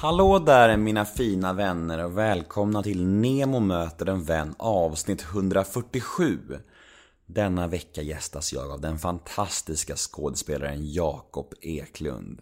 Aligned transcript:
Hallå 0.00 0.38
där 0.38 0.76
mina 0.76 1.04
fina 1.04 1.52
vänner 1.52 2.04
och 2.04 2.18
välkomna 2.18 2.82
till 2.82 3.06
Nemo 3.06 3.60
möter 3.60 4.06
en 4.06 4.24
vän 4.24 4.54
avsnitt 4.58 5.22
147. 5.22 6.38
Denna 7.34 7.66
vecka 7.66 8.02
gästas 8.02 8.52
jag 8.52 8.70
av 8.70 8.80
den 8.80 8.98
fantastiska 8.98 9.96
skådespelaren 9.96 10.92
Jakob 10.92 11.54
Eklund. 11.60 12.40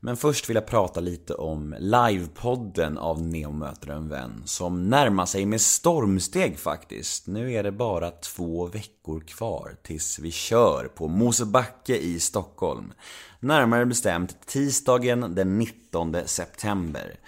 Men 0.00 0.16
först 0.16 0.48
vill 0.48 0.54
jag 0.54 0.66
prata 0.66 1.00
lite 1.00 1.34
om 1.34 1.74
livepodden 1.78 2.98
av 2.98 3.22
“Neo 3.22 3.52
möter 3.52 3.90
en 3.90 4.08
vän 4.08 4.42
som 4.44 4.88
närmar 4.88 5.26
sig 5.26 5.46
med 5.46 5.60
stormsteg 5.60 6.58
faktiskt. 6.58 7.26
Nu 7.26 7.52
är 7.52 7.62
det 7.62 7.72
bara 7.72 8.10
två 8.10 8.66
veckor 8.66 9.20
kvar 9.20 9.76
tills 9.82 10.18
vi 10.18 10.30
kör 10.30 10.90
på 10.94 11.08
Mosebacke 11.08 11.96
i 11.96 12.20
Stockholm. 12.20 12.92
Närmare 13.40 13.86
bestämt 13.86 14.46
tisdagen 14.46 15.34
den 15.34 15.58
19 15.58 16.16
september. 16.26 17.18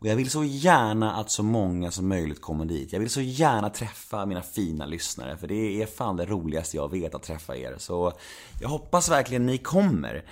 Och 0.00 0.06
jag 0.06 0.16
vill 0.16 0.30
så 0.30 0.44
gärna 0.44 1.12
att 1.12 1.30
så 1.30 1.42
många 1.42 1.90
som 1.90 2.08
möjligt 2.08 2.40
kommer 2.40 2.64
dit. 2.64 2.92
Jag 2.92 3.00
vill 3.00 3.10
så 3.10 3.20
gärna 3.20 3.70
träffa 3.70 4.26
mina 4.26 4.42
fina 4.42 4.86
lyssnare, 4.86 5.36
för 5.36 5.46
det 5.46 5.82
är 5.82 5.86
fan 5.86 6.16
det 6.16 6.26
roligaste 6.26 6.76
jag 6.76 6.90
vet 6.90 7.14
att 7.14 7.22
träffa 7.22 7.56
er. 7.56 7.74
Så 7.78 8.12
jag 8.60 8.68
hoppas 8.68 9.10
verkligen 9.10 9.46
ni 9.46 9.58
kommer. 9.58 10.24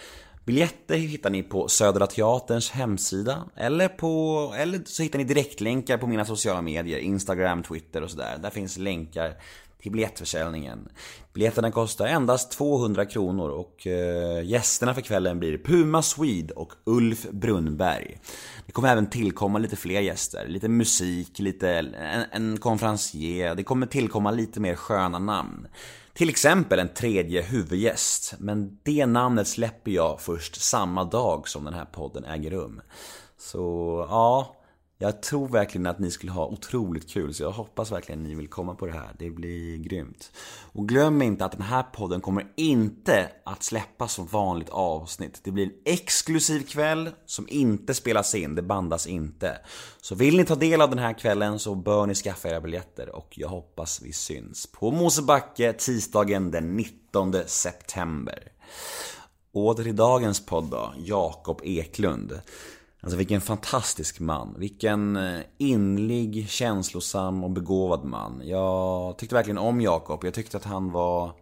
Biljetter 0.44 0.96
hittar 0.96 1.30
ni 1.30 1.42
på 1.42 1.68
Södra 1.68 2.06
Teaterns 2.06 2.70
hemsida 2.70 3.44
eller, 3.56 3.88
på, 3.88 4.54
eller 4.58 4.80
så 4.84 5.02
hittar 5.02 5.18
ni 5.18 5.24
direktlänkar 5.24 5.98
på 5.98 6.06
mina 6.06 6.24
sociala 6.24 6.62
medier, 6.62 6.98
Instagram, 6.98 7.62
Twitter 7.62 8.02
och 8.02 8.10
sådär. 8.10 8.38
Där 8.42 8.50
finns 8.50 8.78
länkar 8.78 9.34
till 9.82 9.92
biljettförsäljningen. 9.92 10.88
Biljetterna 11.32 11.70
kostar 11.70 12.06
endast 12.06 12.50
200 12.50 13.06
kronor 13.06 13.50
och 13.50 13.86
eh, 13.86 14.44
gästerna 14.44 14.94
för 14.94 15.00
kvällen 15.00 15.38
blir 15.38 15.58
Puma 15.58 16.02
Swede 16.02 16.54
och 16.54 16.72
Ulf 16.84 17.26
Brunnberg. 17.30 18.18
Det 18.66 18.72
kommer 18.72 18.88
även 18.88 19.10
tillkomma 19.10 19.58
lite 19.58 19.76
fler 19.76 20.00
gäster, 20.00 20.46
lite 20.48 20.68
musik, 20.68 21.38
lite 21.38 21.70
en, 21.70 21.94
en 22.32 22.58
konferencier. 22.58 23.54
Det 23.54 23.64
kommer 23.64 23.86
tillkomma 23.86 24.30
lite 24.30 24.60
mer 24.60 24.74
sköna 24.74 25.18
namn. 25.18 25.68
Till 26.14 26.28
exempel 26.28 26.78
en 26.78 26.94
tredje 26.94 27.42
huvudgäst, 27.42 28.34
men 28.38 28.78
det 28.82 29.06
namnet 29.06 29.48
släpper 29.48 29.90
jag 29.90 30.20
först 30.20 30.62
samma 30.62 31.04
dag 31.04 31.48
som 31.48 31.64
den 31.64 31.74
här 31.74 31.84
podden 31.84 32.24
äger 32.24 32.50
rum. 32.50 32.80
Så 33.38 34.06
ja, 34.10 34.56
jag 35.00 35.22
tror 35.22 35.48
verkligen 35.48 35.86
att 35.86 35.98
ni 35.98 36.10
skulle 36.10 36.32
ha 36.32 36.46
otroligt 36.46 37.10
kul, 37.10 37.34
så 37.34 37.42
jag 37.42 37.50
hoppas 37.50 37.92
verkligen 37.92 38.20
att 38.20 38.28
ni 38.28 38.34
vill 38.34 38.48
komma 38.48 38.74
på 38.74 38.86
det 38.86 38.92
här. 38.92 39.14
Det 39.18 39.30
blir 39.30 39.76
grymt. 39.76 40.32
Och 40.72 40.88
glöm 40.88 41.22
inte 41.22 41.44
att 41.44 41.52
den 41.52 41.62
här 41.62 41.82
podden 41.82 42.20
kommer 42.20 42.46
inte 42.56 43.30
att 43.44 43.62
släppas 43.62 44.12
som 44.12 44.26
vanligt 44.26 44.68
avsnitt. 44.68 45.40
Det 45.42 45.50
blir 45.50 45.64
en 45.64 45.72
exklusiv 45.84 46.66
kväll 46.66 47.10
som 47.26 47.46
inte 47.48 47.94
spelas 47.94 48.34
in, 48.34 48.54
det 48.54 48.62
bandas 48.62 49.06
inte. 49.06 49.58
Så 50.00 50.14
vill 50.14 50.36
ni 50.36 50.44
ta 50.44 50.54
del 50.54 50.82
av 50.82 50.90
den 50.90 50.98
här 50.98 51.12
kvällen 51.12 51.58
så 51.58 51.74
bör 51.74 52.06
ni 52.06 52.14
skaffa 52.14 52.48
era 52.48 52.60
biljetter 52.60 53.16
och 53.16 53.34
jag 53.38 53.48
hoppas 53.48 54.02
vi 54.02 54.12
syns 54.12 54.66
på 54.66 54.90
Mosebacke 54.90 55.72
tisdagen 55.72 56.50
den 56.50 56.76
19 56.76 57.34
september. 57.46 58.52
Åter 59.52 59.84
till 59.84 59.96
dagens 59.96 60.46
podd 60.46 60.64
då, 60.70 60.92
Jakob 60.96 61.60
Eklund. 61.64 62.40
Alltså 63.00 63.16
vilken 63.16 63.40
fantastisk 63.40 64.20
man. 64.20 64.54
Vilken 64.58 65.16
eh, 65.16 65.40
inlig, 65.58 66.48
känslosam 66.48 67.44
och 67.44 67.50
begåvad 67.50 68.04
man. 68.04 68.42
Jag 68.44 69.18
tyckte 69.18 69.34
verkligen 69.34 69.58
om 69.58 69.80
Jakob. 69.80 70.24
Jag 70.24 70.34
tyckte 70.34 70.56
att 70.56 70.64
han 70.64 70.92
var... 70.92 71.32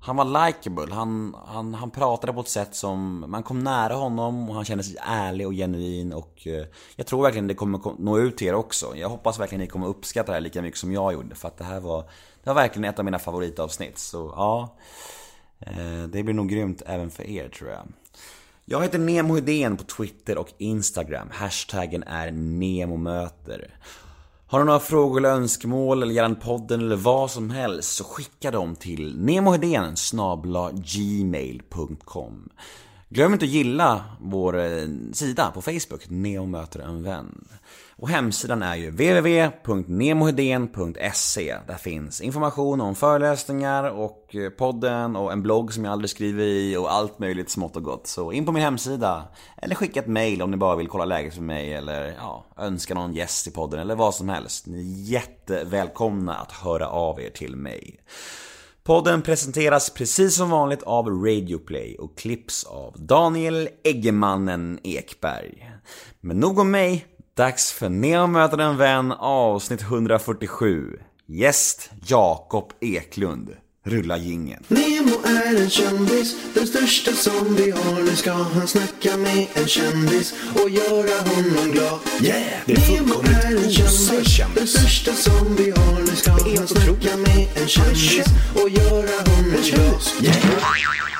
Han 0.00 0.16
var 0.16 0.46
likeable, 0.46 0.94
Han, 0.94 1.36
han, 1.46 1.74
han 1.74 1.90
pratade 1.90 2.32
på 2.32 2.40
ett 2.40 2.48
sätt 2.48 2.74
som... 2.74 3.24
Man 3.28 3.42
kom 3.42 3.58
nära 3.58 3.94
honom 3.94 4.48
och 4.48 4.54
han 4.54 4.64
kände 4.64 4.84
sig 4.84 4.96
ärlig 5.00 5.46
och 5.46 5.52
genuin 5.52 6.12
och... 6.12 6.46
Eh, 6.46 6.66
jag 6.96 7.06
tror 7.06 7.22
verkligen 7.22 7.46
det 7.46 7.54
kommer 7.54 7.80
nå 7.98 8.18
ut 8.18 8.36
till 8.36 8.46
er 8.46 8.54
också. 8.54 8.96
Jag 8.96 9.08
hoppas 9.08 9.40
verkligen 9.40 9.60
ni 9.60 9.66
kommer 9.66 9.86
uppskatta 9.86 10.32
det 10.32 10.36
här 10.36 10.40
lika 10.40 10.62
mycket 10.62 10.80
som 10.80 10.92
jag 10.92 11.12
gjorde. 11.12 11.34
För 11.34 11.48
att 11.48 11.56
det 11.56 11.64
här 11.64 11.80
var... 11.80 12.02
Det 12.42 12.50
var 12.50 12.54
verkligen 12.54 12.90
ett 12.90 12.98
av 12.98 13.04
mina 13.04 13.18
favoritavsnitt. 13.18 13.98
Så 13.98 14.32
ja... 14.36 14.76
Eh, 15.60 16.02
det 16.08 16.22
blir 16.22 16.34
nog 16.34 16.48
grymt 16.48 16.82
även 16.86 17.10
för 17.10 17.22
er 17.22 17.48
tror 17.48 17.70
jag. 17.70 17.92
Jag 18.70 18.82
heter 18.82 18.98
Nemo 18.98 19.34
Hedén 19.34 19.76
på 19.76 19.84
Twitter 19.84 20.38
och 20.38 20.52
Instagram. 20.58 21.28
Hashtaggen 21.32 22.02
är 22.02 22.30
NEMOMÖTER. 22.30 23.76
Har 24.46 24.58
du 24.58 24.64
några 24.64 24.80
frågor 24.80 25.18
eller 25.18 25.28
önskemål 25.28 26.02
eller 26.02 26.14
gärna 26.14 26.34
podden 26.34 26.80
eller 26.80 26.96
vad 26.96 27.30
som 27.30 27.50
helst 27.50 27.96
så 27.96 28.04
skicka 28.04 28.50
dem 28.50 28.76
till 28.76 29.18
nemohedén 29.18 29.94
gmail.com 30.72 32.48
Glöm 33.08 33.32
inte 33.32 33.44
att 33.44 33.50
gilla 33.50 34.04
vår 34.20 34.58
eh, 34.58 34.88
sida 35.12 35.50
på 35.54 35.62
Facebook, 35.62 36.08
Neo 36.08 36.46
möter 36.46 36.80
en 36.80 37.02
vän. 37.02 37.48
Och 38.00 38.08
hemsidan 38.08 38.62
är 38.62 38.76
ju 38.76 38.90
www.nemohedén.se. 38.90 41.56
Där 41.66 41.74
finns 41.74 42.20
information 42.20 42.80
om 42.80 42.94
föreläsningar 42.94 43.84
och 43.84 44.34
eh, 44.34 44.50
podden 44.50 45.16
och 45.16 45.32
en 45.32 45.42
blogg 45.42 45.72
som 45.72 45.84
jag 45.84 45.92
aldrig 45.92 46.10
skriver 46.10 46.44
i 46.44 46.76
och 46.76 46.92
allt 46.92 47.18
möjligt 47.18 47.50
smått 47.50 47.76
och 47.76 47.82
gott. 47.82 48.06
Så 48.06 48.32
in 48.32 48.46
på 48.46 48.52
min 48.52 48.62
hemsida. 48.62 49.28
Eller 49.56 49.74
skicka 49.74 50.00
ett 50.00 50.06
mail 50.06 50.42
om 50.42 50.50
ni 50.50 50.56
bara 50.56 50.76
vill 50.76 50.88
kolla 50.88 51.04
läget 51.04 51.34
för 51.34 51.42
mig 51.42 51.74
eller 51.74 52.14
ja, 52.18 52.46
önska 52.58 52.94
någon 52.94 53.12
gäst 53.12 53.46
i 53.46 53.50
podden 53.50 53.80
eller 53.80 53.94
vad 53.94 54.14
som 54.14 54.28
helst. 54.28 54.66
Ni 54.66 54.78
är 54.78 55.10
jättevälkomna 55.10 56.34
att 56.34 56.52
höra 56.52 56.88
av 56.88 57.20
er 57.20 57.30
till 57.30 57.56
mig. 57.56 58.00
Podden 58.84 59.22
presenteras 59.22 59.90
precis 59.90 60.36
som 60.36 60.50
vanligt 60.50 60.82
av 60.82 61.08
Radioplay 61.08 61.96
och 61.98 62.18
klipps 62.18 62.64
av 62.64 62.94
Daniel 62.98 63.68
Eggemannen 63.84 64.78
Ekberg. 64.82 65.70
Men 66.20 66.40
nog 66.40 66.58
om 66.58 66.70
mig, 66.70 67.06
dags 67.38 67.72
för 67.72 67.88
Neo 67.88 68.26
möter 68.26 68.58
en 68.58 68.76
vän 68.76 69.12
avsnitt 69.12 69.82
147. 69.82 70.98
Gäst 71.26 71.90
Jakob 72.06 72.72
Eklund. 72.80 73.50
Rulla 73.84 74.18
gingen. 74.18 74.62
Nemo 74.68 75.16
är 75.24 75.62
en 75.62 75.70
kändis, 75.70 76.36
den 76.54 76.66
största 76.66 77.12
som 77.12 77.54
vi 77.54 77.70
har. 77.70 78.02
Nu 78.02 78.16
ska 78.16 78.32
han 78.32 78.68
snacka 78.68 79.16
med 79.16 79.46
en 79.54 79.66
kändis 79.66 80.34
och 80.62 80.70
göra 80.70 81.18
honom 81.28 81.72
glad. 81.72 81.98
Yeah! 82.22 82.62
Det 82.66 82.72
är 82.72 83.00
Nemo 83.00 83.14
är 83.14 83.56
en 83.64 83.70
kändis, 83.70 84.36
kändis. 84.36 84.54
den 84.54 84.66
största 84.66 85.12
som 85.12 85.56
vi 85.56 85.70
har. 85.70 86.00
Nu 86.00 86.16
ska 86.16 86.30
han 86.30 86.66
snacka 86.66 87.16
med 87.16 87.48
en 87.62 87.68
kändis 87.68 88.26
och 88.54 88.68
göra 88.68 89.16
honom 89.30 89.62
glad. 89.62 90.02
Yeah! 90.22 91.17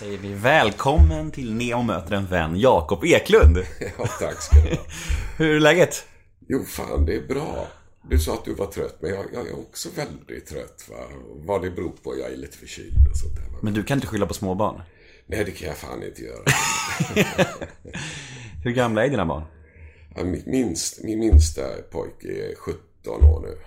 Säger 0.00 0.18
vi 0.18 0.34
välkommen 0.34 1.30
till 1.30 1.54
Neo 1.54 1.82
möter 1.82 2.14
en 2.14 2.26
vän, 2.26 2.60
Jakob 2.60 3.04
Eklund. 3.04 3.56
Ja, 3.98 4.06
tack 4.20 4.42
ska 4.42 4.56
du 4.56 4.68
ha. 4.68 4.82
Hur 5.38 5.56
är 5.56 5.60
läget? 5.60 6.06
Jo, 6.48 6.64
fan 6.64 7.06
det 7.06 7.14
är 7.14 7.26
bra. 7.26 7.66
Du 8.10 8.18
sa 8.18 8.34
att 8.34 8.44
du 8.44 8.54
var 8.54 8.66
trött, 8.66 8.96
men 9.00 9.10
jag, 9.10 9.24
jag 9.34 9.48
är 9.48 9.58
också 9.58 9.88
väldigt 9.96 10.46
trött. 10.46 10.84
Va? 10.90 10.96
Vad 11.34 11.62
det 11.62 11.70
beror 11.70 11.90
på, 11.90 12.18
jag 12.18 12.32
är 12.32 12.36
lite 12.36 12.56
förkyld 12.56 13.08
och 13.10 13.16
sånt 13.16 13.36
där. 13.36 13.42
Va? 13.42 13.58
Men 13.62 13.74
du 13.74 13.82
kan 13.82 13.98
inte 13.98 14.06
skylla 14.06 14.26
på 14.26 14.34
småbarn. 14.34 14.82
Nej, 15.26 15.44
det 15.44 15.50
kan 15.50 15.68
jag 15.68 15.76
fan 15.76 16.02
inte 16.02 16.22
göra. 16.22 16.44
Hur 18.64 18.70
gamla 18.70 19.04
är 19.04 19.08
dina 19.08 19.26
barn? 19.26 19.42
Ja, 20.16 20.24
min, 20.24 20.42
minst, 20.46 21.04
min 21.04 21.18
minsta 21.18 21.62
pojke 21.90 22.28
är 22.28 22.54
17 22.54 23.24
år 23.24 23.40
nu. 23.40 23.58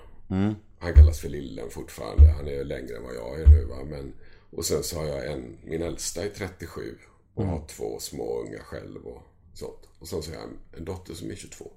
Han 0.79 0.93
kallas 0.93 1.19
för 1.19 1.29
Lillen 1.29 1.69
fortfarande. 1.69 2.31
Han 2.37 2.47
är 2.47 2.63
längre 2.63 2.97
än 2.97 3.03
vad 3.03 3.15
jag 3.15 3.41
är 3.41 3.47
nu. 3.47 3.65
Va? 3.65 3.75
Men, 3.89 4.13
och 4.55 4.65
sen 4.65 4.83
så 4.83 4.99
har 4.99 5.05
jag 5.05 5.31
en, 5.31 5.57
min 5.63 5.81
äldsta 5.81 6.23
är 6.23 6.29
37 6.29 6.97
och 7.33 7.45
har 7.45 7.67
två 7.67 7.99
små 7.99 8.41
unga 8.41 8.59
själv 8.59 9.05
och 9.07 9.21
sånt. 9.53 9.89
Och 9.99 10.07
sen 10.07 10.23
så 10.23 10.31
har 10.31 10.35
jag 10.35 10.43
en, 10.43 10.57
en 10.77 10.85
dotter 10.85 11.13
som 11.13 11.31
är 11.31 11.35
22. 11.35 11.71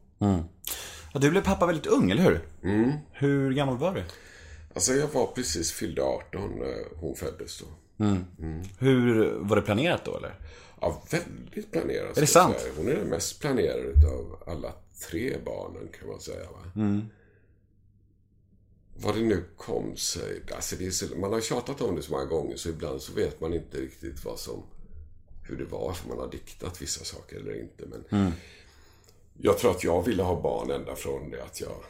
Ja, 1.12 1.20
du 1.20 1.30
blev 1.30 1.44
pappa 1.44 1.66
väldigt 1.66 1.86
ung, 1.86 2.10
eller 2.10 2.22
hur? 2.22 2.48
Mm. 2.62 2.92
Hur 3.12 3.52
gammal 3.52 3.78
var 3.78 3.94
du? 3.94 4.04
Alltså 4.74 4.92
jag 4.92 5.08
var 5.08 5.26
precis 5.26 5.72
fyllde 5.72 6.02
18 6.02 6.50
när 6.58 7.00
hon 7.00 7.14
föddes 7.16 7.58
då. 7.60 7.66
Hur, 8.78 9.30
var 9.40 9.56
det 9.56 9.62
planerat 9.62 10.04
då 10.04 10.16
eller? 10.16 10.34
Ja, 10.80 11.02
väldigt 11.10 11.72
planerad. 11.72 12.08
det 12.08 12.12
ska 12.14 12.20
jag 12.20 12.28
sant? 12.28 12.66
Hon 12.76 12.88
är 12.88 12.96
den 12.96 13.06
mest 13.08 13.40
planerade 13.40 13.80
utav 13.80 14.42
alla 14.46 14.72
tre 15.10 15.36
barnen 15.44 15.88
kan 16.00 16.08
man 16.08 16.20
säga. 16.20 16.44
Va? 16.44 16.82
Vad 18.98 19.14
det 19.14 19.20
nu 19.20 19.44
kom 19.56 19.96
sig. 19.96 20.42
Alltså 20.54 20.76
det 20.76 20.86
är 20.86 20.90
så, 20.90 21.16
man 21.16 21.32
har 21.32 21.40
tjatat 21.40 21.80
om 21.80 21.96
det 21.96 22.02
så 22.02 22.12
många 22.12 22.24
gånger 22.24 22.56
så 22.56 22.68
ibland 22.68 23.02
så 23.02 23.12
vet 23.12 23.40
man 23.40 23.54
inte 23.54 23.80
riktigt 23.80 24.24
vad 24.24 24.38
som... 24.38 24.62
Hur 25.42 25.56
det 25.56 25.64
var, 25.64 25.92
för 25.92 26.08
man 26.08 26.18
har 26.18 26.30
diktat 26.30 26.82
vissa 26.82 27.04
saker 27.04 27.36
eller 27.36 27.60
inte. 27.60 27.86
Men 27.86 28.04
Jag 29.38 29.58
tror 29.58 29.70
att 29.70 29.84
jag 29.84 30.02
ville 30.02 30.22
ha 30.22 30.42
barn 30.42 30.70
ända 30.70 30.96
från 30.96 31.30
det 31.30 31.44
att 31.44 31.60
jag 31.60 31.84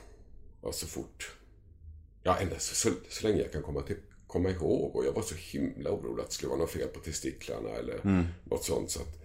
var 0.61 0.73
så 0.73 0.87
fort... 0.87 1.33
Ja, 2.23 2.37
ända 2.39 2.59
så, 2.59 2.75
så, 2.75 2.91
så 3.09 3.29
länge 3.29 3.43
jag 3.43 3.53
kan 3.53 3.63
komma, 3.63 3.83
till, 3.83 3.97
komma 4.27 4.51
ihåg. 4.51 4.97
Och 4.97 5.07
jag 5.07 5.13
var 5.13 5.23
så 5.23 5.35
himla 5.35 5.91
orolig 5.91 6.23
att 6.23 6.29
det 6.29 6.35
skulle 6.35 6.49
vara 6.49 6.59
något 6.59 6.71
fel 6.71 6.89
på 6.89 7.01
testiklarna 7.01 7.71
eller 7.71 8.01
något 8.45 8.65
sånt. 8.65 8.91
Så 8.91 9.01
att 9.01 9.23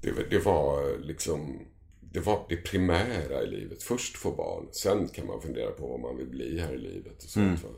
det, 0.00 0.30
det 0.30 0.38
var 0.38 0.98
liksom... 0.98 1.66
Det 2.12 2.20
var 2.20 2.46
det 2.48 2.56
primära 2.56 3.42
i 3.42 3.46
livet. 3.46 3.82
Först 3.82 4.16
få 4.16 4.30
barn, 4.30 4.68
sen 4.72 5.08
kan 5.08 5.26
man 5.26 5.40
fundera 5.42 5.70
på 5.70 5.86
vad 5.86 6.00
man 6.00 6.16
vill 6.16 6.26
bli 6.26 6.60
här 6.60 6.74
i 6.74 6.78
livet. 6.78 7.22
Och, 7.24 7.30
sånt, 7.30 7.62
va? 7.64 7.70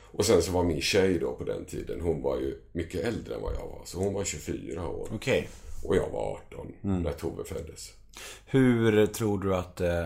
och 0.00 0.26
sen 0.26 0.42
så 0.42 0.52
var 0.52 0.64
min 0.64 0.80
tjej 0.80 1.18
då 1.18 1.32
på 1.32 1.44
den 1.44 1.64
tiden, 1.64 2.00
hon 2.00 2.22
var 2.22 2.38
ju 2.38 2.60
mycket 2.72 3.04
äldre 3.04 3.34
än 3.34 3.42
vad 3.42 3.54
jag 3.54 3.66
var. 3.66 3.82
Så 3.84 3.98
hon 3.98 4.14
var 4.14 4.24
24 4.24 4.88
år. 4.88 5.08
Okej. 5.12 5.48
Och 5.84 5.96
jag 5.96 6.10
var 6.10 6.40
18 6.50 6.72
när 6.80 7.12
Tove 7.12 7.44
föddes. 7.44 7.92
Hur 8.46 9.06
tror 9.06 9.38
du 9.38 9.54
att 9.54 9.80
eh, 9.80 10.04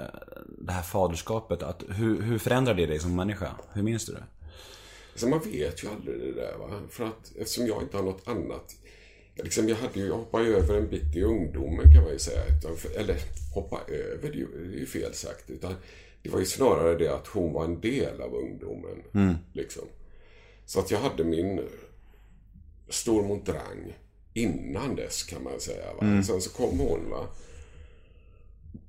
det 0.59 0.73
här 0.73 0.83
faderskapet, 0.83 1.63
att, 1.63 1.85
hur, 1.89 2.23
hur 2.23 2.39
förändrar 2.39 2.75
det 2.75 2.87
dig 2.87 2.99
som 2.99 3.17
människa? 3.17 3.51
Hur 3.73 3.83
minns 3.83 4.07
du 4.07 4.13
det? 4.13 4.25
Alltså 5.13 5.29
man 5.29 5.41
vet 5.41 5.85
ju 5.85 5.89
aldrig 5.89 6.21
det 6.21 6.33
där. 6.33 6.57
Va? 6.59 6.81
För 6.91 7.05
att 7.05 7.33
eftersom 7.37 7.67
jag 7.67 7.83
inte 7.83 7.97
har 7.97 8.05
något 8.05 8.29
annat. 8.29 8.77
Liksom 9.37 9.69
jag, 9.69 9.77
hade 9.77 10.01
ju, 10.01 10.07
jag 10.07 10.17
hoppade 10.17 10.45
ju 10.45 10.57
över 10.57 10.77
en 10.77 10.89
bit 10.89 11.17
i 11.17 11.23
ungdomen 11.23 11.93
kan 11.95 12.03
man 12.03 12.13
ju 12.13 12.19
säga. 12.19 12.43
Utan, 12.59 12.77
eller 12.97 13.17
hoppa 13.55 13.81
över, 13.89 14.31
det 14.33 14.39
är 14.39 14.79
ju, 14.79 14.87
fel 14.87 15.15
sagt. 15.15 15.51
Utan 15.51 15.75
det 16.23 16.31
var 16.31 16.39
ju 16.39 16.47
snarare 16.47 16.99
det 16.99 17.15
att 17.15 17.27
hon 17.27 17.53
var 17.53 17.65
en 17.65 17.81
del 17.81 18.21
av 18.21 18.35
ungdomen. 18.35 19.03
Liksom. 19.53 19.85
Så 20.67 20.81
att 20.81 20.91
jag 20.91 20.99
hade 20.99 21.25
min 21.25 21.61
stor 22.89 23.23
montrang 23.23 23.97
innan 24.35 24.97
dess 24.97 25.23
kan 25.23 25.43
man 25.43 25.61
säga. 25.61 25.95
Va? 26.01 26.23
Sen 26.23 26.41
så 26.41 26.51
kom 26.51 26.79
hon. 26.79 27.11
va 27.11 27.27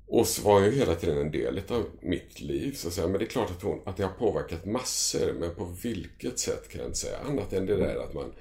och 0.08 0.28
så 0.28 0.42
var 0.42 0.60
ju 0.64 0.70
hela 0.70 0.94
tiden 0.94 1.18
en 1.18 1.30
del 1.30 1.60
av 1.68 1.86
mitt 2.00 2.40
liv. 2.40 2.72
Så 2.72 2.88
att 2.88 2.94
säga. 2.94 3.08
Men 3.08 3.18
det 3.18 3.24
är 3.24 3.28
klart 3.28 3.50
att, 3.50 3.62
hon, 3.62 3.80
att 3.84 3.96
det 3.96 4.02
har 4.02 4.12
påverkat 4.12 4.64
massor. 4.64 5.32
Men 5.32 5.54
på 5.54 5.64
vilket 5.82 6.38
sätt 6.38 6.68
kan 6.68 6.80
jag 6.80 6.88
inte 6.88 6.98
säga. 6.98 7.18
Annat 7.28 7.52
än 7.52 7.66
det 7.66 7.76
där 7.76 7.96
att 7.96 8.14
man... 8.14 8.32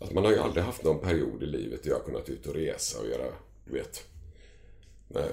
Att 0.00 0.12
man 0.12 0.24
har 0.24 0.32
ju 0.32 0.38
aldrig 0.38 0.64
haft 0.64 0.84
någon 0.84 1.00
period 1.00 1.42
i 1.42 1.46
livet 1.46 1.82
där 1.82 1.90
jag 1.90 1.96
har 1.96 2.04
kunnat 2.04 2.28
ut 2.28 2.46
och 2.46 2.54
resa 2.54 2.98
och 3.00 3.06
göra, 3.08 3.32
du 3.64 3.72
vet... 3.72 4.04
Nej, 5.08 5.28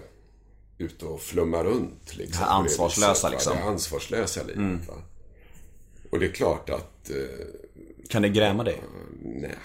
ut 0.78 1.04
och 1.04 1.22
flumma 1.22 1.64
runt. 1.64 2.16
Liksom, 2.16 2.42
Det 2.44 2.50
här 2.50 2.64
viset, 2.64 2.80
ansvarslösa, 2.80 3.28
va. 3.28 3.32
liksom. 3.32 3.58
Det 3.58 3.64
ansvarslösa 3.64 4.44
livet. 4.44 4.88
Va? 4.88 4.94
Och 6.10 6.20
det 6.20 6.26
är 6.26 6.32
klart 6.32 6.70
att... 6.70 7.10
Eh, 7.10 8.06
Kan 8.10 8.22
det 8.22 8.30
gräma 8.30 8.64
dig? 8.64 8.82
Nej, 9.24 9.56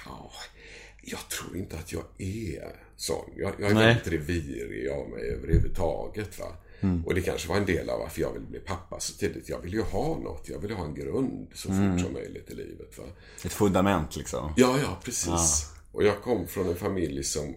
jag 1.02 1.28
tror 1.28 1.56
inte 1.56 1.76
att 1.76 1.92
jag 1.92 2.04
är 2.18 2.76
sån. 2.96 3.30
Jag, 3.36 3.52
jag 3.58 3.70
är 3.70 3.74
Nej. 3.74 3.86
väldigt 3.86 4.06
revirig 4.12 4.88
av 4.90 5.08
mig 5.08 5.22
överhuvudtaget. 5.22 6.38
Va? 6.38 6.56
Mm. 6.82 7.04
Och 7.06 7.14
det 7.14 7.20
kanske 7.20 7.48
var 7.48 7.56
en 7.56 7.66
del 7.66 7.90
av 7.90 7.98
varför 7.98 8.20
jag 8.20 8.32
ville 8.32 8.46
bli 8.46 8.58
pappa 8.60 9.00
så 9.00 9.12
tidigt. 9.18 9.48
Jag 9.48 9.60
ville 9.60 9.76
ju 9.76 9.82
ha 9.82 10.18
något. 10.18 10.48
Jag 10.48 10.58
ville 10.58 10.74
ha 10.74 10.84
en 10.84 10.94
grund 10.94 11.48
så 11.54 11.68
Mm. 11.68 11.92
fort 11.92 12.04
som 12.06 12.12
möjligt 12.12 12.50
i 12.50 12.54
livet. 12.54 12.98
Va? 12.98 13.04
Ett 13.44 13.52
fundament 13.52 14.16
liksom. 14.16 14.52
Ja, 14.56 14.78
ja, 14.82 15.00
precis. 15.04 15.66
Och 15.92 16.04
jag 16.04 16.22
kom 16.22 16.46
från 16.46 16.68
en 16.68 16.76
familj 16.76 17.24
som... 17.24 17.54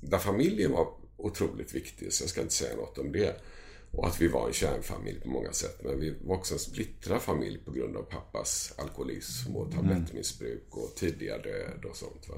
Där 0.00 0.18
familjen 0.18 0.72
var 0.72 0.88
otroligt 1.16 1.74
viktig, 1.74 2.12
så 2.12 2.22
jag 2.22 2.30
ska 2.30 2.40
inte 2.40 2.54
säga 2.54 2.76
något 2.76 2.98
om 2.98 3.12
det. 3.12 3.40
Och 3.92 4.06
att 4.06 4.20
vi 4.20 4.28
var 4.28 4.46
en 4.46 4.52
kärnfamilj 4.52 5.20
på 5.20 5.28
många 5.28 5.52
sätt. 5.52 5.80
Men 5.84 6.00
vi 6.00 6.14
var 6.24 6.36
också 6.36 6.54
en 6.54 6.60
splittrad 6.60 7.22
familj 7.22 7.58
på 7.64 7.70
grund 7.72 7.96
av 7.96 8.02
pappas 8.02 8.72
alkoholism 8.78 9.56
och 9.56 9.72
tablettmissbruk 9.72 10.66
och 10.70 10.94
tidiga 10.96 11.38
död 11.38 11.84
och 11.90 11.96
sånt. 11.96 12.28
Va? 12.28 12.34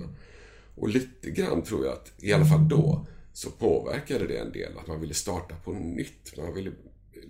Och 0.74 0.88
lite 0.88 1.30
grann 1.30 1.62
tror 1.62 1.84
jag 1.84 1.92
att, 1.94 2.12
i 2.18 2.32
alla 2.32 2.44
fall 2.44 2.68
då, 2.68 3.06
så 3.32 3.50
påverkade 3.50 4.26
det 4.26 4.36
en 4.38 4.52
del. 4.52 4.78
Att 4.78 4.86
man 4.86 5.00
ville 5.00 5.14
starta 5.14 5.54
på 5.64 5.72
nytt. 5.72 6.36
Man 6.38 6.54
ville 6.54 6.72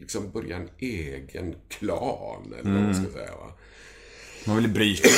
liksom 0.00 0.30
börja 0.30 0.56
en 0.56 0.68
egen 0.78 1.54
klan, 1.68 2.54
eller 2.60 2.72
vad 2.72 2.82
man 2.82 2.94
ska 2.94 3.12
säga. 3.12 3.30
Va? 3.36 3.52
Man 4.46 4.56
vill 4.56 4.68
bryta 4.68 5.08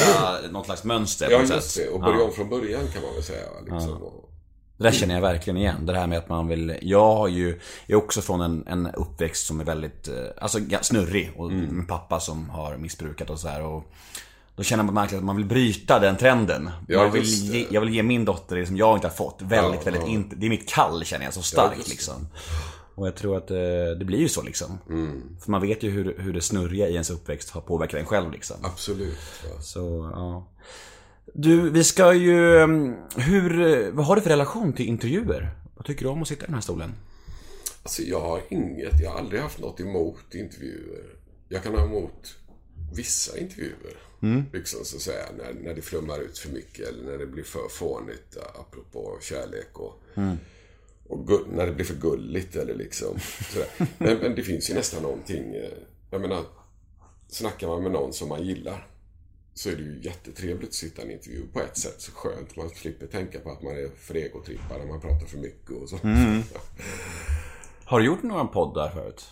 något 0.50 0.66
slags 0.66 0.84
mönster 0.84 1.26
på 1.26 1.32
Ja, 1.32 1.38
något 1.38 1.64
sätt. 1.64 1.84
det. 1.86 1.90
Och 1.92 2.00
börja 2.00 2.18
Ja. 2.18 2.24
om 2.24 2.32
från 2.32 2.48
början 2.48 2.88
kan 2.92 3.02
man 3.02 3.14
väl 3.14 3.22
säga. 3.22 3.46
Liksom. 3.60 4.02
Och, 4.02 4.28
Det 4.76 4.84
där 4.84 4.92
känner 4.92 5.14
jag 5.14 5.22
verkligen 5.22 5.56
igen. 5.56 5.86
Det 5.86 5.98
här 5.98 6.06
med 6.06 6.18
att 6.18 6.28
man 6.28 6.48
vill... 6.48 6.78
Jag 6.82 7.14
har 7.14 7.28
ju... 7.28 7.60
Jag 7.86 7.98
är 8.00 8.04
också 8.04 8.20
från 8.20 8.40
en, 8.40 8.64
en 8.66 8.86
uppväxt 8.94 9.46
som 9.46 9.60
är 9.60 9.64
väldigt... 9.64 10.08
eh, 10.08 10.14
Alltså 10.38 10.58
snurrig. 10.82 11.30
Och 11.36 11.50
Mm. 11.50 11.64
med 11.76 11.88
pappa 11.88 12.20
som 12.20 12.50
har 12.50 12.76
missbrukat 12.76 13.30
och 13.30 13.40
så 13.40 13.48
här. 13.48 13.62
Och 13.62 13.84
då 14.56 14.62
känner 14.62 14.84
man 14.84 14.94
verkligen 14.94 15.18
att 15.22 15.26
man 15.26 15.36
vill 15.36 15.44
bryta 15.46 15.98
den 15.98 16.16
trenden. 16.16 16.70
Ja, 16.88 17.02
jag, 17.02 17.10
vill 17.10 17.24
ge, 17.24 17.66
jag 17.70 17.80
vill 17.80 17.94
ge 17.94 18.02
min 18.02 18.24
dotter 18.24 18.56
det 18.56 18.66
som 18.66 18.76
jag 18.76 18.96
inte 18.96 19.06
har 19.06 19.14
fått. 19.14 19.42
Väldigt, 19.42 19.80
Ja, 19.80 19.84
väldigt 19.84 20.02
ja. 20.02 20.08
inte... 20.08 20.36
Det 20.36 20.46
är 20.46 20.50
mitt 20.50 20.68
kall 20.68 21.04
känner 21.04 21.24
jag 21.24 21.34
så 21.34 21.42
starkt 21.42 21.88
liksom. 21.88 22.26
Och 22.94 23.06
jag 23.06 23.14
tror 23.16 23.36
att 23.36 23.50
eh, 23.50 23.56
det 23.98 24.04
blir 24.04 24.18
ju 24.18 24.28
så 24.28 24.42
liksom. 24.42 24.78
Mm. 24.88 25.22
För 25.40 25.50
man 25.50 25.62
vet 25.62 25.82
ju 25.82 25.90
hur, 25.90 26.16
hur 26.18 26.32
det 26.32 26.40
snurriga 26.40 26.88
i 26.88 26.92
ens 26.92 27.10
uppväxt 27.10 27.50
har 27.50 27.60
påverkat 27.60 28.00
en 28.00 28.06
själv 28.06 28.32
liksom. 28.32 28.56
absolut. 28.62 29.18
Så, 29.60 30.10
ja. 30.14 30.46
Du, 31.34 31.70
vi 31.70 31.84
ska 31.84 32.14
ju... 32.14 32.58
mm, 32.58 32.94
Hur... 33.16 33.60
eh, 33.86 33.90
Vad 33.92 34.06
har 34.06 34.16
du 34.16 34.22
för 34.22 34.30
relation 34.30 34.72
till 34.72 34.86
intervjuer? 34.88 35.50
Vad 35.76 35.86
tycker 35.86 36.04
du 36.04 36.08
om 36.10 36.22
att 36.22 36.28
sitta 36.28 36.42
i 36.44 36.46
den 36.46 36.54
här 36.54 36.60
stolen? 36.62 36.92
Alltså 37.82 38.02
jag 38.02 38.20
har 38.20 38.40
inget, 38.50 39.00
jag 39.02 39.10
har 39.10 39.18
aldrig 39.18 39.40
haft 39.42 39.58
något 39.58 39.80
emot 39.80 40.34
intervjuer. 40.34 41.04
Jag 41.48 41.62
kan 41.62 41.74
ha 41.74 41.84
emot 41.84 42.34
vissa 42.94 43.38
intervjuer. 43.38 43.96
Liksom 44.52 44.84
så 44.84 44.96
att 44.96 45.02
säga, 45.02 45.24
när, 45.38 45.52
när 45.52 45.74
det 45.74 45.82
flummar 45.82 46.18
ut 46.20 46.38
för 46.38 46.50
mycket 46.52 46.88
eller 46.88 47.04
när 47.04 47.18
det 47.18 47.26
blir 47.26 47.44
för 47.44 47.68
fånigt, 47.70 48.36
apropå 48.54 49.18
kärlek 49.20 49.78
och, 49.78 50.02
och 51.08 51.28
gu- 51.28 51.46
när 51.56 51.66
det 51.66 51.72
blir 51.72 51.84
för 51.84 51.94
gulligt 51.94 52.56
eller 52.56 52.74
liksom. 52.74 53.18
Men, 53.98 54.18
men 54.18 54.34
det 54.34 54.42
finns 54.42 54.70
ju 54.70 54.74
nästan 54.74 55.02
någonting, 55.02 55.54
eh, 55.54 55.70
jag 56.10 56.20
menar, 56.20 56.44
snackar 57.28 57.66
man 57.68 57.82
med 57.82 57.92
någon 57.92 58.12
som 58.12 58.28
man 58.28 58.42
gillar 58.46 58.88
så 59.54 59.70
är 59.70 59.76
det 59.76 59.82
ju 59.82 60.00
jättetrevligt 60.02 60.68
att 60.68 60.74
sitta 60.74 61.02
i 61.02 61.04
en 61.04 61.10
intervju 61.10 61.42
på 61.52 61.60
ett 61.60 61.78
sätt. 61.78 61.94
Så 62.00 62.12
skönt, 62.12 62.56
man 62.56 62.70
slipper 62.70 63.06
tänka 63.06 63.40
på 63.40 63.50
att 63.50 63.62
man 63.62 63.72
är 63.76 63.90
för 63.98 64.14
egotrippad 64.14 64.78
när 64.78 64.86
man 64.86 65.00
pratar 65.00 65.26
för 65.26 65.38
mycket 65.38 65.70
och 65.70 65.88
så. 65.88 65.96
Har 67.84 68.00
du 68.00 68.06
gjort 68.06 68.22
några 68.22 68.44
poddar 68.44 68.90
förut? 68.90 69.26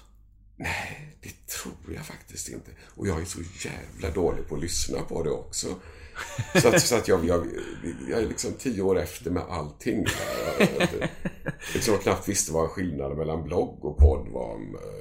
Nej, 0.61 1.17
det 1.23 1.47
tror 1.47 1.95
jag 1.97 2.05
faktiskt 2.07 2.49
inte. 2.49 2.71
Och 2.97 3.07
jag 3.09 3.21
är 3.21 3.25
så 3.25 3.39
jävla 3.69 4.15
dålig 4.15 4.49
på 4.49 4.55
att 4.55 4.61
lyssna 4.61 4.99
på 5.09 5.23
det 5.23 5.31
också. 5.31 5.67
Så 6.62 6.69
att, 6.69 6.83
så 6.83 6.97
att 6.97 7.09
jag, 7.09 7.25
jag, 7.25 7.47
jag 8.11 8.23
är 8.23 8.27
liksom 8.27 8.53
tio 8.59 8.83
år 8.83 8.99
efter 8.99 9.31
med 9.31 9.43
allting. 9.51 10.05
Jag, 10.59 10.89
liksom 11.75 11.95
jag 11.95 12.03
knappt 12.03 12.29
visste 12.29 12.53
vad 12.53 12.71
skillnaden 12.71 13.19
mellan 13.19 13.43
blogg 13.45 13.85
och 13.85 13.97
podd 13.99 14.29
var. 14.33 14.55
eh, 14.55 14.59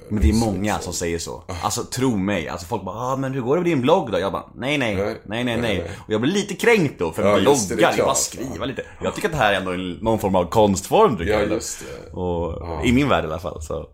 Men 0.10 0.22
det 0.24 0.30
är 0.30 0.34
många 0.34 0.80
som 0.80 0.94
säger 0.94 1.20
så. 1.20 1.44
Alltså 1.64 1.84
tro 1.84 2.18
mig. 2.18 2.48
Alltså 2.48 2.68
folk 2.68 2.84
bara 2.84 2.96
ah, 2.96 3.16
men 3.16 3.34
hur 3.34 3.42
går 3.42 3.56
det 3.56 3.62
med 3.62 3.72
din 3.72 3.82
blogg 3.82 4.12
då? 4.12 4.20
Jag 4.20 4.32
bara 4.32 4.46
nej 4.56 4.78
nej, 4.78 4.96
nej, 5.26 5.44
nej, 5.44 5.58
nej. 5.62 5.92
Och 6.08 6.14
jag 6.14 6.22
blir 6.22 6.32
lite 6.34 6.56
kränkt 6.56 7.00
då 7.00 7.12
för 7.12 7.24
Ja, 7.28 7.40
bloggar, 7.42 7.76
det, 7.76 7.82
jag 7.98 8.06
bara 8.06 8.16
skriva 8.16 8.66
lite. 8.66 8.84
Jag 9.04 9.16
tycker 9.16 9.28
att 9.28 9.34
det 9.34 9.38
här 9.40 9.54
är 9.54 9.58
ändå 9.58 9.72
någon 10.02 10.20
form 10.20 10.36
av 10.36 10.50
konstform 10.50 11.18
tycker 11.18 11.32
Ja, 11.34 11.40
jag. 11.40 11.50
just 11.52 11.80
det. 11.80 12.12
Och, 12.12 12.86
I 12.86 12.92
min 12.92 13.10
värld 13.10 13.24
i 13.24 13.28
alla 13.28 13.40
fall. 13.40 13.62
Så. 13.62 13.90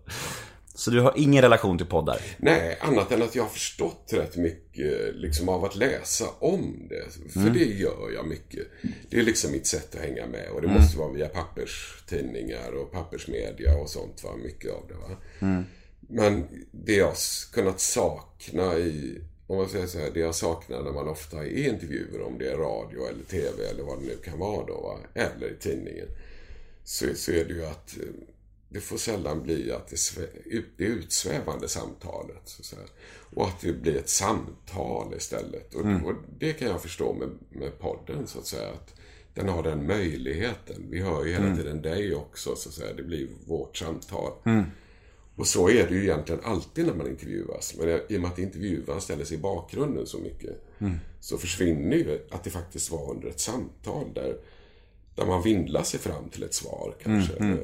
Så 0.75 0.91
du 0.91 0.99
har 1.01 1.13
ingen 1.15 1.41
relation 1.41 1.77
till 1.77 1.87
poddar? 1.87 2.21
Nej, 2.37 2.77
annat 2.81 3.11
än 3.11 3.21
att 3.21 3.35
jag 3.35 3.43
har 3.43 3.49
förstått 3.49 4.09
rätt 4.13 4.35
mycket 4.37 5.15
liksom, 5.15 5.49
av 5.49 5.65
att 5.65 5.75
läsa 5.75 6.25
om 6.39 6.87
det. 6.89 7.31
För 7.33 7.49
det 7.49 7.65
gör 7.65 8.11
jag 8.13 8.27
mycket. 8.27 8.67
Det 9.09 9.17
är 9.19 9.23
liksom 9.23 9.51
mitt 9.51 9.67
sätt 9.67 9.95
att 9.95 10.01
hänga 10.01 10.27
med. 10.27 10.49
Och 10.49 10.61
det 10.61 10.67
måste 10.67 10.97
vara 10.97 11.11
via 11.13 11.27
papperstidningar 11.27 12.71
och 12.71 12.91
pappersmedia 12.91 13.75
och 13.77 13.89
sånt. 13.89 14.23
Va? 14.23 14.29
Mycket 14.43 14.71
av 14.71 14.87
det. 14.87 14.93
Va? 14.93 15.17
Men 15.99 16.43
det 16.71 16.95
jag 16.95 17.11
s- 17.13 17.49
kunnat 17.53 17.79
sakna 17.79 18.77
i, 18.77 19.21
om 19.47 19.57
man 19.57 19.69
säger 19.69 19.87
så 19.87 19.99
här, 19.99 20.11
det 20.13 20.19
jag 20.19 20.35
saknar 20.35 20.83
när 20.83 20.91
man 20.91 21.07
ofta 21.07 21.37
är 21.37 21.45
i 21.45 21.67
intervjuer, 21.69 22.21
om 22.21 22.37
det 22.37 22.47
är 22.51 22.57
radio 22.57 23.07
eller 23.07 23.23
TV 23.23 23.65
eller 23.71 23.83
vad 23.83 23.99
det 23.99 24.05
nu 24.05 24.15
kan 24.25 24.39
vara 24.39 24.65
då, 24.65 24.73
va? 24.81 24.97
eller 25.13 25.51
i 25.51 25.55
tidningen. 25.59 26.07
Så, 26.83 27.05
så 27.15 27.31
är 27.31 27.45
det 27.45 27.53
ju 27.53 27.65
att 27.65 27.97
eh, 27.97 28.03
det 28.75 28.81
får 28.81 28.97
sällan 28.97 29.43
bli 29.43 29.71
att 29.71 29.87
det, 29.87 30.61
det 30.77 30.83
utsvävande 30.83 31.67
samtalet. 31.67 32.41
Så. 32.45 32.75
Och 33.35 33.47
att 33.47 33.61
det 33.61 33.73
blir 33.73 33.95
ett 33.95 34.09
samtal 34.09 35.13
istället. 35.17 35.73
Och, 35.73 35.85
och 36.05 36.13
det 36.39 36.53
kan 36.53 36.67
jag 36.67 36.81
förstå 36.81 37.13
med, 37.13 37.29
med 37.49 37.79
podden 37.79 38.27
så 38.27 38.39
att 38.39 38.45
säga. 38.45 38.69
Att 38.69 38.93
den 39.33 39.49
har 39.49 39.63
den 39.63 39.87
möjligheten. 39.87 40.85
Vi 40.89 41.01
hör 41.01 41.25
ju 41.25 41.33
hela 41.33 41.55
tiden 41.55 41.81
dig 41.81 42.15
också 42.15 42.55
så 42.55 42.69
att 42.69 42.75
säga. 42.75 42.93
Det 42.93 43.03
blir 43.03 43.27
vårt 43.45 43.77
samtal. 43.77 44.31
Och 45.35 45.47
så 45.47 45.69
är 45.69 45.87
det 45.87 45.95
ju 45.95 46.03
egentligen 46.03 46.41
alltid 46.43 46.85
när 46.85 46.93
man 46.93 47.07
intervjuas. 47.07 47.75
Men 47.77 47.89
i 48.09 48.17
och 48.17 48.21
med 48.21 48.31
att 48.31 48.39
intervjuaren 48.39 49.01
ställer 49.01 49.25
sig 49.25 49.37
i 49.37 49.41
bakgrunden 49.41 50.05
så 50.05 50.17
mycket 50.17 50.63
så 51.19 51.37
försvinner 51.37 51.97
ju 51.97 52.19
att 52.31 52.43
det 52.43 52.49
faktiskt 52.49 52.91
var 52.91 53.11
under 53.11 53.27
ett 53.27 53.39
samtal 53.39 54.13
där, 54.13 54.37
där 55.15 55.25
man 55.25 55.43
vindlar 55.43 55.83
sig 55.83 55.99
fram 55.99 56.29
till 56.29 56.43
ett 56.43 56.53
svar 56.53 56.95
kanske. 57.03 57.57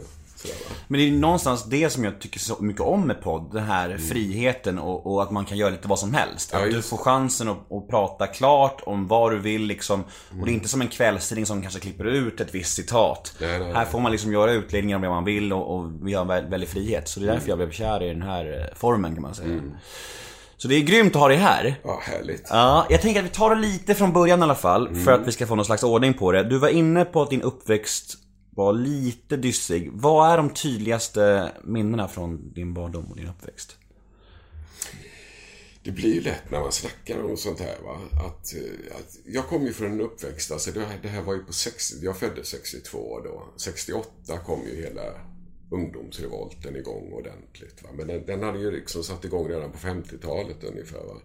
Men 0.88 1.00
det 1.00 1.08
är 1.08 1.12
någonstans 1.12 1.64
det 1.66 1.90
som 1.90 2.04
jag 2.04 2.20
tycker 2.20 2.40
så 2.40 2.56
mycket 2.60 2.82
om 2.82 3.08
med 3.08 3.22
podd. 3.22 3.54
Den 3.54 3.64
här 3.64 3.98
friheten 3.98 4.80
och, 4.80 5.14
och 5.14 5.24
att 5.24 5.32
man 5.32 5.46
kan 5.46 5.58
göra 5.58 5.70
lite 5.70 5.88
vad 5.88 6.00
som 6.00 6.14
helst. 6.14 6.54
Mm. 6.54 6.64
Ja, 6.64 6.70
att 6.70 6.76
du 6.76 6.82
får 6.82 6.98
chansen 6.98 7.50
att, 7.50 7.72
att 7.72 7.88
prata 7.90 8.28
klart 8.28 8.82
om 8.86 9.08
vad 9.08 9.32
du 9.32 9.40
vill 9.40 9.62
liksom. 9.64 10.04
Och 10.40 10.46
det 10.46 10.52
är 10.52 10.54
inte 10.54 10.68
som 10.68 10.82
en 10.82 10.88
kvällstidning 10.88 11.46
som 11.46 11.62
kanske 11.62 11.80
klipper 11.80 12.06
ut 12.06 12.42
ett 12.42 12.56
visst 12.56 12.74
citat. 12.74 13.34
Nej, 13.42 13.60
nej, 13.60 13.74
Här 13.74 13.86
får 13.86 14.00
man 14.00 14.12
liksom 14.12 14.32
göra 14.34 14.52
utläggningar 14.52 14.96
om 14.96 15.02
vad 15.02 15.12
man 15.12 15.26
vill 15.26 15.54
och, 15.54 15.76
och 15.76 15.92
vi 16.02 16.14
har 16.14 16.22
en 16.22 16.32
vä- 16.32 16.50
väldig 16.50 16.70
frihet. 16.70 17.10
Så 17.10 17.20
det 17.20 17.26
är 17.26 17.28
Mm. 17.28 17.36
därför 17.40 17.50
jag 17.50 17.58
blev 17.58 17.72
kär 17.72 18.04
i 18.04 18.08
den 18.08 18.22
här 18.22 18.60
eh, 18.60 18.78
formen 18.78 19.14
kan 19.14 19.22
man 19.22 19.36
säga. 19.36 19.62
Så 20.58 20.68
det 20.68 20.76
är 20.76 20.82
grymt 20.82 21.16
att 21.16 21.22
ha 21.22 21.28
dig 21.28 21.38
här. 21.38 21.76
Ja, 21.84 22.00
härligt. 22.04 22.48
Ja, 22.50 22.86
jag 22.90 23.02
tänker 23.02 23.20
att 23.20 23.26
vi 23.26 23.30
tar 23.30 23.56
det 23.56 23.62
lite 23.62 23.96
från 23.96 24.14
början 24.14 24.40
i 24.40 24.44
alla 24.44 24.56
fall. 24.56 24.88
Mm. 24.88 25.04
För 25.06 25.12
att 25.12 25.28
vi 25.28 25.32
ska 25.32 25.48
få 25.48 25.56
någon 25.56 25.66
slags 25.66 25.84
ordning 25.84 26.14
på 26.14 26.32
det. 26.32 26.44
Du 26.44 26.58
var 26.58 26.68
inne 26.70 27.06
på 27.06 27.22
att 27.22 27.30
din 27.30 27.42
uppväxt 27.42 28.18
var 28.56 28.74
lite 28.74 29.38
dyssig. 29.38 29.90
Vad 29.94 30.34
är 30.34 30.38
de 30.38 30.50
tydligaste 30.50 31.52
minnena 31.64 32.08
från 32.08 32.54
din 32.54 32.74
barndom 32.74 33.06
och 33.06 33.16
din 33.16 33.28
uppväxt? 33.28 33.78
det 35.84 35.92
blir 35.92 36.14
ju 36.14 36.22
lätt 36.22 36.52
när 36.52 36.60
man 36.60 36.72
snackar 36.72 37.24
om 37.24 37.38
sånt 37.38 37.60
här. 37.60 37.78
Va? 37.84 37.98
Att, 38.12 38.54
eh, 38.56 38.96
att 38.98 39.18
jag 39.26 39.48
kom 39.48 39.66
ju 39.66 39.74
från 39.74 39.92
en 39.92 40.02
uppväxt, 40.02 40.52
alltså 40.52 40.72
det, 40.72 40.86
här, 40.86 41.00
det 41.02 41.08
här 41.08 41.22
var 41.22 41.34
ju 41.34 41.44
på 41.44 41.54
60, 41.54 41.96
jag 42.06 42.18
föddes 42.18 42.48
62 42.48 43.20
då. 43.24 43.44
68 43.58 44.38
kom 44.46 44.64
ju 44.68 44.76
hela 44.76 45.02
ungdomsrevolten 45.72 46.76
igång 46.76 47.14
ordentligt. 47.14 47.84
Va? 47.84 47.90
Men 47.94 48.08
den, 48.08 48.26
den 48.26 48.44
hade 48.44 48.60
ju 48.60 48.72
liksom 48.72 49.04
satt 49.04 49.26
igång 49.26 49.48
redan 49.48 49.72
på 49.72 49.78
50-talet 49.78 50.64
ungefär. 50.64 51.04
Va? 51.04 51.22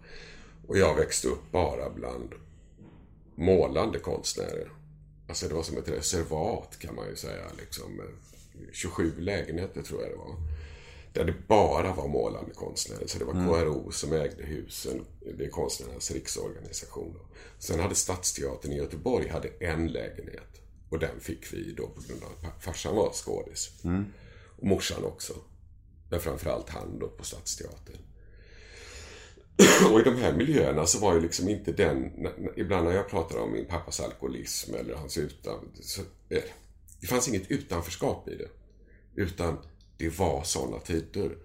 Och 0.67 0.77
jag 0.77 0.95
växte 0.95 1.27
upp 1.27 1.51
bara 1.51 1.89
bland 1.89 2.33
målande 3.35 3.99
konstnärer. 3.99 4.71
Alltså 5.27 5.47
det 5.47 5.53
var 5.55 5.63
som 5.63 5.77
ett 5.77 5.89
reservat 5.89 6.79
kan 6.79 6.95
man 6.95 7.09
ju 7.09 7.15
säga. 7.15 7.43
Liksom. 7.57 8.01
27 8.71 9.13
lägenheter 9.19 9.81
tror 9.81 10.01
jag 10.01 10.11
det 10.11 10.17
var. 10.17 10.35
Där 11.13 11.25
det 11.25 11.47
bara 11.47 11.93
var 11.93 12.07
målande 12.07 12.53
konstnärer. 12.53 13.07
Så 13.07 13.19
det 13.19 13.25
var 13.25 13.33
KRO 13.33 13.91
som 13.91 14.13
ägde 14.13 14.43
husen. 14.43 15.05
Det 15.37 15.45
är 15.45 15.49
Konstnärernas 15.49 16.11
riksorganisation. 16.11 17.13
Då. 17.13 17.25
Sen 17.59 17.79
hade 17.79 17.95
Stadsteatern 17.95 18.71
i 18.71 18.77
Göteborg 18.77 19.29
hade 19.29 19.49
en 19.59 19.87
lägenhet. 19.87 20.61
Och 20.89 20.99
den 20.99 21.19
fick 21.19 21.53
vi 21.53 21.73
då 21.73 21.87
på 21.87 22.01
grund 22.07 22.23
av 22.23 22.49
att 22.49 22.63
farsan 22.63 22.95
var 22.95 23.13
skådis. 23.13 23.71
Och 24.57 24.67
morsan 24.67 25.03
också. 25.03 25.33
Men 26.09 26.19
framförallt 26.19 26.69
han 26.69 26.99
då 26.99 27.07
på 27.07 27.23
Stadsteatern. 27.23 27.97
Och 29.91 29.99
i 29.99 30.03
de 30.03 30.15
här 30.15 30.33
miljöerna 30.33 30.85
så 30.85 30.99
var 30.99 31.13
ju 31.13 31.21
liksom 31.21 31.49
inte 31.49 31.71
den... 31.71 32.11
Ibland 32.55 32.87
när 32.87 32.95
jag 32.95 33.09
pratar 33.09 33.37
om 33.37 33.51
min 33.51 33.65
pappas 33.65 33.99
alkoholism 33.99 34.75
eller 34.75 34.95
hans 34.95 35.17
utan... 35.17 35.59
Så, 35.81 36.01
eh, 36.29 36.43
det 37.01 37.07
fanns 37.07 37.27
inget 37.27 37.51
utanförskap 37.51 38.29
i 38.29 38.35
det. 38.35 38.49
Utan 39.21 39.57
det 39.97 40.19
var 40.19 40.43
sådana 40.43 40.79
tider. 40.79 41.37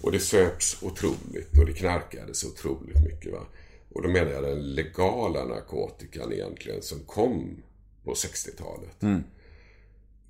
Och 0.00 0.12
det 0.12 0.20
söps 0.20 0.82
otroligt 0.82 1.58
och 1.58 1.66
det 1.66 1.72
knarkades 1.72 2.44
otroligt 2.44 3.00
mycket. 3.04 3.32
Va? 3.32 3.46
Och 3.92 4.02
då 4.02 4.08
menar 4.08 4.30
jag 4.30 4.42
den 4.42 4.74
legala 4.74 5.44
narkotikan 5.44 6.32
egentligen 6.32 6.82
som 6.82 7.00
kom 7.00 7.62
på 8.04 8.14
60-talet. 8.14 9.02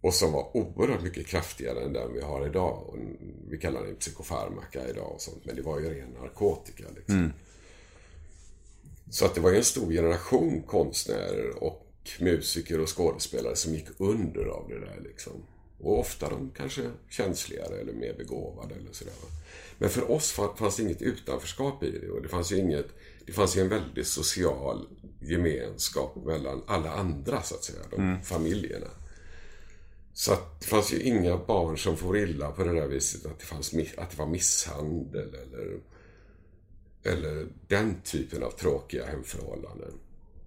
Och 0.05 0.15
som 0.15 0.33
var 0.33 0.57
oerhört 0.57 1.03
mycket 1.03 1.27
kraftigare 1.27 1.81
än 1.85 1.93
den 1.93 2.13
vi 2.15 2.21
har 2.21 2.47
idag. 2.47 2.89
Och 2.89 2.97
vi 3.49 3.59
kallar 3.59 3.85
den 3.85 3.97
psykofarmaka 3.97 4.89
idag 4.89 5.13
och 5.13 5.21
sånt. 5.21 5.45
Men 5.45 5.57
det 5.57 5.63
var 5.63 5.81
ju 5.81 5.95
ren 6.01 6.11
narkotika. 6.11 6.85
Liksom. 6.97 7.33
Så 9.11 9.25
att 9.25 9.35
det 9.35 9.41
var 9.41 9.51
ju 9.51 9.57
en 9.57 9.65
stor 9.65 9.93
generation 9.93 10.63
konstnärer 10.63 11.63
och 11.65 11.87
musiker 12.21 12.81
och 12.81 12.97
skådespelare 12.97 13.57
som 13.57 13.75
gick 13.75 13.87
under 13.99 14.45
av 14.45 14.69
det 14.69 14.81
där 14.81 15.01
liksom. 15.05 15.33
Och 15.81 15.99
ofta 15.99 16.29
de 16.29 16.51
kanske 16.57 16.91
känsligare 17.11 17.81
eller 17.81 17.93
mer 17.93 18.15
begåvade 18.15 18.75
eller 18.75 18.93
sådär. 18.93 19.15
Men 19.79 19.91
för 19.91 20.11
oss 20.11 20.39
fa- 20.39 20.57
fanns 20.57 20.77
det 20.77 20.83
inget 20.83 21.03
utanförskap 21.03 21.83
i 21.85 21.91
det 21.91 22.11
och 22.11 22.23
det 22.23 22.29
fanns 22.29 22.53
ju 22.53 22.59
inget 22.59 22.87
det 23.27 23.33
fanns 23.33 23.57
ju 23.57 23.61
en 23.61 23.69
väldigt 23.69 24.07
social 24.07 24.87
gemenskap 25.21 26.17
mellan 26.25 26.63
alla 26.67 26.93
andra 26.93 27.43
så 27.43 27.55
att 27.55 27.65
säga, 27.65 27.79
de 27.91 28.19
familjerna. 28.23 28.87
Så 30.15 30.33
att 30.33 30.61
det 30.61 30.67
fanns 30.67 30.93
ju 30.93 31.01
inga 31.01 31.37
barn 31.37 31.79
som 31.79 31.97
får 31.97 32.19
illa 32.19 32.51
på 32.51 32.65
det 32.65 32.73
där 32.73 32.87
viset 32.87 33.27
att 33.27 33.39
det, 33.39 33.45
fanns, 33.45 33.75
att 33.97 34.11
det 34.11 34.19
var 34.19 34.27
misshandel 34.27 35.35
eller, 35.35 35.81
eller 37.03 37.47
den 37.69 38.01
typen 38.03 38.43
av 38.43 38.51
tråkiga 38.51 39.07
hemförhållanden. 39.07 39.93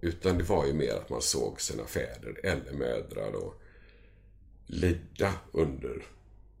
Utan 0.00 0.38
det 0.38 0.44
var 0.44 0.66
ju 0.66 0.72
mer 0.72 0.94
att 0.94 1.10
man 1.10 1.22
såg 1.22 1.60
sina 1.60 1.84
fäder 1.84 2.40
eller 2.42 2.72
mödrar 2.72 3.32
då 3.32 3.54
lida 4.66 5.32
under 5.52 6.06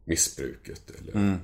missbruket 0.04 0.90
eller 0.90 1.16
mm 1.16 1.38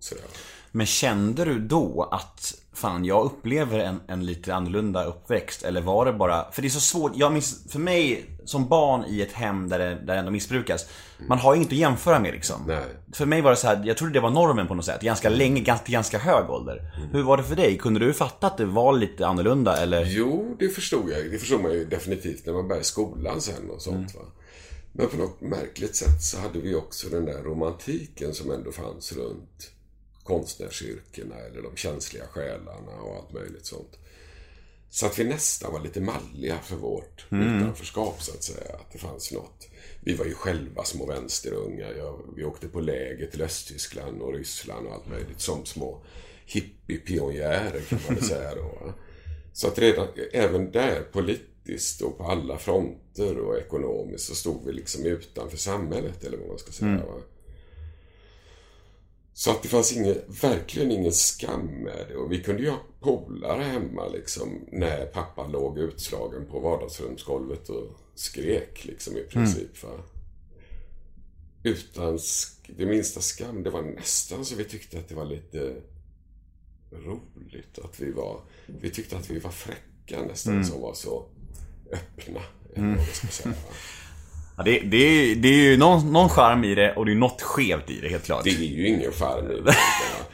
sådär. 0.00 0.24
Men 0.72 0.86
kände 0.86 1.44
du 1.44 1.58
då 1.58 2.08
att 2.12 2.54
Fan, 2.72 3.04
jag 3.04 3.24
upplever 3.24 3.78
en, 3.78 4.00
en 4.06 4.26
lite 4.26 4.54
annorlunda 4.54 5.04
uppväxt 5.04 5.62
Eller 5.62 5.80
var 5.80 6.06
det 6.06 6.12
bara, 6.12 6.52
för 6.52 6.62
det 6.62 6.68
är 6.68 6.70
så 6.70 6.80
svårt 6.80 7.12
Jag 7.14 7.32
minns, 7.32 7.72
för 7.72 7.78
mig 7.78 8.24
som 8.44 8.68
barn 8.68 9.04
i 9.08 9.22
ett 9.22 9.32
hem 9.32 9.68
där 9.68 9.78
det, 9.78 9.84
där 9.84 10.14
det 10.14 10.14
ändå 10.14 10.30
missbrukas 10.30 10.86
Man 11.28 11.38
har 11.38 11.54
inget 11.54 11.68
att 11.68 11.72
jämföra 11.72 12.18
med 12.18 12.32
liksom 12.32 12.64
Nej. 12.66 12.84
För 13.12 13.26
mig 13.26 13.40
var 13.40 13.50
det 13.50 13.56
så 13.56 13.66
här, 13.66 13.82
jag 13.84 13.96
trodde 13.96 14.12
det 14.12 14.20
var 14.20 14.30
normen 14.30 14.66
på 14.66 14.74
något 14.74 14.84
sätt 14.84 15.00
Ganska 15.00 15.28
länge, 15.28 15.60
ganska, 15.60 15.92
ganska 15.92 16.18
hög 16.18 16.50
ålder 16.50 16.92
Hur 17.12 17.22
var 17.22 17.36
det 17.36 17.44
för 17.44 17.56
dig? 17.56 17.78
Kunde 17.78 18.00
du 18.00 18.12
fatta 18.12 18.46
att 18.46 18.56
det 18.56 18.64
var 18.64 18.92
lite 18.92 19.26
annorlunda 19.26 19.76
eller? 19.76 20.04
Jo, 20.04 20.56
det 20.58 20.68
förstod 20.68 21.10
jag. 21.10 21.30
Det 21.30 21.38
förstod 21.38 21.60
man 21.62 21.72
ju 21.72 21.84
definitivt 21.84 22.46
när 22.46 22.52
man 22.52 22.68
började 22.68 22.84
skolan 22.84 23.40
sen 23.40 23.70
och 23.70 23.82
sånt. 23.82 24.14
Va? 24.14 24.20
Men 24.92 25.08
på 25.08 25.16
något 25.16 25.40
märkligt 25.40 25.96
sätt 25.96 26.22
så 26.22 26.40
hade 26.40 26.60
vi 26.60 26.74
också 26.74 27.08
den 27.08 27.24
där 27.24 27.42
romantiken 27.42 28.34
som 28.34 28.50
ändå 28.50 28.72
fanns 28.72 29.12
runt 29.12 29.70
konstnärsyrkena 30.30 31.36
eller 31.36 31.62
de 31.62 31.76
känsliga 31.76 32.26
själarna 32.26 32.92
och 33.02 33.16
allt 33.16 33.32
möjligt 33.32 33.66
sånt. 33.66 33.98
Så 34.90 35.06
att 35.06 35.18
vi 35.18 35.24
nästan 35.24 35.72
var 35.72 35.80
lite 35.80 36.00
malliga 36.00 36.58
för 36.58 36.76
vårt 36.76 37.26
utanförskap 37.30 38.22
så 38.22 38.32
att 38.32 38.42
säga. 38.42 38.74
Att 38.74 38.92
det 38.92 38.98
fanns 38.98 39.32
något. 39.32 39.68
Vi 40.00 40.14
var 40.14 40.24
ju 40.24 40.34
själva 40.34 40.84
små 40.84 41.06
vänsterungar. 41.06 41.94
Jag, 41.98 42.20
vi 42.36 42.44
åkte 42.44 42.68
på 42.68 42.80
läger 42.80 43.26
till 43.26 43.42
Östtyskland 43.42 44.22
och 44.22 44.34
Ryssland 44.34 44.86
och 44.86 44.92
allt 44.92 45.08
möjligt 45.08 45.40
som 45.40 45.66
små 45.66 46.02
hippie-pionjärer 46.46 47.80
kan 47.88 47.98
man 48.06 48.14
väl 48.14 48.24
säga 48.28 48.54
då. 48.54 48.92
Så 49.52 49.66
att 49.66 49.78
redan, 49.78 50.08
även 50.32 50.70
där 50.70 51.02
politiskt 51.12 52.02
och 52.02 52.18
på 52.18 52.24
alla 52.24 52.58
fronter 52.58 53.38
och 53.38 53.58
ekonomiskt 53.58 54.24
så 54.24 54.34
stod 54.34 54.66
vi 54.66 54.72
liksom 54.72 55.04
utanför 55.04 55.56
samhället 55.56 56.24
eller 56.24 56.38
vad 56.38 56.48
man 56.48 56.58
ska 56.58 56.72
säga. 56.72 56.96
Va? 57.06 57.20
Så 59.40 59.50
att 59.50 59.62
det 59.62 59.68
fanns 59.68 59.92
ingen, 59.92 60.16
verkligen 60.42 60.92
ingen 60.92 61.12
skam 61.12 61.66
med 61.66 62.06
det. 62.08 62.16
Och 62.16 62.32
vi 62.32 62.42
kunde 62.42 62.62
ju 62.62 62.70
ha 62.70 62.78
polare 63.00 63.62
hemma 63.62 64.08
liksom 64.08 64.64
när 64.72 65.06
pappa 65.06 65.46
låg 65.46 65.78
utslagen 65.78 66.46
på 66.46 66.60
vardagsrumsgolvet 66.60 67.68
och 67.68 67.86
skrek 68.14 68.84
liksom 68.84 69.16
i 69.16 69.22
princip. 69.22 69.82
Va? 69.82 69.90
Utan 71.62 72.18
det 72.66 72.86
minsta 72.86 73.20
skam. 73.20 73.62
Det 73.62 73.70
var 73.70 73.82
nästan 73.82 74.44
så 74.44 74.54
vi 74.54 74.64
tyckte 74.64 74.98
att 74.98 75.08
det 75.08 75.14
var 75.14 75.24
lite 75.24 75.76
roligt 76.92 77.78
att 77.84 78.00
vi 78.00 78.12
var... 78.12 78.40
Vi 78.66 78.90
tyckte 78.90 79.16
att 79.16 79.30
vi 79.30 79.38
var 79.38 79.50
fräcka 79.50 80.22
nästan 80.22 80.64
som 80.64 80.80
var 80.80 80.94
så 80.94 81.26
öppna. 81.92 82.40
Eller 82.74 82.88
vad 82.88 82.96
man 82.96 83.06
ska 83.06 83.26
säga. 83.26 83.54
va? 83.54 83.74
Ja, 84.60 84.64
det, 84.64 84.78
det, 84.78 84.96
är- 84.96 85.34
det 85.36 85.48
är 85.48 85.52
ju 85.70 85.76
någon, 85.76 86.12
någon 86.12 86.28
charm 86.28 86.64
i 86.64 86.74
det 86.74 86.92
och 86.94 87.06
det 87.06 87.12
är 87.12 87.16
något 87.16 87.42
skevt 87.42 87.90
i 87.90 88.00
det 88.00 88.08
helt 88.08 88.24
klart 88.24 88.44
Det 88.44 88.50
är 88.50 88.54
ju 88.54 88.86
ingen 88.88 89.12
charm 89.12 89.50
i 89.50 89.60
det. 89.60 89.74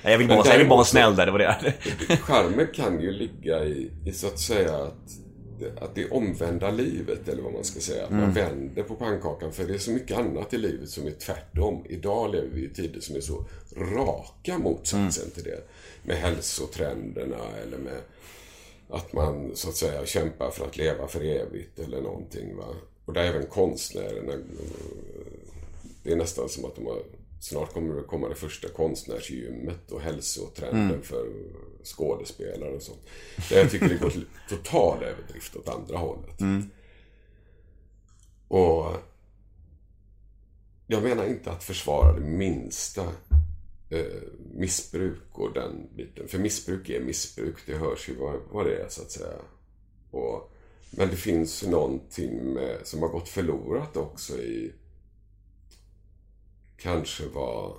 Jag 0.11 0.19
vill 0.19 0.29
bara, 0.29 0.47
jag 0.47 0.59
vill 0.59 0.69
bara 0.69 0.77
vara 0.77 0.85
snäll 0.85 1.17
där, 1.17 1.27
det 1.27 1.33
var 1.33 1.39
det 1.39 1.75
Charmen 2.21 2.67
kan 2.75 3.01
ju 3.01 3.11
ligga 3.13 3.65
i, 3.65 3.91
i 4.07 4.13
så 4.13 4.27
att 4.27 4.39
säga 4.39 4.77
att, 4.77 5.83
att 5.83 5.95
det 5.95 6.11
omvända 6.11 6.71
livet, 6.71 7.29
eller 7.29 7.43
vad 7.43 7.53
man 7.53 7.65
ska 7.65 7.81
säga. 7.81 8.05
Att 8.05 8.11
man 8.11 8.33
vänder 8.33 8.83
på 8.83 8.95
pannkakan, 8.95 9.53
för 9.53 9.65
det 9.65 9.75
är 9.75 9.79
så 9.79 9.91
mycket 9.91 10.19
annat 10.19 10.55
i 10.55 10.59
livet 10.59 10.89
som 10.89 11.07
är 11.07 11.11
tvärtom. 11.11 11.85
Idag 11.89 12.33
lever 12.33 12.49
vi 12.53 12.65
i 12.65 12.69
tider 12.69 13.01
som 13.01 13.17
är 13.17 13.21
så 13.21 13.45
raka 13.77 14.59
motsatsen 14.59 15.31
till 15.31 15.45
det. 15.45 15.69
Med 16.03 16.17
hälsotrenderna 16.17 17.37
eller 17.67 17.79
med 17.79 17.99
att 18.91 19.13
man 19.13 19.51
så 19.55 19.69
att 19.69 19.77
säga 19.77 20.07
kämpar 20.07 20.51
för 20.51 20.65
att 20.65 20.77
leva 20.77 21.07
för 21.09 21.21
evigt 21.25 21.79
eller 21.79 22.01
någonting. 22.01 22.57
Va? 22.57 22.65
Och 23.07 23.13
där 23.13 23.23
även 23.23 23.47
konstnärerna, 23.47 24.33
det 26.03 26.13
är 26.13 26.17
nästan 26.17 26.49
som 26.49 26.65
att 26.65 26.75
de 26.75 26.87
har 26.87 27.03
Snart 27.41 27.73
kommer 27.73 27.95
det 27.95 28.03
komma 28.03 28.29
det 28.29 28.35
första 28.35 28.69
konstnärsgymmet 28.69 29.91
och 29.91 30.01
hälsotrenden 30.01 31.03
för 31.03 31.33
skådespelare 31.85 32.71
och 32.71 32.83
sånt. 32.83 33.01
Där 33.51 33.59
jag 33.59 33.71
tycker 33.71 33.89
det 33.89 33.97
går 33.97 34.11
till 34.11 34.27
total 34.49 35.03
överdrift 35.03 35.57
åt 35.57 35.69
andra 35.69 35.99
hållet. 35.99 36.41
Och 38.49 38.97
jag 40.87 41.03
menar 41.03 41.27
inte 41.27 41.51
att 41.51 41.65
försvara 41.65 42.13
det 42.13 42.27
minsta 42.27 43.03
eh, 43.91 44.23
missbruk 44.55 45.23
och 45.33 45.53
den 45.53 45.89
biten. 45.97 46.29
För 46.29 46.39
missbruk 46.39 46.89
är 46.89 47.01
missbruk, 47.01 47.57
det 47.67 47.75
hörs 47.75 48.09
ju 48.09 48.15
vad, 48.15 48.41
vad 48.51 48.67
det 48.67 48.77
är 48.77 48.89
så 48.89 49.03
att 49.03 49.11
säga. 49.11 49.39
Och, 50.11 50.53
men 50.91 51.09
det 51.09 51.17
finns 51.17 51.63
någonting 51.63 52.53
med, 52.53 52.87
som 52.87 53.03
har 53.03 53.09
gått 53.09 53.29
förlorat 53.29 53.97
också 53.97 54.39
i 54.39 54.73
kanske 56.77 57.27
var 57.27 57.77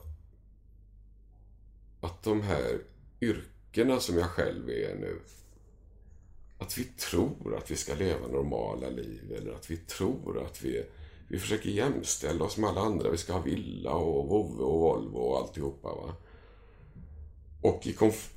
att 2.02 2.24
de 2.24 2.42
här 2.42 2.82
yrkena 3.22 4.00
som 4.00 4.18
jag 4.18 4.30
själv 4.30 4.70
är 4.70 4.96
nu 4.96 5.20
att 6.58 6.78
vi 6.78 6.84
tror 6.84 7.56
att 7.58 7.72
vi 7.72 7.76
ska 7.76 7.96
leva 7.96 8.28
normala 8.28 8.90
liv 8.90 9.34
eller 9.38 9.52
att 9.52 9.72
vi 9.72 9.78
tror 9.78 10.46
att 10.46 10.64
vi 10.64 10.86
vi 11.28 11.40
försöker 11.40 11.70
jämställa 11.70 12.46
oss 12.46 12.58
med 12.58 12.70
alla 12.70 12.82
andra. 12.82 13.12
Vi 13.12 13.18
ska 13.18 13.34
ha 13.34 13.42
villa 13.42 13.94
och 13.94 14.28
vovve 14.28 14.64
och 14.64 14.80
Volvo 14.80 15.18
och 15.18 15.38
alltihopa. 15.38 15.88
Va? 15.88 16.16
Och 17.62 17.88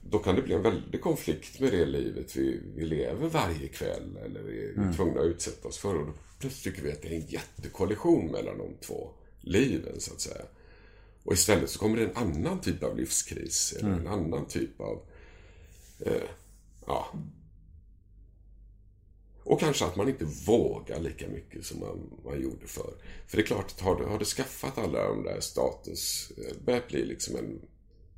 då 0.03 0.19
kan 0.19 0.37
det 0.37 0.43
bli 0.43 0.55
en 0.55 0.63
väldig 0.63 1.01
konflikt 1.01 1.61
med 1.61 1.73
det 1.73 1.87
livet 1.87 2.37
vi, 2.37 2.61
vi 2.75 2.85
lever 2.85 3.29
varje 3.29 3.69
kväll 3.69 4.19
eller 4.25 4.43
vi 4.43 4.65
är 4.65 4.93
tvungna 4.97 5.21
att 5.21 5.27
utsätta 5.27 5.69
oss 5.69 5.79
för. 5.79 5.95
Och 5.95 6.07
då 6.07 6.13
plötsligt 6.39 6.75
tycker 6.75 6.89
vi 6.89 6.93
att 6.93 7.03
det 7.03 7.09
är 7.09 7.13
en 7.13 7.27
jättekollision 7.27 8.27
mellan 8.27 8.59
de 8.59 8.75
två 8.87 9.11
liven 9.41 10.01
så 10.01 10.13
att 10.13 10.21
säga. 10.21 10.45
Och 11.25 11.33
istället 11.33 11.71
så 11.71 11.79
kommer 11.79 11.97
det 11.97 12.05
en 12.05 12.17
annan 12.17 12.61
typ 12.61 12.83
av 12.83 12.97
livskris 12.97 13.75
eller 13.79 13.91
en 13.91 14.07
annan 14.07 14.47
typ 14.47 14.81
av 14.81 15.03
eh, 16.01 16.31
Ja. 16.87 17.13
Och 19.45 19.61
kanske 19.61 19.85
att 19.85 19.97
man 19.97 20.09
inte 20.09 20.25
vågar 20.25 21.01
lika 21.01 21.29
mycket 21.29 21.67
som 21.67 21.81
man, 21.81 22.11
man 22.25 22.43
gjorde 22.43 22.67
förr. 22.67 22.95
För 23.27 23.37
det 23.37 23.43
är 23.43 23.47
klart, 23.47 23.67
att 23.67 23.81
har 23.81 23.97
du, 23.97 24.05
har 24.05 24.19
du 24.19 24.25
skaffat 24.25 24.79
alla 24.79 25.09
de 25.09 25.23
där 25.23 25.41
status, 25.41 26.33
eh, 26.37 26.65
börjat 26.65 26.89
bli 26.89 27.05
liksom 27.05 27.37
en 27.37 27.61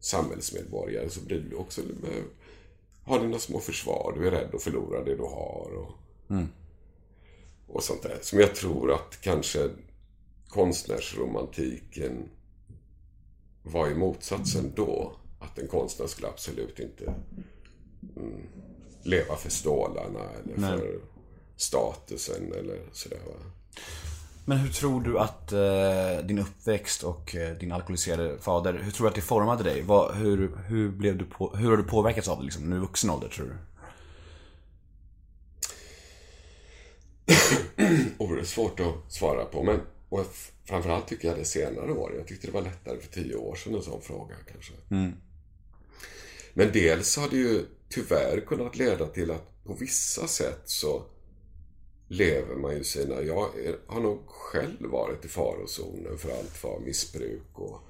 samhällsmedborgare 0.02 1.10
så 1.10 1.20
blir 1.20 1.40
du 1.50 1.56
också, 1.56 1.80
har 3.04 3.20
dina 3.20 3.38
små 3.38 3.60
försvar. 3.60 4.14
Du 4.18 4.26
är 4.26 4.30
rädd 4.30 4.54
att 4.54 4.62
förlora 4.62 5.04
det 5.04 5.16
du 5.16 5.22
har. 5.22 5.70
Och, 5.74 5.92
och 7.66 7.82
sånt 7.82 8.02
där. 8.02 8.18
Som 8.22 8.40
jag 8.40 8.54
tror 8.54 8.92
att 8.92 9.20
kanske 9.20 9.70
konstnärsromantiken 10.48 12.28
var 13.62 13.90
i 13.90 13.94
motsatsen 13.94 14.72
då. 14.76 15.16
Att 15.38 15.58
en 15.58 15.68
konstnär 15.68 16.06
skulle 16.06 16.28
absolut 16.28 16.78
inte 16.78 17.14
mm, 18.16 18.42
leva 19.02 19.36
för 19.36 19.50
stålarna 19.50 20.30
eller 20.30 20.56
Nej. 20.56 20.78
för 20.78 21.00
statusen 21.56 22.52
eller 22.52 22.88
sådär. 22.92 23.20
Va? 23.26 23.34
Men 24.44 24.58
hur 24.58 24.68
tror 24.68 25.00
du 25.00 25.18
att 25.18 25.52
eh, 25.52 26.26
din 26.26 26.38
uppväxt 26.38 27.02
och 27.02 27.36
eh, 27.36 27.56
din 27.56 27.72
alkoholiserade 27.72 28.38
fader, 28.38 28.80
hur 28.82 28.90
tror 28.90 29.04
du 29.04 29.08
att 29.08 29.14
det 29.14 29.20
formade 29.20 29.64
dig? 29.64 29.82
Vad, 29.82 30.14
hur, 30.14 30.56
hur, 30.66 30.88
blev 30.88 31.18
du 31.18 31.24
på, 31.24 31.56
hur 31.56 31.70
har 31.70 31.76
du 31.76 31.82
påverkats 31.82 32.28
av 32.28 32.38
det 32.38 32.44
liksom, 32.44 32.70
nu 32.70 32.76
i 32.76 32.78
vuxen 32.78 33.10
ålder 33.10 33.28
tror 33.28 33.46
du? 33.46 33.56
Och 38.18 38.34
det 38.34 38.40
är 38.40 38.44
svårt 38.44 38.80
att 38.80 39.12
svara 39.12 39.44
på. 39.44 39.62
Men 39.62 39.80
och 40.08 40.26
framförallt 40.64 41.08
tycker 41.08 41.28
jag 41.28 41.36
det 41.36 41.44
senare 41.44 41.92
år. 41.92 42.14
Jag 42.16 42.26
tyckte 42.26 42.46
det 42.46 42.52
var 42.52 42.62
lättare 42.62 43.00
för 43.00 43.12
tio 43.12 43.36
år 43.36 43.54
sedan 43.54 43.74
en 43.74 43.82
sån 43.82 44.02
fråga 44.02 44.34
kanske. 44.52 44.72
Men 46.54 46.72
dels 46.72 47.16
har 47.16 47.28
det 47.28 47.36
ju 47.36 47.64
tyvärr 47.88 48.40
kunnat 48.46 48.76
leda 48.76 49.06
till 49.06 49.30
att 49.30 49.64
på 49.64 49.74
vissa 49.74 50.26
sätt 50.26 50.62
så 50.64 51.04
lever 52.12 52.56
man 52.56 52.76
ju 52.76 52.84
sina... 52.84 53.22
Jag 53.22 53.48
har 53.86 54.00
nog 54.00 54.26
själv 54.26 54.90
varit 54.90 55.24
i 55.24 55.28
farozonen 55.28 56.18
för 56.18 56.30
allt 56.30 56.64
vad 56.64 56.82
missbruk 56.82 57.48
och, 57.52 57.80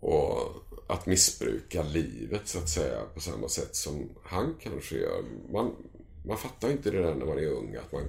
och 0.00 0.54
att 0.86 1.06
missbruka 1.06 1.82
livet 1.82 2.48
så 2.48 2.58
att 2.58 2.68
säga 2.68 3.02
på 3.14 3.20
samma 3.20 3.48
sätt 3.48 3.76
som 3.76 4.08
han 4.22 4.54
kanske 4.60 4.96
gör. 4.96 5.22
Man, 5.52 5.74
man 6.26 6.38
fattar 6.38 6.68
ju 6.68 6.74
inte 6.74 6.90
det 6.90 7.02
där 7.02 7.14
när 7.14 7.26
man 7.26 7.38
är 7.38 7.46
ung 7.46 7.76
att 7.76 7.92
man, 7.92 8.04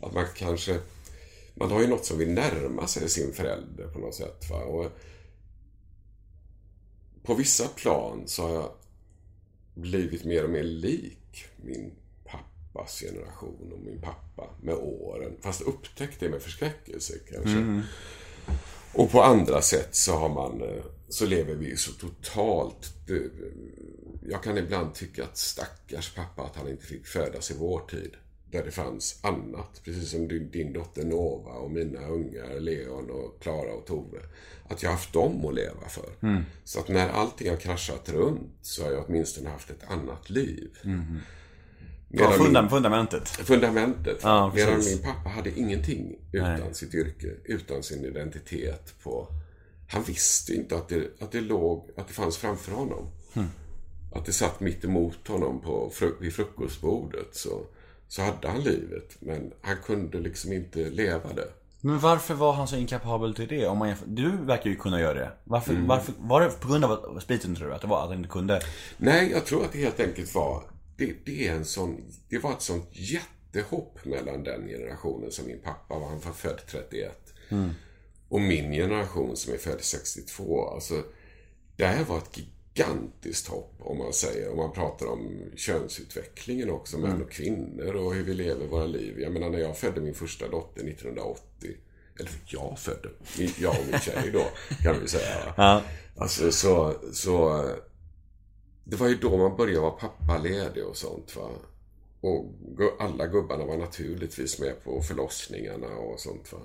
att 0.00 0.14
man 0.14 0.26
kanske... 0.36 0.78
Man 1.54 1.70
har 1.70 1.80
ju 1.80 1.86
något 1.86 2.04
som 2.04 2.18
vill 2.18 2.30
närma 2.30 2.86
sig 2.86 3.08
sin 3.08 3.32
förälder 3.32 3.88
på 3.88 3.98
något 3.98 4.14
sätt. 4.14 4.50
Va? 4.50 4.64
Och 4.64 4.90
på 7.22 7.34
vissa 7.34 7.68
plan 7.68 8.22
så 8.26 8.42
har 8.42 8.54
jag 8.54 8.72
blivit 9.74 10.24
mer 10.24 10.44
och 10.44 10.50
mer 10.50 10.62
lik 10.62 11.44
min 11.56 11.92
pappas 12.74 13.00
generation 13.00 13.72
och 13.72 13.80
min 13.80 14.00
pappa 14.00 14.50
med 14.62 14.74
åren. 14.74 15.36
Fast 15.40 15.60
upptäckt 15.60 16.20
det 16.20 16.28
med 16.28 16.42
förskräckelse 16.42 17.14
kanske. 17.32 17.82
Och 18.92 19.10
på 19.10 19.22
andra 19.22 19.62
sätt 19.62 19.94
så 19.94 20.12
har 20.12 20.28
man 20.28 20.62
eh, 20.62 20.84
så 21.08 21.26
lever 21.26 21.54
vi 21.54 21.76
så 21.76 21.92
totalt 21.92 22.92
Jag 24.28 24.42
kan 24.42 24.58
ibland 24.58 24.94
tycka 24.94 25.24
att 25.24 25.36
stackars 25.36 26.14
pappa 26.14 26.42
att 26.42 26.56
han 26.56 26.68
inte 26.68 26.86
fick 26.86 27.06
födas 27.06 27.50
i 27.50 27.54
vår 27.58 27.80
tid. 27.80 28.10
Där 28.50 28.64
det 28.64 28.70
fanns 28.70 29.18
annat. 29.22 29.80
Precis 29.84 30.10
som 30.10 30.28
din, 30.28 30.50
din 30.50 30.72
dotter 30.72 31.04
Nova 31.04 31.50
och 31.50 31.70
mina 31.70 32.06
ungar 32.06 32.60
Leon 32.60 33.10
och 33.10 33.42
Klara 33.42 33.74
och 33.74 33.86
Tove. 33.86 34.18
Att 34.68 34.82
jag 34.82 34.90
haft 34.90 35.12
dem 35.12 35.44
att 35.46 35.54
leva 35.54 35.88
för. 35.88 36.12
Så 36.64 36.80
att 36.80 36.88
när 36.88 37.08
allting 37.08 37.50
har 37.50 37.56
kraschat 37.56 38.08
runt 38.08 38.52
så 38.62 38.84
har 38.84 38.92
jag 38.92 39.04
åtminstone 39.08 39.50
haft 39.50 39.70
ett 39.70 39.84
annat 39.90 40.30
liv. 40.30 40.70
Ja, 42.08 42.30
funda, 42.30 42.68
fundamentet. 42.68 43.28
Fundamentet. 43.28 44.18
Ja. 44.22 44.52
Medan 44.54 44.78
min 44.78 45.02
pappa 45.02 45.28
hade 45.28 45.58
ingenting 45.58 46.16
utan 46.32 46.74
sitt 46.74 46.94
yrke, 46.94 47.26
utan 47.44 47.82
sin 47.82 48.04
identitet 48.04 48.94
på... 49.02 49.28
Han 49.88 50.02
visste 50.02 50.54
inte 50.54 50.76
att 50.76 50.88
det, 50.88 51.22
att 51.22 51.32
det 51.32 51.40
låg, 51.40 51.90
att 51.96 52.08
det 52.08 52.14
fanns 52.14 52.36
framför 52.36 52.72
honom. 52.72 53.06
Hm. 53.34 53.46
Att 54.12 54.24
det 54.24 54.32
satt 54.32 54.60
mitt 54.60 54.84
emot 54.84 55.28
honom 55.28 55.60
på, 55.60 55.92
vid 56.20 56.34
frukostbordet 56.34 57.28
så, 57.32 57.60
så 58.08 58.22
hade 58.22 58.48
han 58.48 58.60
livet. 58.60 59.16
Men 59.20 59.52
han 59.62 59.76
kunde 59.86 60.18
liksom 60.20 60.52
inte 60.52 60.78
leva 60.78 61.32
det. 61.32 61.48
Men 61.80 61.98
varför 61.98 62.34
var 62.34 62.52
han 62.52 62.68
så 62.68 62.76
inkapabel 62.76 63.34
till 63.34 63.48
det? 63.48 63.66
Om 63.66 63.78
man 63.78 63.88
jämför, 63.88 64.06
du 64.06 64.30
verkar 64.30 64.70
ju 64.70 64.76
kunna 64.76 65.00
göra 65.00 65.14
det. 65.14 65.30
Varför, 65.44 65.72
Mm. 65.72 65.86
varför, 65.86 66.12
var 66.18 66.40
det 66.40 66.60
på 66.60 66.68
grund 66.68 66.84
av 66.84 67.20
spriten 67.22 67.54
tror 67.54 67.68
du? 67.68 67.74
Att 67.74 67.80
det 67.80 67.86
var 67.86 68.02
att 68.02 68.08
han 68.08 68.16
inte 68.18 68.28
kunde? 68.28 68.60
Nej, 68.96 69.30
jag 69.30 69.44
tror 69.46 69.64
att 69.64 69.72
det 69.72 69.78
helt 69.78 70.00
enkelt 70.00 70.34
var... 70.34 70.62
Det, 70.96 71.14
det, 71.24 71.48
är 71.48 71.54
en 71.54 71.64
sån, 71.64 72.12
det 72.28 72.38
var 72.38 72.52
ett 72.52 72.62
sånt 72.62 72.88
jättehopp 72.92 74.04
mellan 74.04 74.44
den 74.44 74.68
generationen 74.68 75.30
som 75.30 75.46
min 75.46 75.60
pappa 75.60 75.98
var. 75.98 76.08
Han 76.08 76.20
var 76.20 76.32
född 76.32 76.60
31. 76.66 77.34
Och 78.28 78.40
min 78.40 78.72
generation 78.72 79.36
som 79.36 79.54
är 79.54 79.58
född 79.58 79.80
62. 79.80 80.68
Alltså, 80.68 81.04
det 81.76 81.86
här 81.86 82.04
var 82.04 82.18
ett 82.18 82.38
gigantiskt 82.38 83.48
hopp 83.48 83.74
om 83.78 83.98
man 83.98 84.12
säger. 84.12 84.50
Om 84.50 84.56
man 84.56 84.72
pratar 84.72 85.06
om 85.06 85.42
könsutvecklingen 85.56 86.70
också. 86.70 86.98
Män 86.98 87.22
och 87.22 87.30
kvinnor 87.30 87.94
och 87.94 88.14
hur 88.14 88.24
vi 88.24 88.34
lever 88.34 88.66
våra 88.66 88.86
liv. 88.86 89.20
Jag 89.20 89.32
menar 89.32 89.50
när 89.50 89.58
jag 89.58 89.78
födde 89.78 90.00
min 90.00 90.14
första 90.14 90.48
dotter 90.48 90.88
1980. 90.88 91.76
Eller 92.18 92.32
jag 92.46 92.78
födde. 92.78 93.08
Jag 93.58 93.80
och 93.80 93.86
min 93.90 94.00
tjej 94.00 94.30
då, 94.32 94.44
kan 94.82 95.00
vi 95.00 95.08
säga. 95.08 95.54
Ja. 95.56 95.82
Alltså 96.16 96.52
så, 96.52 96.94
så... 97.12 97.70
Det 98.84 98.96
var 98.96 99.08
ju 99.08 99.14
då 99.14 99.36
man 99.36 99.56
började 99.56 99.80
vara 99.80 99.90
pappaledig 99.90 100.86
och 100.86 100.96
sånt 100.96 101.36
va. 101.36 101.48
Och 102.20 102.46
alla 102.98 103.26
gubbarna 103.26 103.64
var 103.64 103.76
naturligtvis 103.76 104.58
med 104.58 104.84
på 104.84 105.02
förlossningarna 105.02 105.96
och 105.96 106.20
sånt 106.20 106.52
va. 106.52 106.58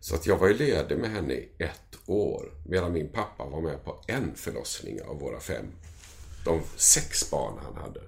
Så 0.00 0.14
att 0.14 0.26
jag 0.26 0.38
var 0.38 0.48
ju 0.48 0.54
ledig 0.54 0.98
med 0.98 1.10
henne 1.10 1.32
i 1.32 1.48
ett 1.58 1.98
år. 2.06 2.52
Medan 2.66 2.92
min 2.92 3.08
pappa 3.08 3.44
var 3.44 3.60
med 3.60 3.84
på 3.84 4.00
en 4.06 4.34
förlossning 4.34 5.02
av 5.02 5.20
våra 5.20 5.40
fem. 5.40 5.66
De 6.44 6.60
sex 6.76 7.30
barn 7.30 7.58
han 7.62 7.76
hade. 7.76 8.00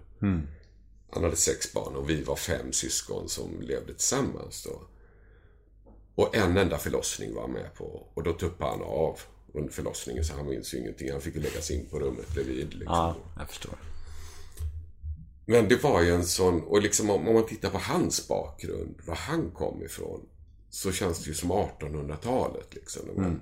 Han 1.11 1.25
hade 1.25 1.37
sex 1.37 1.73
barn 1.73 1.97
och 1.97 2.11
vi 2.11 2.23
var 2.23 2.37
fem 2.37 2.73
syskon 2.73 3.29
som 3.29 3.61
levde 3.61 3.93
tillsammans 3.93 4.65
då. 4.65 4.81
Och 6.15 6.37
en 6.37 6.57
enda 6.57 6.79
förlossning 6.79 7.35
var 7.35 7.43
han 7.43 7.53
med 7.53 7.75
på. 7.75 8.07
Och 8.15 8.23
då 8.23 8.33
tuppade 8.33 8.71
han 8.71 8.83
av 8.83 9.21
under 9.57 9.73
förlossningen 9.73 10.25
så 10.25 10.35
han 10.35 10.49
minns 10.49 10.75
ju 10.75 10.79
ingenting. 10.79 11.13
Han 11.13 11.21
fick 11.21 11.35
ju 11.35 11.41
läggas 11.41 11.71
in 11.71 11.87
på 11.91 11.99
rummet 11.99 12.35
bredvid. 12.35 12.75
Liksom. 12.75 12.95
Ja, 12.95 13.17
jag 13.39 13.49
förstår. 13.49 13.75
Men 15.47 15.69
det 15.69 15.83
var 15.83 16.03
ju 16.03 16.15
en 16.15 16.27
sån, 16.27 16.63
och 16.63 16.83
liksom 16.83 17.11
om 17.11 17.29
om 17.29 17.35
man 17.35 17.47
tittar 17.47 17.71
på 17.71 17.79
hans 17.79 18.29
bakgrund, 18.29 18.95
var 19.07 19.15
han 19.15 19.51
kom 19.51 19.83
ifrån, 19.83 20.21
så 20.71 20.93
känns 20.93 21.25
det 21.25 21.29
ju 21.29 21.35
som 21.35 21.53
1800-talet. 21.53 22.75
Liksom. 22.75 23.03
Men 23.17 23.41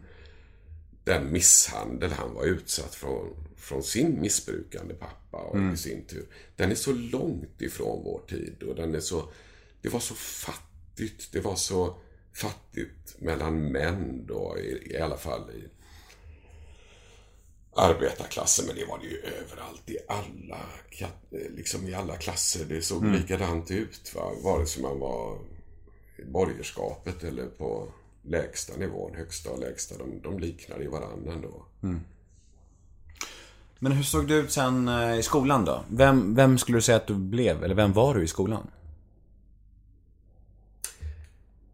Den 1.04 1.32
misshandel 1.32 2.12
han 2.12 2.34
var 2.34 2.44
utsatt 2.44 2.94
från, 2.94 3.46
från 3.56 3.82
sin 3.82 4.20
missbrukande 4.20 4.94
pappa 4.94 5.38
och 5.38 5.72
i 5.72 5.76
sin 5.76 6.04
tur. 6.04 6.26
Den 6.56 6.70
är 6.70 6.74
så 6.74 6.92
långt 6.92 7.62
ifrån 7.62 8.04
vår 8.04 8.20
tid 8.28 8.62
och 8.62 8.74
den 8.74 8.94
är 8.94 9.00
så, 9.00 9.28
det 9.82 9.88
var 9.88 10.00
så 10.00 10.14
fattigt. 10.14 11.32
Det 11.32 11.40
var 11.40 11.56
så 11.56 11.96
fattigt 12.32 13.16
mellan 13.18 13.72
män 13.72 14.26
då, 14.26 14.58
i, 14.58 14.92
i 14.92 14.98
alla 14.98 15.16
fall 15.16 15.50
i 15.50 15.68
arbetarklassen, 17.76 18.66
men 18.66 18.76
det 18.76 18.84
var 18.84 18.98
det 18.98 19.04
ju 19.06 19.18
överallt 19.18 19.90
i 19.90 19.98
alla, 20.08 20.60
ka- 20.90 21.50
liksom 21.56 21.88
i 21.88 21.94
alla 21.94 22.16
klasser. 22.16 22.64
Det 22.64 22.82
såg 22.82 23.04
likadant 23.06 23.70
ut, 23.70 24.12
va? 24.14 24.30
vare 24.44 24.66
sig 24.66 24.82
man 24.82 24.98
var 24.98 25.38
i 26.16 26.24
borgerskapet 26.24 27.24
eller 27.24 27.46
på 27.46 27.88
lägsta 28.22 28.76
nivån, 28.76 29.14
högsta 29.14 29.50
och 29.50 29.58
lägsta. 29.58 29.98
De, 29.98 30.20
de 30.22 30.38
liknade 30.38 30.82
ju 30.82 30.88
varandra 30.88 31.32
ändå. 31.32 31.64
Men 33.78 33.92
hur 33.92 34.02
såg 34.02 34.28
det 34.28 34.34
ut 34.34 34.52
sen 34.52 34.88
eh, 34.88 35.18
i 35.18 35.22
skolan 35.22 35.64
då? 35.64 35.84
Vem, 35.90 36.34
vem 36.34 36.58
skulle 36.58 36.78
du 36.78 36.82
säga 36.82 36.96
att 36.96 37.06
du 37.06 37.14
blev? 37.14 37.64
Eller 37.64 37.74
vem 37.74 37.92
var 37.92 38.14
du 38.14 38.24
i 38.24 38.28
skolan? 38.28 38.70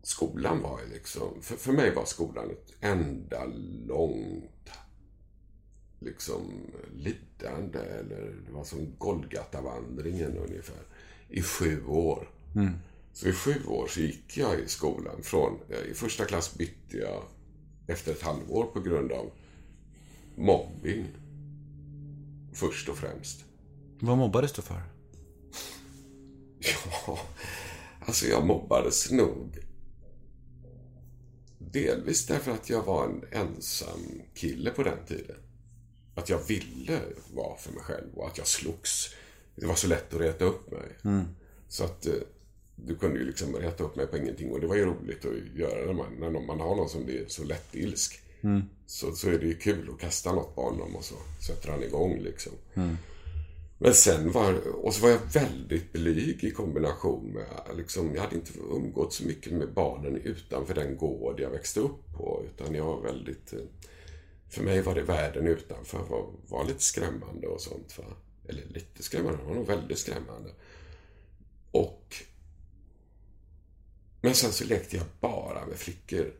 Skolan 0.02 0.62
var 0.62 0.80
ju 0.80 0.94
liksom, 0.94 1.42
för, 1.42 1.56
för 1.56 1.72
mig 1.72 1.94
var 1.94 2.04
skolan 2.04 2.50
ett 2.50 2.72
enda 2.80 3.44
långt 3.86 4.70
liksom 6.00 6.52
lidande 6.94 7.78
eller 7.78 8.34
det 8.46 8.52
var 8.52 8.64
som 8.64 8.94
Golgatavandringen 8.98 10.36
ungefär 10.36 10.82
i 11.28 11.42
sju 11.42 11.84
år. 11.86 12.28
Så 13.12 13.28
i 13.28 13.32
sju 13.32 13.64
år 13.66 13.86
så 13.86 14.00
gick 14.00 14.36
jag 14.36 14.60
i 14.60 14.68
skolan 14.68 15.22
från, 15.22 15.58
i 15.90 15.94
första 15.94 16.24
klass 16.24 16.58
bytte 16.58 16.96
jag 16.96 17.22
efter 17.86 18.12
ett 18.12 18.22
halvår 18.22 18.64
på 18.64 18.80
grund 18.80 19.12
av 19.12 19.30
mobbing. 20.36 21.06
Först 22.52 22.88
och 22.88 22.98
främst. 22.98 23.44
Vad 24.00 24.18
mobbades 24.18 24.52
du 24.52 24.62
för? 24.62 24.82
Ja, 27.06 27.18
alltså 28.00 28.26
jag 28.26 28.46
mobbades 28.46 29.10
nog. 29.10 29.58
Delvis 31.58 32.26
därför 32.26 32.52
att 32.52 32.70
jag 32.70 32.82
var 32.82 33.04
en 33.04 33.24
ensam 33.30 34.22
kille 34.34 34.70
på 34.70 34.82
den 34.82 35.06
tiden. 35.06 35.36
Att 36.14 36.28
jag 36.28 36.46
ville 36.46 37.00
vara 37.34 37.56
för 37.56 37.72
mig 37.72 37.82
själv 37.82 38.08
och 38.14 38.26
att 38.26 38.38
jag 38.38 38.46
slogs 38.46 39.14
det 39.60 39.66
var 39.66 39.74
så 39.74 39.86
lätt 39.86 40.14
att 40.14 40.20
reta 40.20 40.44
upp 40.44 40.70
mig. 40.70 40.88
Så 41.68 41.84
att 41.84 42.06
eh, 42.06 42.12
du 42.76 42.96
kunde 42.96 43.18
ju 43.18 43.26
liksom 43.26 43.56
reta 43.56 43.84
upp 43.84 43.96
mig 43.96 44.06
på 44.06 44.16
ingenting 44.16 44.50
och 44.50 44.60
det 44.60 44.66
var 44.66 44.76
ju 44.76 44.84
roligt 44.84 45.24
att 45.24 45.58
göra 45.58 45.86
när 45.86 45.92
man, 45.92 46.14
när 46.18 46.30
man 46.46 46.60
har 46.60 46.76
någon 46.76 46.88
som 46.88 47.04
blir 47.04 47.24
så 47.28 47.44
lättilsk. 47.44 48.20
Så, 48.86 49.12
så 49.12 49.28
är 49.28 49.38
det 49.38 49.46
ju 49.46 49.54
kul 49.54 49.90
att 49.94 50.00
kasta 50.00 50.32
något 50.32 50.54
på 50.54 50.62
honom 50.62 50.96
och 50.96 51.04
så 51.04 51.14
sätter 51.46 51.70
han 51.70 51.82
igång 51.82 52.18
liksom. 52.18 52.52
Men 53.78 53.94
sen 53.94 54.32
var, 54.32 54.66
och 54.84 54.94
så 54.94 55.02
var 55.02 55.10
jag 55.10 55.20
väldigt 55.32 55.92
blyg 55.92 56.44
i 56.44 56.50
kombination 56.50 57.26
med, 57.32 57.76
liksom, 57.76 58.14
jag 58.14 58.22
hade 58.22 58.34
inte 58.36 58.52
umgått 58.58 59.12
så 59.12 59.24
mycket 59.24 59.52
med 59.52 59.72
barnen 59.72 60.16
utanför 60.16 60.74
den 60.74 60.96
gård 60.96 61.40
jag 61.40 61.50
växte 61.50 61.80
upp 61.80 62.12
på. 62.16 62.44
Utan 62.46 62.74
jag 62.74 62.84
var 62.84 63.00
väldigt, 63.00 63.52
eh, 63.52 63.58
för 64.50 64.62
mig 64.62 64.82
var 64.82 64.94
det 64.94 65.02
världen 65.02 65.46
utanför 65.46 65.98
var, 65.98 66.26
var 66.48 66.64
lite 66.64 66.82
skrämmande 66.82 67.46
och 67.46 67.60
sånt. 67.60 67.98
Va? 67.98 68.04
Eller 68.48 68.64
lite 68.64 69.02
skrämmande, 69.02 69.38
det 69.38 69.44
var 69.44 69.54
nog 69.54 69.66
väldigt 69.66 69.98
skrämmande. 69.98 70.50
Och 71.70 72.16
men 74.20 74.34
sen 74.34 74.52
så 74.52 74.64
lekte 74.64 74.96
jag 74.96 75.06
bara 75.20 75.66
med 75.66 75.76
flickor. 75.76 76.34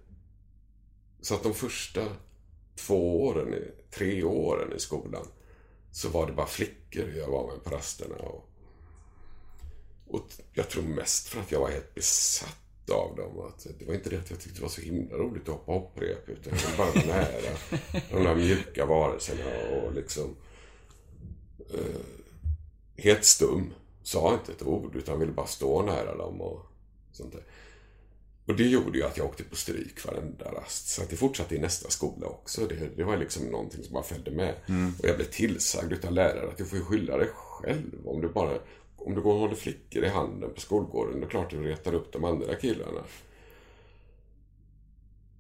Så 1.21 1.35
att 1.35 1.43
de 1.43 1.55
första 1.55 2.17
två 2.77 3.27
åren, 3.27 3.55
tre 3.91 4.23
åren 4.23 4.73
i 4.77 4.81
skolan 4.81 5.27
så 5.93 6.09
var 6.09 6.27
det 6.27 6.33
bara 6.33 6.47
flickor 6.47 7.11
jag 7.17 7.29
var 7.29 7.53
med 7.53 7.65
på 7.65 7.71
rasterna. 7.71 8.17
Och, 8.17 8.49
och 10.07 10.27
jag 10.53 10.69
tror 10.69 10.83
mest 10.83 11.29
för 11.29 11.41
att 11.41 11.53
jag 11.53 11.61
var 11.61 11.71
helt 11.71 11.95
besatt 11.95 12.70
av 12.91 13.17
dem. 13.17 13.41
Att 13.41 13.67
det 13.79 13.85
var 13.87 13.95
inte 13.95 14.11
det 14.11 14.19
att 14.19 14.31
jag 14.31 14.41
tyckte 14.41 14.59
det 14.59 14.63
var 14.63 14.69
så 14.69 14.81
himla 14.81 15.17
roligt 15.17 15.43
att 15.43 15.49
hoppa 15.49 15.73
hopprep 15.73 16.29
utan 16.29 16.53
jag 16.53 16.63
ville 16.63 16.77
bara 16.77 16.91
vara 16.91 17.07
nära 17.07 17.57
de 18.11 18.25
där 18.25 18.35
mjuka 18.35 18.87
varelserna 18.87 19.45
och 19.83 19.95
liksom 19.95 20.37
eh, 21.75 22.01
helt 22.97 23.25
stum. 23.25 23.73
Sa 24.03 24.35
inte 24.35 24.53
ett 24.53 24.63
ord 24.63 24.97
utan 24.97 25.21
ville 25.21 25.33
bara 25.33 25.47
stå 25.47 25.83
nära 25.83 26.17
dem 26.17 26.41
och 26.41 26.67
sånt 27.13 27.33
där. 27.33 27.43
Och 28.47 28.57
det 28.57 28.65
gjorde 28.67 28.99
ju 28.99 29.05
att 29.05 29.17
jag 29.17 29.27
åkte 29.27 29.45
på 29.45 29.57
stryk 29.57 30.07
varenda 30.07 30.53
rast. 30.53 30.89
Så 30.89 31.03
att 31.03 31.11
det 31.11 31.17
fortsatte 31.17 31.55
i 31.55 31.59
nästa 31.59 31.91
skola 31.91 32.27
också. 32.27 32.67
Det, 32.67 32.97
det 32.97 33.05
var 33.05 33.17
liksom 33.17 33.47
någonting 33.47 33.85
som 33.85 33.93
bara 33.93 34.03
följde 34.03 34.31
med. 34.31 34.55
Och 34.99 35.09
jag 35.09 35.17
blev 35.17 35.31
tillsagd 35.31 35.93
utav 35.93 36.13
lärare 36.13 36.49
att 36.49 36.57
du 36.57 36.65
får 36.65 36.79
ju 36.79 36.85
skylla 36.85 37.17
dig 37.17 37.29
själv. 37.35 38.09
Om 38.09 38.21
du 38.21 38.29
bara 38.29 38.59
om 39.01 39.15
du 39.15 39.21
går 39.21 39.33
och 39.33 39.41
håller 39.41 39.55
flickor 39.55 40.05
i 40.05 40.09
handen 40.09 40.55
på 40.55 40.61
skolgården, 40.61 41.21
då 41.21 41.27
är 41.27 41.31
klart 41.31 41.51
du 41.51 41.65
retar 41.65 41.95
upp 41.95 42.13
de 42.13 42.25
andra 42.25 42.55
killarna. 42.55 43.01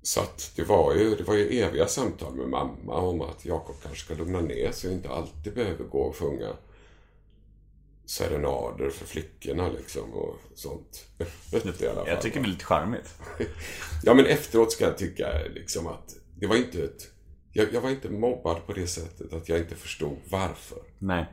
Så 0.03 0.20
att 0.20 0.53
det 0.57 0.62
var 0.62 0.94
ju, 0.94 1.14
det 1.14 1.25
var 1.25 1.35
ju 1.35 1.61
eviga 1.61 1.87
samtal 1.87 2.35
med 2.35 2.49
mamma 2.49 2.94
om 2.94 3.20
att 3.20 3.44
Jakob 3.44 3.77
kanske 3.83 4.05
ska 4.05 4.14
lugna 4.14 4.40
ner 4.40 4.73
sig 4.73 4.90
och 4.90 4.96
inte 4.96 5.09
alltid 5.09 5.55
behöver 5.55 5.85
gå 5.85 5.99
och 5.99 6.16
sjunga 6.16 6.57
serenader 8.11 8.90
för 8.90 9.07
flickorna 9.07 9.68
liksom 9.68 10.12
och 10.14 10.37
sånt. 10.55 11.07
I 11.53 11.87
alla 11.87 11.94
fall. 11.94 12.09
Jag 12.09 12.23
tycker 12.23 12.40
det 12.40 12.46
är 12.46 12.51
lite 12.51 12.64
charmigt. 12.64 13.14
Ja, 14.03 14.14
men 14.14 14.27
efteråt 14.27 14.73
ska 14.73 14.85
jag 14.85 14.99
tycka 14.99 15.29
liksom 15.55 15.87
att 15.87 16.16
det 16.37 16.46
var 16.46 16.57
inte 16.57 16.85
ett... 16.85 17.09
Jag, 17.53 17.75
jag 17.75 17.81
var 17.81 17.90
inte 17.90 18.09
mobbad 18.09 18.66
på 18.66 18.73
det 18.73 18.87
sättet 18.87 19.33
att 19.33 19.49
jag 19.49 19.59
inte 19.59 19.75
förstod 19.75 20.16
varför. 20.31 20.79
Nej. 20.99 21.27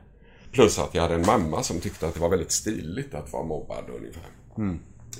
Plus 0.52 0.80
att 0.80 0.96
jag 0.96 1.02
hade 1.02 1.16
en 1.16 1.26
mamma 1.26 1.64
som 1.64 1.80
tyckte 1.80 2.08
att 2.08 2.14
det 2.14 2.20
var 2.20 2.30
väldigt 2.30 2.52
stiligt 2.52 3.14
att 3.14 3.34
vara 3.34 3.44
mobbad 3.44 3.84
ungefär. 3.90 4.30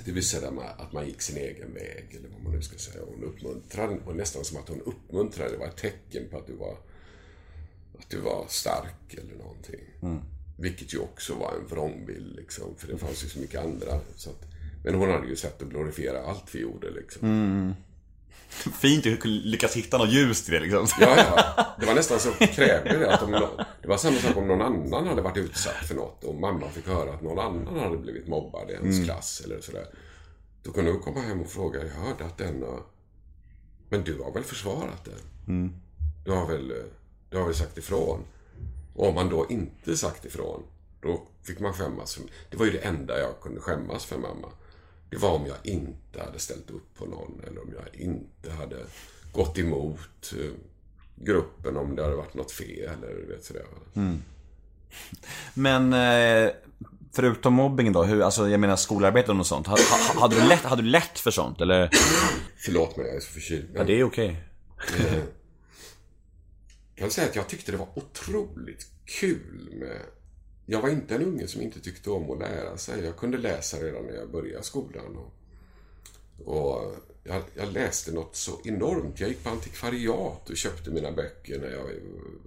Det 0.06 0.12
vill 0.12 0.28
säga 0.28 0.52
att 0.78 0.94
man 0.94 1.06
gick 1.08 1.22
sin 1.22 1.38
egen 1.38 1.74
väg, 1.74 2.16
eller 2.20 2.30
vad 2.30 2.44
man 2.44 2.54
nu 2.54 2.62
ska 2.62 2.78
säga. 2.78 3.06
Hon 3.08 3.24
uppmuntrade, 3.24 3.98
och 4.06 4.16
nästan 4.16 4.44
som 4.44 4.58
att 4.58 4.70
hon 4.70 4.82
uppmuntrade. 4.82 5.52
Det 5.52 5.58
var 5.58 5.68
ett 5.68 5.78
tecken 5.78 6.30
på 6.32 6.38
att 6.38 6.48
du 6.48 6.54
var, 6.54 6.78
att 8.00 8.10
du 8.10 8.20
var 8.20 8.46
stark 8.48 9.14
eller 9.14 9.36
någonting. 9.36 9.80
Vilket 10.60 10.94
ju 10.94 11.00
också 11.00 11.36
var 11.36 11.54
en 11.54 11.68
vrångbild, 11.68 12.36
liksom. 12.36 12.76
För 12.78 12.88
det 12.88 12.98
fanns 12.98 13.24
ju 13.24 13.28
så 13.28 13.40
mycket 13.40 13.64
andra. 13.66 14.00
Så 14.16 14.30
att, 14.30 14.46
men 14.84 14.96
hon 14.96 15.10
hade 15.10 15.28
ju 15.28 15.36
sett 15.36 15.62
att 15.62 15.70
glorifiera 15.70 16.24
allt 16.24 16.56
vi 16.56 16.60
gjorde, 16.60 16.92
liksom. 16.92 17.74
Fint 18.80 19.06
att 19.06 19.26
lyckas 19.26 19.76
hitta 19.76 19.98
något 19.98 20.10
ljust 20.10 20.50
i 20.50 20.52
det 20.52 20.60
liksom. 20.60 20.88
Ja, 21.00 21.18
ja. 21.18 21.66
Det 21.80 21.86
var 21.86 21.96
nästan 21.96 22.20
så 22.20 22.32
krävde 22.32 22.98
det 22.98 23.14
att 23.14 23.24
om 23.24 23.32
någon, 23.32 23.50
Det 23.82 23.88
var 23.88 23.98
samma 23.98 24.18
sak 24.18 24.38
om 24.38 24.48
någon 24.48 24.62
annan 24.62 25.08
hade 25.08 25.22
varit 25.22 25.38
utsatt 25.38 25.76
för 25.88 25.96
något 25.96 26.24
och 26.24 26.36
mamma 26.36 26.70
fick 26.70 26.88
höra 26.88 27.14
att 27.14 27.22
någon 27.22 27.40
annan 27.40 27.80
hade 27.80 27.98
blivit 27.98 28.28
mobbad 28.28 28.70
i 28.70 28.74
ens 28.74 29.06
klass 29.06 29.42
eller 29.46 29.62
sådär. 29.62 29.86
Då 30.64 30.72
kunde 30.72 30.92
hon 30.92 31.00
komma 31.00 31.20
hem 31.22 31.42
och 31.42 31.50
fråga, 31.50 31.80
jag 31.80 32.08
hörde 32.08 32.26
att 32.26 32.38
den 32.38 32.64
har... 32.64 32.80
Men 33.90 34.04
du 34.04 34.22
har 34.22 34.34
väl 34.34 34.44
försvarat 34.44 35.06
den? 35.06 35.20
Du 36.26 36.32
har 36.32 36.48
väl, 36.48 36.72
eh, 36.72 36.78
du 37.30 37.38
har 37.38 37.46
väl 37.46 37.56
sagt 37.56 37.78
ifrån? 37.78 38.20
Och 38.96 39.08
om 39.08 39.16
man 39.16 39.30
då 39.30 39.46
inte 39.50 39.98
sagt 39.98 40.26
ifrån, 40.26 40.64
då 41.02 41.28
fick 41.44 41.60
man 41.60 41.74
skämmas. 41.74 42.20
Det 42.50 42.58
var 42.58 42.66
ju 42.66 42.72
det 42.72 42.78
enda 42.80 43.20
jag 43.20 43.42
kunde 43.42 43.62
skämmas 43.62 44.06
för 44.06 44.18
mamma. 44.18 44.48
Det 45.10 45.18
var 45.18 45.30
om 45.32 45.46
jag 45.46 45.58
inte 45.64 46.22
hade 46.24 46.40
ställt 46.40 46.70
upp 46.70 46.96
på 46.98 47.06
någon 47.06 47.42
eller 47.48 47.62
om 47.62 47.74
jag 47.74 48.02
inte 48.02 48.52
hade 48.52 48.86
gått 49.34 49.58
emot 49.58 50.34
eh, 50.40 50.52
gruppen 51.16 51.78
om 51.78 51.96
det 51.96 52.04
hade 52.04 52.16
varit 52.16 52.34
något 52.34 52.52
fel 52.52 53.04
eller 53.04 53.28
vet 53.28 53.46
sådär. 53.46 53.66
Men 55.54 55.94
eh, 55.94 56.52
förutom 57.14 57.54
mobbing 57.54 57.92
då, 57.94 58.04
hur, 58.04 58.22
alltså 58.22 58.50
jag 58.50 58.60
menar 58.60 58.76
skolarbeten 58.76 59.40
och 59.40 59.48
sånt. 59.48 59.68
Ha- 59.68 59.78
ha- 60.14 60.22
Hade 60.22 60.36
du 60.42 60.48
lätt, 60.48 60.62
hade 60.64 60.82
du 60.82 60.88
lätt 60.90 61.20
för 61.20 61.32
sånt 61.32 61.62
eller? 61.62 61.90
Förlåt 62.58 62.98
mig, 62.98 63.06
jag 63.08 63.16
är 63.16 63.20
så 63.20 63.32
förkyld. 63.32 63.66
Ja, 63.74 63.78
Men 63.78 63.88
det 63.88 64.00
är 64.00 64.04
okej. 64.04 64.44
jag 66.96 67.02
kan 67.02 67.12
säga 67.12 67.28
att 67.30 67.36
jag 67.36 67.48
tyckte 67.48 67.72
det 67.72 67.78
var 67.78 67.88
otroligt 67.96 68.88
kul 69.06 69.70
med... 69.80 69.98
Jag 70.70 70.82
var 70.82 70.90
inte 70.90 71.16
en 71.16 71.24
unge 71.24 71.48
som 71.48 71.62
inte 71.62 71.80
tyckte 71.80 72.10
om 72.10 72.32
att 72.32 72.40
lära 72.40 72.78
sig. 72.78 73.06
Jag 73.06 73.18
kunde 73.18 73.38
läsa 73.38 73.78
redan 73.78 74.04
när 74.04 74.14
jag 74.14 74.30
började 74.30 74.64
skolan. 74.64 75.18
Och, 75.18 75.34
och 76.54 76.96
jag, 77.24 77.44
jag 77.54 77.74
läste 77.74 78.12
något 78.12 78.36
så 78.36 78.52
enormt. 78.64 79.20
Jag 79.20 79.30
gick 79.30 79.44
på 79.44 79.50
antikvariat 79.50 80.50
och 80.50 80.58
köpte 80.58 80.92
mina 80.92 81.12
böcker 81.12 81.60
när 81.60 81.70
jag 81.70 81.90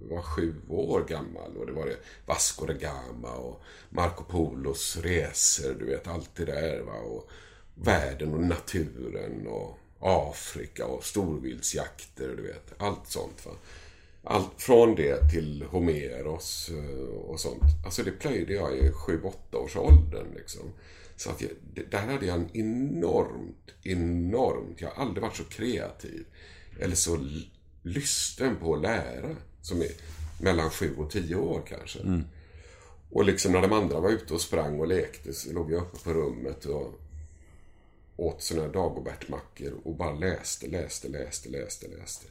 var 0.09 0.21
sju 0.21 0.55
år 0.69 1.05
gammal. 1.07 1.57
Och 1.57 1.65
det 1.65 1.71
var 1.71 1.85
det 1.85 1.97
Vasco 2.25 2.65
da 2.65 2.73
Gama 2.73 3.35
och 3.35 3.61
Marco 3.89 4.23
Polos 4.23 4.97
resor, 4.97 5.75
du 5.79 5.85
vet, 5.85 6.07
allt 6.07 6.35
det 6.35 6.45
där. 6.45 6.81
Va? 6.81 6.93
Och 6.93 7.29
världen 7.75 8.33
och 8.33 8.43
naturen 8.43 9.47
och 9.47 9.77
Afrika 9.99 10.85
och 10.85 11.03
storviltsjakter, 11.03 12.33
du 12.37 12.43
vet. 12.43 12.73
Allt 12.77 13.07
sånt. 13.07 13.45
Va? 13.45 13.51
Allt 14.23 14.61
från 14.61 14.95
det 14.95 15.29
till 15.29 15.63
Homeros 15.69 16.69
eh, 16.69 17.05
och 17.09 17.39
sånt. 17.39 17.63
Alltså 17.85 18.03
det 18.03 18.11
plöjde 18.11 18.53
jag 18.53 18.77
i 18.77 18.91
7-8 18.91 19.55
års 19.55 19.75
åldern 19.75 20.27
liksom. 20.35 20.73
Så 21.15 21.29
att 21.29 21.41
jag, 21.41 21.51
där 21.91 22.07
hade 22.07 22.25
jag 22.25 22.35
en 22.35 22.49
enormt, 22.57 23.71
enormt... 23.83 24.81
Jag 24.81 24.89
har 24.89 25.03
aldrig 25.03 25.21
varit 25.21 25.35
så 25.35 25.43
kreativ. 25.43 26.25
Eller 26.79 26.95
så 26.95 27.27
lysten 27.81 28.55
på 28.55 28.75
att 28.75 28.81
lära. 28.81 29.35
Som 29.61 29.81
är 29.81 29.91
mellan 30.41 30.69
7 30.69 30.95
och 30.97 31.11
10 31.11 31.35
år 31.35 31.61
kanske. 31.67 31.99
Och 33.11 33.25
liksom 33.25 33.51
när 33.51 33.61
de 33.61 33.73
andra 33.73 33.99
var 33.99 34.09
ute 34.09 34.33
och 34.33 34.41
sprang 34.41 34.79
och 34.79 34.87
lekte 34.87 35.33
så 35.33 35.53
låg 35.53 35.71
jag 35.71 35.81
uppe 35.81 35.99
på 36.03 36.13
rummet 36.13 36.65
och 36.65 37.01
åt 38.15 38.41
såna 38.41 38.61
här 38.61 38.69
Dagobert-mackor 38.69 39.73
och 39.83 39.95
bara 39.95 40.13
läste, 40.13 40.67
läste, 40.67 41.07
läste, 41.07 41.49
läste, 41.49 41.87
läste. 41.87 42.27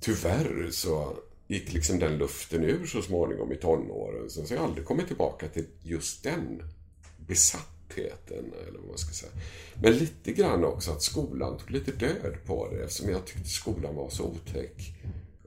Tyvärr 0.00 0.70
så 0.70 1.16
gick 1.46 1.72
liksom 1.72 1.98
den 1.98 2.18
luften 2.18 2.64
ur 2.64 2.86
så 2.86 3.02
småningom 3.02 3.52
i 3.52 3.56
tonåren. 3.56 4.30
Sen 4.30 4.46
så 4.46 4.54
har 4.54 4.56
jag 4.56 4.68
aldrig 4.68 4.86
kommit 4.86 5.06
tillbaka 5.06 5.48
till 5.48 5.66
just 5.82 6.22
den 6.22 6.62
besattheten, 7.26 8.52
eller 8.68 8.78
vad 8.78 8.88
man 8.88 8.98
ska 8.98 9.12
säga. 9.12 9.32
Men 9.82 9.92
lite 9.92 10.32
grann 10.32 10.64
också 10.64 10.90
att 10.90 11.02
skolan 11.02 11.58
tog 11.58 11.70
lite 11.70 11.92
död 11.92 12.36
på 12.46 12.68
det 12.70 12.84
eftersom 12.84 13.10
jag 13.10 13.26
tyckte 13.26 13.48
skolan 13.48 13.94
var 13.94 14.10
så 14.10 14.24
otäck 14.24 14.94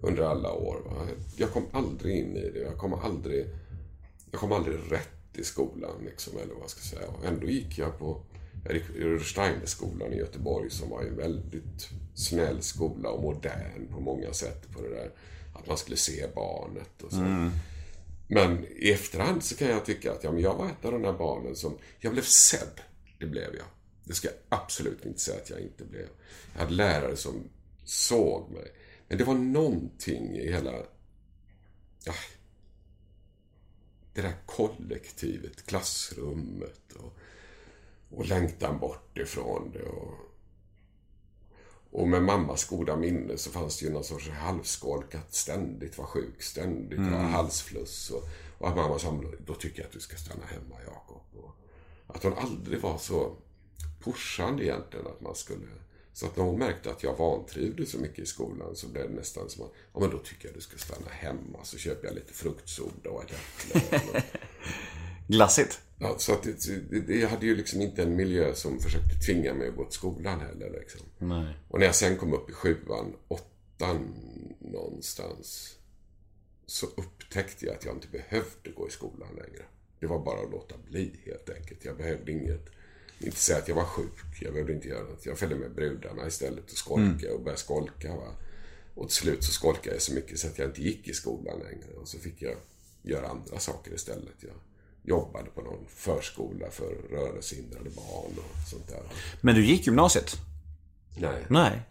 under 0.01 0.23
alla 0.23 0.51
år. 0.51 0.81
Va? 0.85 1.07
Jag 1.35 1.51
kom 1.51 1.63
aldrig 1.71 2.19
in 2.19 2.37
i 2.37 2.49
det. 2.49 2.59
Jag 2.59 2.77
kom 2.77 2.93
aldrig, 2.93 3.45
jag 4.31 4.39
kom 4.39 4.51
aldrig 4.51 4.77
rätt 4.89 5.37
i 5.37 5.43
skolan, 5.43 6.03
liksom, 6.05 6.37
eller 6.37 6.53
vad 6.53 6.59
man 6.59 6.69
ska 6.69 6.81
säga. 6.81 7.07
Och 7.07 7.25
ändå 7.25 7.47
gick 7.47 7.77
jag 7.77 7.99
på 7.99 8.21
jag 8.65 8.73
gick 8.73 8.89
i 8.89 9.23
Steiner 9.23 9.65
skolan 9.65 10.13
i 10.13 10.17
Göteborg 10.17 10.69
som 10.69 10.89
var 10.89 11.01
en 11.01 11.15
väldigt 11.15 11.89
snäll 12.19 12.61
skola 12.61 13.09
och 13.09 13.21
modern 13.21 13.87
på 13.91 13.99
många 13.99 14.33
sätt 14.33 14.71
på 14.71 14.81
det 14.81 14.89
där 14.89 15.11
att 15.53 15.67
man 15.67 15.77
skulle 15.77 15.97
se 15.97 16.27
barnet 16.35 17.01
och 17.03 17.11
så. 17.11 17.17
Men 18.27 18.65
i 18.77 18.91
efterhand 18.91 19.43
så 19.43 19.55
kan 19.55 19.67
jag 19.67 19.85
tycka 19.85 20.11
att 20.11 20.23
ja, 20.23 20.31
men 20.31 20.41
jag 20.41 20.55
var 20.55 20.65
ett 20.65 20.85
av 20.85 20.91
de 20.91 21.01
där 21.01 21.13
barnen 21.13 21.55
som... 21.55 21.77
Jag 21.99 22.13
blev 22.13 22.23
sedd. 22.23 22.81
Det 23.19 23.25
blev 23.25 23.55
jag. 23.55 23.65
Det 24.03 24.13
ska 24.13 24.27
jag 24.27 24.37
absolut 24.49 25.05
inte 25.05 25.19
säga 25.19 25.37
att 25.37 25.49
jag 25.49 25.59
inte 25.59 25.85
blev. 25.85 26.07
Jag 26.53 26.59
hade 26.59 26.73
lärare 26.73 27.17
som 27.17 27.43
såg 27.83 28.51
mig. 28.51 28.71
Men 29.07 29.17
det 29.17 29.23
var 29.23 29.33
någonting 29.33 30.37
i 30.37 30.51
hela... 30.51 30.73
Ja, 32.03 32.13
det 34.13 34.21
där 34.21 34.35
kollektivet, 34.45 35.65
klassrummet 35.65 36.93
och, 36.95 37.17
och 38.09 38.25
längtan 38.25 38.79
bort 38.79 39.17
ifrån 39.17 39.71
det. 39.73 39.83
Och, 39.83 40.28
och 41.91 42.07
med 42.07 42.23
mammas 42.23 42.65
goda 42.65 42.95
minne 42.95 43.37
så 43.37 43.51
fanns 43.51 43.79
det 43.79 43.85
ju 43.85 43.91
någon 43.91 44.03
sorts 44.03 44.29
halvskolk 44.29 45.15
att 45.15 45.33
ständigt 45.33 45.97
vara 45.97 46.07
sjuk, 46.07 46.41
ständigt 46.43 46.99
ha 46.99 47.17
halsfluss. 47.17 48.09
Och, 48.09 48.23
Och 48.57 48.69
att 48.69 48.75
mamma 48.75 48.99
sa, 48.99 49.23
då 49.45 49.53
tycker 49.53 49.79
jag 49.79 49.87
att 49.87 49.93
du 49.93 49.99
ska 49.99 50.17
stanna 50.17 50.45
hemma 50.45 50.75
Jakob. 50.85 51.21
Och 51.43 51.55
Att 52.07 52.23
hon 52.23 52.33
aldrig 52.33 52.81
var 52.81 52.97
så 52.97 53.35
pushande 54.03 54.63
egentligen 54.63 55.07
att 55.07 55.21
man 55.21 55.35
skulle... 55.35 55.67
Så 56.13 56.25
att 56.25 56.37
när 56.37 56.43
hon 56.43 56.59
märkte 56.59 56.91
att 56.91 57.03
jag 57.03 57.17
vantrivdes 57.17 57.91
så 57.91 57.97
mycket 57.97 58.19
i 58.19 58.25
skolan 58.25 58.75
så 58.75 58.87
blev 58.87 59.09
det 59.09 59.15
nästan 59.15 59.49
som 59.49 59.65
att, 59.65 59.71
ja 59.93 59.99
men 59.99 60.09
då 60.09 60.17
tycker 60.17 60.47
jag 60.47 60.55
du 60.55 60.61
ska 60.61 60.77
stanna 60.77 61.09
hemma 61.09 61.63
så 61.63 61.77
köper 61.77 62.07
jag 62.07 62.15
lite 62.15 62.33
fruktsoda 62.33 63.09
och 63.09 63.23
ett 63.23 63.35
äpple. 63.75 64.23
Glassigt. 65.27 65.81
Ja, 65.99 66.15
så 66.17 66.33
att 66.33 66.43
det, 66.89 67.15
jag 67.15 67.29
hade 67.29 67.45
ju 67.45 67.55
liksom 67.55 67.81
inte 67.81 68.03
en 68.03 68.15
miljö 68.15 68.55
som 68.55 68.79
försökte 68.79 69.25
tvinga 69.25 69.53
mig 69.53 69.67
att 69.67 69.75
gå 69.75 69.83
till 69.83 69.93
skolan 69.93 70.39
heller. 70.39 70.69
Liksom. 70.69 71.01
Nej. 71.17 71.53
Och 71.67 71.79
när 71.79 71.85
jag 71.85 71.95
sen 71.95 72.17
kom 72.17 72.33
upp 72.33 72.49
i 72.49 72.53
sjuan, 72.53 73.15
åttan 73.27 74.13
någonstans, 74.59 75.75
så 76.65 76.85
upptäckte 76.85 77.65
jag 77.65 77.75
att 77.75 77.85
jag 77.85 77.95
inte 77.95 78.07
behövde 78.07 78.71
gå 78.75 78.87
i 78.87 78.91
skolan 78.91 79.29
längre. 79.35 79.63
Det 79.99 80.07
var 80.07 80.19
bara 80.19 80.43
att 80.43 80.51
låta 80.51 80.75
bli 80.89 81.19
helt 81.25 81.49
enkelt. 81.49 81.85
Jag 81.85 81.97
behövde 81.97 82.31
inget. 82.31 82.69
Inte 83.19 83.37
säga 83.37 83.57
att 83.57 83.67
jag 83.67 83.75
var 83.75 83.85
sjuk. 83.85 84.41
Jag 84.41 84.53
behövde 84.53 84.73
inte 84.73 84.87
göra 84.87 85.03
något. 85.03 85.25
Jag 85.25 85.39
följde 85.39 85.55
med 85.55 85.71
brudarna 85.71 86.27
istället 86.27 86.71
och 86.71 86.77
skolka 86.77 87.33
och 87.33 87.41
började 87.41 87.59
skolka. 87.59 88.15
Va? 88.15 88.35
Och 88.95 89.07
till 89.07 89.17
slut 89.17 89.43
så 89.43 89.51
skolkade 89.51 89.95
jag 89.95 90.01
så 90.01 90.13
mycket 90.13 90.39
så 90.39 90.47
att 90.47 90.57
jag 90.57 90.69
inte 90.69 90.81
gick 90.81 91.07
i 91.07 91.13
skolan 91.13 91.59
längre. 91.59 91.93
Och 92.01 92.07
så 92.07 92.19
fick 92.19 92.41
jag 92.41 92.55
göra 93.01 93.27
andra 93.27 93.59
saker 93.59 93.93
istället. 93.93 94.35
Jag 94.39 94.53
jobbade 95.09 95.49
på 95.49 95.61
någon 95.61 95.85
förskola 95.87 96.71
för 96.71 96.95
rörelsehindrade 97.11 97.89
barn 97.89 98.33
och 98.37 98.69
sånt 98.69 98.87
där. 98.87 99.01
Men 99.41 99.55
du 99.55 99.65
gick 99.65 99.85
gymnasiet? 99.87 100.35
Nej. 101.17 101.45
Nej. 101.49 101.81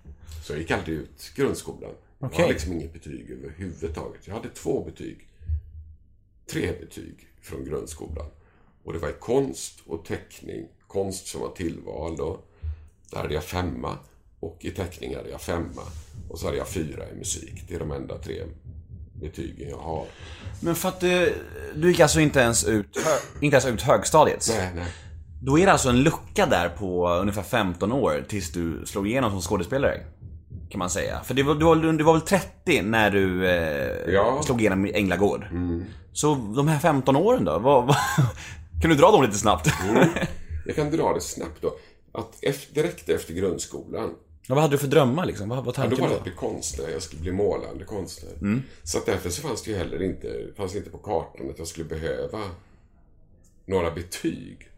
Så 0.45 0.53
jag 0.53 0.61
gick 0.61 0.71
aldrig 0.71 0.97
ut 0.97 1.33
grundskolan. 1.35 1.95
Jag 2.19 2.27
Okej. 2.27 2.41
hade 2.41 2.53
liksom 2.53 2.73
inget 2.73 2.93
betyg 2.93 3.31
överhuvudtaget. 3.31 4.27
Jag 4.27 4.35
hade 4.35 4.49
två 4.49 4.85
betyg. 4.85 5.29
Tre 6.47 6.73
betyg 6.81 7.29
från 7.41 7.65
grundskolan. 7.65 8.27
Och 8.85 8.93
det 8.93 8.99
var 8.99 9.09
i 9.09 9.15
konst 9.21 9.81
och 9.87 10.05
teckning. 10.05 10.69
Konst 10.87 11.27
som 11.27 11.41
var 11.41 11.51
tillval 11.51 12.17
då. 12.17 12.41
Där 13.11 13.19
hade 13.19 13.35
jag 13.35 13.45
femma. 13.45 13.99
Och 14.41 14.65
i 14.65 14.71
teckning 14.71 15.17
hade 15.17 15.31
jag 15.31 15.41
femma. 15.41 15.83
Och 16.29 16.39
så 16.39 16.47
hade 16.47 16.59
jag 16.59 16.69
fyra 16.69 17.11
i 17.11 17.15
musik. 17.15 17.65
Det 17.69 17.75
är 17.75 17.79
de 17.79 17.93
enda 17.93 18.19
tre 18.19 18.45
betygen 19.21 19.69
jag 19.71 19.79
har. 19.79 20.05
Men 20.61 20.75
för 20.75 20.89
att 20.89 21.01
du, 21.01 21.35
du 21.75 21.89
gick 21.89 22.01
alltså 22.01 22.21
inte 22.21 22.41
ens 22.41 22.65
ut, 22.65 22.99
inte 23.41 23.55
ens 23.57 23.67
ut 23.67 23.83
högstadiet? 23.83 24.47
Nej, 24.49 24.71
nej. 24.75 24.87
Då 25.43 25.59
är 25.59 25.67
det 25.67 25.73
alltså 25.73 25.89
en 25.89 26.03
lucka 26.03 26.47
där 26.47 26.69
på 26.69 27.09
ungefär 27.09 27.43
15 27.43 27.93
år 27.93 28.25
tills 28.29 28.53
du 28.53 28.87
slog 28.87 29.09
igenom 29.09 29.31
som 29.31 29.41
skådespelare? 29.41 30.01
Kan 30.71 30.79
man 30.79 30.91
säga. 30.91 31.21
För 31.25 31.35
det 31.35 31.43
var, 31.43 31.55
du, 31.55 31.65
var, 31.65 31.77
du 31.77 32.05
var 32.05 32.13
väl 32.13 32.23
30 32.23 32.83
när 32.83 33.11
du 33.11 33.47
eh, 33.49 34.13
Ja. 34.15 34.31
Mm. 34.31 34.43
slog 34.43 34.61
igenom 34.61 34.87
i 34.87 34.93
Änglagård? 34.93 35.47
Så 36.13 36.35
de 36.35 36.69
här 36.69 36.79
15 36.79 37.17
åren 37.17 37.45
då? 37.45 37.59
Vad, 37.59 37.87
vad, 37.87 37.97
kan 38.83 38.91
du 38.91 38.97
dra 38.97 39.11
dem 39.11 39.23
lite 39.23 39.39
snabbt? 39.39 39.69
Jag 40.67 40.77
kan 40.77 40.91
dra 40.91 41.13
det 41.15 41.21
snabbt 41.21 41.63
då. 41.63 41.73
Att 42.13 42.41
direkt 42.75 43.09
efter 43.09 43.35
grundskolan 43.35 44.11
Ja, 44.49 44.55
vad 44.55 44.63
hade 44.63 44.75
du 44.75 44.79
för 44.79 44.87
drömmar 44.89 45.27
liksom? 45.27 45.49
Vad 45.49 45.59
var 45.59 45.65
Ja, 45.65 45.67
då 45.67 45.73
tanken 45.73 46.01
var 46.01 46.09
det 46.09 46.17
att 46.17 46.23
bli 46.25 46.33
konstnär. 46.33 46.89
Jag 46.89 47.03
skulle 47.03 47.23
bli 47.23 47.33
målande 47.33 47.85
konstnär. 47.85 48.33
Så 48.83 48.99
att 48.99 49.07
därför 49.07 49.31
så 49.31 49.43
fanns 49.43 49.63
det 49.63 49.71
ju 49.71 49.77
heller 49.77 50.03
inte, 50.03 50.47
fanns 50.57 50.75
inte 50.77 50.91
på 50.91 50.99
kartan 50.99 51.51
att 51.51 51.59
jag 51.59 51.67
skulle 51.69 51.89
behöva 51.89 52.51
några 53.67 53.91
betyg. 53.91 54.71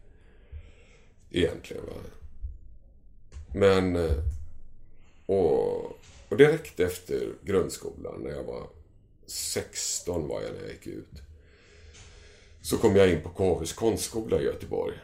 Egentligen. 1.31 1.83
Va? 1.85 1.93
Men... 3.53 3.95
eh, 3.95 4.11
Och, 5.25 5.83
och 6.29 6.37
direkt 6.37 6.79
efter 6.79 7.33
grundskolan, 7.43 8.21
när 8.23 8.29
jag 8.31 8.43
var 8.43 8.67
16 9.27 10.27
var 10.27 10.41
jag 10.41 10.53
när 10.53 10.61
jag 10.61 10.71
gick 10.71 10.87
ut. 10.87 11.21
Så 12.61 12.77
kom 12.77 12.95
jag 12.95 13.11
in 13.11 13.21
på 13.21 13.29
KVs 13.29 13.73
konstskola 13.73 14.41
i 14.41 14.43
Göteborg. 14.43 14.95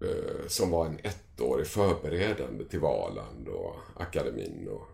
Eh, 0.00 0.46
Som 0.48 0.70
var 0.70 0.86
en 0.86 0.98
ettårig 1.38 1.66
förberedande 1.66 2.64
till 2.64 2.80
Valand 2.80 3.48
och 3.48 3.76
akademin 3.94 4.68
och 4.68 4.86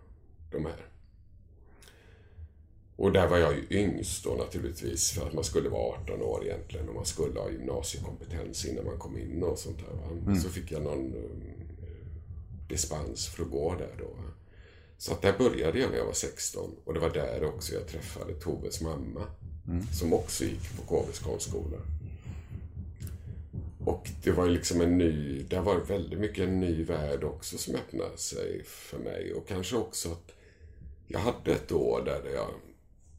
de 0.51 0.65
här. 0.65 0.87
Och 2.97 3.13
där 3.13 3.29
var 3.29 3.39
jag 3.39 3.55
ju 3.55 3.67
yngst 3.71 4.25
då 4.25 4.35
naturligtvis 4.35 5.11
för 5.11 5.27
att 5.27 5.33
man 5.33 5.45
skulle 5.45 5.69
vara 5.69 6.01
18 6.01 6.23
år 6.23 6.45
egentligen 6.45 6.89
och 6.89 6.95
man 6.95 7.05
skulle 7.05 7.41
ha 7.41 7.51
gymnasiekompetens 7.51 8.65
innan 8.65 8.85
man 8.85 8.99
kom 8.99 9.19
in 9.19 9.43
och 9.43 9.59
sånt 9.59 9.79
där. 9.79 9.87
Va? 9.97 10.37
Så 10.41 10.49
fick 10.49 10.73
jag 10.73 10.83
någon 10.83 11.15
um, 11.15 11.43
dispens 12.69 13.27
för 13.29 13.43
att 13.43 13.51
gå 13.51 13.75
där 13.75 13.95
då. 13.99 14.17
Så 14.99 15.13
att 15.13 15.23
där 15.23 15.39
började 15.39 15.79
jag 15.79 15.91
när 15.91 15.99
jag 15.99 16.07
var 16.07 16.13
16 16.13 16.71
och 16.85 16.95
det 16.95 17.01
var 17.01 17.11
där 17.11 17.45
också 17.45 17.75
jag 17.75 17.89
träffade 17.89 18.35
Toves 18.35 18.81
mamma. 18.81 19.21
Som 19.93 20.13
också 20.13 20.45
gick 20.45 20.77
på 20.77 20.83
KVs 20.83 21.19
konstskola. 21.19 21.77
Och 23.87 24.09
det 24.23 24.31
var 24.31 24.47
ju 24.47 24.51
liksom 24.51 24.81
en 24.81 24.99
ny, 24.99 25.42
det 25.42 25.61
var 25.61 25.77
väldigt 25.77 26.18
mycket 26.18 26.49
en 26.49 26.61
ny 26.61 26.85
värld 26.85 27.25
också 27.25 27.59
som 27.59 27.75
öppnade 27.75 28.16
sig 28.18 28.64
för 28.64 28.99
mig. 28.99 29.35
Och 29.35 29.49
kanske 29.49 29.77
också 29.77 30.12
att 30.12 30.33
jag 31.07 31.18
hade 31.18 31.53
ett 31.53 31.73
år 31.73 32.03
där 32.05 32.31
jag 32.35 32.51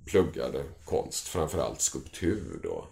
pluggade 0.06 0.64
konst, 0.86 1.28
framförallt 1.28 1.82
skulptur 1.82 2.60
då. 2.64 2.88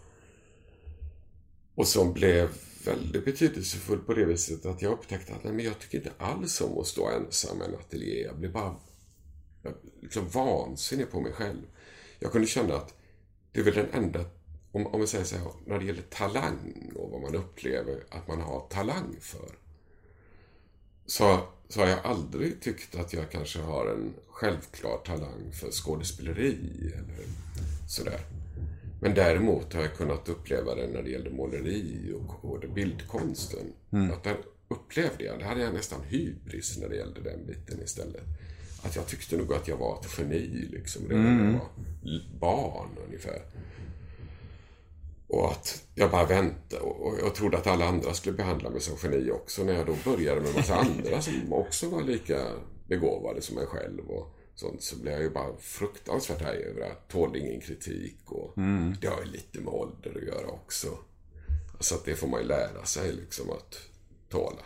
Och 1.75 1.87
som 1.87 2.13
blev 2.13 2.49
väldigt 2.85 3.25
betydelsefull 3.25 3.99
på 3.99 4.13
det 4.13 4.25
viset 4.25 4.65
att 4.65 4.81
jag 4.81 4.93
upptäckte 4.93 5.33
att 5.33 5.43
nej, 5.43 5.53
men 5.53 5.65
jag 5.65 5.79
tycker 5.79 5.97
inte 5.97 6.11
alls 6.17 6.61
om 6.61 6.79
att 6.79 6.87
stå 6.87 7.09
ensam 7.09 7.61
i 7.61 7.65
en 7.65 7.75
ateljé. 7.75 8.23
Jag 8.23 8.37
blev 8.37 8.51
bara 8.51 8.75
jag, 9.63 9.73
liksom 10.01 10.27
vansinnig 10.29 11.11
på 11.11 11.21
mig 11.21 11.31
själv. 11.31 11.61
Jag 12.19 12.31
kunde 12.31 12.47
känna 12.47 12.75
att 12.75 12.93
det 13.51 13.59
är 13.59 13.63
väl 13.63 13.73
den 13.73 13.89
enda, 13.91 14.25
om, 14.73 14.87
om 14.87 14.99
man 14.99 15.07
säger 15.07 15.25
så 15.25 15.35
här, 15.35 15.47
när 15.65 15.79
det 15.79 15.85
gäller 15.85 16.01
talang 16.01 16.91
och 16.95 17.11
vad 17.11 17.21
man 17.21 17.35
upplever 17.35 18.03
att 18.09 18.27
man 18.27 18.41
har 18.41 18.59
talang 18.69 19.15
för. 19.19 19.49
Så, 21.05 21.39
så 21.69 21.79
har 21.79 21.87
jag 21.87 21.99
aldrig 22.03 22.61
tyckt 22.61 22.95
att 22.95 23.13
jag 23.13 23.31
kanske 23.31 23.59
har 23.59 23.87
en 23.87 24.13
självklar 24.29 24.97
talang 25.05 25.51
för 25.51 25.71
skådespeleri 25.71 26.57
eller 26.93 27.25
sådär. 27.89 28.19
Men 29.01 29.13
däremot 29.13 29.73
har 29.73 29.81
jag 29.81 29.95
kunnat 29.95 30.29
uppleva 30.29 30.75
det 30.75 30.87
när 30.87 31.03
det 31.03 31.09
gällde 31.09 31.29
måleri 31.29 32.13
och, 32.13 32.45
och 32.51 32.59
bildkonsten. 32.75 33.73
Att 34.13 34.23
där 34.23 34.37
upplevde 34.67 35.23
jag, 35.23 35.39
det 35.39 35.45
hade 35.45 35.61
jag 35.61 35.73
nästan 35.73 36.01
hybris 36.03 36.77
när 36.81 36.89
det 36.89 36.95
gällde 36.95 37.21
den 37.21 37.45
biten 37.45 37.81
istället. 37.83 38.23
Att 38.83 38.95
jag 38.95 39.07
tyckte 39.07 39.37
nog 39.37 39.53
att 39.53 39.67
jag 39.67 39.77
var 39.77 39.99
ett 39.99 40.17
geni 40.19 40.67
liksom 40.71 41.09
redan 41.09 41.23
när 41.37 41.45
jag 41.45 41.59
var 41.59 41.67
l- 42.05 42.29
barn 42.39 42.89
ungefär. 43.07 43.41
Och 45.33 45.51
att 45.51 45.83
jag 45.95 46.11
bara 46.11 46.25
väntade 46.25 46.81
och 46.81 47.19
jag 47.19 47.35
trodde 47.35 47.57
att 47.57 47.67
alla 47.67 47.85
andra 47.85 48.13
skulle 48.13 48.37
behandla 48.37 48.69
mig 48.69 48.81
som 48.81 48.97
geni 49.03 49.31
också 49.31 49.63
när 49.63 49.73
jag 49.73 49.85
då 49.85 49.95
började 50.05 50.41
med 50.41 50.49
en 50.49 50.55
massa 50.55 50.75
andra 50.75 51.21
som 51.21 51.53
också 51.53 51.89
var 51.89 52.01
lika 52.01 52.51
begåvade 52.87 53.41
som 53.41 53.55
mig 53.55 53.65
själv 53.65 54.09
och 54.09 54.35
sånt 54.55 54.83
så 54.83 54.95
blev 54.95 55.13
jag 55.13 55.21
ju 55.21 55.29
bara 55.29 55.57
fruktansvärt 55.57 56.41
arg 56.41 56.63
över 56.63 56.81
att 56.81 57.09
tålde 57.09 57.39
ingen 57.39 57.61
kritik 57.61 58.17
och 58.25 58.53
det 59.01 59.07
har 59.07 59.19
ju 59.25 59.31
lite 59.31 59.59
med 59.59 59.73
ålder 59.73 60.17
att 60.17 60.23
göra 60.23 60.47
också. 60.47 60.87
Alltså 61.73 61.95
att 61.95 62.05
det 62.05 62.15
får 62.15 62.27
man 62.27 62.41
ju 62.41 62.47
lära 62.47 62.85
sig 62.85 63.11
liksom 63.13 63.49
att 63.49 63.77
tåla. 64.29 64.65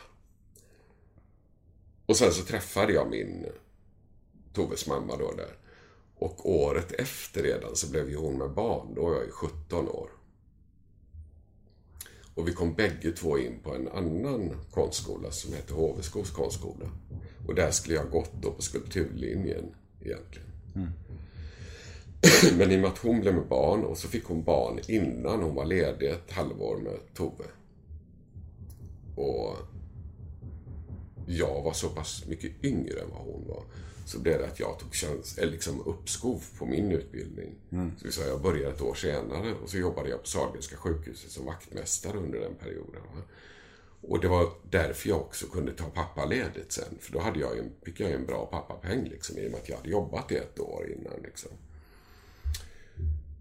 Och 2.06 2.18
sen 2.18 2.32
så 2.32 2.44
träffade 2.44 2.94
jag 2.94 3.10
min 3.10 3.46
Toves 4.54 4.88
mamma 4.88 5.18
då 5.18 5.32
där. 5.32 5.58
Och 6.16 6.50
året 6.50 6.92
efter 6.92 7.44
redan 7.44 7.76
så 7.76 7.92
blev 7.92 8.10
ju 8.10 8.16
hon 8.16 8.38
med 8.38 8.52
barn. 8.52 8.94
Då 8.96 9.02
var 9.06 9.14
jag 9.14 9.26
ju 9.26 9.32
17 9.32 9.88
år. 9.90 10.17
Och 12.38 12.47
vi 12.47 12.54
kom 12.54 12.73
bägge 12.73 13.12
två 13.12 13.38
in 13.38 13.60
på 13.63 13.76
en 13.76 13.88
annan 13.88 14.52
konstskola 14.71 15.32
som 15.32 15.54
heter 15.54 15.73
Hoveskogs 15.73 16.32
konstskola. 16.32 16.86
Och 17.47 17.56
där 17.56 17.71
skulle 17.71 17.95
jag 17.95 18.10
gått 18.10 18.32
då 18.41 18.52
på 18.52 18.62
skulpturlinjen 18.62 19.65
egentligen. 20.02 20.47
Men 22.58 22.71
i 22.71 22.76
och 22.76 22.82
med 22.82 22.89
att 22.89 22.97
hon 22.97 23.19
blev 23.19 23.34
med 23.34 23.47
barn 23.47 23.84
och 23.84 23.97
så 23.97 24.08
fick 24.08 24.26
hon 24.26 24.43
barn 24.43 24.80
innan 24.88 25.43
hon 25.43 25.56
var 25.56 25.65
ledig 25.65 26.10
ett 26.10 26.32
halvår 26.32 26.78
med 26.78 27.13
Tove. 27.13 27.45
Och 29.15 29.56
jag 31.28 31.62
var 31.63 31.73
så 31.73 31.89
pass 31.89 32.23
mycket 32.28 32.63
yngre 32.63 33.00
än 33.00 33.10
vad 33.10 33.21
hon 33.21 33.47
var. 33.47 33.63
Så 34.08 34.20
blev 34.20 34.39
det 34.39 34.48
att 34.48 34.60
jag 34.60 34.80
tog 34.80 34.93
chans, 34.96 35.38
eller 35.38 35.52
liksom 35.52 35.82
uppskov 35.88 36.43
på 36.58 36.65
min 36.65 36.91
utbildning. 36.91 37.56
Så 37.98 38.06
vi 38.06 38.12
sa, 38.12 38.22
jag 38.22 38.41
började 38.41 38.76
ett 38.76 38.82
år 38.82 38.93
senare 38.96 39.54
och 39.54 39.70
så 39.70 39.78
jobbade 39.78 40.10
jag 40.10 40.22
på 40.22 40.28
Sahlgrenska 40.28 40.78
sjukhuset 40.78 41.32
som 41.32 41.46
vaktmästare 41.46 42.17
under 42.17 42.39
den 42.39 42.56
perioden. 42.56 43.02
Va? 43.15 43.22
Och 44.02 44.20
det 44.20 44.28
var 44.28 44.50
därför 44.70 45.10
jag 45.10 45.22
också 45.22 45.48
kunde 45.48 45.74
ta 45.74 45.86
pappaledigt 45.89 46.72
sen. 46.72 46.98
För 47.00 47.13
då 47.13 47.20
hade 47.20 47.39
jag 47.39 47.58
en- 47.58 47.72
fick 47.86 48.00
jag 48.00 48.12
en 48.12 48.26
bra 48.26 48.46
pappapeng 48.46 49.04
liksom, 49.04 49.38
i 49.38 49.48
och 49.48 49.52
med 49.52 49.60
att 49.60 49.70
jag 49.70 49.78
hade 49.78 49.89
jobbat 49.89 50.32
i 50.32 50.36
ett 50.36 50.60
år 50.60 50.91
innan. 50.91 51.22
Liksom. 51.24 51.52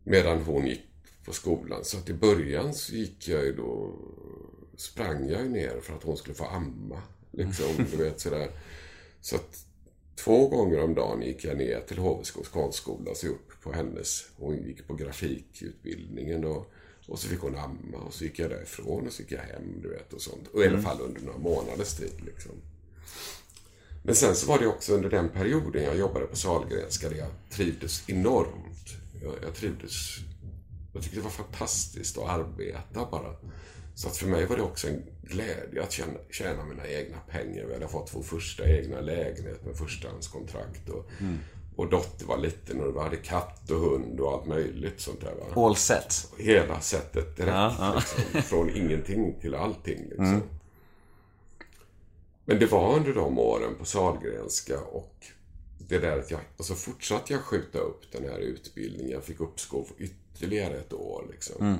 Medan 0.04 0.42
hon 0.42 0.66
gick 0.66 0.86
på 1.24 1.32
skolan. 1.32 1.84
Så 1.84 1.98
att 1.98 2.08
i 2.08 2.14
början 2.14 2.74
så 2.74 2.94
gick 2.94 3.28
jag 3.28 3.44
ju 3.44 3.52
då, 3.56 3.94
sprang 4.76 5.28
jag 5.28 5.42
ju 5.42 5.48
ner 5.48 5.80
för 5.80 5.94
att 5.94 6.02
hon 6.02 6.16
skulle 6.16 6.34
få 6.34 6.44
amma. 6.44 7.02
Liksom, 7.30 7.66
du 7.90 7.96
vet 7.96 8.20
sådär. 8.20 8.50
Så 9.20 9.36
att 9.36 9.65
två 10.16 10.48
gånger 10.48 10.82
om 10.82 10.94
dagen 10.94 11.22
gick 11.22 11.44
jag 11.44 11.56
ner 11.56 11.80
till 11.80 11.98
Hoveskogs 11.98 12.48
konstskola 12.48 13.10
och 13.10 13.16
så 13.16 13.26
upp 13.26 13.60
på 13.62 13.72
hennes. 13.72 14.28
Hon 14.36 14.62
gick 14.62 14.86
på 14.86 14.94
grafikutbildningen 14.94 16.44
och, 16.44 16.72
och 17.06 17.18
så 17.18 17.28
fick 17.28 17.40
hon 17.40 17.56
amma 17.56 17.98
och 17.98 18.14
så 18.14 18.24
gick 18.24 18.38
jag 18.38 18.50
därifrån 18.50 19.06
och 19.06 19.12
så 19.12 19.22
gick 19.22 19.32
jag 19.32 19.40
hem, 19.40 19.80
du 19.82 19.88
vet 19.88 20.12
och 20.12 20.20
sånt. 20.20 20.48
Och 20.52 20.62
i 20.62 20.66
alla 20.66 20.82
fall 20.82 21.00
under 21.00 21.20
några 21.20 21.38
månaders 21.38 21.94
tid 21.94 22.20
liksom. 22.26 22.52
Men 24.02 24.14
sen 24.14 24.34
så 24.34 24.46
var 24.46 24.58
det 24.58 24.66
också 24.66 24.94
under 24.94 25.10
den 25.10 25.28
perioden 25.28 25.82
jag 25.84 25.98
jobbade 25.98 26.26
på 26.26 26.36
Sahlgrenska 26.36 27.08
där 27.08 27.16
jag 27.16 27.28
trivdes 27.50 28.08
enormt. 28.08 28.94
Jag, 29.22 29.34
jag 29.42 29.54
trivdes... 29.54 30.16
Jag 30.96 31.02
tyckte 31.02 31.18
det 31.18 31.24
var 31.24 31.30
fantastiskt 31.30 32.18
att 32.18 32.28
arbeta 32.28 33.08
bara. 33.10 33.34
Så 33.94 34.08
att 34.08 34.16
för 34.16 34.26
mig 34.26 34.46
var 34.46 34.56
det 34.56 34.62
också 34.62 34.88
en 34.88 35.02
glädje 35.22 35.82
att 35.82 35.92
tjäna, 35.92 36.18
tjäna 36.30 36.64
mina 36.64 36.86
egna 36.86 37.18
pengar. 37.18 37.64
Vi 37.64 37.72
hade 37.72 37.88
fått 37.88 38.10
vår 38.14 38.22
första 38.22 38.68
egna 38.68 39.00
lägenhet 39.00 39.64
med 39.64 39.76
förstahandskontrakt. 39.76 40.88
Och, 40.88 41.10
mm. 41.20 41.38
och 41.76 41.90
dotter 41.90 42.26
var 42.26 42.38
liten 42.38 42.80
och 42.80 42.96
vi 42.96 43.00
hade 43.00 43.16
katt 43.16 43.70
och 43.70 43.80
hund 43.80 44.20
och 44.20 44.32
allt 44.32 44.46
möjligt 44.46 45.00
sånt 45.00 45.20
där. 45.20 45.34
Va? 45.34 45.66
All 45.66 45.76
set. 45.76 46.28
Hela 46.38 46.80
sättet 46.80 47.36
direkt. 47.36 47.52
Ja, 47.52 47.74
ja. 47.78 47.94
Liksom, 47.94 48.42
från 48.42 48.76
ingenting 48.76 49.40
till 49.40 49.54
allting. 49.54 49.98
Liksom. 49.98 50.26
Mm. 50.26 50.42
Men 52.44 52.58
det 52.58 52.66
var 52.66 52.96
under 52.96 53.14
de 53.14 53.38
åren 53.38 53.74
på 53.78 53.84
Salgrenska 53.84 54.80
och 54.80 55.26
det 55.78 55.98
där 55.98 56.18
att 56.18 56.30
jag, 56.30 56.40
och 56.56 56.64
så 56.64 56.74
fortsatte 56.74 57.32
jag 57.32 57.42
skjuta 57.42 57.78
upp 57.78 58.12
den 58.12 58.24
här 58.24 58.38
utbildningen. 58.38 59.12
Jag 59.12 59.24
fick 59.24 59.40
uppskov 59.40 59.88
ytterligare 59.98 60.25
ett 60.42 60.92
år 60.92 61.26
liksom. 61.30 61.66
Mm. 61.66 61.78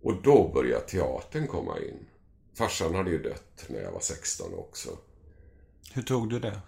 Och 0.00 0.22
då 0.22 0.50
började 0.54 0.86
teatern 0.86 1.46
komma 1.46 1.78
in. 1.80 2.06
Farsan 2.54 2.94
hade 2.94 3.10
ju 3.10 3.22
dött 3.22 3.64
när 3.68 3.80
jag 3.80 3.92
var 3.92 4.00
16 4.00 4.54
också. 4.54 4.98
Hur 5.92 6.02
tog 6.02 6.30
du 6.30 6.40
det? 6.40 6.60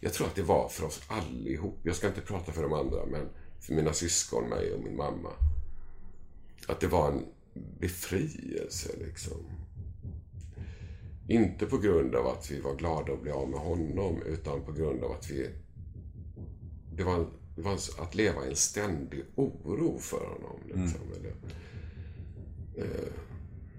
Jag 0.00 0.12
tror 0.12 0.26
att 0.26 0.34
det 0.34 0.42
var 0.42 0.68
för 0.68 0.86
oss 0.86 1.00
allihop. 1.08 1.78
Jag 1.82 1.96
ska 1.96 2.08
inte 2.08 2.20
prata 2.20 2.52
för 2.52 2.62
de 2.62 2.72
andra, 2.72 3.06
men 3.06 3.28
för 3.60 3.74
mina 3.74 3.92
syskon, 3.92 4.48
mig 4.48 4.74
och 4.74 4.84
min 4.84 4.96
mamma. 4.96 5.30
Att 6.68 6.80
det 6.80 6.86
var 6.86 7.08
en 7.08 7.26
befrielse 7.78 8.88
liksom. 8.98 9.44
Inte 11.28 11.66
på 11.66 11.78
grund 11.78 12.14
av 12.14 12.26
att 12.26 12.50
vi 12.50 12.60
var 12.60 12.74
glada 12.74 13.12
att 13.12 13.22
bli 13.22 13.30
av 13.30 13.48
med 13.48 13.60
honom, 13.60 14.22
utan 14.22 14.64
på 14.64 14.72
grund 14.72 15.04
av 15.04 15.12
att 15.12 15.30
vi... 15.30 15.50
Det 16.92 17.04
var, 17.04 17.18
det 17.18 17.26
var 17.60 17.72
att 17.98 18.14
leva 18.14 18.46
i 18.46 18.48
en 18.48 18.56
ständig 18.56 19.24
oro 19.34 19.98
för 19.98 20.26
honom. 20.26 20.60
Liksom, 20.66 21.00
mm. 21.00 21.12
eller, 21.18 21.34
eh, 22.76 23.12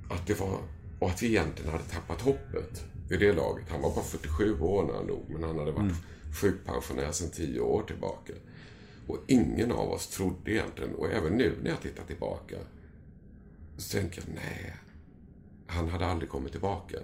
att 0.09 0.27
det 0.27 0.39
var... 0.39 0.59
Och 0.99 1.09
att 1.09 1.23
vi 1.23 1.27
egentligen 1.27 1.71
hade 1.71 1.83
tappat 1.83 2.21
hoppet 2.21 2.83
vid 3.09 3.19
det 3.19 3.33
laget. 3.33 3.69
Han 3.69 3.81
var 3.81 3.95
bara 3.95 4.05
47 4.05 4.59
år 4.59 4.85
när 4.85 4.93
han 4.93 5.07
dog, 5.07 5.25
men 5.29 5.43
han 5.43 5.59
hade 5.59 5.71
varit 5.71 5.91
mm. 5.91 5.95
sjukpensionär 6.41 7.11
sedan 7.11 7.29
10 7.29 7.59
år 7.59 7.83
tillbaka. 7.83 8.33
Och 9.07 9.17
ingen 9.27 9.71
av 9.71 9.91
oss 9.91 10.07
trodde 10.07 10.51
egentligen, 10.51 10.95
och 10.95 11.11
även 11.11 11.33
nu 11.33 11.57
när 11.63 11.69
jag 11.69 11.81
tittar 11.81 12.03
tillbaka, 12.03 12.55
så 13.77 13.97
tänker 13.97 14.21
jag, 14.21 14.35
nej, 14.35 14.75
han 15.67 15.89
hade 15.89 16.05
aldrig 16.05 16.29
kommit 16.29 16.51
tillbaka. 16.51 16.97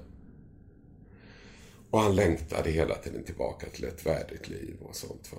Och 1.89 1.99
han 1.99 2.15
längtade 2.15 2.71
hela 2.71 2.95
tiden 2.95 3.23
tillbaka 3.23 3.67
till 3.69 3.85
ett 3.85 4.05
värdigt 4.05 4.49
liv 4.49 4.77
och 4.81 4.95
sånt. 4.95 5.31
Va? 5.31 5.37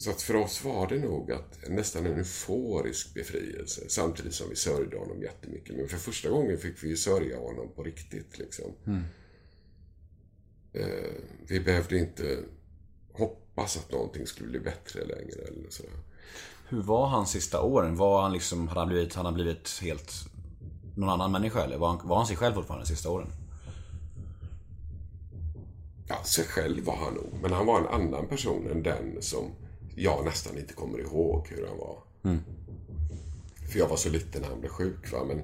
Så 0.00 0.10
att 0.10 0.22
för 0.22 0.36
oss 0.36 0.64
var 0.64 0.88
det 0.88 0.98
nog 0.98 1.32
att 1.32 1.68
nästan 1.68 2.06
en 2.06 2.18
euforisk 2.18 3.14
befrielse 3.14 3.80
samtidigt 3.88 4.34
som 4.34 4.48
vi 4.48 4.56
sörjde 4.56 4.98
honom 4.98 5.22
jättemycket. 5.22 5.76
Men 5.76 5.88
för 5.88 5.96
första 5.96 6.28
gången 6.28 6.58
fick 6.58 6.84
vi 6.84 6.88
ju 6.88 6.96
sörja 6.96 7.38
honom 7.38 7.68
på 7.76 7.82
riktigt. 7.82 8.38
Liksom. 8.38 8.64
Mm. 8.86 9.02
Eh, 10.72 11.12
vi 11.48 11.60
behövde 11.60 11.98
inte 11.98 12.38
hoppas 13.12 13.76
att 13.76 13.92
någonting 13.92 14.26
skulle 14.26 14.48
bli 14.48 14.60
bättre 14.60 15.04
längre. 15.04 15.42
Eller 15.48 15.70
sådär. 15.70 15.92
Hur 16.68 16.82
var 16.82 17.06
hans 17.06 17.30
sista 17.30 17.62
åren? 17.62 17.96
Var 17.96 18.22
han 18.22 18.32
liksom, 18.32 18.68
hade 18.68 18.80
han 18.80 18.88
blivit, 18.88 19.14
hade 19.14 19.26
han 19.26 19.34
blivit 19.34 19.78
helt 19.82 20.12
någon 20.96 21.08
annan 21.08 21.32
människa? 21.32 21.64
Eller 21.64 21.78
var 21.78 21.88
han, 21.88 22.08
var 22.08 22.16
han 22.16 22.26
sig 22.26 22.36
själv 22.36 22.54
fortfarande 22.54 22.84
de 22.84 22.88
sista 22.88 23.10
åren? 23.10 23.32
Ja, 26.08 26.24
sig 26.24 26.44
själv 26.44 26.84
var 26.84 26.96
han 26.96 27.14
nog. 27.14 27.38
Men 27.42 27.52
han 27.52 27.66
var 27.66 27.80
en 27.80 27.86
annan 27.86 28.26
person 28.26 28.70
än 28.70 28.82
den 28.82 29.22
som 29.22 29.52
jag 30.02 30.24
nästan 30.24 30.58
inte 30.58 30.74
kommer 30.74 30.98
ihåg 30.98 31.48
hur 31.48 31.66
han 31.66 31.78
var. 31.78 32.02
Mm. 32.22 32.40
För 33.72 33.78
jag 33.78 33.88
var 33.88 33.96
så 33.96 34.08
liten 34.08 34.42
när 34.42 34.48
han 34.48 34.60
blev 34.60 34.70
sjuk. 34.70 35.12
Va? 35.12 35.24
Men 35.24 35.42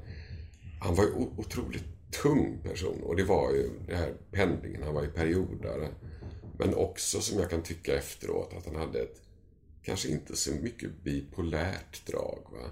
han 0.81 0.95
var 0.95 1.05
ju 1.05 1.11
otroligt 1.12 1.85
tung 2.23 2.59
person. 2.62 3.03
Och 3.03 3.16
det 3.16 3.25
var 3.25 3.53
ju 3.53 3.71
den 3.87 3.97
här 3.97 4.14
pendlingen. 4.31 4.83
Han 4.83 4.95
var 4.95 5.03
ju 5.03 5.11
periodare. 5.11 5.88
Men 6.59 6.75
också 6.75 7.21
som 7.21 7.38
jag 7.38 7.51
kan 7.51 7.62
tycka 7.62 7.97
efteråt 7.97 8.55
att 8.59 8.66
han 8.66 8.77
hade 8.77 9.01
ett 9.01 9.21
kanske 9.83 10.09
inte 10.09 10.37
så 10.37 10.51
mycket 10.55 11.03
bipolärt 11.03 12.07
drag. 12.07 12.47
Va? 12.53 12.71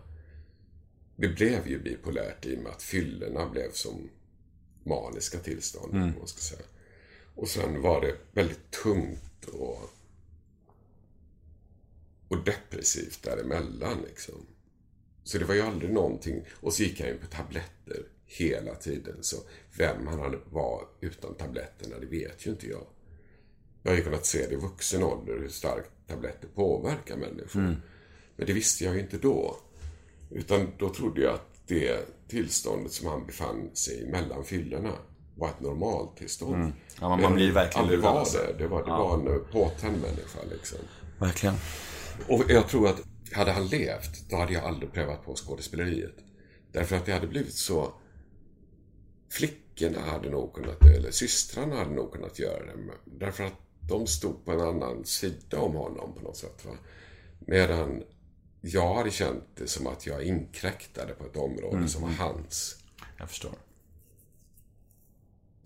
Det 1.16 1.28
blev 1.28 1.68
ju 1.68 1.82
bipolärt 1.82 2.46
i 2.46 2.56
och 2.56 2.62
med 2.62 2.72
att 2.72 2.82
fyllorna 2.82 3.48
blev 3.48 3.72
som 3.72 4.10
maniska 4.84 5.38
tillstånd. 5.38 5.94
Mm. 5.94 6.12
Man 6.18 6.26
ska 6.26 6.40
säga. 6.40 6.66
Och 7.34 7.48
sen 7.48 7.82
var 7.82 8.00
det 8.00 8.14
väldigt 8.32 8.70
tungt 8.70 9.44
och, 9.52 9.78
och 12.38 12.44
depressivt 12.44 13.22
däremellan 13.22 13.98
liksom. 14.08 14.46
Så 15.24 15.38
det 15.38 15.44
var 15.44 15.54
ju 15.54 15.60
aldrig 15.60 15.92
någonting. 15.92 16.44
Och 16.60 16.72
så 16.72 16.82
gick 16.82 17.00
han 17.00 17.08
ju 17.08 17.18
på 17.18 17.26
tabletter 17.26 18.06
hela 18.26 18.74
tiden. 18.74 19.16
Så 19.20 19.36
vem 19.76 20.06
han 20.06 20.40
var 20.50 20.88
utan 21.00 21.34
tabletterna, 21.34 21.98
det 21.98 22.06
vet 22.06 22.46
ju 22.46 22.50
inte 22.50 22.66
jag. 22.66 22.86
Jag 23.82 23.90
har 23.90 23.96
ju 23.96 24.04
kunnat 24.04 24.26
se 24.26 24.46
det 24.46 24.54
i 24.54 24.56
vuxen 24.56 25.02
ålder 25.02 25.38
hur 25.40 25.48
starkt 25.48 25.90
tabletter 26.06 26.48
påverkar 26.54 27.16
människor. 27.16 27.60
Mm. 27.60 27.76
Men 28.36 28.46
det 28.46 28.52
visste 28.52 28.84
jag 28.84 28.94
ju 28.94 29.00
inte 29.00 29.18
då. 29.18 29.56
Utan 30.30 30.72
då 30.78 30.88
trodde 30.88 31.22
jag 31.22 31.34
att 31.34 31.60
det 31.66 31.98
tillståndet 32.28 32.92
som 32.92 33.06
han 33.06 33.26
befann 33.26 33.70
sig 33.74 34.02
i 34.02 34.06
mellan 34.06 34.44
fyllorna 34.44 34.92
var 35.36 35.48
ett 35.48 35.60
normaltillstånd. 35.60 36.54
Mm. 36.54 36.72
Ja, 37.00 37.08
man, 37.08 37.22
man 37.22 37.34
blir 37.34 37.52
verkligen 37.52 37.88
lurad. 37.88 38.02
var 38.02 38.26
det. 38.32 38.58
Det 38.58 38.66
var, 38.66 38.82
det 38.82 38.88
ja. 38.88 38.98
var 38.98 39.34
en 39.34 39.44
påtänd 39.52 39.96
människa 40.00 40.38
liksom. 40.50 40.78
Verkligen. 41.18 41.54
Och 42.28 42.44
jag 42.48 42.68
tror 42.68 42.88
att 42.88 43.02
hade 43.32 43.52
han 43.52 43.66
levt, 43.66 44.30
då 44.30 44.36
hade 44.36 44.52
jag 44.52 44.64
aldrig 44.64 44.92
prövat 44.92 45.24
på 45.24 45.34
skådespeleriet. 45.34 46.14
Därför 46.72 46.96
att 46.96 47.06
det 47.06 47.12
hade 47.12 47.26
blivit 47.26 47.54
så... 47.54 47.92
Flickorna 49.30 50.00
hade 50.00 50.30
nog 50.30 50.54
kunnat, 50.54 50.84
eller 50.84 51.10
systrarna 51.10 51.76
hade 51.76 51.90
nog 51.90 52.12
kunnat 52.12 52.38
göra 52.38 52.66
det. 52.66 52.72
Därför 53.04 53.44
att 53.44 53.52
de 53.88 54.06
stod 54.06 54.44
på 54.44 54.52
en 54.52 54.60
annan 54.60 55.04
sida 55.04 55.60
om 55.60 55.74
honom 55.74 56.14
på 56.14 56.20
något 56.20 56.36
sätt. 56.36 56.64
Va? 56.64 56.72
Medan 57.38 58.02
jag 58.60 58.94
hade 58.94 59.10
känt 59.10 59.44
det 59.54 59.66
som 59.66 59.86
att 59.86 60.06
jag 60.06 60.22
inkräktade 60.22 61.14
på 61.14 61.24
ett 61.24 61.36
område 61.36 61.76
mm. 61.76 61.88
som 61.88 62.02
var 62.02 62.10
hans. 62.10 62.76
Jag 63.18 63.28
förstår. 63.28 63.52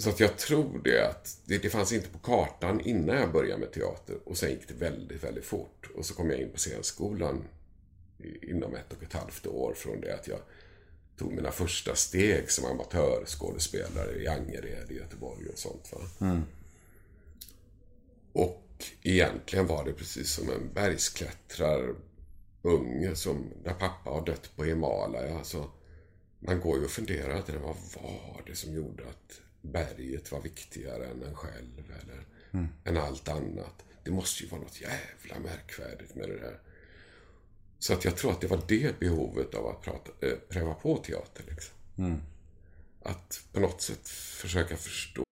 Så 0.01 0.11
att 0.11 0.21
jag 0.21 0.37
tror 0.37 0.81
det 0.85 1.09
att 1.09 1.39
det, 1.45 1.59
det, 1.59 1.71
fanns 1.71 1.93
inte 1.93 2.09
på 2.09 2.19
kartan 2.19 2.81
innan 2.81 3.17
jag 3.17 3.33
började 3.33 3.61
med 3.61 3.73
teater. 3.73 4.19
Och 4.25 4.37
sen 4.37 4.51
gick 4.51 4.69
det 4.69 4.75
väldigt, 4.75 5.25
väldigt 5.25 5.45
fort. 5.45 5.91
Och 5.95 6.07
så 6.07 6.15
kom 6.15 6.31
jag 6.31 6.41
in 6.41 6.53
på 6.53 6.59
scenskolan 6.59 7.45
inom 8.43 8.75
ett 8.75 8.93
och 8.93 9.03
ett 9.03 9.13
halvt 9.13 9.47
år 9.47 9.75
från 9.75 10.01
det 10.01 10.15
att 10.15 10.29
jag 10.29 10.39
tog 11.17 11.33
mina 11.33 11.51
första 11.51 11.95
steg 11.95 12.51
som 12.51 12.65
amatörskådespelare 12.65 14.23
i 14.23 14.29
Angered 14.29 14.91
i 14.91 14.95
Göteborg 14.95 15.49
och 15.49 15.59
sånt. 15.59 15.93
Va? 15.93 16.01
Mm. 16.21 16.43
Och 18.33 18.85
egentligen 19.03 19.67
var 19.67 19.85
det 19.85 19.93
precis 19.93 20.33
som 20.33 20.51
en 20.51 20.73
bergsklättrar-unge 20.75 23.17
som, 23.17 23.53
där 23.65 23.75
pappa 23.75 24.11
har 24.11 24.27
dött 24.27 24.51
på 24.57 24.65
Himalaya. 24.65 25.39
Alltså, 25.39 25.71
man 26.39 26.61
går 26.61 26.79
ju 26.79 26.85
och 26.85 26.91
funderar, 26.91 27.59
vad 27.59 27.77
var 27.95 28.43
det 28.47 28.55
som 28.55 28.75
gjorde 28.75 29.09
att 29.09 29.41
berget 29.73 30.33
var 30.33 30.41
viktigare 30.41 31.07
än 31.07 31.23
en 31.23 31.35
själv 31.35 31.93
eller 32.03 32.25
mm. 32.53 32.69
än 32.85 32.97
allt 32.97 33.29
annat. 33.29 33.85
Det 34.05 34.11
måste 34.11 34.43
ju 34.43 34.49
vara 34.49 34.61
något 34.61 34.81
jävla 34.81 35.39
märkvärdigt 35.39 36.15
med 36.15 36.29
det 36.29 36.39
där. 36.39 36.59
Så 37.79 37.93
att 37.93 38.05
jag 38.05 38.17
tror 38.17 38.31
att 38.31 38.41
det 38.41 38.47
var 38.47 38.61
det 38.69 39.01
behovet 39.01 39.55
av 39.55 39.67
att 39.67 39.83
prata, 39.83 40.27
äh, 40.27 40.33
pröva 40.49 40.75
på 40.75 40.97
teater. 40.97 41.45
Liksom. 41.49 41.75
Mm. 41.99 42.21
Att 43.03 43.45
på 43.53 43.61
något 43.61 43.83
sätt 43.83 44.09
försöka 44.09 44.77
förstå. 44.77 45.23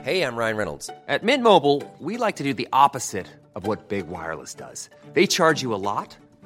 Hej, 0.00 0.18
jag 0.18 0.38
Ryan 0.38 0.56
Reynolds. 0.56 0.90
At 1.08 1.22
Mint 1.22 1.42
Mobile, 1.42 1.82
we 1.98 2.26
like 2.26 2.38
to 2.38 2.44
do 2.44 2.54
the 2.54 2.68
opposite 2.72 3.26
of 3.52 3.66
what 3.66 3.88
Big 3.88 4.06
Wireless 4.06 4.54
does. 4.54 4.90
They 5.14 5.26
charge 5.26 5.62
you 5.62 5.74
a 5.74 5.78
lot. 5.78 6.16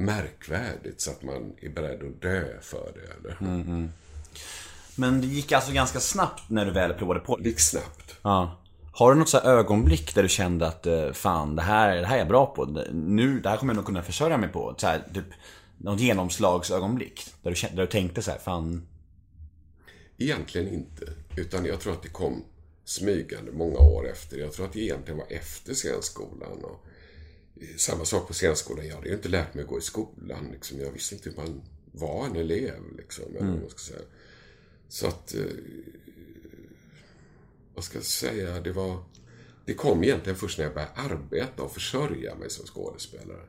märkvärdigt 0.00 1.00
så 1.00 1.10
att 1.10 1.22
man 1.22 1.52
är 1.60 1.68
beredd 1.68 2.02
att 2.02 2.22
dö 2.22 2.44
för 2.60 2.92
det. 2.94 3.28
Eller? 3.28 3.36
Men 4.96 5.20
det 5.20 5.26
gick 5.26 5.52
alltså 5.52 5.72
ganska 5.72 6.00
snabbt 6.00 6.42
när 6.50 6.66
du 6.66 6.72
väl 6.72 6.94
provade 6.94 7.20
på 7.20 7.36
Det 7.36 7.48
gick 7.48 7.60
snabbt. 7.60 8.16
Ja. 8.22 8.56
Har 8.92 9.12
du 9.12 9.18
något 9.18 9.28
så 9.28 9.38
ögonblick 9.38 10.14
där 10.14 10.22
du 10.22 10.28
kände 10.28 10.66
att 10.66 10.86
eh, 10.86 11.12
fan, 11.12 11.56
det 11.56 11.62
här, 11.62 11.96
det 11.96 12.06
här 12.06 12.14
är 12.14 12.18
jag 12.18 12.28
bra 12.28 12.46
på. 12.46 12.64
Nu, 12.92 13.40
det 13.40 13.48
här 13.48 13.56
kommer 13.56 13.72
jag 13.72 13.76
nog 13.76 13.86
kunna 13.86 14.02
försörja 14.02 14.36
mig 14.36 14.48
på. 14.48 14.74
Så 14.78 14.86
här, 14.86 15.02
typ, 15.14 15.24
något 15.78 16.00
genomslagsögonblick. 16.00 17.26
Där 17.42 17.50
du, 17.50 17.56
kände- 17.56 17.76
där 17.76 17.82
du 17.82 17.90
tänkte 17.90 18.22
så 18.22 18.30
här, 18.30 18.38
fan. 18.38 18.86
Egentligen 20.18 20.74
inte. 20.74 21.12
Utan 21.36 21.64
jag 21.64 21.80
tror 21.80 21.92
att 21.92 22.02
det 22.02 22.08
kom 22.08 22.44
smygande 22.84 23.52
många 23.52 23.78
år 23.78 24.08
efter. 24.10 24.36
Jag 24.36 24.52
tror 24.52 24.66
att 24.66 24.72
det 24.72 24.80
egentligen 24.80 25.18
var 25.18 25.26
efter 25.30 25.74
scenskolan. 25.74 26.64
Och 26.64 26.86
samma 27.76 28.04
sak 28.04 28.28
på 28.28 28.34
scenskolan. 28.34 28.86
Jag 28.86 28.94
hade 28.94 29.08
ju 29.08 29.14
inte 29.14 29.28
lärt 29.28 29.54
mig 29.54 29.62
att 29.62 29.68
gå 29.68 29.78
i 29.78 29.82
skolan. 29.82 30.48
Liksom. 30.52 30.80
Jag 30.80 30.92
visste 30.92 31.14
inte 31.14 31.30
hur 31.30 31.36
man 31.36 31.62
var 31.92 32.26
en 32.26 32.36
elev. 32.36 32.96
Liksom, 32.96 33.24
eller 33.36 33.46
vad 33.46 33.60
man 33.60 33.70
ska 33.70 33.78
säga. 33.78 34.00
Så 34.88 35.06
att... 35.06 35.34
Eh, 35.34 35.44
vad 37.74 37.84
ska 37.84 37.98
jag 37.98 38.04
säga? 38.04 38.60
Det 38.60 38.72
var... 38.72 39.04
Det 39.64 39.74
kom 39.74 40.04
egentligen 40.04 40.38
först 40.38 40.58
när 40.58 40.64
jag 40.64 40.74
började 40.74 40.92
arbeta 40.94 41.62
och 41.62 41.72
försörja 41.72 42.34
mig 42.34 42.50
som 42.50 42.66
skådespelare. 42.66 43.42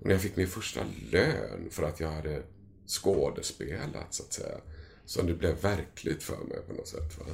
Och 0.00 0.06
när 0.06 0.12
jag 0.12 0.22
fick 0.22 0.36
min 0.36 0.48
första 0.48 0.80
lön 1.10 1.68
för 1.70 1.82
att 1.82 2.00
jag 2.00 2.10
hade 2.10 2.42
skådespelat, 2.86 4.14
så 4.14 4.22
att 4.22 4.32
säga. 4.32 4.60
Som 5.04 5.26
det 5.26 5.34
blev 5.34 5.60
verkligt 5.60 6.22
för 6.22 6.36
mig 6.36 6.58
på 6.66 6.72
något 6.72 6.88
sätt. 6.88 7.18
Va? 7.18 7.24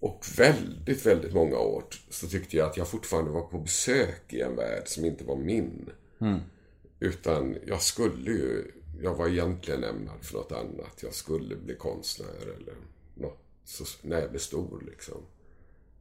Och 0.00 0.24
väldigt, 0.38 1.06
väldigt 1.06 1.34
många 1.34 1.58
år 1.58 1.84
så 2.10 2.26
tyckte 2.28 2.56
jag 2.56 2.70
att 2.70 2.76
jag 2.76 2.88
fortfarande 2.88 3.30
var 3.30 3.42
på 3.42 3.58
besök 3.58 4.32
i 4.32 4.40
en 4.40 4.56
värld 4.56 4.82
som 4.86 5.04
inte 5.04 5.24
var 5.24 5.36
min. 5.36 5.90
Utan 7.00 7.56
jag 7.66 7.82
skulle 7.82 8.30
ju, 8.30 8.72
jag 9.02 9.14
var 9.14 9.28
egentligen 9.28 9.84
ämnad 9.84 10.16
för 10.24 10.34
något 10.34 10.52
annat. 10.52 11.02
Jag 11.02 11.14
skulle 11.14 11.56
bli 11.56 11.74
konstnär 11.74 12.42
eller 12.56 12.74
något, 13.14 13.38
så, 13.64 13.84
när 14.02 14.20
jag 14.20 14.30
blev 14.30 14.40
stor 14.40 14.82
liksom. 14.86 15.22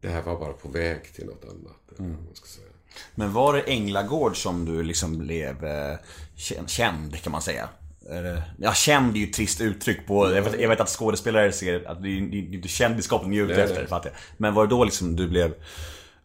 Det 0.02 0.08
här 0.10 0.22
var 0.22 0.39
bara 0.39 0.54
på 0.54 0.70
väg 0.70 1.14
till 1.14 1.26
något 1.26 1.46
annat. 1.46 1.82
Vad 1.98 2.08
man 2.10 2.36
ska 2.36 2.46
säga. 2.48 2.68
Men 3.16 3.34
var 3.34 3.54
det 3.54 3.62
Änglagård 3.62 4.43
som 4.43 4.66
du 4.66 4.84
liksom 4.84 5.18
blev 5.18 5.66
eh, 5.66 5.98
kä- 6.36 6.68
känd, 6.68 7.16
kan 7.22 7.32
man 7.32 7.41
säga? 7.41 7.70
Eller, 8.10 8.43
Ja, 8.60 8.74
känd 8.74 9.16
är 9.16 9.20
ju 9.20 9.28
ett 9.28 9.34
trist 9.34 9.62
uttryck 9.62 10.08
på... 10.08 10.32
Jag 10.36 10.41
vet, 10.41 10.62
jag 10.62 10.70
vet 10.70 10.80
att 10.80 10.89
skådespelare 10.89 11.51
ser 11.51 11.88
att 11.88 12.01
det 12.03 12.10
är 12.10 12.18
inte 12.53 12.68
kändisskap 12.68 13.22
de 13.22 13.34
är 13.34 13.43
ute 13.43 13.64
efter, 13.64 13.88
fattar 13.88 14.10
jag. 14.10 14.18
Men 14.38 14.53
var 14.53 14.64
det 14.64 14.70
då 14.70 14.84
liksom 14.84 15.16
du 15.16 15.28
blev 15.28 15.53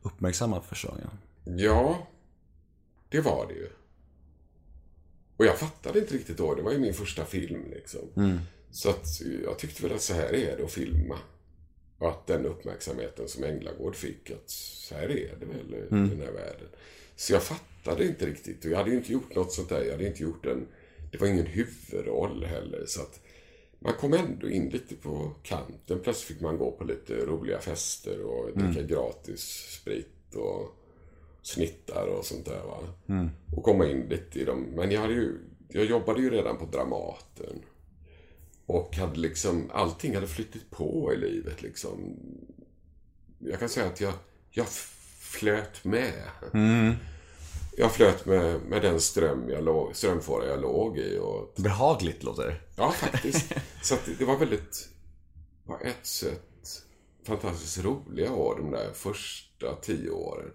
uppmärksammad 0.03 0.65
första 0.65 0.89
gången? 0.89 1.11
Ja, 1.45 2.07
det 3.09 3.21
var 3.21 3.47
det 3.47 3.55
ju. 3.55 3.69
Och 5.37 5.47
jag 5.47 5.59
fattade 5.59 5.99
inte 5.99 6.15
riktigt 6.15 6.37
då. 6.37 6.55
Det 6.55 6.63
var 6.63 6.73
ju 6.73 6.79
min 6.79 6.95
första 6.95 7.25
film 7.25 7.65
liksom. 7.71 8.41
Så 8.71 8.91
att 8.91 9.07
jag 9.45 9.59
tyckte 9.59 9.83
väl 9.83 9.93
att 9.93 10.03
så 10.03 10.15
här 10.15 10.35
är 10.35 10.57
det 10.57 10.65
att 10.65 10.73
filma. 10.73 11.19
Och 11.99 12.09
att 12.09 12.27
den 12.27 12.47
uppmärksamheten 12.47 13.29
som 13.29 13.45
Änglagård 13.45 13.97
fick, 13.97 14.31
att 14.31 14.51
så 14.51 14.95
här 14.95 15.03
är 15.03 15.35
det 15.41 15.47
väl 15.47 15.75
i 15.75 15.87
den 15.91 16.21
här 16.21 16.33
världen. 16.33 16.69
Så 17.17 17.33
jag 17.33 17.43
fattade 17.43 18.07
inte 18.07 18.27
riktigt. 18.27 18.65
Och 18.65 18.71
jag 18.71 18.79
hade 18.79 18.91
ju 18.91 18.97
inte 18.97 19.13
gjort 19.13 19.35
något 19.35 19.53
sånt 19.53 19.69
där. 19.69 19.85
Jag 19.85 19.93
hade 19.93 20.07
inte 20.07 20.23
gjort 20.23 20.47
en... 20.47 20.67
Det 21.11 21.19
var 21.21 21.27
ingen 21.27 21.47
huvudroll 21.47 22.45
heller. 22.45 22.85
Så 22.87 23.01
att 23.01 23.21
man 23.79 23.93
kom 23.93 24.13
ändå 24.13 24.49
in 24.49 24.69
lite 24.69 24.95
på 24.95 25.33
kanten. 25.43 26.01
Plötsligt 26.03 26.29
fick 26.29 26.41
man 26.41 26.59
gå 26.59 26.71
på 26.71 26.85
lite 26.85 27.15
roliga 27.15 27.59
fester 27.61 28.23
och 28.23 28.59
dricka 28.59 28.83
gratis 28.83 29.41
sprit 29.81 30.35
och 30.35 30.77
snittar 31.43 32.07
och 32.07 32.25
sånt 32.25 32.45
där. 32.45 32.63
Va? 32.63 32.79
Och 33.57 33.65
komma 33.65 33.87
in 33.87 34.01
lite 34.09 34.41
i 34.41 34.45
dem. 34.45 34.67
Men 34.77 34.91
jag, 34.91 35.01
hade 35.01 35.15
ju, 35.15 35.39
jag 35.69 35.85
jobbade 35.85 36.21
ju 36.23 36.31
redan 36.31 36.57
på 36.57 36.65
Dramaten. 36.67 37.63
Och 38.67 38.97
hade 38.97 39.21
liksom, 39.21 39.71
allting 39.73 40.15
hade 40.15 40.27
flyttat 40.27 40.71
på 40.71 41.13
i 41.15 41.17
livet 41.17 41.63
liksom. 41.63 42.17
Jag 43.39 43.59
kan 43.59 43.69
säga 43.69 43.87
att 43.87 44.01
jag, 44.01 44.13
jag 44.51 44.67
flöt 45.19 45.85
med. 45.85 46.23
Jag 47.81 47.93
flöt 47.93 48.27
med, 48.27 48.61
med 48.63 48.83
den 48.83 49.01
ström 49.01 49.49
jag 49.51 49.65
låg, 49.65 49.97
strömfåra 49.97 50.47
jag 50.47 50.61
låg 50.61 50.99
i. 50.99 51.19
Och, 51.19 51.53
Behagligt 51.57 52.23
låter 52.23 52.43
det. 52.47 52.57
ja, 52.77 52.91
faktiskt. 52.91 53.53
Så 53.83 53.95
att 53.95 54.09
det, 54.19 54.25
var 54.25 54.37
väldigt, 54.37 54.89
på 55.67 55.79
ett 55.85 56.07
sätt, 56.07 56.83
fantastiskt 57.27 57.85
roliga 57.85 58.33
år, 58.33 58.57
de 58.57 58.71
där 58.71 58.93
första 58.93 59.75
tio 59.75 60.11
åren. 60.11 60.51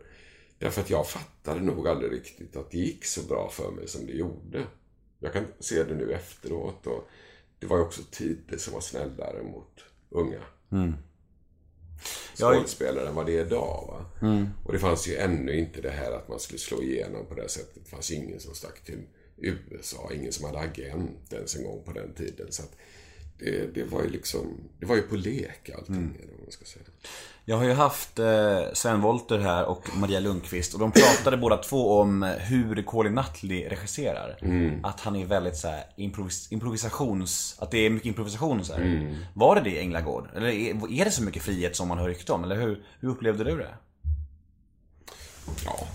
Därför 0.59 0.81
att 0.81 0.89
jag 0.89 1.07
fattade 1.07 1.61
nog 1.61 1.87
aldrig 1.87 2.11
riktigt 2.11 2.55
att 2.55 2.71
det 2.71 2.77
gick 2.77 3.05
så 3.05 3.21
bra 3.27 3.49
för 3.49 3.71
mig 3.71 3.87
som 3.87 4.05
det 4.05 4.13
gjorde. 4.13 4.63
Jag 5.19 5.33
kan 5.33 5.45
se 5.59 5.83
det 5.83 5.95
nu 5.95 6.11
efteråt. 6.13 6.87
Och 6.87 7.09
det 7.59 7.67
var 7.67 7.77
ju 7.77 7.83
också 7.83 8.01
tider 8.11 8.57
som 8.57 8.73
var 8.73 8.81
snällare 8.81 9.43
mot 9.43 9.79
unga 10.09 10.39
Jag- 10.69 10.93
skådespelare 12.35 13.07
än 13.07 13.15
vad 13.15 13.25
det 13.25 13.37
är 13.37 13.45
idag. 13.45 13.85
Va? 13.87 14.05
Och 14.63 14.73
det 14.73 14.79
fanns 14.79 15.07
ju 15.07 15.15
ännu 15.15 15.57
inte 15.57 15.81
det 15.81 15.89
här 15.89 16.11
att 16.11 16.27
man 16.27 16.39
skulle 16.39 16.59
slå 16.59 16.83
igenom 16.83 17.25
på 17.25 17.35
det 17.35 17.49
sättet. 17.49 17.83
Det 17.83 17.89
fanns 17.89 18.11
ingen 18.11 18.39
som 18.39 18.55
stack 18.55 18.83
till 18.83 19.01
USA, 19.37 20.11
ingen 20.13 20.31
som 20.31 20.45
hade 20.45 20.59
agent 20.59 21.33
ens 21.33 21.55
en 21.55 21.63
gång 21.63 21.83
på 21.85 21.91
den 21.91 22.13
tiden. 22.13 22.47
Så 22.51 22.63
det, 23.39 23.73
det 23.75 23.83
var 23.83 24.03
ju 24.03 24.09
liksom, 24.09 24.69
det 24.79 24.85
var 24.85 24.95
ju 24.95 25.01
på 25.01 25.15
lek 25.15 25.69
allting, 25.77 25.95
eller 26.21 26.31
vad 26.31 26.41
man 26.41 26.51
ska 26.51 26.65
säga. 26.65 26.85
Jag 27.47 27.57
har 27.57 27.63
ju 27.63 27.73
haft 27.73 28.19
eh, 28.19 28.59
Sven 28.73 29.01
Wollter 29.01 29.39
här 29.39 29.65
och 29.65 29.89
Maria 29.97 30.19
Lundqvist 30.19 30.73
och 30.73 30.79
de 30.79 30.91
pratade 30.91 31.37
båda 31.37 31.57
två 31.57 31.99
om 31.99 32.23
eh, 32.23 32.29
hur 32.29 32.83
Colin 32.83 33.13
Nutley 33.15 33.67
regisserar. 33.69 34.37
Att 34.83 34.99
han 34.99 35.15
är 35.15 35.25
väldigt 35.25 35.57
så 35.57 35.67
här, 35.67 35.83
improvis- 35.97 36.47
improvisations... 36.53 37.55
Att 37.59 37.71
det 37.71 37.77
är 37.77 37.89
mycket 37.89 38.07
improvisation 38.07 38.65
så 38.65 38.73
här. 38.73 38.81
Var 39.33 39.55
det 39.55 39.61
det 39.61 39.69
i 39.69 39.79
Änglagård? 39.79 40.29
Eller 40.35 40.47
är, 40.47 41.05
det 41.05 41.11
så 41.11 41.23
mycket 41.23 41.43
frihet 41.43 41.75
som 41.75 41.87
man 41.87 41.97
hör 41.97 42.07
rykte 42.07 42.33
om? 42.33 42.43
Eller 42.43 42.55
hur, 42.55 42.83
hur 42.99 43.09
upplevde 43.09 43.43
du 43.43 43.57
det? 43.57 43.75
Ja, 45.65 45.87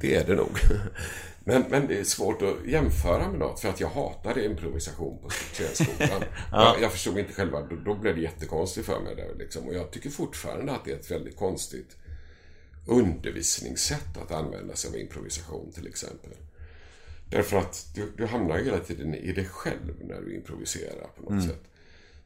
det 0.00 0.16
är 0.16 0.24
det 0.26 0.34
nog. 0.34 0.50
Men, 1.44 1.64
men 1.68 1.86
det 1.86 1.98
är 1.98 2.04
svårt 2.04 2.42
att 2.42 2.66
jämföra 2.66 3.28
med 3.30 3.38
något 3.38 3.60
för 3.60 3.68
att 3.68 3.80
jag 3.80 3.88
hatade 3.88 4.44
improvisation 4.44 5.18
på 5.22 5.30
scenskolan. 5.30 6.24
jag, 6.52 6.80
jag 6.80 6.92
förstod 6.92 7.18
inte 7.18 7.32
själva, 7.32 7.60
då, 7.60 7.76
då 7.76 7.94
blev 7.94 8.16
det 8.16 8.22
jättekonstigt 8.22 8.86
för 8.86 9.00
mig. 9.00 9.14
Där, 9.16 9.34
liksom. 9.38 9.66
Och 9.66 9.74
jag 9.74 9.90
tycker 9.90 10.10
fortfarande 10.10 10.72
att 10.72 10.84
det 10.84 10.90
är 10.90 10.96
ett 10.96 11.10
väldigt 11.10 11.36
konstigt 11.36 11.96
undervisningssätt 12.86 14.16
att 14.22 14.32
använda 14.32 14.76
sig 14.76 14.90
av 14.90 14.96
improvisation 14.96 15.72
till 15.72 15.86
exempel. 15.86 16.30
Därför 17.30 17.56
att 17.56 17.88
du, 17.94 18.12
du 18.16 18.26
hamnar 18.26 18.58
hela 18.58 18.78
tiden 18.78 19.14
i 19.14 19.32
dig 19.32 19.44
själv 19.44 19.94
när 20.00 20.20
du 20.20 20.34
improviserar 20.34 21.08
på 21.16 21.30
något 21.30 21.44
sätt. 21.44 21.64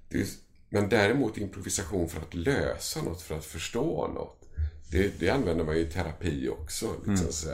Det 0.09 0.21
är, 0.21 0.27
men 0.69 0.89
däremot 0.89 1.39
improvisation 1.39 2.09
för 2.09 2.21
att 2.21 2.35
lösa 2.35 3.03
något, 3.03 3.23
för 3.23 3.35
att 3.35 3.45
förstå 3.45 4.09
något. 4.15 4.49
Det, 4.91 5.21
det 5.21 5.31
använder 5.31 5.65
man 5.65 5.77
ju 5.77 5.81
i 5.81 5.87
terapi 5.87 6.49
också. 6.49 6.87
Liksom, 7.07 7.33
så 7.33 7.51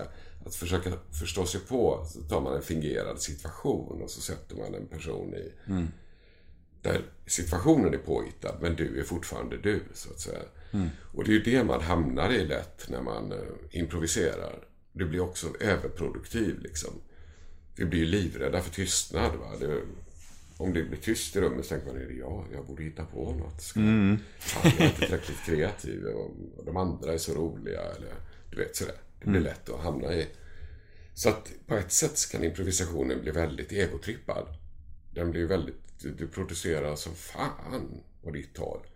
att, 0.47 0.55
försöka 0.55 0.93
förstå 1.21 1.47
sig 1.47 1.61
på, 1.61 2.07
så 2.09 2.21
tar 2.21 2.41
man 2.41 2.57
en 2.57 2.63
fingerad 2.63 3.21
situation 3.21 4.03
och 4.03 4.11
så 4.11 4.21
sätter 4.21 4.57
man 4.57 4.75
en 4.75 4.87
person 4.87 5.35
i 5.35 5.53
där 6.85 7.03
situationen 7.27 7.95
är 7.95 7.99
påhittad, 7.99 8.59
men 8.61 8.77
du 8.77 9.01
är 9.01 9.05
fortfarande 9.05 9.57
du, 9.57 9.83
så 9.95 10.11
att 10.11 10.21
säga. 10.21 10.43
Och 11.15 11.25
det 11.25 11.31
är 11.31 11.35
ju 11.35 11.43
det 11.43 11.65
man 11.65 11.81
hamnar 11.81 12.33
i 12.33 12.47
lätt 12.47 12.89
när 12.89 13.03
man 13.03 13.33
eh, 13.33 13.39
improviserar. 13.71 14.69
Du 14.93 15.05
blir 15.05 15.21
också 15.21 15.47
överproduktiv, 15.61 16.59
liksom. 16.63 16.91
Vi 17.77 17.85
blir 17.85 18.01
ju 18.01 18.07
livrädda 18.07 18.61
för 18.61 18.71
tystnad, 18.71 19.37
va. 19.37 19.53
Det, 19.61 19.81
om 20.57 20.73
det 20.73 20.83
blir 20.83 20.99
tyst 20.99 21.37
i 21.37 21.41
rummet 21.41 21.65
så 21.65 21.69
tänker 21.69 21.87
man, 21.87 22.03
är 22.03 22.07
det 22.07 22.15
jag? 22.15 22.45
Jag 22.53 22.67
borde 22.67 22.83
hitta 22.83 23.05
på 23.05 23.33
något. 23.33 23.63
Ska 23.63 23.81
jag, 23.81 24.19
Fan, 24.39 24.73
jag 24.79 24.81
är 24.81 24.85
inte 24.87 25.01
tillräckligt 25.01 25.43
kreativ 25.47 26.05
och 26.05 26.31
och 26.57 26.65
de 26.65 26.77
andra 26.77 27.13
är 27.13 27.19
så 27.19 27.35
roliga, 27.35 27.81
eller 27.81 28.15
du 28.51 28.57
vet 28.57 28.77
sådär. 28.77 28.97
Det 29.25 29.31
blir 29.31 29.41
lätt 29.41 29.69
att 29.69 29.81
hamna 29.81 30.15
i. 30.15 30.29
Så 31.15 31.29
att 31.29 31.53
på 31.67 31.75
ett 31.75 31.93
sätt 31.93 32.31
kan 32.31 32.45
improvisationen 32.45 33.21
bli 33.21 33.31
väldigt 33.31 33.73
egotrippad. 33.73 34.47
Den 35.15 35.31
blir 35.31 35.47
väldigt, 35.47 35.81
du, 35.99 36.29
producerar 36.29 36.97
som 36.97 37.15
fan 37.15 38.03
på 38.23 38.31
ditt 38.31 38.55
tal. 38.55 38.87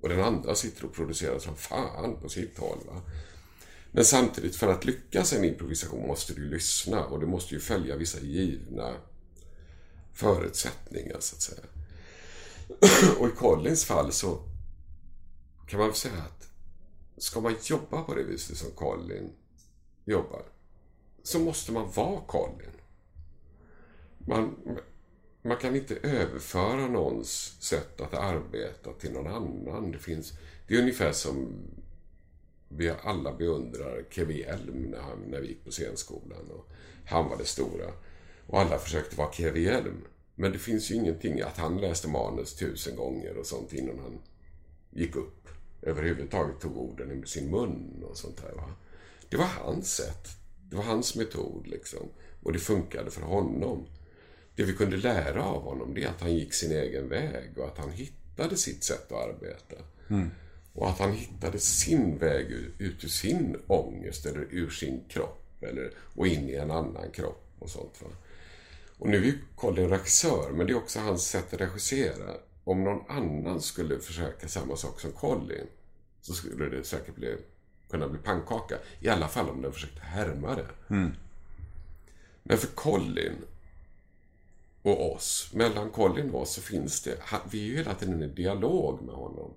Och 0.00 0.08
den 0.08 0.20
andra 0.20 0.54
sitter 0.54 0.84
och 0.84 0.94
producerar 0.94 1.38
som 1.38 1.56
fan 1.56 2.20
på 2.20 2.28
sitt 2.28 2.56
tal. 2.56 2.78
Va? 2.86 3.02
Men 3.92 4.04
samtidigt, 4.04 4.56
för 4.56 4.68
att 4.68 4.84
lyckas 4.84 5.32
i 5.32 5.36
en 5.36 5.44
improvisation 5.44 6.06
måste 6.06 6.34
du 6.34 6.50
lyssna 6.50 7.04
och 7.04 7.20
du 7.20 7.26
måste 7.26 7.54
ju 7.54 7.60
följa 7.60 7.96
vissa 7.96 8.20
givna 8.20 8.94
förutsättningar, 10.12 11.16
så 11.20 11.36
att 11.36 11.42
säga. 11.42 11.64
Och 13.18 13.28
i 13.28 13.30
Collins 13.30 13.84
fall 13.84 14.12
så 14.12 14.42
kan 15.68 15.78
man 15.78 15.88
väl 15.88 15.96
säga 15.96 16.14
att 16.14 16.48
ska 17.18 17.40
man 17.40 17.56
jobba 17.62 18.02
på 18.02 18.14
det 18.14 18.22
viset 18.22 18.56
som 18.56 18.70
Colin 18.70 19.32
jobbar 20.10 20.42
så 21.22 21.38
måste 21.38 21.72
man 21.72 21.90
vara 21.90 22.20
Colin. 22.20 22.70
Man, 24.18 24.56
man 25.42 25.56
kan 25.56 25.76
inte 25.76 25.96
överföra 25.96 26.86
någons 26.86 27.56
sätt 27.60 28.00
att 28.00 28.14
arbeta 28.14 28.92
till 28.92 29.12
någon 29.12 29.26
annan. 29.26 29.92
Det, 29.92 29.98
finns, 29.98 30.32
det 30.66 30.74
är 30.74 30.80
ungefär 30.80 31.12
som 31.12 31.52
vi 32.68 32.90
alla 33.02 33.32
beundrar 33.32 34.04
Kevin 34.10 34.44
Elm 34.44 34.82
när, 34.82 35.00
han, 35.00 35.18
när 35.18 35.40
vi 35.40 35.48
gick 35.48 35.64
på 35.64 35.70
scenskolan. 35.70 36.50
Och 36.50 36.68
han 37.06 37.28
var 37.28 37.36
det 37.36 37.44
stora. 37.44 37.92
Och 38.46 38.60
alla 38.60 38.78
försökte 38.78 39.16
vara 39.16 39.32
Kevin 39.32 39.68
Elm. 39.68 40.04
Men 40.34 40.52
det 40.52 40.58
finns 40.58 40.90
ju 40.90 40.94
ingenting 40.94 41.40
att 41.40 41.56
han 41.56 41.76
läste 41.76 42.08
manus 42.08 42.54
tusen 42.54 42.96
gånger 42.96 43.36
och 43.36 43.46
sånt 43.46 43.72
innan 43.72 43.98
han 43.98 44.18
gick 44.90 45.16
upp. 45.16 45.48
Överhuvudtaget 45.82 46.60
tog 46.60 46.76
orden 46.76 47.22
i 47.24 47.26
sin 47.26 47.50
mun 47.50 48.04
och 48.10 48.16
sånt 48.16 48.42
där. 48.42 48.52
Va? 48.52 48.74
Det 49.30 49.36
var 49.36 49.44
hans 49.44 49.94
sätt. 49.94 50.28
Det 50.70 50.76
var 50.76 50.84
hans 50.84 51.14
metod 51.16 51.66
liksom. 51.66 52.08
Och 52.42 52.52
det 52.52 52.58
funkade 52.58 53.10
för 53.10 53.22
honom. 53.22 53.86
Det 54.56 54.62
vi 54.62 54.72
kunde 54.72 54.96
lära 54.96 55.44
av 55.44 55.62
honom 55.62 55.94
det 55.94 56.04
är 56.04 56.08
att 56.08 56.20
han 56.20 56.34
gick 56.34 56.54
sin 56.54 56.72
egen 56.72 57.08
väg 57.08 57.58
och 57.58 57.66
att 57.66 57.78
han 57.78 57.90
hittade 57.90 58.56
sitt 58.56 58.84
sätt 58.84 59.12
att 59.12 59.28
arbeta. 59.28 59.76
Mm. 60.10 60.30
Och 60.72 60.88
att 60.88 60.98
han 60.98 61.12
hittade 61.12 61.58
sin 61.58 62.18
väg 62.18 62.46
ut 62.78 63.04
ur 63.04 63.08
sin 63.08 63.56
ångest 63.66 64.26
eller 64.26 64.46
ur 64.50 64.70
sin 64.70 65.04
kropp. 65.08 65.62
Eller, 65.62 65.92
och 66.14 66.26
in 66.26 66.48
i 66.48 66.54
en 66.54 66.70
annan 66.70 67.10
kropp 67.12 67.44
och 67.58 67.70
sånt. 67.70 68.02
Va? 68.02 68.08
Och 68.98 69.08
nu 69.08 69.16
är 69.16 69.22
ju 69.22 69.38
Colin 69.56 69.88
regissör, 69.88 70.50
men 70.52 70.66
det 70.66 70.72
är 70.72 70.76
också 70.76 71.00
hans 71.00 71.28
sätt 71.28 71.54
att 71.54 71.60
regissera. 71.60 72.34
Om 72.64 72.84
någon 72.84 73.10
annan 73.10 73.60
skulle 73.60 73.98
försöka 73.98 74.48
samma 74.48 74.76
sak 74.76 75.00
som 75.00 75.12
Colin 75.12 75.66
så 76.20 76.32
skulle 76.32 76.68
det 76.68 76.84
säkert 76.84 77.14
bli, 77.14 77.36
kunna 77.90 78.08
bli 78.08 78.18
pannkaka. 78.18 78.78
I 79.00 79.08
alla 79.08 79.28
fall 79.28 79.48
om 79.48 79.62
den 79.62 79.72
försökte 79.72 80.00
härma 80.00 80.54
det. 80.54 80.66
Mm. 80.90 81.12
Men 82.42 82.58
för 82.58 82.66
Colin 82.66 83.36
och 84.82 85.14
oss, 85.14 85.50
mellan 85.54 85.90
Colin 85.90 86.30
och 86.30 86.42
oss 86.42 86.52
så 86.52 86.60
finns 86.60 87.02
det, 87.02 87.18
vi 87.50 87.62
är 87.62 87.66
ju 87.66 87.76
hela 87.76 87.94
tiden 87.94 88.22
i 88.22 88.26
dialog 88.26 89.02
med 89.02 89.14
honom. 89.14 89.54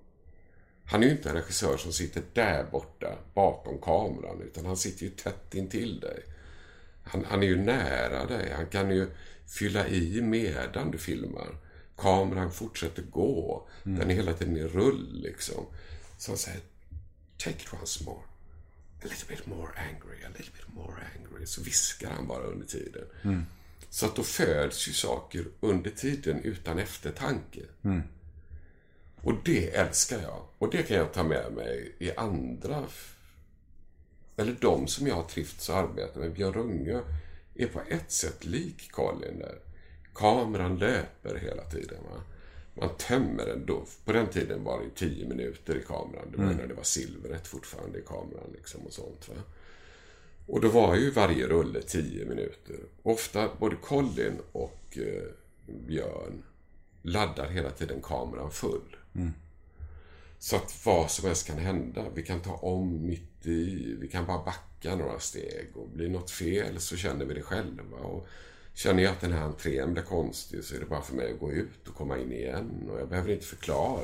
Han 0.84 1.02
är 1.02 1.06
ju 1.06 1.12
inte 1.12 1.28
en 1.28 1.36
regissör 1.36 1.76
som 1.76 1.92
sitter 1.92 2.22
där 2.32 2.64
borta 2.64 3.18
bakom 3.34 3.78
kameran 3.78 4.42
utan 4.42 4.66
han 4.66 4.76
sitter 4.76 5.04
ju 5.04 5.10
tätt 5.10 5.54
intill 5.54 6.00
dig. 6.00 6.22
Han, 7.04 7.24
han 7.24 7.42
är 7.42 7.46
ju 7.46 7.56
nära 7.56 8.26
dig. 8.26 8.52
Han 8.56 8.66
kan 8.66 8.90
ju 8.90 9.10
fylla 9.46 9.88
i 9.88 10.20
medan 10.22 10.90
du 10.90 10.98
filmar. 10.98 11.56
Kameran 11.96 12.52
fortsätter 12.52 13.02
gå. 13.02 13.68
Mm. 13.84 13.98
Den 13.98 14.10
är 14.10 14.14
hela 14.14 14.32
tiden 14.32 14.56
i 14.56 14.64
rull 14.64 15.20
liksom. 15.22 15.66
Så 16.18 16.30
han 16.30 16.38
säger 16.38 16.60
Take 17.44 17.62
it 17.62 17.72
once 17.72 18.04
more. 18.04 18.22
A 19.02 19.08
little 19.08 19.28
bit 19.28 19.46
more 19.46 19.70
angry, 19.76 20.24
a 20.24 20.28
little 20.28 20.52
bit 20.56 20.74
more 20.74 20.94
angry. 21.16 21.46
Så 21.46 21.62
viskar 21.62 22.10
han 22.10 22.26
bara 22.26 22.42
under 22.42 22.66
tiden. 22.66 23.04
Mm. 23.24 23.46
Så 23.88 24.06
att 24.06 24.16
då 24.16 24.22
föds 24.22 24.88
ju 24.88 24.92
saker 24.92 25.44
under 25.60 25.90
tiden 25.90 26.40
utan 26.42 26.78
eftertanke. 26.78 27.60
Mm. 27.82 28.02
Och 29.22 29.34
det 29.44 29.74
älskar 29.74 30.22
jag. 30.22 30.44
Och 30.58 30.70
det 30.70 30.82
kan 30.82 30.96
jag 30.96 31.12
ta 31.12 31.22
med 31.22 31.52
mig 31.52 31.94
i 31.98 32.12
andra... 32.16 32.84
Eller 34.36 34.56
de 34.60 34.86
som 34.86 35.06
jag 35.06 35.14
har 35.14 35.24
trivts 35.24 35.70
att 35.70 35.76
arbeta 35.76 36.20
med. 36.20 36.32
Björn 36.32 36.52
Runge 36.52 37.00
är 37.54 37.66
på 37.66 37.80
ett 37.88 38.12
sätt 38.12 38.44
lik 38.44 38.90
Colin 38.92 39.38
där. 39.38 39.58
Kameran 40.14 40.78
löper 40.78 41.38
hela 41.38 41.64
tiden. 41.64 41.98
Va? 42.10 42.22
Man 42.74 42.96
tömmer 42.98 43.46
den 43.46 43.66
då. 43.66 43.84
På 44.04 44.12
den 44.12 44.26
tiden 44.26 44.64
var 44.64 44.82
det 44.82 44.90
tio 44.94 45.28
minuter 45.28 45.76
i 45.76 45.82
kameran. 45.82 46.30
Det 46.30 46.36
var 46.36 46.44
mm. 46.44 46.56
när 46.56 46.66
det 46.66 46.74
var 46.74 46.82
silvret 46.82 47.46
fortfarande 47.46 47.98
i 47.98 48.02
kameran. 48.02 48.52
Liksom 48.52 48.80
och 48.86 48.92
sånt. 48.92 49.28
Va? 49.28 49.34
Och 50.46 50.60
då 50.60 50.68
var 50.68 50.96
ju 50.96 51.10
varje 51.10 51.46
rulle 51.46 51.82
tio 51.82 52.24
minuter. 52.24 52.76
Ofta 53.02 53.50
både 53.58 53.76
Colin 53.76 54.38
och 54.52 54.98
eh, 54.98 55.28
Björn 55.66 56.42
laddar 57.02 57.48
hela 57.48 57.70
tiden 57.70 58.02
kameran 58.02 58.50
full. 58.50 58.96
Mm. 59.14 59.32
Så 60.38 60.56
att 60.56 60.86
vad 60.86 61.10
som 61.10 61.26
helst 61.26 61.46
kan 61.46 61.58
hända. 61.58 62.04
Vi 62.14 62.22
kan 62.22 62.40
ta 62.40 62.52
om 62.52 63.06
mitt 63.06 63.46
i, 63.46 63.96
vi 64.00 64.08
kan 64.08 64.26
bara 64.26 64.44
backa 64.44 64.96
några 64.96 65.18
steg 65.18 65.68
och 65.74 65.88
blir 65.88 66.08
något 66.08 66.30
fel 66.30 66.80
så 66.80 66.96
känner 66.96 67.24
vi 67.24 67.34
det 67.34 67.42
själva. 67.42 67.96
Och 67.96 68.26
känner 68.74 69.02
jag 69.02 69.12
att 69.12 69.20
den 69.20 69.32
här 69.32 69.42
entrén 69.42 69.92
blir 69.92 70.02
konstig 70.02 70.64
så 70.64 70.74
är 70.74 70.80
det 70.80 70.86
bara 70.86 71.02
för 71.02 71.14
mig 71.14 71.32
att 71.32 71.40
gå 71.40 71.52
ut 71.52 71.88
och 71.88 71.94
komma 71.94 72.18
in 72.18 72.32
igen 72.32 72.90
och 72.92 73.00
jag 73.00 73.08
behöver 73.08 73.32
inte 73.32 73.46
förklara. 73.46 74.00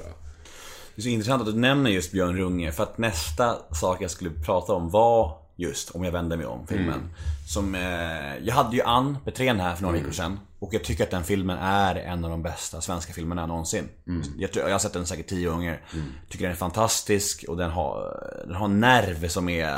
Det 0.95 1.01
är 1.01 1.03
så 1.03 1.09
intressant 1.09 1.43
att 1.43 1.55
du 1.55 1.61
nämner 1.61 1.91
just 1.91 2.13
Björn 2.13 2.37
Runge 2.37 2.73
för 2.73 2.83
att 2.83 2.99
nästa 2.99 3.75
sak 3.75 4.03
jag 4.03 4.11
skulle 4.11 4.31
prata 4.31 4.73
om 4.73 4.91
var 4.91 5.49
just 5.61 5.91
Om 5.91 6.05
jag 6.05 6.13
vänder 6.13 6.37
mig 6.37 6.47
om 6.47 6.67
filmen. 6.67 6.89
Mm. 6.89 7.11
Som, 7.49 7.75
eh, 7.75 8.37
jag 8.43 8.55
hade 8.55 8.77
ju 8.77 8.83
Ann 8.83 9.19
Petrén 9.25 9.61
här 9.61 9.75
för 9.75 9.83
några 9.83 9.97
mm. 9.97 10.05
veckor 10.05 10.17
sedan. 10.17 10.41
Och 10.59 10.75
jag 10.75 10.85
tycker 10.85 11.05
att 11.05 11.11
den 11.11 11.25
filmen 11.25 11.59
är 11.59 11.95
en 11.97 12.25
av 12.25 12.31
de 12.31 12.43
bästa 12.43 12.81
svenska 12.81 13.13
filmerna 13.13 13.47
någonsin. 13.47 13.89
Mm. 14.07 14.23
Jag, 14.39 14.51
jag 14.55 14.71
har 14.71 14.79
sett 14.79 14.93
den 14.93 15.07
säkert 15.07 15.27
tio 15.27 15.51
gånger. 15.51 15.83
Mm. 15.95 16.07
Tycker 16.29 16.45
den 16.45 16.53
är 16.53 16.57
fantastisk 16.57 17.45
och 17.49 17.57
den 17.57 17.71
har, 17.71 18.21
den 18.47 18.57
har 18.57 18.69
nerv 18.69 19.29
som 19.29 19.49
är, 19.49 19.69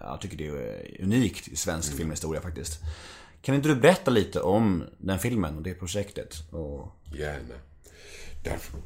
jag 0.00 0.18
tycker 0.20 0.36
det 0.36 0.46
är 0.46 1.02
unikt 1.02 1.48
i 1.48 1.56
svensk 1.56 1.88
mm. 1.88 1.98
filmhistoria 1.98 2.40
faktiskt. 2.40 2.80
Kan 3.46 3.54
inte 3.54 3.68
du 3.68 3.74
berätta 3.74 4.10
lite 4.10 4.40
om 4.40 4.84
den 4.98 5.18
filmen 5.18 5.56
och 5.56 5.62
det 5.62 5.74
projektet? 5.74 6.34
Och... 6.50 6.88
Gärna. 7.14 7.54
Därför, 8.44 8.78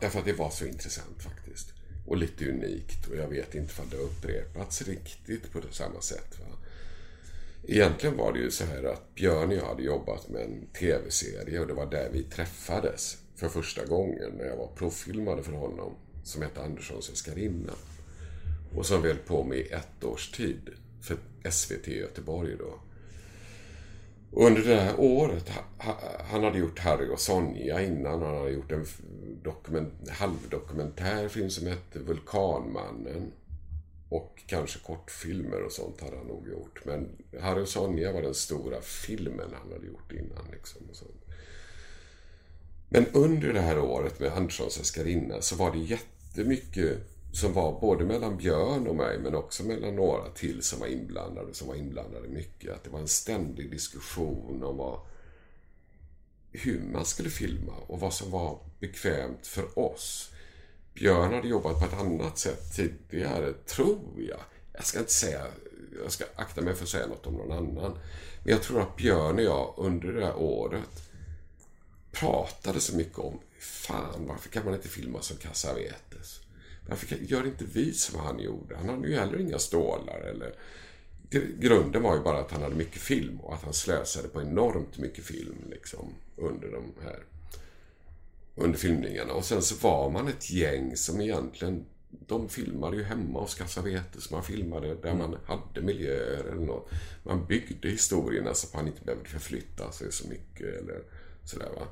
därför 0.00 0.18
att 0.18 0.24
det 0.24 0.32
var 0.32 0.50
så 0.50 0.66
intressant 0.66 1.22
faktiskt 1.22 1.72
och 2.06 2.16
lite 2.16 2.50
unikt. 2.50 3.06
Och 3.10 3.16
jag 3.16 3.28
vet 3.28 3.54
inte 3.54 3.82
om 3.82 3.88
det 3.90 3.96
har 3.96 4.04
upprepats 4.04 4.82
riktigt 4.82 5.52
på 5.52 5.60
samma 5.70 6.00
sätt. 6.00 6.38
Va? 6.40 6.56
Egentligen 7.66 8.16
var 8.16 8.32
det 8.32 8.38
ju 8.38 8.50
så 8.50 8.64
här 8.64 8.84
att 8.84 9.14
Björn 9.14 9.48
och 9.48 9.54
jag 9.54 9.66
hade 9.66 9.82
jobbat 9.82 10.28
med 10.28 10.42
en 10.42 10.66
tv-serie 10.66 11.60
och 11.60 11.66
det 11.66 11.74
var 11.74 11.86
där 11.86 12.10
vi 12.12 12.22
träffades 12.22 13.18
för 13.36 13.48
första 13.48 13.84
gången 13.84 14.32
när 14.38 14.44
jag 14.44 14.56
var 14.56 14.70
provfilmade 14.76 15.42
för 15.42 15.52
honom 15.52 15.94
som 16.24 16.42
hette 16.42 16.62
Anderssons 16.62 17.08
älskarinna. 17.08 17.72
Och 18.74 18.86
som 18.86 19.02
vi 19.02 19.08
höll 19.08 19.18
på 19.18 19.44
med 19.44 19.58
i 19.58 19.68
ett 19.68 20.04
års 20.04 20.30
tid 20.30 20.70
för 21.00 21.16
SVT 21.50 21.88
i 21.88 21.98
Göteborg 21.98 22.56
då. 22.58 22.80
Och 24.36 24.46
under 24.46 24.62
det 24.62 24.80
här 24.80 25.00
året, 25.00 25.50
han 26.18 26.44
hade 26.44 26.58
gjort 26.58 26.78
Harry 26.78 27.08
och 27.08 27.20
Sonja 27.20 27.82
innan. 27.82 28.22
Han 28.22 28.36
hade 28.36 28.50
gjort 28.50 28.72
en 28.72 28.86
dokument, 29.42 30.08
halvdokumentär 30.08 31.28
film 31.28 31.50
som 31.50 31.66
hette 31.66 31.98
Vulkanmannen. 31.98 33.32
Och 34.08 34.42
kanske 34.46 34.78
kortfilmer 34.78 35.62
och 35.62 35.72
sånt 35.72 36.00
hade 36.00 36.16
han 36.16 36.26
nog 36.26 36.48
gjort. 36.48 36.84
Men 36.84 37.08
Harry 37.40 37.62
och 37.62 37.68
Sonja 37.68 38.12
var 38.12 38.22
den 38.22 38.34
stora 38.34 38.80
filmen 38.80 39.54
han 39.62 39.72
hade 39.72 39.86
gjort 39.86 40.12
innan. 40.12 40.50
Liksom, 40.52 40.82
och 40.90 40.96
sånt. 40.96 41.24
Men 42.88 43.06
under 43.12 43.52
det 43.52 43.60
här 43.60 43.78
året 43.78 44.20
med 44.20 44.32
Anderssons 44.32 44.78
älskarinna 44.78 45.40
så 45.40 45.56
var 45.56 45.72
det 45.72 45.78
jättemycket 45.78 46.98
som 47.36 47.52
var 47.52 47.80
både 47.80 48.04
mellan 48.04 48.36
Björn 48.36 48.86
och 48.86 48.96
mig 48.96 49.18
men 49.18 49.34
också 49.34 49.64
mellan 49.64 49.96
några 49.96 50.30
till 50.30 50.62
som 50.62 50.80
var 50.80 50.86
inblandade, 50.86 51.54
som 51.54 51.68
var 51.68 51.74
inblandade 51.74 52.28
mycket. 52.28 52.74
Att 52.74 52.84
det 52.84 52.90
var 52.90 53.00
en 53.00 53.08
ständig 53.08 53.70
diskussion 53.70 54.62
om 54.62 54.76
vad, 54.76 55.00
hur 56.52 56.80
man 56.80 57.04
skulle 57.04 57.30
filma 57.30 57.72
och 57.86 58.00
vad 58.00 58.14
som 58.14 58.30
var 58.30 58.58
bekvämt 58.80 59.46
för 59.46 59.78
oss. 59.78 60.30
Björn 60.94 61.34
hade 61.34 61.48
jobbat 61.48 61.80
på 61.80 61.86
ett 61.86 62.00
annat 62.00 62.38
sätt 62.38 62.76
tidigare, 62.76 63.52
tror 63.52 64.22
jag. 64.28 64.40
Jag 64.72 64.84
ska 64.84 64.98
inte 64.98 65.12
säga, 65.12 65.46
jag 66.02 66.12
ska 66.12 66.24
akta 66.36 66.60
mig 66.60 66.74
för 66.74 66.82
att 66.82 66.88
säga 66.88 67.06
något 67.06 67.26
om 67.26 67.34
någon 67.34 67.52
annan. 67.52 67.98
Men 68.44 68.52
jag 68.52 68.62
tror 68.62 68.80
att 68.80 68.96
Björn 68.96 69.36
och 69.36 69.42
jag 69.42 69.74
under 69.76 70.12
det 70.12 70.26
här 70.26 70.36
året 70.36 71.10
pratade 72.12 72.80
så 72.80 72.96
mycket 72.96 73.18
om, 73.18 73.38
fan 73.58 74.26
varför 74.26 74.48
kan 74.48 74.64
man 74.64 74.74
inte 74.74 74.88
filma 74.88 75.22
som 75.22 75.36
Cassavetes? 75.36 76.05
Varför 76.88 77.16
gör 77.16 77.46
inte 77.46 77.64
vi 77.72 77.92
som 77.92 78.20
han 78.20 78.38
gjorde? 78.38 78.76
Han 78.76 78.88
hade 78.88 79.08
ju 79.08 79.14
heller 79.14 79.40
inga 79.40 79.58
stålar 79.58 80.20
eller... 80.20 80.54
Grunden 81.58 82.02
var 82.02 82.16
ju 82.16 82.22
bara 82.22 82.38
att 82.38 82.50
han 82.50 82.62
hade 82.62 82.74
mycket 82.74 83.02
film 83.02 83.40
och 83.40 83.54
att 83.54 83.62
han 83.62 83.72
slösade 83.72 84.28
på 84.28 84.42
enormt 84.42 84.98
mycket 84.98 85.24
film 85.24 85.56
liksom 85.70 86.14
under 86.36 86.68
de 86.68 86.92
här 87.04 87.24
under 88.54 88.78
filmningarna. 88.78 89.32
Och 89.32 89.44
sen 89.44 89.62
så 89.62 89.74
var 89.88 90.10
man 90.10 90.28
ett 90.28 90.50
gäng 90.50 90.96
som 90.96 91.20
egentligen 91.20 91.84
de 92.26 92.48
filmade 92.48 92.96
ju 92.96 93.02
hemma 93.02 93.40
hos 93.40 93.54
Cassavetes. 93.54 94.30
Man 94.30 94.42
filmade 94.42 94.94
där 94.94 95.10
mm. 95.10 95.18
man 95.18 95.38
hade 95.46 95.80
miljöer 95.86 96.44
eller 96.44 96.66
något. 96.66 96.90
Man 97.22 97.46
byggde 97.46 97.88
historierna 97.88 98.54
så 98.54 98.66
att 98.66 98.74
man 98.74 98.86
inte 98.86 99.04
behövde 99.04 99.28
förflytta 99.28 99.92
sig 99.92 100.12
så 100.12 100.28
mycket 100.28 100.82
eller 100.82 101.02
sådär 101.44 101.70
va. 101.76 101.86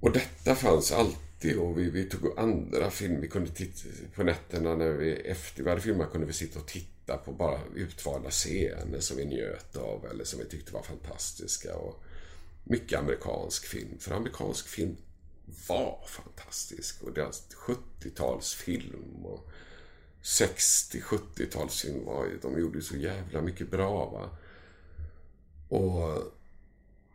Och 0.00 0.12
detta 0.12 0.54
fanns 0.54 0.92
alltid 0.92 1.29
och 1.58 1.78
vi, 1.78 1.90
vi 1.90 2.04
tog 2.04 2.38
andra 2.38 2.90
filmer. 2.90 3.20
Vi 3.20 3.28
kunde 3.28 3.50
titta 3.50 3.88
på 4.14 4.22
nätterna 4.22 4.74
när 4.74 4.90
vi 4.90 5.12
efter 5.12 5.62
vi 5.62 5.68
hade 5.68 5.82
filmat 5.82 6.12
kunde 6.12 6.26
vi 6.26 6.32
sitta 6.32 6.58
och 6.58 6.66
titta 6.66 7.16
på 7.16 7.32
bara 7.32 7.60
utvalda 7.74 8.30
scener 8.30 9.00
som 9.00 9.16
vi 9.16 9.24
njöt 9.24 9.76
av 9.76 10.06
eller 10.10 10.24
som 10.24 10.38
vi 10.38 10.44
tyckte 10.44 10.72
var 10.72 10.82
fantastiska. 10.82 11.76
Och 11.76 12.02
mycket 12.64 12.98
amerikansk 12.98 13.66
film. 13.66 13.98
För 13.98 14.14
amerikansk 14.14 14.68
film 14.68 14.96
var 15.68 16.04
fantastisk. 16.06 17.02
Och 17.02 17.12
deras 17.12 17.48
70-talsfilm 17.50 19.24
och 19.24 19.50
60-70-talsfilm 20.22 22.04
var 22.04 22.28
de 22.42 22.60
gjorde 22.60 22.82
så 22.82 22.96
jävla 22.96 23.42
mycket 23.42 23.70
bra. 23.70 24.10
Va? 24.10 24.36
Och 25.68 26.32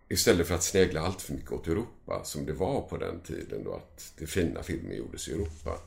istället 0.09 0.47
för 0.47 0.55
att 0.55 0.63
snegla 0.63 1.01
allt 1.01 1.21
för 1.21 1.33
mycket 1.33 1.51
åt 1.51 1.67
Europa, 1.67 2.23
som 2.23 2.45
det 2.45 2.53
var 2.53 2.81
på 2.81 2.97
den 2.97 3.19
tiden 3.19 3.63
då 3.63 3.73
att 3.73 4.13
det 4.17 4.27
fina 4.27 4.63
filmer 4.63 4.95
gjordes 4.95 5.27
i 5.27 5.31
Europa. 5.31 5.79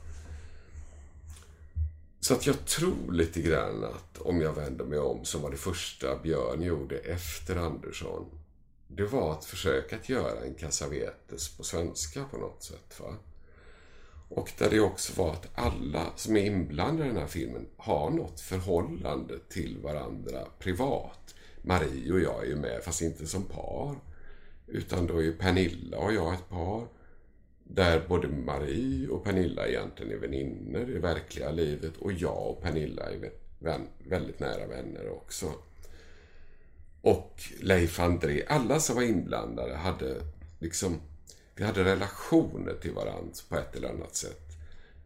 Så 2.19 2.33
att 2.33 2.45
jag 2.45 2.65
tror 2.65 3.11
lite 3.11 3.41
grann 3.41 3.83
att 3.83 4.17
Om 4.17 4.41
jag 4.41 4.53
vänder 4.53 4.85
mig 4.85 4.99
om, 4.99 5.25
som 5.25 5.41
var 5.41 5.51
det 5.51 5.57
första 5.57 6.17
Björn 6.17 6.61
gjorde 6.61 6.97
efter 6.97 7.55
Andersson. 7.55 8.25
Det 8.87 9.05
var 9.05 9.31
att 9.31 9.45
försöka 9.45 9.95
att 9.95 10.09
göra 10.09 10.45
en 10.45 10.53
Cassavetes 10.53 11.57
på 11.57 11.63
svenska 11.63 12.25
på 12.31 12.37
något 12.37 12.63
sätt. 12.63 12.99
Va? 12.99 13.15
Och 14.29 14.51
där 14.57 14.69
det 14.69 14.79
också 14.79 15.21
var 15.21 15.31
att 15.31 15.47
alla 15.55 16.05
som 16.15 16.37
är 16.37 16.45
inblandade 16.45 17.05
i 17.05 17.07
den 17.07 17.21
här 17.21 17.27
filmen 17.27 17.67
har 17.77 18.09
något 18.09 18.39
förhållande 18.39 19.39
till 19.49 19.77
varandra 19.77 20.45
privat. 20.59 21.35
Marie 21.61 22.13
och 22.13 22.19
jag 22.19 22.43
är 22.43 22.47
ju 22.47 22.55
med, 22.55 22.83
fast 22.83 23.01
inte 23.01 23.27
som 23.27 23.43
par. 23.43 23.95
Utan 24.71 25.07
då 25.07 25.17
är 25.17 25.21
ju 25.21 25.33
Pernilla 25.33 25.97
och 25.97 26.13
jag 26.13 26.33
ett 26.33 26.49
par. 26.49 26.87
Där 27.63 28.05
både 28.07 28.27
Marie 28.27 29.07
och 29.07 29.23
Pernilla 29.23 29.67
egentligen 29.67 30.11
är 30.11 30.17
vänner 30.17 30.89
i 30.89 30.99
verkliga 30.99 31.51
livet 31.51 31.97
och 31.97 32.13
jag 32.13 32.47
och 32.47 32.61
Pernilla 32.61 33.03
är 33.03 33.31
vän, 33.59 33.87
väldigt 34.03 34.39
nära 34.39 34.67
vänner 34.67 35.09
också. 35.09 35.53
Och 37.01 37.41
Leif 37.59 37.99
André, 37.99 38.45
alla 38.47 38.79
som 38.79 38.95
var 38.95 39.03
inblandade 39.03 39.75
hade 39.75 40.21
liksom, 40.59 41.01
vi 41.55 41.63
hade 41.63 41.83
relationer 41.83 42.73
till 42.73 42.93
varandra 42.93 43.33
på 43.49 43.55
ett 43.55 43.75
eller 43.75 43.89
annat 43.89 44.15
sätt. 44.15 44.49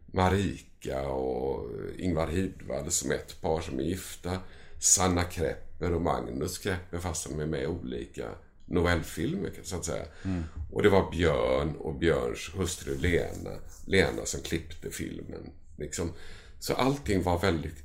Marika 0.06 1.08
och 1.08 1.70
Ingvar 1.98 2.26
Hidvall 2.26 2.90
som 2.90 3.10
är 3.10 3.14
ett 3.14 3.40
par 3.40 3.60
som 3.60 3.78
är 3.78 3.82
gifta. 3.82 4.38
Sanna 4.78 5.24
Krepper 5.24 5.92
och 5.92 6.02
Magnus 6.02 6.58
Krepper 6.58 6.98
fast 6.98 7.28
de 7.28 7.40
är 7.40 7.46
med 7.46 7.66
olika 7.66 8.28
novellfilmer 8.66 9.50
så 9.62 9.76
att 9.76 9.84
säga. 9.84 10.04
Mm. 10.24 10.42
Och 10.72 10.82
det 10.82 10.88
var 10.88 11.10
Björn 11.10 11.76
och 11.76 11.94
Björns 11.94 12.50
hustru 12.54 12.98
Lena. 12.98 13.50
Lena 13.86 14.24
som 14.24 14.40
klippte 14.40 14.90
filmen. 14.90 15.50
Liksom. 15.76 16.12
Så 16.58 16.74
allting 16.74 17.22
var 17.22 17.38
väldigt... 17.38 17.84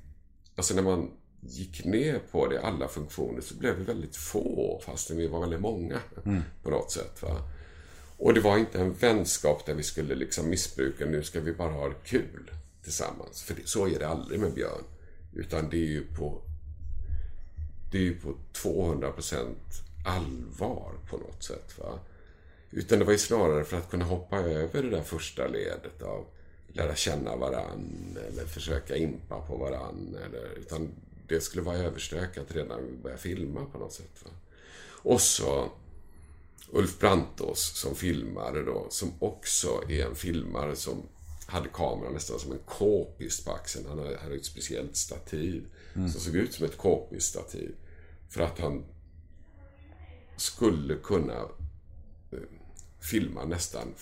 Alltså 0.56 0.76
när 0.76 0.82
man 0.82 1.12
gick 1.42 1.86
ner 1.86 2.20
på 2.32 2.48
det, 2.48 2.62
alla 2.62 2.88
funktioner, 2.88 3.42
så 3.42 3.56
blev 3.56 3.76
vi 3.76 3.84
väldigt 3.84 4.16
få 4.16 4.82
fastän 4.86 5.18
vi 5.18 5.28
var 5.28 5.40
väldigt 5.40 5.62
många 5.62 6.00
mm. 6.26 6.42
på 6.64 6.70
något 6.70 6.92
sätt. 6.92 7.22
Va? 7.22 7.42
Och 8.18 8.34
det 8.34 8.42
var 8.42 8.58
inte 8.58 8.80
en 8.80 8.94
vänskap 8.94 9.66
där 9.66 9.74
vi 9.74 9.84
skulle 9.84 10.16
liksom 10.16 10.50
missbruka, 10.50 11.06
nu 11.06 11.24
ska 11.24 11.40
vi 11.40 11.54
bara 11.54 11.72
ha 11.72 11.92
kul 12.04 12.52
tillsammans. 12.84 13.42
För 13.42 13.54
det, 13.54 13.68
så 13.68 13.88
är 13.88 14.00
det 14.00 14.08
aldrig 14.08 14.40
med 14.40 14.54
Björn. 14.54 14.84
Utan 15.34 15.70
det 15.70 15.78
är 15.78 15.88
ju 15.88 16.08
på 16.08 16.42
det 17.92 17.98
är 17.98 18.02
ju 18.02 18.20
på 18.20 18.36
200 18.54 19.12
allvar 20.06 20.94
på 21.10 21.18
något 21.18 21.44
sätt. 21.44 21.78
Va? 21.78 22.00
Utan 22.72 23.00
det 23.00 23.06
var 23.06 23.12
ju 23.12 23.18
snarare 23.18 23.64
för 23.64 23.78
att 23.78 23.90
kunna 23.90 24.06
hoppa 24.06 24.38
över 24.38 24.84
det 24.84 24.90
där 24.90 25.02
första 25.02 25.48
ledet 25.48 26.02
av 26.02 26.26
lära 26.68 26.96
känna 26.96 27.36
varann 27.36 28.18
eller 28.28 28.46
försöka 28.46 28.96
impa 28.96 29.42
på 29.42 29.58
varann. 29.58 30.18
Eller, 30.26 30.58
utan 30.58 30.90
det 31.28 31.42
skulle 31.42 31.64
vara 31.64 31.78
överstökat 31.78 32.46
redan 32.52 32.68
när 32.68 32.88
vi 32.92 32.98
började 32.98 33.22
filma 33.22 33.66
på 33.66 33.78
något 33.78 33.94
sätt. 33.94 34.26
Va? 34.26 34.32
Och 35.02 35.22
så 35.22 35.72
Ulf 36.72 37.00
Brantås 37.00 37.80
som 37.80 37.96
filmare 37.96 38.62
då, 38.62 38.88
som 38.90 39.14
också 39.20 39.84
är 39.90 40.06
en 40.06 40.16
filmare 40.16 40.76
som 40.76 41.04
hade 41.46 41.70
kameran 41.70 42.14
nästan 42.14 42.40
som 42.40 42.52
en 42.52 42.60
k-pist 42.66 43.46
på 43.46 43.52
axeln. 43.52 43.86
Han 43.88 44.00
hade 44.00 44.36
ett 44.36 44.46
speciellt 44.46 44.96
stativ 44.96 45.66
mm. 45.96 46.10
som 46.10 46.22
såg 46.22 46.36
ut 46.36 46.54
som 46.54 46.66
ett 46.66 46.78
k-pist-stativ. 46.78 47.76
För 48.30 48.42
att 48.42 48.60
han 48.60 48.84
skulle 50.40 50.96
kunna 50.96 51.40
eh, 52.32 52.40
filma 53.00 53.46
nästan... 53.46 53.94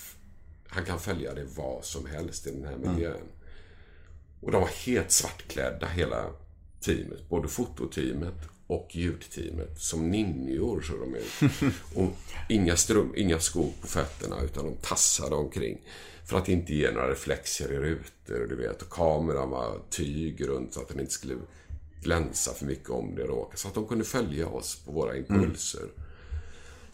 Han 0.68 0.86
kan 0.86 1.00
följa 1.00 1.34
det 1.34 1.46
vad 1.56 1.86
som 1.86 2.06
helst 2.06 2.48
i 2.48 2.52
den 2.52 2.66
här 2.66 2.74
mm. 2.74 2.94
miljön. 2.94 3.16
Mm. 3.16 3.28
Och 4.42 4.52
de 4.52 4.62
var 4.62 4.70
helt 4.86 5.12
svartklädda 5.12 5.88
hela 5.88 6.26
teamet. 6.80 7.30
Både 7.30 7.48
fototeamet 7.48 8.36
och 8.68 8.88
ljudteamet. 8.92 9.80
Som 9.80 10.12
ninjor 10.12 10.82
så 10.82 10.94
de 10.98 11.16
ut. 11.16 11.52
Och 11.96 12.14
inga, 12.50 12.76
strum, 12.76 13.14
inga 13.16 13.40
skor 13.40 13.72
på 13.82 13.88
fötterna 13.88 14.42
utan 14.42 14.66
de 14.66 14.76
tassade 14.76 15.36
omkring. 15.36 15.82
För 16.26 16.38
att 16.38 16.50
inte 16.50 16.74
ge 16.74 16.92
några 16.92 17.12
reflexer 17.12 17.74
i 17.74 17.78
rutor. 17.78 18.48
Du 18.50 18.56
vet. 18.56 18.82
Och 18.82 18.90
kameran 18.90 19.50
var 19.50 19.80
tyg 19.90 20.48
runt 20.48 20.74
så 20.74 20.82
att 20.82 20.88
den 20.88 21.00
inte 21.00 21.14
skulle 21.14 21.36
glänsa 22.02 22.54
för 22.54 22.66
mycket 22.66 22.90
om 22.90 23.16
det 23.16 23.24
råkade. 23.24 23.58
Så 23.58 23.68
att 23.68 23.74
de 23.74 23.88
kunde 23.88 24.04
följa 24.04 24.48
oss 24.48 24.76
på 24.86 24.92
våra 24.92 25.18
impulser. 25.18 25.80
Mm. 25.80 26.07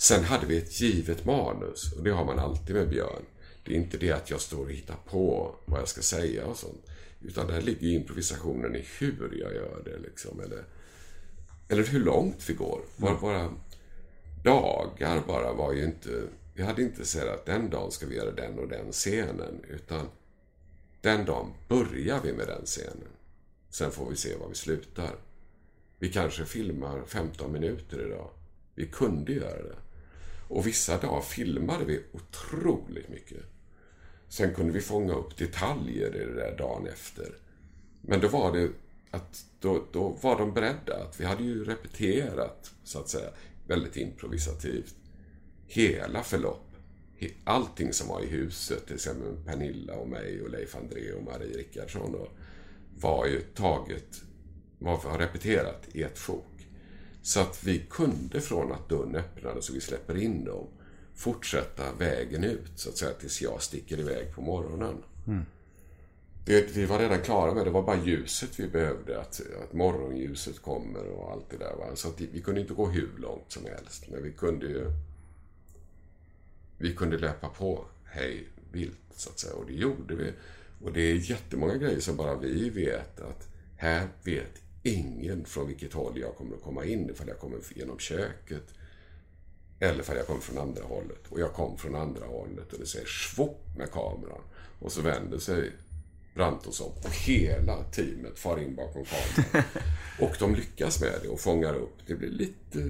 Sen 0.04 0.24
hade 0.24 0.46
vi 0.46 0.58
ett 0.58 0.82
givet 0.82 1.26
manus 1.26 1.94
och 1.94 2.04
det 2.04 2.12
har 2.12 2.26
man 2.26 2.40
alltid 2.40 2.76
med 2.76 2.90
Björn. 2.90 3.26
Det 3.64 3.74
är 3.74 3.78
inte 3.78 3.98
det 3.98 4.12
att 4.12 4.30
jag 4.30 4.42
står 4.42 4.64
och 4.64 4.72
hittar 4.72 4.96
på 5.10 5.56
vad 5.66 5.80
jag 5.80 5.88
ska 5.88 6.02
säga 6.02 6.46
och 6.46 6.58
sånt. 6.58 6.86
Utan 7.22 7.48
där 7.48 7.62
ligger 7.62 7.88
improvisationen 7.88 8.76
i 8.76 8.86
hur 9.00 9.38
jag 9.42 9.56
gör 9.56 9.82
det 9.86 9.98
liksom. 9.98 10.40
Eller, 10.40 10.64
eller 11.68 11.84
hur 11.84 12.00
långt 12.00 12.50
vi 12.50 12.54
går. 12.54 12.82
Våra, 12.96 13.14
våra 13.14 13.54
dagar 14.44 15.24
bara 15.28 15.54
var 15.54 15.74
ju 15.74 15.84
inte... 15.84 16.24
Vi 16.54 16.64
hade 16.64 16.82
inte 16.82 17.06
sagt 17.06 17.28
att 17.28 17.46
den 17.46 17.70
dagen 17.70 17.92
ska 17.92 18.06
vi 18.06 18.16
göra 18.16 18.32
den 18.32 18.60
och 18.60 18.68
den 18.68 18.92
scenen. 18.92 19.66
Utan 19.70 20.10
den 21.02 21.26
dagen 21.26 21.54
börjar 21.68 22.22
vi 22.24 22.34
med 22.34 22.48
den 22.48 22.66
scenen. 22.66 23.14
Sen 23.70 23.92
får 23.92 24.10
vi 24.10 24.16
se 24.16 24.38
var 24.38 24.50
vi 24.50 24.56
slutar. 24.56 25.16
Vi 26.00 26.12
kanske 26.12 26.46
filmar 26.46 27.02
15 27.08 27.52
minuter 27.52 28.06
idag. 28.06 28.30
Vi 28.76 28.88
kunde 28.88 29.34
göra 29.34 29.64
det. 29.64 29.76
Och 30.54 30.68
vissa 30.68 30.98
dagar 30.98 31.22
filmade 31.22 31.86
vi 31.86 32.04
otroligt 32.12 33.10
mycket. 33.10 33.44
Sen 34.28 34.54
kunde 34.54 34.74
vi 34.74 34.82
fånga 34.82 35.14
upp 35.14 35.38
detaljer 35.38 36.16
i 36.16 36.26
det 36.26 36.34
där 36.34 36.58
dagen 36.58 36.88
efter. 36.88 37.36
Men 38.02 38.20
då 38.20 38.28
var 38.28 38.58
det 38.58 38.70
att 39.12 39.46
då, 39.60 39.84
då 39.92 40.18
var 40.22 40.38
de 40.38 40.54
beredda. 40.54 41.04
att 41.04 41.20
Vi 41.20 41.26
hade 41.26 41.44
ju 41.44 41.66
repeterat, 41.66 42.74
så 42.84 43.00
att 43.00 43.10
säga, 43.10 43.30
väldigt 43.68 43.98
improvisativt. 43.98 44.96
Hela 45.68 46.24
förlopp. 46.24 46.70
Allting 47.44 47.94
som 47.94 48.08
var 48.08 48.22
i 48.22 48.28
huset, 48.28 48.86
till 48.86 48.96
exempel 48.96 49.36
Pernilla 49.46 49.96
och 49.96 50.10
mig 50.10 50.42
och 50.42 50.50
Leif 50.50 50.76
André 50.76 51.14
och 51.14 51.24
Marie 51.24 51.58
Rickardsson, 51.58 52.28
var 53.00 53.26
ju 53.26 53.42
taget, 53.42 54.22
var 54.80 55.18
repeterat 55.18 55.88
i 55.94 56.04
ett 56.04 56.20
sjok. 56.20 56.53
Så 57.24 57.40
att 57.40 57.64
vi 57.64 57.86
kunde 57.90 58.42
från 58.42 58.72
att 58.72 58.90
dörren 58.90 59.16
öppnades 59.16 59.70
och 59.70 59.76
vi 59.76 59.82
släpper 59.82 60.18
in 60.18 60.46
dem 60.46 60.68
fortsätta 61.16 61.94
vägen 61.94 62.44
ut 62.44 62.72
så 62.76 62.90
att 62.90 62.98
säga 62.98 63.14
tills 63.14 63.42
jag 63.42 63.62
sticker 63.62 64.00
iväg 64.00 64.36
på 64.36 64.42
morgonen. 64.42 65.04
Mm. 65.28 65.46
Det, 66.46 66.76
vi 66.76 66.86
var 66.86 67.00
redan 67.00 67.22
klara 67.22 67.54
med 67.54 67.66
det. 67.66 67.72
var 67.72 67.84
bara 67.84 68.04
ljuset 68.04 68.60
vi 68.60 68.68
behövde. 68.68 69.22
Att, 69.22 69.42
att 69.64 69.74
morgonljuset 69.74 70.62
kommer 70.62 71.08
och 71.08 71.32
allt 71.32 71.50
det 71.50 71.58
där. 71.58 71.76
Va? 71.76 71.96
Så 71.96 72.08
att 72.08 72.22
vi 72.22 72.42
kunde 72.42 72.62
inte 72.62 72.74
gå 72.74 72.88
hur 72.88 73.12
långt 73.18 73.52
som 73.52 73.66
helst. 73.66 74.06
Men 74.12 74.24
vi 74.24 74.32
kunde 74.32 74.66
ju... 74.66 74.92
Vi 76.78 76.96
kunde 76.96 77.18
löpa 77.18 77.50
på 77.50 77.86
hej 78.06 78.48
vilt, 78.72 79.00
så 79.16 79.30
att 79.30 79.40
säga. 79.40 79.54
Och 79.54 79.66
det 79.66 79.74
gjorde 79.74 80.16
vi. 80.16 80.32
Och 80.84 80.94
det 80.94 81.02
är 81.02 81.16
jättemånga 81.16 81.76
grejer 81.78 82.00
som 82.00 82.18
bara 82.18 82.36
vi 82.36 82.70
vet 82.70 83.22
att 83.22 83.48
här 83.78 84.08
vet 84.24 84.63
ingen 84.84 85.46
från 85.46 85.68
vilket 85.68 85.94
håll 85.94 86.20
jag 86.20 86.36
kommer 86.36 86.56
att 86.56 86.64
komma 86.64 86.86
in. 86.86 87.10
Ifall 87.10 87.28
jag 87.28 87.40
kommer 87.40 87.60
genom 87.76 88.00
köket 88.00 88.74
eller 89.80 90.00
ifall 90.00 90.18
jag 90.18 90.28
kommer 90.28 90.42
från 90.42 90.58
andra 90.58 90.84
hållet. 90.84 91.28
Och 91.30 91.40
jag 91.40 91.54
kom 91.54 91.78
från 91.78 91.96
andra 91.96 92.26
hållet 92.26 92.74
och 92.74 92.80
det 92.80 92.86
säger 92.86 93.06
svopp 93.06 93.78
med 93.78 93.92
kameran. 93.92 94.42
Och 94.80 94.92
så 94.92 95.02
vänder 95.02 95.38
sig 95.38 95.72
Brantos 96.36 96.82
om 96.82 96.92
och 96.92 97.16
hela 97.26 97.84
teamet 97.84 98.40
far 98.40 98.60
in 98.60 98.76
bakom 98.76 99.06
kameran. 99.06 99.66
och 100.20 100.36
de 100.40 100.56
lyckas 100.56 101.02
med 101.02 101.20
det 101.24 101.28
och 101.28 101.40
fångar 101.40 101.74
upp. 101.74 101.98
Det 102.08 102.16
blir 102.16 102.30
lite 102.30 102.90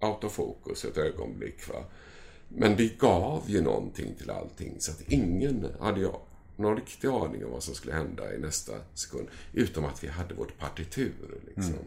out 0.00 0.24
of 0.24 0.32
focus 0.32 0.84
ett 0.84 0.96
ögonblick. 0.96 1.68
Va? 1.68 1.84
Men 2.48 2.76
det 2.76 2.98
gav 2.98 3.42
ju 3.46 3.60
någonting 3.62 4.14
till 4.14 4.30
allting 4.30 4.74
så 4.78 4.90
att 4.90 5.12
ingen 5.12 5.66
hade 5.80 6.00
jag 6.00 6.20
någon 6.56 6.76
riktig 6.76 7.08
aning 7.08 7.44
om 7.44 7.50
vad 7.50 7.62
som 7.62 7.74
skulle 7.74 7.94
hända 7.94 8.34
i 8.34 8.38
nästa 8.38 8.72
sekund. 8.94 9.28
Utom 9.52 9.84
att 9.84 10.04
vi 10.04 10.08
hade 10.08 10.34
vårt 10.34 10.58
partitur 10.58 11.40
liksom. 11.46 11.72
Mm. 11.72 11.86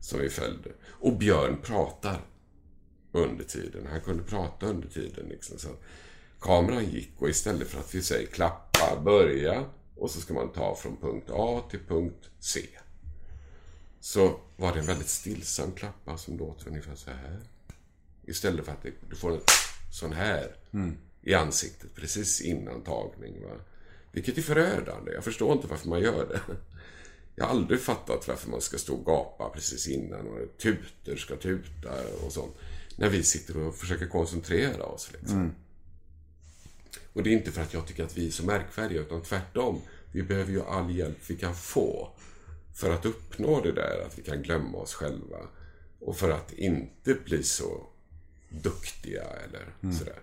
Som 0.00 0.20
vi 0.20 0.28
följde. 0.28 0.70
Och 0.84 1.16
Björn 1.16 1.58
pratar 1.62 2.20
under 3.12 3.44
tiden. 3.44 3.86
Han 3.90 4.00
kunde 4.00 4.22
prata 4.22 4.66
under 4.66 4.88
tiden 4.88 5.26
liksom. 5.28 5.58
Så 5.58 5.68
kameran 6.40 6.84
gick 6.84 7.12
och 7.18 7.28
istället 7.28 7.68
för 7.68 7.80
att 7.80 7.94
vi 7.94 8.02
säger 8.02 8.26
klappa, 8.26 9.00
börja 9.04 9.64
och 9.96 10.10
så 10.10 10.20
ska 10.20 10.34
man 10.34 10.52
ta 10.52 10.74
från 10.74 10.96
punkt 10.96 11.30
A 11.32 11.62
till 11.70 11.80
punkt 11.88 12.30
C. 12.40 12.60
Så 14.00 14.40
var 14.56 14.72
det 14.72 14.80
en 14.80 14.86
väldigt 14.86 15.08
stillsam 15.08 15.72
klappa 15.72 16.18
som 16.18 16.38
låter 16.38 16.68
ungefär 16.68 16.94
så 16.94 17.10
här. 17.10 17.40
Istället 18.24 18.64
för 18.64 18.72
att 18.72 18.86
du 19.10 19.16
får 19.16 19.32
en 19.32 19.40
sån 19.92 20.12
här 20.12 20.56
mm. 20.72 20.96
i 21.22 21.34
ansiktet 21.34 21.94
precis 21.94 22.40
innan 22.40 22.82
tagning. 22.82 23.42
Va? 23.42 23.50
Vilket 24.12 24.38
är 24.38 24.42
förödande. 24.42 25.12
Jag 25.12 25.24
förstår 25.24 25.52
inte 25.52 25.66
varför 25.66 25.88
man 25.88 26.00
gör 26.00 26.26
det. 26.28 26.40
Jag 27.34 27.44
har 27.44 27.50
aldrig 27.50 27.80
fattat 27.80 28.28
varför 28.28 28.50
man 28.50 28.60
ska 28.60 28.78
stå 28.78 28.94
och 28.94 29.04
gapa 29.04 29.48
precis 29.48 29.88
innan 29.88 30.26
och 30.26 30.58
tutor 30.58 31.16
ska 31.16 31.36
tuta 31.36 31.90
och 32.26 32.32
sånt. 32.32 32.56
När 32.96 33.08
vi 33.08 33.22
sitter 33.22 33.56
och 33.56 33.76
försöker 33.76 34.06
koncentrera 34.06 34.84
oss. 34.84 35.12
Liksom. 35.12 35.38
Mm. 35.38 35.52
Och 37.12 37.22
det 37.22 37.30
är 37.30 37.32
inte 37.32 37.52
för 37.52 37.62
att 37.62 37.74
jag 37.74 37.86
tycker 37.86 38.04
att 38.04 38.18
vi 38.18 38.26
är 38.26 38.30
så 38.30 38.46
märkvärdiga, 38.46 39.00
utan 39.00 39.22
tvärtom. 39.22 39.80
Vi 40.12 40.22
behöver 40.22 40.52
ju 40.52 40.62
all 40.62 40.96
hjälp 40.96 41.18
vi 41.26 41.36
kan 41.36 41.54
få 41.54 42.12
för 42.74 42.90
att 42.90 43.06
uppnå 43.06 43.60
det 43.60 43.72
där 43.72 44.04
att 44.06 44.18
vi 44.18 44.22
kan 44.22 44.42
glömma 44.42 44.78
oss 44.78 44.94
själva. 44.94 45.38
Och 46.00 46.16
för 46.16 46.30
att 46.30 46.52
inte 46.52 47.14
bli 47.14 47.42
så 47.42 47.86
duktiga 48.48 49.22
eller 49.22 49.92
sådär. 49.98 50.20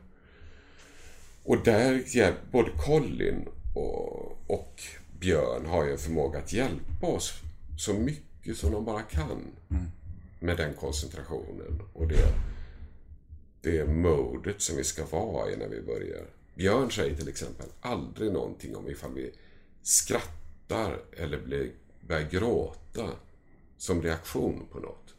Och 1.44 1.64
där, 1.64 2.36
både 2.52 2.72
Colin 2.86 3.48
och, 3.80 4.38
och 4.48 4.82
Björn 5.20 5.66
har 5.66 5.86
ju 5.86 5.92
en 5.92 5.98
förmåga 5.98 6.40
att 6.40 6.54
hjälpa 6.54 7.08
oss 7.08 7.34
så 7.78 7.94
mycket 7.94 8.58
som 8.58 8.72
de 8.72 8.86
bara 8.86 9.02
kan. 9.02 9.42
Med 10.40 10.58
den 10.58 10.74
koncentrationen 10.74 11.82
och 11.94 12.08
det, 12.08 12.34
det 13.62 13.86
modet 13.86 14.62
som 14.62 14.78
vi 14.78 14.84
ska 14.84 15.06
vara 15.06 15.52
i 15.52 15.58
när 15.58 15.68
vi 15.68 15.82
börjar. 15.82 16.26
Björn 16.56 16.92
säger 16.92 17.16
till 17.16 17.28
exempel 17.28 17.68
aldrig 17.82 18.32
någonting 18.32 18.76
om 18.76 18.90
ifall 18.90 19.14
vi 19.14 19.32
skrattar 19.82 21.00
eller 21.18 21.40
blir, 21.42 21.72
börjar 22.08 22.30
gråta 22.30 23.10
som 23.78 24.02
reaktion 24.02 24.68
på 24.72 24.80
något. 24.80 25.16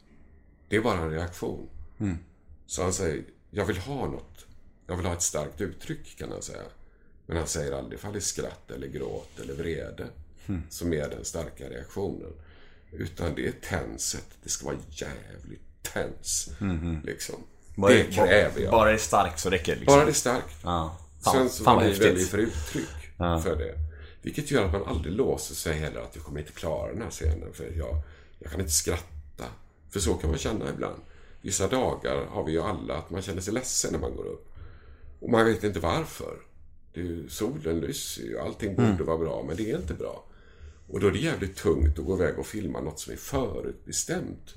Det 0.69 0.75
är 0.75 0.81
bara 0.81 0.99
en 0.99 1.11
reaktion. 1.11 1.69
Så 2.65 2.83
han 2.83 2.93
säger, 2.93 3.23
jag 3.49 3.65
vill 3.65 3.77
ha 3.77 4.07
något. 4.07 4.45
Jag 4.87 4.97
vill 4.97 5.05
ha 5.05 5.13
ett 5.13 5.21
starkt 5.21 5.61
uttryck 5.61 6.17
kan 6.17 6.31
han 6.31 6.41
säga. 6.41 6.63
Men 7.31 7.37
han 7.37 7.47
säger 7.47 7.71
aldrig 7.71 7.99
ifall 7.99 8.13
det 8.13 8.19
är 8.19 8.21
skratt 8.21 8.71
eller 8.71 8.87
gråt 8.87 9.39
eller 9.43 9.53
vrede 9.53 10.07
som 10.69 10.93
är 10.93 11.09
den 11.09 11.25
starka 11.25 11.69
reaktionen. 11.69 12.33
Utan 12.91 13.35
det 13.35 13.47
är 13.47 13.51
tenset. 13.51 14.25
Det 14.43 14.49
ska 14.49 14.65
vara 14.65 14.75
jävligt 14.89 15.61
tens. 15.93 16.49
Liksom. 17.03 17.35
Bara- 17.75 17.93
det 17.93 18.03
kräver 18.03 18.61
jag. 18.61 18.71
Bara 18.71 18.89
det 18.89 18.95
är 18.95 18.97
starkt 18.97 19.39
så 19.39 19.49
räcker 19.49 19.73
det 19.73 19.79
liksom. 19.79 19.95
Bara 19.95 20.05
det 20.05 20.11
är 20.11 20.13
starkt. 20.13 20.55
Ja. 20.63 20.97
Fan, 21.23 21.33
Sen 21.33 21.49
så 21.49 21.63
fan 21.63 21.75
vad 21.75 21.85
häftigt. 21.85 22.29
för 22.29 22.37
uttryck 22.37 22.87
för 23.43 23.55
det. 23.55 23.75
Vilket 24.21 24.51
gör 24.51 24.65
att 24.65 24.71
man 24.71 24.83
aldrig 24.83 25.13
låser 25.13 25.55
sig 25.55 25.73
heller 25.73 26.01
att 26.01 26.15
jag 26.15 26.23
kommer 26.25 26.39
inte 26.39 26.51
klara 26.51 26.93
den 26.93 27.01
här 27.01 27.09
scenen 27.09 27.53
för 27.53 27.63
jag, 27.77 28.01
jag 28.39 28.51
kan 28.51 28.59
inte 28.59 28.71
skratta. 28.73 29.45
För 29.89 29.99
så 29.99 30.13
kan 30.13 30.29
man 30.29 30.39
känna 30.39 30.69
ibland. 30.69 31.01
Vissa 31.41 31.67
dagar 31.67 32.25
har 32.25 32.43
vi 32.45 32.51
ju 32.51 32.61
alla 32.61 32.97
att 32.97 33.09
man 33.09 33.21
känner 33.21 33.41
sig 33.41 33.53
ledsen 33.53 33.91
när 33.93 33.99
man 33.99 34.15
går 34.15 34.25
upp. 34.25 34.47
Och 35.19 35.29
man 35.29 35.45
vet 35.45 35.63
inte 35.63 35.79
varför. 35.79 36.35
Är 36.93 37.01
ju, 37.01 37.29
solen 37.29 37.79
lyser 37.79 38.23
ju, 38.23 38.39
allting 38.39 38.75
borde 38.75 39.03
vara 39.03 39.17
bra 39.17 39.43
men 39.47 39.55
det 39.55 39.71
är 39.71 39.77
inte 39.77 39.93
bra. 39.93 40.25
Och 40.87 40.99
då 40.99 41.07
är 41.07 41.11
det 41.11 41.19
jävligt 41.19 41.55
tungt 41.55 41.99
att 41.99 42.05
gå 42.05 42.15
iväg 42.15 42.39
och 42.39 42.47
filma 42.47 42.81
något 42.81 42.99
som 42.99 43.13
är 43.13 43.17
förutbestämt 43.17 44.55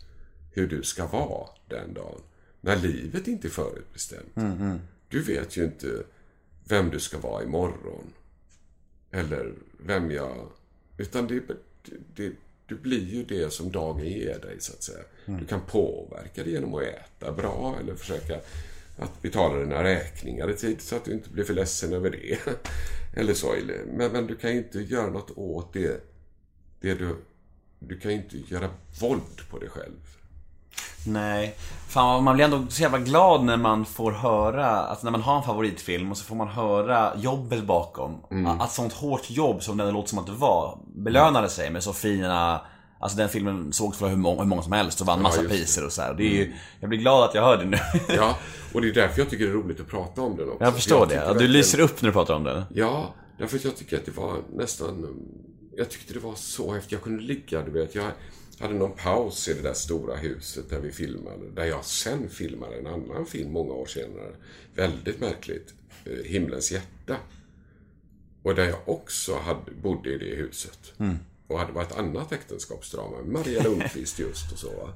hur 0.53 0.67
du 0.67 0.83
ska 0.83 1.07
vara 1.07 1.49
den 1.69 1.95
dagen. 1.95 2.21
När 2.61 2.77
livet 2.77 3.29
inte 3.29 3.49
är 3.49 3.51
förutbestämt. 3.51 4.37
Du 5.09 5.23
vet 5.23 5.57
ju 5.57 5.65
inte 5.65 6.03
vem 6.65 6.91
du 6.91 7.01
ska 7.01 7.19
vara 7.19 7.43
imorgon. 7.45 8.13
Eller 9.11 9.53
vem 9.79 10.11
jag... 10.11 10.49
Utan 10.97 11.27
det, 11.27 11.43
det, 12.15 12.33
du 12.67 12.75
blir 12.75 13.05
ju 13.15 13.25
det 13.25 13.53
som 13.53 13.73
dagen 13.73 14.07
ger 14.07 14.39
dig, 14.39 14.57
så 14.59 14.73
att 14.73 14.83
säga. 14.83 15.05
Du 15.27 15.47
kan 15.47 15.61
påverka 15.61 16.45
det 16.45 16.51
genom 16.51 16.75
att 16.75 16.83
äta 16.83 17.33
bra 17.33 17.77
eller 17.81 17.95
försöka 17.95 18.41
att 18.99 19.23
betala 19.23 19.59
dina 19.59 19.85
räkningar 19.85 20.51
i 20.51 20.57
tid 20.57 20.81
så 20.81 20.97
att 20.97 21.05
du 21.05 21.13
inte 21.13 21.31
blir 21.31 21.45
för 21.45 21.55
ledsen 21.55 21.93
över 21.93 22.11
det. 22.11 22.39
eller 23.21 23.35
så. 23.35 23.55
Men, 23.87 24.13
men 24.13 24.27
du 24.27 24.37
kan 24.37 24.51
ju 24.51 24.59
inte 24.59 24.79
göra 24.79 25.11
något 25.11 25.31
åt 25.37 25.73
det. 25.73 26.05
det 26.81 26.95
du, 26.95 27.17
du 27.79 28.01
kan 28.01 28.11
ju 28.11 28.17
inte 28.17 28.37
göra 28.37 28.69
våld 29.01 29.49
på 29.51 29.59
dig 29.59 29.69
själv. 29.69 30.15
Nej. 31.07 31.55
Fan, 31.89 32.25
man 32.25 32.35
blir 32.35 32.45
ändå 32.45 32.67
så 32.69 32.83
jävla 32.83 32.99
glad 32.99 33.45
när 33.45 33.57
man 33.57 33.85
får 33.85 34.13
höra, 34.13 34.67
alltså 34.67 35.05
när 35.05 35.11
man 35.11 35.23
har 35.23 35.37
en 35.37 35.43
favoritfilm 35.43 36.11
och 36.11 36.17
så 36.17 36.25
får 36.25 36.37
man 36.37 36.49
höra 36.49 37.13
jobbet 37.17 37.65
bakom. 37.65 38.21
Att 38.61 38.73
sånt 38.73 38.93
hårt 38.93 39.31
jobb 39.31 39.63
som 39.63 39.77
det 39.77 39.91
låter 39.91 40.09
som 40.09 40.19
att 40.19 40.27
det 40.27 40.33
var, 40.33 40.79
belönade 40.95 41.49
sig 41.49 41.71
med 41.71 41.83
så 41.83 41.93
fina 41.93 42.61
Alltså 43.05 43.19
den 43.19 43.29
filmen 43.29 43.73
sågs 43.73 43.99
för 43.99 44.09
hur 44.09 44.17
många, 44.17 44.41
hur 44.43 44.49
många 44.49 44.63
som 44.63 44.73
helst 44.73 45.01
och 45.01 45.07
vann 45.07 45.23
massa 45.23 45.43
det. 45.43 45.49
priser 45.49 45.85
och 45.87 45.93
så 45.93 46.03
här. 46.03 46.15
Det 46.15 46.23
är 46.25 46.29
ju, 46.31 46.53
Jag 46.81 46.89
blir 46.89 46.99
glad 46.99 47.25
att 47.29 47.35
jag 47.35 47.43
hör 47.43 47.57
det 47.57 47.65
nu. 47.65 47.77
Ja, 48.09 48.39
och 48.75 48.81
det 48.83 48.89
är 48.89 48.93
därför 48.93 49.21
jag 49.21 49.31
tycker 49.31 49.45
det 49.45 49.51
är 49.51 49.55
roligt 49.55 49.81
att 49.81 49.89
prata 49.89 50.23
om 50.23 50.37
den 50.37 50.49
också. 50.49 50.65
Jag 50.65 50.75
förstår 50.75 51.01
det. 51.01 51.05
tycker 51.07 51.17
Ja, 51.17 51.23
Du 51.27 51.33
verkligen- 51.33 51.53
lyser 51.53 51.81
upp 51.81 52.03
när 52.03 52.09
du 52.09 52.13
pratar 52.13 52.35
om 52.35 52.45
det. 52.45 52.65
Ja, 52.75 53.15
därför 53.39 53.57
att 53.57 53.65
jag 53.65 53.77
tycker 53.77 53.97
att 53.97 54.05
det 54.07 54.17
var 54.17 54.37
nästan... 54.55 55.07
Jag 55.77 55.91
tyckte 55.91 56.15
det 56.15 56.21
var 56.21 56.35
så 56.35 56.73
häftigt. 56.75 56.93
Jag 56.93 57.03
kunde 57.03 57.23
ligga, 57.23 57.63
du 57.63 57.71
vet. 57.71 57.95
Jag 57.95 58.11
hade 58.61 58.75
någon 58.75 58.93
paus 58.93 59.49
i 59.49 59.55
det 59.55 59.63
där 59.63 59.75
stora 59.75 60.17
huset 60.17 60.71
där 60.71 60.81
vi 60.81 60.93
filmade. 60.93 61.51
Där 61.55 61.65
jag 61.65 61.85
sen 61.85 62.29
filmade 62.31 62.77
en 62.77 62.87
annan 62.87 63.27
film 63.27 63.53
många 63.53 63.73
år 63.73 63.87
senare. 63.87 64.31
Väldigt 64.75 65.21
märkligt. 65.21 65.75
eh, 66.05 66.13
Himlens 66.25 66.73
hjärta. 66.73 67.17
Och 68.43 68.55
där 68.55 68.65
jag 68.65 68.79
också 68.89 69.37
hade, 69.39 69.71
bodde 69.83 70.11
i 70.11 70.19
det 70.19 70.37
huset. 70.37 70.93
Och 71.47 71.59
hade 71.59 71.73
varit 71.73 71.93
annat 71.93 72.33
äktenskapsdrama 72.33 73.17
med 73.17 73.27
Maria 73.27 73.63
Lundqvist 73.63 74.19
just 74.19 74.53
och 74.53 74.59
så. 74.59 74.71
va. 74.71 74.93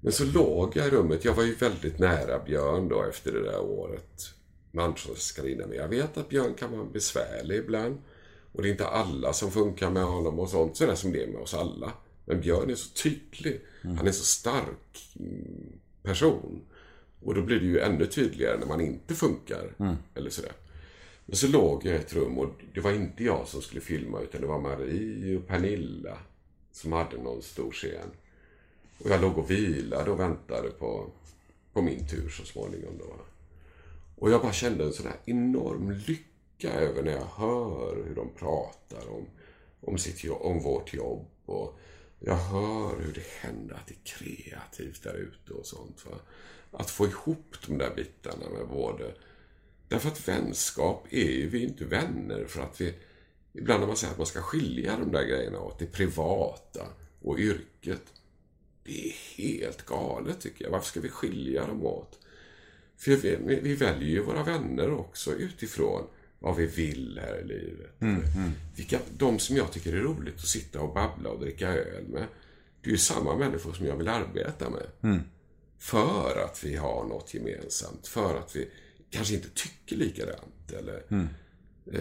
Men 0.00 0.12
så 0.12 0.24
låg 0.24 0.76
jag 0.76 0.86
i 0.86 0.90
rummet. 0.90 1.24
Jag 1.24 1.34
var 1.34 1.42
ju 1.42 1.54
väldigt 1.54 1.98
nära 1.98 2.38
Björn 2.38 2.88
då 2.88 3.02
efter 3.02 3.32
det 3.32 3.42
där 3.42 3.60
året 3.60 4.34
med 4.70 4.84
Ansvarskarina. 4.84 5.66
Men 5.66 5.76
jag 5.76 5.88
vet 5.88 6.16
att 6.16 6.28
Björn 6.28 6.54
kan 6.54 6.72
vara 6.72 6.84
besvärlig 6.84 7.56
ibland. 7.56 7.98
Och 8.52 8.62
det 8.62 8.68
är 8.68 8.70
inte 8.70 8.86
alla 8.86 9.32
som 9.32 9.50
funkar 9.50 9.90
med 9.90 10.04
honom 10.04 10.38
och 10.38 10.48
sånt. 10.48 10.76
Sådär 10.76 10.94
som 10.94 11.12
det 11.12 11.22
är 11.22 11.26
med 11.26 11.40
oss 11.40 11.54
alla. 11.54 11.92
Men 12.24 12.40
Björn 12.40 12.70
är 12.70 12.74
så 12.74 12.94
tydlig. 13.02 13.60
Han 13.96 14.06
är 14.06 14.12
så 14.12 14.24
stark 14.24 15.16
mm, 15.18 15.72
person. 16.02 16.62
Och 17.22 17.34
då 17.34 17.42
blir 17.42 17.60
det 17.60 17.66
ju 17.66 17.78
ännu 17.78 18.06
tydligare 18.06 18.58
när 18.58 18.66
man 18.66 18.80
inte 18.80 19.14
funkar. 19.14 19.74
Eller 20.14 20.30
sådär. 20.30 20.52
Men 21.30 21.36
så 21.36 21.48
låg 21.48 21.86
jag 21.86 21.94
i 21.94 21.98
ett 21.98 22.12
rum 22.12 22.38
och 22.38 22.48
det 22.74 22.80
var 22.80 22.92
inte 22.92 23.24
jag 23.24 23.48
som 23.48 23.62
skulle 23.62 23.80
filma 23.80 24.20
utan 24.20 24.40
det 24.40 24.46
var 24.46 24.60
Marie 24.60 25.36
och 25.36 25.46
Pernilla 25.46 26.18
som 26.72 26.92
hade 26.92 27.16
någon 27.16 27.42
stor 27.42 27.70
scen. 27.70 28.10
Och 28.98 29.10
jag 29.10 29.20
låg 29.20 29.38
och 29.38 29.50
vilade 29.50 30.10
och 30.10 30.20
väntade 30.20 30.70
på, 30.70 31.10
på 31.72 31.82
min 31.82 32.08
tur 32.08 32.28
så 32.28 32.44
småningom. 32.44 32.98
Då. 32.98 33.16
Och 34.16 34.30
jag 34.30 34.42
bara 34.42 34.52
kände 34.52 34.84
en 34.84 34.92
sån 34.92 35.06
här 35.06 35.16
enorm 35.24 35.90
lycka 35.90 36.72
över 36.72 37.02
när 37.02 37.12
jag 37.12 37.26
hör 37.36 38.04
hur 38.06 38.14
de 38.14 38.28
pratar 38.38 39.08
om, 39.10 39.26
om, 39.80 39.98
sitt 39.98 40.24
jobb, 40.24 40.42
om 40.42 40.62
vårt 40.62 40.94
jobb. 40.94 41.26
Och 41.46 41.78
jag 42.20 42.36
hör 42.36 43.00
hur 43.00 43.12
det 43.12 43.26
händer 43.40 43.74
att 43.74 43.86
det 43.86 43.94
är 43.94 44.18
kreativt 44.18 45.02
där 45.02 45.14
ute 45.14 45.52
och 45.52 45.66
sånt. 45.66 46.06
Va? 46.06 46.16
Att 46.70 46.90
få 46.90 47.06
ihop 47.06 47.56
de 47.66 47.78
där 47.78 47.94
bitarna 47.96 48.50
med 48.58 48.68
både... 48.68 49.14
Därför 49.90 50.08
att 50.08 50.28
vänskap 50.28 51.06
är 51.10 51.30
ju 51.30 51.48
vi 51.48 51.62
inte 51.62 51.84
vänner 51.84 52.44
för 52.44 52.62
att 52.62 52.80
vi... 52.80 52.94
Ibland 53.52 53.80
när 53.80 53.86
man 53.86 53.96
säger 53.96 54.12
att 54.12 54.18
man 54.18 54.26
ska 54.26 54.42
skilja 54.42 54.96
de 54.96 55.12
där 55.12 55.24
grejerna 55.24 55.60
åt, 55.60 55.78
det 55.78 55.86
privata 55.86 56.86
och 57.22 57.38
yrket. 57.38 58.02
Det 58.84 59.08
är 59.08 59.12
helt 59.36 59.86
galet 59.86 60.40
tycker 60.40 60.64
jag. 60.64 60.72
Varför 60.72 60.86
ska 60.86 61.00
vi 61.00 61.08
skilja 61.08 61.66
dem 61.66 61.86
åt? 61.86 62.18
För 62.96 63.10
vi, 63.10 63.60
vi 63.62 63.74
väljer 63.74 64.08
ju 64.08 64.22
våra 64.22 64.42
vänner 64.42 64.92
också 64.92 65.34
utifrån 65.34 66.06
vad 66.38 66.56
vi 66.56 66.66
vill 66.66 67.20
här 67.22 67.40
i 67.40 67.44
livet. 67.44 67.94
Vilka, 68.76 68.98
de 69.16 69.38
som 69.38 69.56
jag 69.56 69.72
tycker 69.72 69.92
är 69.92 70.00
roligt 70.00 70.34
att 70.34 70.46
sitta 70.48 70.80
och 70.80 70.94
babbla 70.94 71.30
och 71.30 71.40
dricka 71.40 71.68
öl 71.68 72.08
med. 72.08 72.26
Det 72.82 72.88
är 72.88 72.92
ju 72.92 72.98
samma 72.98 73.36
människor 73.36 73.72
som 73.72 73.86
jag 73.86 73.96
vill 73.96 74.08
arbeta 74.08 74.70
med. 74.70 74.86
För 75.78 76.44
att 76.44 76.64
vi 76.64 76.76
har 76.76 77.04
något 77.04 77.34
gemensamt. 77.34 78.06
För 78.06 78.38
att 78.38 78.56
vi 78.56 78.68
kanske 79.10 79.34
inte 79.34 79.48
tycker 79.48 79.96
likadant. 79.96 80.72
Eller, 80.78 81.02
eh, 81.92 82.00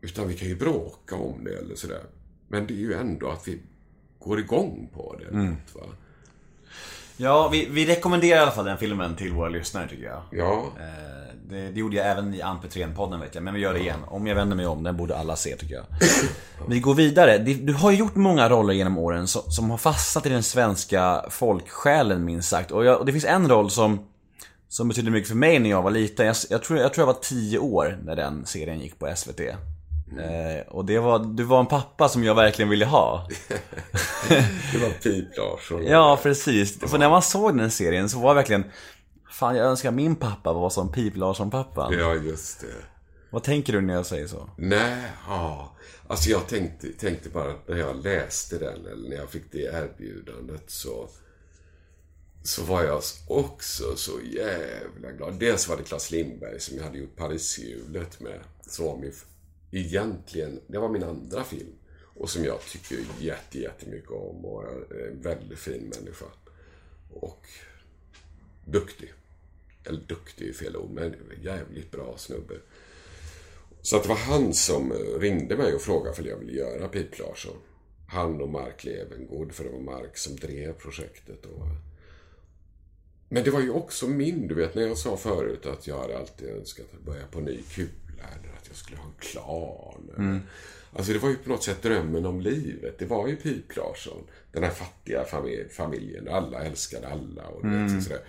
utan 0.00 0.28
vi 0.28 0.34
kan 0.34 0.48
ju 0.48 0.56
bråka 0.56 1.16
om 1.16 1.44
det 1.44 1.58
eller 1.58 1.74
sådär. 1.74 2.02
Men 2.48 2.66
det 2.66 2.74
är 2.74 2.78
ju 2.78 2.94
ändå 2.94 3.28
att 3.30 3.48
vi 3.48 3.58
går 4.18 4.38
igång 4.40 4.90
på 4.94 5.16
det. 5.18 5.36
något, 5.36 5.74
Va? 5.74 5.80
Ja, 7.16 7.48
vi, 7.52 7.68
vi 7.70 7.86
rekommenderar 7.86 8.38
i 8.38 8.42
alla 8.42 8.50
fall 8.50 8.64
den 8.64 8.78
filmen 8.78 9.16
till 9.16 9.32
våra 9.32 9.48
lyssnare 9.48 9.88
tycker 9.88 10.04
jag. 10.04 10.22
Ja, 10.30 10.72
Eh, 10.80 11.24
Det, 11.48 11.70
det 11.70 11.80
gjorde 11.80 11.96
jag 11.96 12.06
även 12.10 12.34
i 12.34 12.42
Ampetren-podden 12.42 13.20
vet 13.20 13.34
jag, 13.34 13.44
men 13.44 13.54
vi 13.54 13.60
gör 13.60 13.72
det 13.72 13.80
igen. 13.80 14.00
Om 14.06 14.26
jag 14.26 14.34
vänder 14.34 14.56
mig 14.56 14.66
om, 14.66 14.82
den 14.82 14.96
borde 14.96 15.16
alla 15.16 15.36
se 15.36 15.56
tycker 15.56 15.74
jag. 15.74 15.84
Vi 16.68 16.80
går 16.80 16.94
vidare. 16.94 17.38
Du 17.38 17.72
har 17.72 17.90
ju 17.90 17.96
gjort 17.96 18.14
många 18.14 18.48
roller 18.48 18.74
genom 18.74 18.98
åren 18.98 19.26
som, 19.26 19.42
som 19.42 19.70
har 19.70 19.78
fastnat 19.78 20.26
i 20.26 20.28
den 20.28 20.42
svenska 20.42 21.24
folksjälen 21.30 22.24
minst 22.24 22.48
sagt. 22.48 22.70
Och, 22.70 22.84
jag, 22.84 22.98
och 22.98 23.06
det 23.06 23.12
finns 23.12 23.24
en 23.24 23.48
roll 23.48 23.70
som, 23.70 23.98
som 24.74 24.88
betydde 24.88 25.10
mycket 25.10 25.28
för 25.28 25.36
mig 25.36 25.58
när 25.58 25.70
jag 25.70 25.82
var 25.82 25.90
liten. 25.90 26.26
Jag, 26.26 26.36
jag, 26.50 26.62
tror, 26.62 26.78
jag 26.78 26.94
tror 26.94 27.02
jag 27.02 27.14
var 27.14 27.20
10 27.22 27.58
år 27.58 27.98
när 28.04 28.16
den 28.16 28.46
serien 28.46 28.80
gick 28.80 28.98
på 28.98 29.12
SVT. 29.16 29.40
Eh, 29.40 30.68
och 30.68 30.84
det 30.84 30.98
var, 30.98 31.18
du 31.18 31.42
var 31.44 31.60
en 31.60 31.66
pappa 31.66 32.08
som 32.08 32.24
jag 32.24 32.34
verkligen 32.34 32.68
ville 32.68 32.84
ha. 32.84 33.28
det 34.72 34.78
var 34.78 34.90
Pip 35.02 35.36
Larsson. 35.36 35.86
Ja, 35.86 36.18
precis. 36.22 36.80
För 36.80 36.98
när 36.98 37.10
man 37.10 37.22
såg 37.22 37.58
den 37.58 37.70
serien 37.70 38.08
så 38.08 38.18
var 38.18 38.30
jag 38.30 38.34
verkligen 38.34 38.64
Fan, 39.30 39.56
jag 39.56 39.66
önskar 39.66 39.90
min 39.90 40.16
pappa 40.16 40.52
var 40.52 40.70
som 40.70 40.92
Pip 40.92 41.16
Larsson-pappan. 41.16 41.92
Ja, 41.98 42.14
just 42.14 42.60
det. 42.60 42.66
Vad 43.30 43.42
tänker 43.42 43.72
du 43.72 43.80
när 43.80 43.94
jag 43.94 44.06
säger 44.06 44.26
så? 44.26 44.50
Nej, 44.56 45.02
ja. 45.28 45.76
Alltså 46.06 46.30
jag 46.30 46.46
tänkte, 46.46 46.88
tänkte 46.92 47.28
bara 47.28 47.50
att 47.50 47.68
när 47.68 47.76
jag 47.76 48.04
läste 48.04 48.58
den, 48.58 48.86
eller 48.86 49.08
när 49.08 49.16
jag 49.16 49.30
fick 49.30 49.52
det 49.52 49.58
erbjudandet 49.58 50.70
så 50.70 51.08
så 52.44 52.62
var 52.62 52.84
jag 52.84 53.02
också 53.28 53.96
så 53.96 54.20
jävla 54.20 55.12
glad. 55.12 55.38
Dels 55.38 55.68
var 55.68 55.76
det 55.76 55.82
Claes 55.82 56.10
Lindberg 56.10 56.60
som 56.60 56.76
jag 56.76 56.84
hade 56.84 56.98
gjort 56.98 57.16
Pariserhjulet 57.16 58.20
med. 58.20 58.40
Som 58.60 58.84
var 58.86 58.96
min 58.96 59.12
egentligen, 59.70 60.60
det 60.66 60.78
var 60.78 60.88
min 60.88 61.02
andra 61.02 61.44
film. 61.44 61.72
Och 62.14 62.30
som 62.30 62.44
jag 62.44 62.60
tycker 62.60 62.98
jätte, 63.20 63.58
jättemycket 63.58 64.10
om 64.10 64.44
och 64.44 64.64
är 64.64 65.08
en 65.10 65.22
väldigt 65.22 65.58
fin 65.58 65.92
människa. 65.96 66.26
Och 67.10 67.46
duktig. 68.64 69.12
Eller 69.84 70.00
duktig 70.00 70.48
är 70.48 70.52
fel 70.52 70.76
ord, 70.76 70.90
men 70.90 71.14
jävligt 71.42 71.90
bra 71.90 72.14
snubbe. 72.18 72.54
Så 73.82 73.96
att 73.96 74.02
det 74.02 74.08
var 74.08 74.16
han 74.16 74.54
som 74.54 74.92
eh, 74.92 75.20
ringde 75.20 75.56
mig 75.56 75.74
och 75.74 75.82
frågade 75.82 76.20
om 76.20 76.26
jag 76.26 76.38
ville 76.38 76.52
göra 76.52 76.88
Pip 76.88 77.18
Larsson. 77.18 77.56
Han 78.08 78.40
och 78.40 78.48
Mark 78.48 78.84
Levengood, 78.84 79.52
för 79.52 79.64
det 79.64 79.70
var 79.70 79.80
Mark 79.80 80.16
som 80.16 80.36
drev 80.36 80.72
projektet. 80.72 81.46
Och... 81.46 81.66
Men 83.34 83.44
det 83.44 83.50
var 83.50 83.60
ju 83.60 83.70
också 83.70 84.06
min, 84.06 84.48
du 84.48 84.54
vet 84.54 84.74
när 84.74 84.82
jag 84.82 84.98
sa 84.98 85.16
förut 85.16 85.66
att 85.66 85.86
jag 85.86 85.98
hade 85.98 86.18
alltid 86.18 86.48
önskat 86.48 86.86
att 86.94 87.00
börja 87.00 87.26
på 87.26 87.40
ny 87.40 87.62
kula. 87.62 87.90
Eller 88.16 88.54
att 88.56 88.68
jag 88.68 88.76
skulle 88.76 88.98
ha 88.98 89.04
en 89.04 89.14
klan. 89.18 90.10
Mm. 90.18 90.40
Alltså 90.92 91.12
det 91.12 91.18
var 91.18 91.28
ju 91.28 91.36
på 91.36 91.50
något 91.50 91.62
sätt 91.62 91.82
drömmen 91.82 92.26
om 92.26 92.40
livet. 92.40 92.98
Det 92.98 93.06
var 93.06 93.28
ju 93.28 93.36
Pip 93.36 93.76
Larsson. 93.76 94.22
Den 94.52 94.62
här 94.62 94.70
fattiga 94.70 95.24
familjen. 95.70 96.28
Alla 96.28 96.64
älskade 96.64 97.08
alla. 97.08 97.46
Och, 97.46 97.64
mm. 97.64 97.94
vet, 97.94 98.04
sådär. 98.04 98.20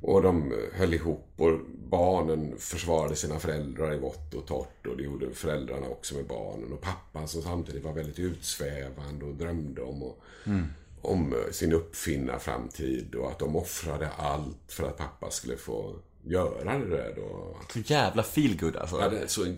och 0.00 0.22
de 0.22 0.54
höll 0.72 0.94
ihop 0.94 1.28
och 1.36 1.58
barnen 1.90 2.54
försvarade 2.58 3.16
sina 3.16 3.38
föräldrar 3.38 3.94
i 3.94 3.98
vått 3.98 4.34
och 4.34 4.46
torrt. 4.46 4.86
Och 4.86 4.96
det 4.96 5.02
gjorde 5.02 5.34
föräldrarna 5.34 5.88
också 5.88 6.14
med 6.14 6.26
barnen. 6.26 6.72
Och 6.72 6.80
pappan 6.80 7.28
som 7.28 7.42
samtidigt 7.42 7.84
var 7.84 7.92
väldigt 7.92 8.18
utsvävande 8.18 9.24
och 9.24 9.34
drömde 9.34 9.82
om, 9.82 10.02
och, 10.02 10.20
mm. 10.46 10.66
Om 11.04 11.34
sin 11.50 11.72
uppfinnarframtid. 11.72 13.14
Och 13.14 13.30
att 13.30 13.38
de 13.38 13.56
offrade 13.56 14.08
allt 14.08 14.72
för 14.72 14.88
att 14.88 14.96
pappa 14.96 15.30
skulle 15.30 15.56
få 15.56 15.96
göra 16.22 16.78
det 16.78 16.96
där 16.96 17.12
då. 17.16 17.56
Så 17.72 17.78
jävla 17.78 18.22
feelgood 18.22 18.76
alltså. 18.76 19.00
Ja, 19.00 19.08
det 19.08 19.28
så, 19.28 19.54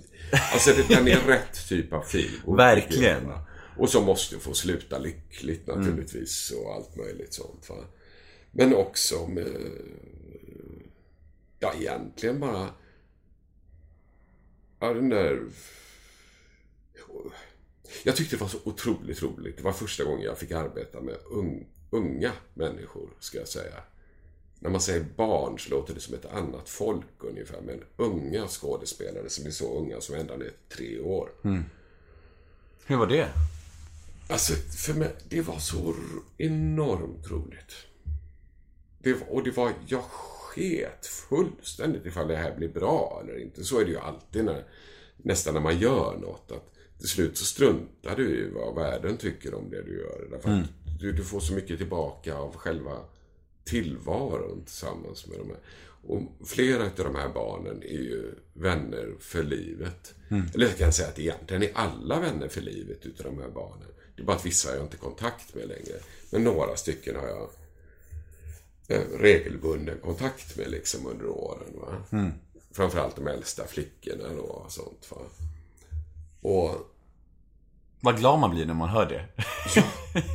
alltså 0.53 0.71
det, 0.71 0.95
den 0.95 1.09
är 1.09 1.21
rätt 1.21 1.69
typ 1.69 1.93
av 1.93 2.03
feelgood. 2.03 2.57
Verkligen. 2.57 3.33
Och 3.77 3.91
som 3.91 4.05
måste 4.05 4.39
få 4.39 4.55
sluta 4.55 4.99
lyckligt 4.99 5.67
naturligtvis 5.67 6.51
och 6.51 6.75
allt 6.75 6.97
möjligt 6.97 7.35
sånt. 7.35 7.69
Va? 7.69 7.77
Men 8.53 8.75
också 8.75 9.27
med, 9.27 9.57
ja 11.59 11.73
egentligen 11.81 12.41
bara, 12.41 12.69
ja 14.81 14.95
den 14.95 15.09
där 15.09 15.43
jag 18.07 18.17
tyckte 18.17 18.37
det 18.37 18.41
var 18.41 18.49
så 18.49 18.59
otroligt 18.65 19.23
roligt. 19.23 19.57
Det 19.57 19.63
var 19.63 19.73
första 19.73 20.05
gången 20.05 20.23
jag 20.23 20.39
fick 20.39 20.51
arbeta 20.51 21.01
med 21.01 21.17
unga 21.91 22.33
människor, 22.55 23.11
ska 23.21 23.39
jag 23.39 23.49
säga 23.49 23.83
när 24.61 24.71
man 24.71 24.81
säger 24.81 25.07
barn 25.17 25.59
så 25.59 25.71
låter 25.71 25.95
det 25.95 26.01
som 26.01 26.15
ett 26.15 26.25
annat 26.25 26.69
folk 26.69 27.07
ungefär. 27.19 27.61
Men 27.61 27.85
unga 27.97 28.49
skådespelare 28.49 29.29
som 29.29 29.47
är 29.47 29.51
så 29.51 29.79
unga 29.79 30.01
som 30.01 30.15
ända 30.15 30.37
ner 30.37 30.53
tre 30.69 31.01
år. 31.01 31.31
Mm. 31.45 31.65
Hur 32.87 32.97
var 32.97 33.07
det? 33.07 33.29
Alltså, 34.29 34.53
för 34.55 34.95
mig, 34.95 35.17
det 35.29 35.41
var 35.41 35.59
så 35.59 35.95
enormt 36.37 37.31
roligt. 37.31 37.73
Det 38.99 39.13
var, 39.13 39.33
och 39.33 39.45
det 39.45 39.51
var, 39.51 39.73
jag 39.87 40.03
sket 40.03 41.07
fullständigt 41.07 42.07
ifall 42.07 42.29
det 42.29 42.37
här 42.37 42.57
blir 42.57 42.69
bra 42.69 43.21
eller 43.23 43.39
inte. 43.39 43.65
Så 43.65 43.81
är 43.81 43.85
det 43.85 43.91
ju 43.91 43.99
alltid 43.99 44.45
när, 44.45 44.65
nästan 45.17 45.55
när 45.55 45.61
man 45.61 45.79
gör 45.79 46.19
något. 46.21 46.53
Att 46.53 46.76
till 46.99 47.09
slut 47.09 47.39
så 47.39 47.45
struntar 47.45 48.17
du 48.17 48.39
i 48.39 48.51
vad 48.51 48.75
världen 48.75 49.17
tycker 49.17 49.55
om 49.55 49.71
det 49.71 49.83
du 49.83 49.99
gör. 49.99 50.29
Därför 50.31 50.49
mm. 50.49 50.63
att 50.63 51.01
du, 51.01 51.13
du 51.13 51.25
får 51.25 51.41
så 51.41 51.53
mycket 51.53 51.79
tillbaka 51.79 52.37
av 52.37 52.57
själva 52.57 52.99
tillvaron 53.65 54.63
tillsammans 54.65 55.27
med 55.27 55.39
de 55.39 55.49
här. 55.49 55.59
Och 56.07 56.23
flera 56.49 56.85
av 56.85 56.91
de 56.97 57.15
här 57.15 57.29
barnen 57.29 57.83
är 57.83 58.01
ju 58.03 58.35
vänner 58.53 59.15
för 59.21 59.43
livet. 59.43 60.15
Mm. 60.29 60.47
Eller 60.55 60.67
jag 60.67 60.77
kan 60.77 60.93
säga 60.93 61.09
att 61.09 61.19
egentligen 61.19 61.63
är 61.63 61.71
alla 61.75 62.21
vänner 62.21 62.49
för 62.49 62.61
livet 62.61 63.07
utav 63.07 63.27
de 63.27 63.43
här 63.43 63.51
barnen. 63.51 63.89
Det 64.17 64.23
är 64.23 64.27
bara 64.27 64.37
att 64.37 64.47
vissa 64.47 64.69
har 64.69 64.77
jag 64.77 64.85
inte 64.85 64.97
kontakt 64.97 65.55
med 65.55 65.69
längre. 65.69 66.01
Men 66.31 66.45
några 66.45 66.77
stycken 66.77 67.17
har 67.17 67.29
jag 67.29 67.51
eh, 68.89 69.19
regelbunden 69.19 69.99
kontakt 69.99 70.57
med 70.57 70.71
liksom 70.71 71.07
under 71.07 71.27
åren. 71.27 71.81
Va? 71.81 72.19
Mm. 72.19 72.33
Framförallt 72.71 73.17
de 73.17 73.27
äldsta 73.27 73.67
flickorna 73.67 74.29
då 74.37 74.43
och 74.43 74.73
sånt. 74.73 75.11
Va? 75.11 75.17
Och 76.41 76.71
vad 78.01 78.19
glad 78.19 78.39
man 78.39 78.51
blir 78.51 78.67
när 78.67 78.75
man 78.75 78.89
hör 78.89 79.07
det. 79.07 79.25
Ja. 79.77 79.83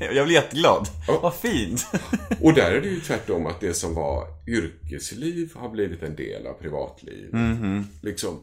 jag 0.16 0.26
blir 0.26 0.36
jätteglad. 0.36 0.88
Ja. 1.08 1.20
Vad 1.22 1.34
fint. 1.34 1.86
och 2.42 2.54
där 2.54 2.72
är 2.72 2.82
det 2.82 2.88
ju 2.88 3.00
tvärtom 3.00 3.46
att 3.46 3.60
det 3.60 3.74
som 3.74 3.96
var 3.96 4.28
yrkesliv 4.48 5.54
har 5.56 5.70
blivit 5.70 6.04
en 6.04 6.16
del 6.16 6.48
av 6.48 6.54
privatlivet. 6.54 7.34
Mm 7.34 7.58
-hmm. 7.58 7.84
Liksom, 8.02 8.40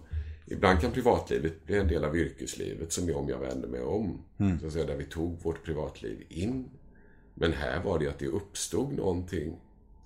ibland 0.46 0.80
kan 0.80 0.92
privatlivet 0.92 1.66
bli 1.66 1.78
en 1.78 1.88
del 1.88 2.04
av 2.04 2.16
yrkeslivet 2.16 2.92
som 2.92 3.14
om 3.14 3.28
jag 3.28 3.38
vänder 3.38 3.68
mig 3.68 3.82
om. 3.82 4.22
Mm. 4.38 4.60
Så 4.60 4.66
att 4.66 4.72
säga, 4.72 4.86
där 4.86 4.96
vi 4.96 5.04
tog 5.04 5.42
vårt 5.42 5.64
privatliv 5.64 6.24
in. 6.28 6.68
Men 7.34 7.52
här 7.52 7.82
var 7.82 7.98
det 7.98 8.08
att 8.08 8.18
det 8.18 8.26
uppstod 8.26 8.92
någonting 8.92 9.56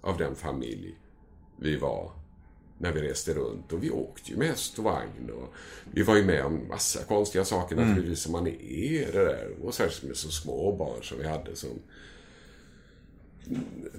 av 0.01 0.19
den 0.19 0.35
familj 0.35 0.95
vi 1.57 1.77
var 1.77 2.11
när 2.83 2.93
vi 2.93 3.03
reste 3.03 3.35
runt. 3.35 3.73
Och 3.73 3.85
vi 3.85 3.91
åkte 3.91 4.31
ju 4.31 4.37
med 4.37 4.49
häst 4.49 4.79
och 4.79 4.85
vagn. 4.85 5.31
Och 5.31 5.55
vi 5.93 6.03
var 6.03 6.17
ju 6.17 6.25
med 6.25 6.45
om 6.45 6.69
massa 6.69 7.05
konstiga 7.05 7.45
saker 7.45 7.77
mm. 7.77 7.89
naturligtvis 7.89 8.23
som 8.23 8.33
man 8.33 8.47
är 8.47 9.13
det 9.13 9.25
där. 9.25 9.49
Och 9.63 9.75
särskilt 9.75 10.03
med 10.03 10.17
så 10.17 10.31
små 10.31 10.77
barn 10.77 11.03
som 11.03 11.19
vi 11.19 11.29
hade 11.29 11.57
som 11.57 11.71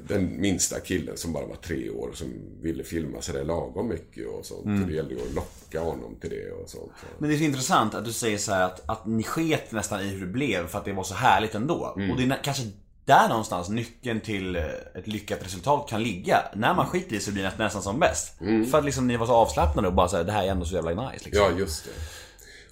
den 0.08 0.42
minsta 0.42 0.80
killen 0.80 1.18
som 1.18 1.34
bara 1.34 1.46
var 1.46 1.56
tre 1.56 1.90
år 1.90 2.12
som 2.14 2.28
ville 2.62 2.84
filma 2.84 3.22
sig 3.22 3.34
där 3.34 3.44
lagom 3.44 3.88
mycket 3.88 4.28
och 4.28 4.46
sånt. 4.46 4.66
Mm. 4.66 4.82
Och 4.82 4.88
det 4.88 4.96
gällde 4.96 5.14
ju 5.14 5.22
att 5.22 5.34
locka 5.34 5.80
honom 5.80 6.16
till 6.22 6.30
det 6.30 6.52
och 6.52 6.70
sånt. 6.70 6.92
Men 7.18 7.30
det 7.30 7.36
är 7.36 7.38
så 7.38 7.44
intressant 7.44 7.96
att 7.96 8.06
du 8.06 8.14
säger 8.14 8.38
så 8.38 8.52
att, 8.52 8.90
att 8.90 9.06
ni 9.06 9.24
sket 9.24 9.72
nästan 9.72 10.02
i 10.02 10.08
hur 10.08 10.20
det 10.20 10.32
blev 10.32 10.68
för 10.68 10.80
att 10.80 10.86
det 10.86 10.94
var 10.94 11.04
så 11.04 11.14
härligt 11.14 11.56
ändå. 11.56 11.94
Mm. 11.98 12.12
Och 12.12 12.18
det 12.18 12.24
är 12.24 12.44
kanske 12.44 12.64
där 13.06 13.30
någonstans 13.30 13.70
nyckeln 13.70 14.20
till 14.20 14.56
eh, 14.56 14.64
ett 14.96 15.08
lyckat 15.08 15.46
resultat 15.46 15.90
kan 15.90 16.04
ligga. 16.04 16.42
När 16.56 16.74
man 16.74 16.86
skiter 16.86 17.16
i 17.16 17.20
så 17.20 17.32
blir 17.32 17.44
det 17.44 17.58
nästan 17.58 17.82
som 17.82 18.00
bäst. 18.00 18.42
Mm. 18.42 18.66
För 18.66 18.78
att 18.78 18.86
liksom 18.86 19.08
ni 19.08 19.18
var 19.18 19.26
så 19.26 19.34
avslappnade 19.34 19.88
och 19.88 19.94
bara 19.94 20.10
säga 20.10 20.24
det 20.24 20.32
här 20.32 20.44
är 20.44 20.52
ändå 20.52 20.66
så 20.66 20.76
jävla 20.76 21.12
nice. 21.12 21.26
Liksom. 21.26 21.46
Ja, 21.46 21.60
just 21.60 21.86
det. 21.86 21.92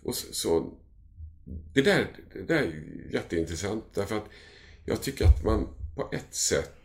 Och 0.10 0.16
så, 0.16 0.34
så, 0.34 0.70
det, 1.74 1.82
där, 1.82 2.08
det 2.34 2.42
där 2.42 2.56
är 2.56 2.74
jätteintressant 3.14 3.86
därför 3.94 4.18
att 4.18 4.26
jag 4.86 5.02
tycker 5.02 5.26
att 5.26 5.44
man 5.44 5.68
på 5.96 6.10
ett 6.12 6.36
sätt 6.36 6.82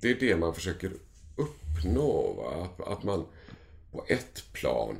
det 0.00 0.10
är 0.10 0.14
det 0.20 0.36
man 0.36 0.54
försöker 0.54 0.92
uppnå. 1.36 2.32
Va? 2.32 2.64
Att, 2.64 2.88
att 2.88 3.02
man 3.02 3.26
på 3.92 4.04
ett 4.08 4.52
plan 4.52 4.96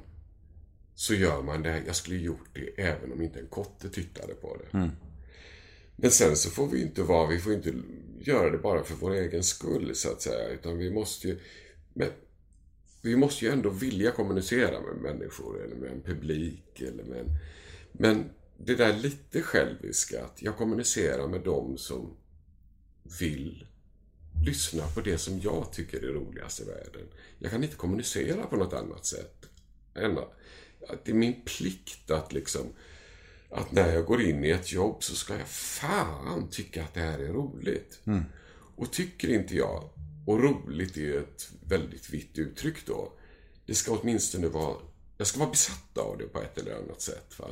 så 0.94 1.14
gör 1.14 1.42
man 1.42 1.62
det. 1.62 1.82
Jag 1.86 1.96
skulle 1.96 2.16
gjort 2.16 2.48
det 2.52 2.82
även 2.82 3.12
om 3.12 3.22
inte 3.22 3.40
en 3.40 3.46
kotte 3.46 3.90
tittade 3.90 4.34
på 4.34 4.56
det. 4.56 4.78
Mm. 4.78 4.90
Men 5.96 6.10
sen 6.10 6.36
så 6.36 6.50
får 6.50 6.68
vi 6.68 6.82
inte 6.82 7.02
vara, 7.02 7.28
vi 7.28 7.38
får 7.38 7.52
inte 7.52 7.74
göra 8.20 8.50
det 8.50 8.58
bara 8.58 8.84
för 8.84 8.94
vår 8.94 9.14
egen 9.14 9.44
skull 9.44 9.94
så 9.94 10.12
att 10.12 10.22
säga. 10.22 10.48
Utan 10.48 10.78
vi 10.78 10.90
måste 10.90 11.28
ju, 11.28 11.40
men, 11.92 12.08
vi 13.02 13.16
måste 13.16 13.44
ju 13.44 13.50
ändå 13.50 13.70
vilja 13.70 14.10
kommunicera 14.10 14.80
med 14.80 14.96
människor 14.96 15.64
eller 15.64 15.76
med 15.76 15.90
en 15.90 16.02
publik 16.02 16.80
eller 16.80 17.04
med 17.04 17.18
en, 17.18 17.38
Men 17.92 18.30
det 18.56 18.74
där 18.74 18.96
lite 18.96 19.42
själviska, 19.42 20.24
att 20.24 20.42
jag 20.42 20.56
kommunicerar 20.56 21.28
med 21.28 21.40
dem 21.40 21.78
som 21.78 22.16
vill 23.20 23.66
lyssna 24.46 24.86
på 24.86 25.00
det 25.00 25.18
som 25.18 25.40
jag 25.40 25.72
tycker 25.72 26.04
är 26.04 26.12
roligast 26.12 26.60
i 26.60 26.64
världen. 26.64 27.08
Jag 27.38 27.50
kan 27.50 27.64
inte 27.64 27.76
kommunicera 27.76 28.46
på 28.46 28.56
något 28.56 28.72
annat 28.72 29.06
sätt. 29.06 29.46
Än 29.94 30.18
att 30.88 31.04
det 31.04 31.10
är 31.10 31.14
min 31.14 31.42
plikt 31.44 32.10
att 32.10 32.32
liksom 32.32 32.66
att 33.54 33.72
när 33.72 33.94
jag 33.94 34.04
går 34.04 34.22
in 34.22 34.44
i 34.44 34.50
ett 34.50 34.72
jobb 34.72 35.04
så 35.04 35.14
ska 35.14 35.38
jag 35.38 35.48
fan 35.48 36.48
tycka 36.50 36.84
att 36.84 36.94
det 36.94 37.00
här 37.00 37.18
är 37.18 37.32
roligt. 37.32 38.00
Mm. 38.04 38.24
Och 38.76 38.92
tycker 38.92 39.28
inte 39.28 39.56
jag, 39.56 39.90
och 40.26 40.42
roligt 40.42 40.96
är 40.96 41.18
ett 41.18 41.50
väldigt 41.68 42.10
vitt 42.10 42.38
uttryck 42.38 42.86
då. 42.86 43.12
Det 43.66 43.74
ska 43.74 43.92
åtminstone 43.92 44.48
vara, 44.48 44.76
jag 45.16 45.26
ska 45.26 45.38
vara 45.38 45.50
besatt 45.50 45.98
av 45.98 46.18
det 46.18 46.24
på 46.24 46.42
ett 46.42 46.58
eller 46.58 46.74
annat 46.74 47.00
sätt. 47.00 47.38
Va? 47.38 47.46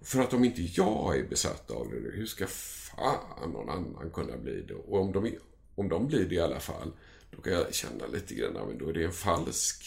För 0.00 0.20
att 0.20 0.32
om 0.32 0.44
inte 0.44 0.62
jag 0.62 1.18
är 1.18 1.28
besatt 1.28 1.70
av 1.70 1.90
det, 1.90 2.10
hur 2.10 2.26
ska 2.26 2.46
fan 2.46 3.52
någon 3.52 3.68
annan 3.68 4.10
kunna 4.10 4.36
bli 4.36 4.62
det? 4.62 4.74
Och 4.74 5.00
om 5.00 5.12
de, 5.12 5.38
om 5.74 5.88
de 5.88 6.06
blir 6.06 6.24
det 6.24 6.34
i 6.34 6.40
alla 6.40 6.60
fall, 6.60 6.92
då 7.30 7.42
kan 7.42 7.52
jag 7.52 7.74
känna 7.74 8.06
lite 8.06 8.34
grann, 8.34 8.52
men 8.68 8.78
då 8.78 8.88
är 8.88 8.92
det 8.92 9.04
en 9.04 9.12
falsk... 9.12 9.84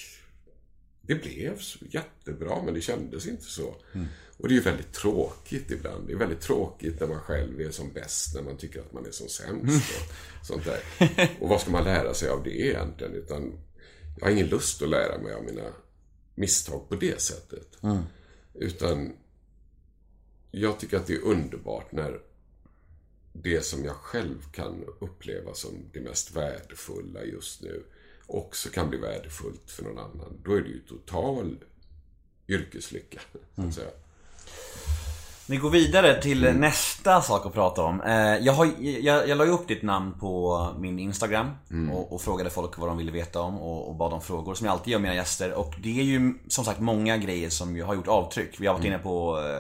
Det 1.02 1.16
blev 1.16 1.60
så 1.60 1.86
jättebra, 1.90 2.62
men 2.64 2.74
det 2.74 2.82
kändes 2.82 3.28
inte 3.28 3.44
så. 3.44 3.76
Mm. 3.94 4.08
Och 4.38 4.48
det 4.48 4.54
är 4.54 4.56
ju 4.56 4.62
väldigt 4.62 4.94
tråkigt 4.94 5.72
ibland. 5.72 6.08
Det 6.08 6.14
är 6.14 6.18
väldigt 6.18 6.42
tråkigt 6.42 7.00
när 7.00 7.08
man 7.08 7.20
själv 7.20 7.62
är 7.62 7.72
som 7.72 7.94
bäst, 7.94 8.36
när 8.36 8.42
man 8.42 8.58
tycker 8.58 8.80
att 8.80 8.94
man 8.94 9.06
är 9.06 9.12
som 9.12 9.28
sämst. 9.28 9.92
Och, 10.40 10.46
sånt 10.46 10.66
där. 10.66 10.80
och 11.40 11.50
vad 11.50 11.62
ska 11.62 11.72
man 11.72 11.84
lära 11.84 12.14
sig 12.14 12.30
av 12.30 12.44
det 12.44 12.62
egentligen? 12.62 13.14
Utan 13.14 13.54
jag 14.18 14.26
har 14.26 14.32
ingen 14.32 14.48
lust 14.48 14.82
att 14.82 14.90
lära 14.90 15.18
mig 15.18 15.34
av 15.34 15.44
mina 15.44 15.74
misstag 16.36 16.90
på 16.90 16.96
det 16.96 17.22
sättet. 17.22 17.84
Mm. 17.84 18.04
Utan 18.54 19.14
jag 20.52 20.80
tycker 20.80 20.98
att 20.98 21.08
det 21.08 21.14
är 21.14 21.24
underbart 21.24 21.92
när 21.92 22.22
det 23.34 23.66
som 23.66 23.86
jag 23.86 23.96
själv 23.96 24.52
kan 24.52 24.84
uppleva 25.00 25.54
som 25.54 25.90
det 25.94 26.00
mest 26.00 26.36
värdefulla 26.36 27.24
just 27.24 27.62
nu 27.62 27.84
också 28.28 28.70
kan 28.70 28.90
bli 28.90 28.98
värdefullt 28.98 29.72
för 29.72 29.84
någon 29.84 29.98
annan. 29.98 30.42
Då 30.44 30.54
är 30.54 30.62
det 30.62 30.70
ju 30.70 30.80
total 30.80 31.58
yrkeslycka. 32.48 33.20
Så 33.32 33.38
att 33.38 33.58
mm. 33.58 33.72
säga. 33.72 33.92
Vi 35.48 35.58
går 35.58 35.70
vidare 35.70 36.22
till 36.22 36.54
nästa 36.54 37.22
sak 37.22 37.46
att 37.46 37.54
prata 37.54 37.84
om. 37.84 38.02
Eh, 38.02 38.16
Jag, 38.38 38.54
har, 38.54 38.70
jag, 38.80 39.30
jag 39.30 39.38
la 39.38 39.46
ju 39.46 39.52
upp 39.52 39.68
ditt 39.68 39.84
namn 39.84 40.14
på 40.20 40.68
min 40.80 41.00
Instagram 41.00 41.52
och, 41.92 42.14
och 42.14 42.22
frågade 42.22 42.50
folk 42.50 42.78
vad 42.78 42.90
de 42.90 42.98
ville 42.98 43.12
veta 43.12 43.42
om 43.42 43.60
och, 43.60 43.88
och 43.90 43.96
bad 43.96 44.14
om 44.14 44.22
frågor 44.22 44.54
som 44.54 44.66
jag 44.66 44.74
alltid 44.74 44.92
gör 44.92 45.00
mina 45.00 45.16
gäster. 45.16 45.54
Och 45.54 45.74
det 45.84 46.00
är 46.00 46.04
ju 46.04 46.34
som 46.48 46.66
sagt 46.66 46.80
många 46.80 47.18
grejer 47.18 47.50
som 47.50 47.82
har 47.82 47.96
gjort 47.96 48.08
avtryck. 48.08 48.56
Vi 48.60 48.68
har 48.68 48.74
varit 48.74 48.86
inne 48.86 48.98
på, 48.98 49.40
eh, 49.40 49.60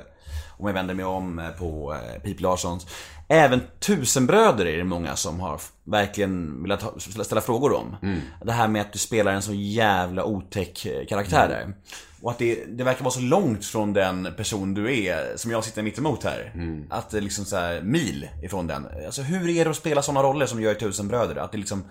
om 0.57 0.67
jag 0.67 0.73
vänder 0.73 0.93
mig 0.93 1.05
om, 1.05 1.39
eh, 1.39 1.49
på 1.49 1.93
eh, 1.93 2.21
Pip 2.21 2.41
Larssons. 2.41 2.87
Även 3.27 3.61
Tusenbröder 3.79 4.65
är 4.65 4.77
det 4.77 4.83
många 4.83 5.15
som 5.15 5.39
har 5.39 5.61
verkligen 5.83 6.61
velat 6.63 6.81
ha- 6.81 6.99
ställa 6.99 7.41
frågor 7.41 7.73
om. 7.73 7.95
Det 8.45 8.51
här 8.51 8.67
med 8.67 8.81
att 8.81 8.93
du 8.93 8.99
spelar 8.99 9.31
en 9.33 9.41
så 9.41 9.53
jävla 9.53 10.23
otäck 10.25 10.85
eh, 10.85 11.05
karaktär 11.07 11.47
där. 11.49 11.73
Och 12.21 12.31
att 12.31 12.37
det, 12.37 12.65
det 12.65 12.83
verkar 12.83 13.03
vara 13.03 13.13
så 13.13 13.19
långt 13.19 13.65
från 13.65 13.93
den 13.93 14.27
person 14.37 14.73
du 14.73 15.05
är, 15.05 15.33
som 15.37 15.51
jag 15.51 15.63
sitter 15.63 15.81
mitt 15.83 15.97
emot 15.97 16.23
här. 16.23 16.51
Att 16.89 17.09
det 17.09 17.21
liksom 17.21 17.45
så 17.45 17.55
här 17.57 17.81
mil 17.81 18.29
ifrån 18.43 18.67
den. 18.67 18.87
Alltså 19.05 19.21
hur 19.21 19.49
är 19.49 19.63
det 19.65 19.69
att 19.71 19.77
spela 19.77 20.01
sådana 20.01 20.23
roller 20.27 20.45
som 20.45 20.57
du 20.57 20.63
gör 20.63 20.71
i 20.71 20.79
Tusenbröder? 20.79 21.35
Att 21.35 21.51
det 21.51 21.57
liksom 21.57 21.83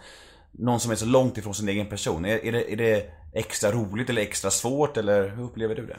någon 0.52 0.80
som 0.80 0.90
är 0.90 0.96
så 0.96 1.06
långt 1.06 1.38
ifrån 1.38 1.54
sin 1.54 1.68
egen 1.68 1.86
person. 1.86 2.24
Är, 2.24 2.44
är, 2.44 2.52
det, 2.52 2.72
är 2.72 2.76
det 2.76 3.06
extra 3.32 3.72
roligt 3.72 4.10
eller 4.10 4.22
extra 4.22 4.50
svårt 4.50 4.96
eller 4.96 5.28
hur 5.28 5.44
upplever 5.44 5.74
du 5.74 5.86
det? 5.86 5.96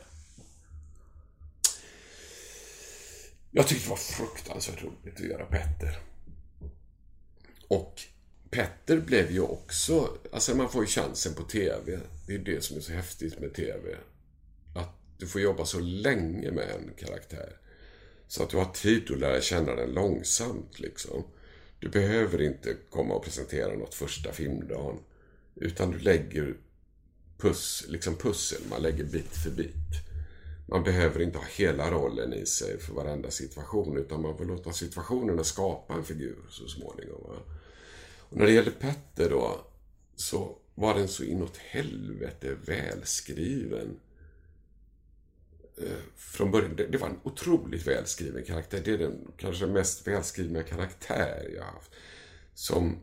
Jag 3.58 3.68
tyckte 3.68 3.86
det 3.86 3.90
var 3.90 3.98
fruktansvärt 3.98 4.84
roligt 4.84 5.16
att 5.16 5.28
göra 5.28 5.46
Petter. 5.46 6.00
Och 7.68 8.02
Petter 8.50 8.98
blev 8.98 9.32
ju 9.32 9.42
också, 9.42 10.18
alltså 10.32 10.56
man 10.56 10.70
får 10.70 10.84
ju 10.84 10.88
chansen 10.88 11.34
på 11.34 11.44
TV. 11.44 12.00
Det 12.28 12.36
är 12.36 12.40
det 12.40 12.64
som 12.64 12.78
är 12.78 12.82
så 12.82 12.92
häftigt 12.92 13.40
med 13.40 13.54
TV. 13.54 13.96
Att 14.76 14.90
du 15.18 15.28
får 15.28 15.42
jobba 15.42 15.66
så 15.66 15.80
länge 15.80 16.52
med 16.52 16.70
en 16.70 16.92
karaktär. 16.98 17.58
Så 18.28 18.44
att 18.44 18.50
du 18.50 18.58
har 18.58 18.74
tid 18.74 19.12
att 19.12 19.20
lära 19.20 19.42
känna 19.42 19.76
den 19.76 19.90
långsamt 19.90 20.80
liksom. 20.80 21.24
Du 21.80 21.90
behöver 21.90 22.42
inte 22.42 22.76
komma 22.90 23.14
och 23.14 23.24
presentera 23.24 23.76
något 23.76 23.94
första 23.94 24.34
filmdagen. 24.34 25.00
Utan 25.56 25.92
du 25.92 26.00
lägger 26.00 26.58
puss, 27.38 27.86
liksom 27.88 28.16
pussel, 28.16 28.62
man 28.70 28.82
lägger 28.82 29.04
bit 29.04 29.36
för 29.44 29.52
bit. 29.52 30.05
Man 30.66 30.84
behöver 30.84 31.22
inte 31.22 31.38
ha 31.38 31.46
hela 31.46 31.92
rollen 31.92 32.34
i 32.34 32.46
sig 32.46 32.80
för 32.80 32.94
varenda 32.94 33.32
situation 33.32 33.98
utan 33.98 34.22
man 34.22 34.38
får 34.38 34.46
låta 34.46 34.74
situationerna 34.74 35.44
skapa 35.44 35.94
en 35.94 36.04
figur 36.04 36.38
så 36.50 36.68
småningom. 36.68 37.22
Va? 37.24 37.36
Och 38.30 38.38
när 38.38 38.46
det 38.46 38.52
gäller 38.52 38.72
Petter 38.72 39.30
då 39.30 39.68
så 40.16 40.58
var 40.76 40.96
den 40.96 41.08
så 41.08 41.24
inåt 41.24 41.58
helvete 41.58 42.56
välskriven. 42.66 44.00
Eh, 45.78 45.98
från 46.16 46.52
början, 46.52 46.76
det, 46.76 46.88
det 46.88 46.98
var 46.98 47.08
en 47.08 47.20
otroligt 47.24 47.88
välskriven 47.88 48.44
karaktär. 48.44 48.82
Det 48.86 48.92
är 48.92 48.98
den 48.98 49.32
kanske 49.38 49.66
mest 49.66 50.08
välskrivna 50.08 50.64
karaktär 50.64 51.52
jag 51.56 51.64
har 51.64 51.72
haft. 51.72 51.92
Som, 52.54 53.00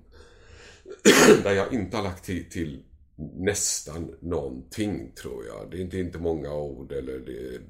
där 1.42 1.52
jag 1.52 1.72
inte 1.72 1.96
har 1.96 2.04
lagt 2.04 2.24
till, 2.24 2.50
till 2.50 2.82
nästan 3.16 4.14
någonting 4.20 5.12
tror 5.14 5.46
jag. 5.46 5.70
Det 5.70 5.76
är 5.76 5.80
inte, 5.80 5.98
inte 5.98 6.18
många 6.18 6.54
ord 6.54 6.92
eller, 6.92 7.18
det, 7.18 7.60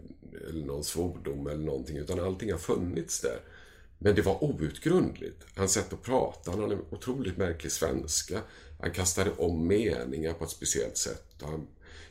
eller 0.48 0.66
någon 0.66 0.84
svordom 0.84 1.46
eller 1.46 1.64
någonting 1.64 1.96
utan 1.96 2.20
allting 2.20 2.52
har 2.52 2.58
funnits 2.58 3.20
där. 3.20 3.40
Men 3.98 4.14
det 4.14 4.22
var 4.22 4.44
outgrundligt. 4.44 5.46
Hans 5.56 5.72
sätt 5.72 5.92
att 5.92 6.02
prata, 6.02 6.50
han 6.50 6.60
hade 6.60 6.74
en 6.74 6.84
otroligt 6.90 7.36
märklig 7.36 7.72
svenska. 7.72 8.40
Han 8.80 8.90
kastade 8.90 9.30
om 9.30 9.66
meningar 9.66 10.32
på 10.32 10.44
ett 10.44 10.50
speciellt 10.50 10.96
sätt. 10.96 11.34
Han, 11.40 11.66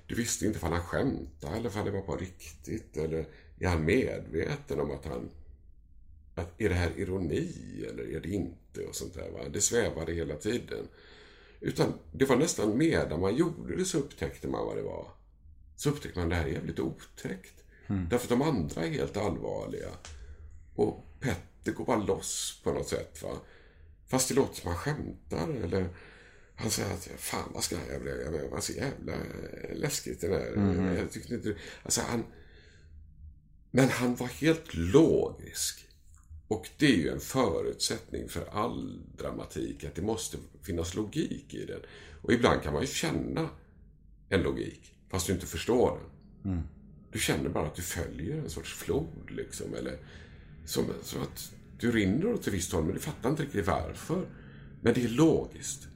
du 0.08 0.16
visste 0.16 0.46
inte 0.46 0.60
om 0.66 0.72
han 0.72 0.82
skämtade 0.82 1.58
eller 1.58 1.80
om 1.80 1.86
det 1.86 1.92
var 1.92 2.02
på 2.02 2.16
riktigt. 2.16 2.98
Eller 2.98 3.26
är 3.60 3.68
han 3.68 3.86
medveten 3.86 4.80
om 4.80 4.92
att 4.92 5.06
han... 5.06 5.30
Att, 6.36 6.62
är 6.62 6.70
det 6.70 6.76
här 6.76 6.92
ironi 6.98 7.54
eller 7.90 8.16
är 8.16 8.20
det 8.20 8.30
inte? 8.30 8.86
Och 8.90 8.96
sånt 8.96 9.14
där, 9.14 9.32
va? 9.32 9.40
Det 9.54 9.62
svävade 9.62 10.14
hela 10.14 10.36
tiden. 10.36 10.88
Utan 11.62 11.94
det 12.12 12.26
var 12.26 12.36
nästan 12.36 12.78
medan 12.78 13.22
man 13.22 13.36
gjorde 13.36 13.76
det 13.76 13.86
så 13.86 13.98
upptäckte 13.98 14.48
man 14.48 14.66
vad 14.66 14.76
det 14.76 14.82
var. 14.84 15.08
Så 15.76 15.90
upptäckte 15.90 16.20
man 16.20 16.30
det 16.30 16.36
här 16.36 16.46
är 16.46 16.50
jävligt 16.50 16.80
otäckt. 16.80 17.64
Därför 18.10 18.26
att 18.26 18.40
de 18.40 18.42
andra 18.42 18.86
är 18.86 18.90
helt 18.90 19.18
allvarliga. 19.18 19.90
Och 20.76 21.06
Petter 21.20 21.72
går 21.72 21.86
bara 21.86 22.04
loss 22.04 22.62
på 22.64 22.74
något 22.74 22.88
sätt. 22.88 23.24
Va? 23.24 23.38
Fast 24.08 24.30
det 24.30 24.36
låter 24.36 24.62
som 24.62 24.68
han 24.68 24.78
skämtar. 24.78 25.50
Eller 25.64 25.90
han 26.56 26.72
säger 26.72 26.94
att 26.94 27.10
fan 27.18 27.52
vad 27.54 27.64
ska 27.64 27.76
jag 27.92 28.02
bli? 28.02 28.24
Jag 28.24 28.50
var 28.50 28.60
så 28.60 28.74
jävla 28.74 29.14
eh, 29.14 29.76
läskigt 29.76 30.22
det 30.22 30.28
där. 30.28 30.96
Jag 30.98 31.12
tyckte 31.12 31.34
inte... 31.34 31.56
Alltså 31.84 32.02
han... 32.02 32.24
Men 33.72 33.90
han 33.90 34.16
var 34.16 34.28
helt 34.28 34.74
logisk. 34.74 35.88
Och 36.52 36.70
det 36.78 36.86
är 36.86 36.98
ju 36.98 37.10
en 37.10 37.20
förutsättning 37.20 38.30
för 38.30 38.46
all 38.52 39.00
dramatik, 39.18 39.84
att 39.84 39.96
det 39.96 40.02
måste 40.02 40.38
finnas 40.62 40.96
logik 40.96 41.54
i 41.54 41.66
den. 41.66 41.80
Och 42.22 42.34
ibland 42.34 42.62
kan 42.62 42.74
man 42.74 42.82
ju 42.82 42.88
känna 42.88 43.50
en 44.30 44.42
logik, 44.42 44.96
fast 45.10 45.28
du 45.28 45.34
inte 45.34 45.46
förstår 45.46 46.00
den. 46.44 46.52
Du 47.12 47.20
känner 47.20 47.50
bara 47.50 47.66
att 47.66 47.76
du 47.76 47.82
följer 47.82 48.38
en 48.38 48.50
sorts 48.50 48.74
flod, 48.74 49.32
liksom. 49.32 49.74
Eller 49.76 49.98
som, 50.66 50.86
som 51.04 51.22
att 51.22 51.52
du 51.80 51.92
rinner 51.92 52.34
åt 52.34 52.48
ett 52.48 52.54
visst 52.54 52.72
håll, 52.74 52.84
men 52.84 52.94
du 52.94 53.00
fattar 53.00 53.30
inte 53.30 53.44
riktigt 53.44 53.68
varför. 53.68 54.26
Men 54.82 54.94
det 54.94 55.04
är 55.04 55.10
logiskt. 55.10 55.88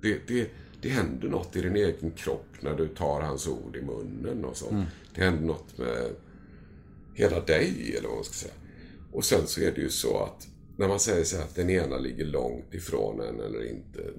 Det, 0.00 0.28
det, 0.28 0.50
det 0.80 0.88
händer 0.88 1.28
något 1.28 1.56
i 1.56 1.60
din 1.60 1.76
egen 1.76 2.10
kropp 2.10 2.46
när 2.60 2.76
du 2.76 2.88
tar 2.88 3.20
hans 3.20 3.48
ord 3.48 3.76
i 3.76 3.82
munnen 3.82 4.44
och 4.44 4.56
sånt. 4.56 4.88
Det 5.14 5.24
händer 5.24 5.46
något 5.46 5.78
med 5.78 6.10
hela 7.14 7.40
dig, 7.40 7.94
eller 7.98 8.08
vad 8.08 8.16
man 8.16 8.24
ska 8.24 8.34
säga. 8.34 8.54
Och 9.12 9.24
sen 9.24 9.46
så 9.46 9.60
är 9.60 9.72
det 9.72 9.80
ju 9.80 9.90
så 9.90 10.22
att 10.22 10.48
när 10.76 10.88
man 10.88 11.00
säger 11.00 11.24
så 11.24 11.36
att 11.36 11.54
den 11.54 11.70
ena 11.70 11.98
ligger 11.98 12.24
långt 12.24 12.74
ifrån 12.74 13.20
en 13.20 13.40
eller 13.40 13.70
inte. 13.70 14.12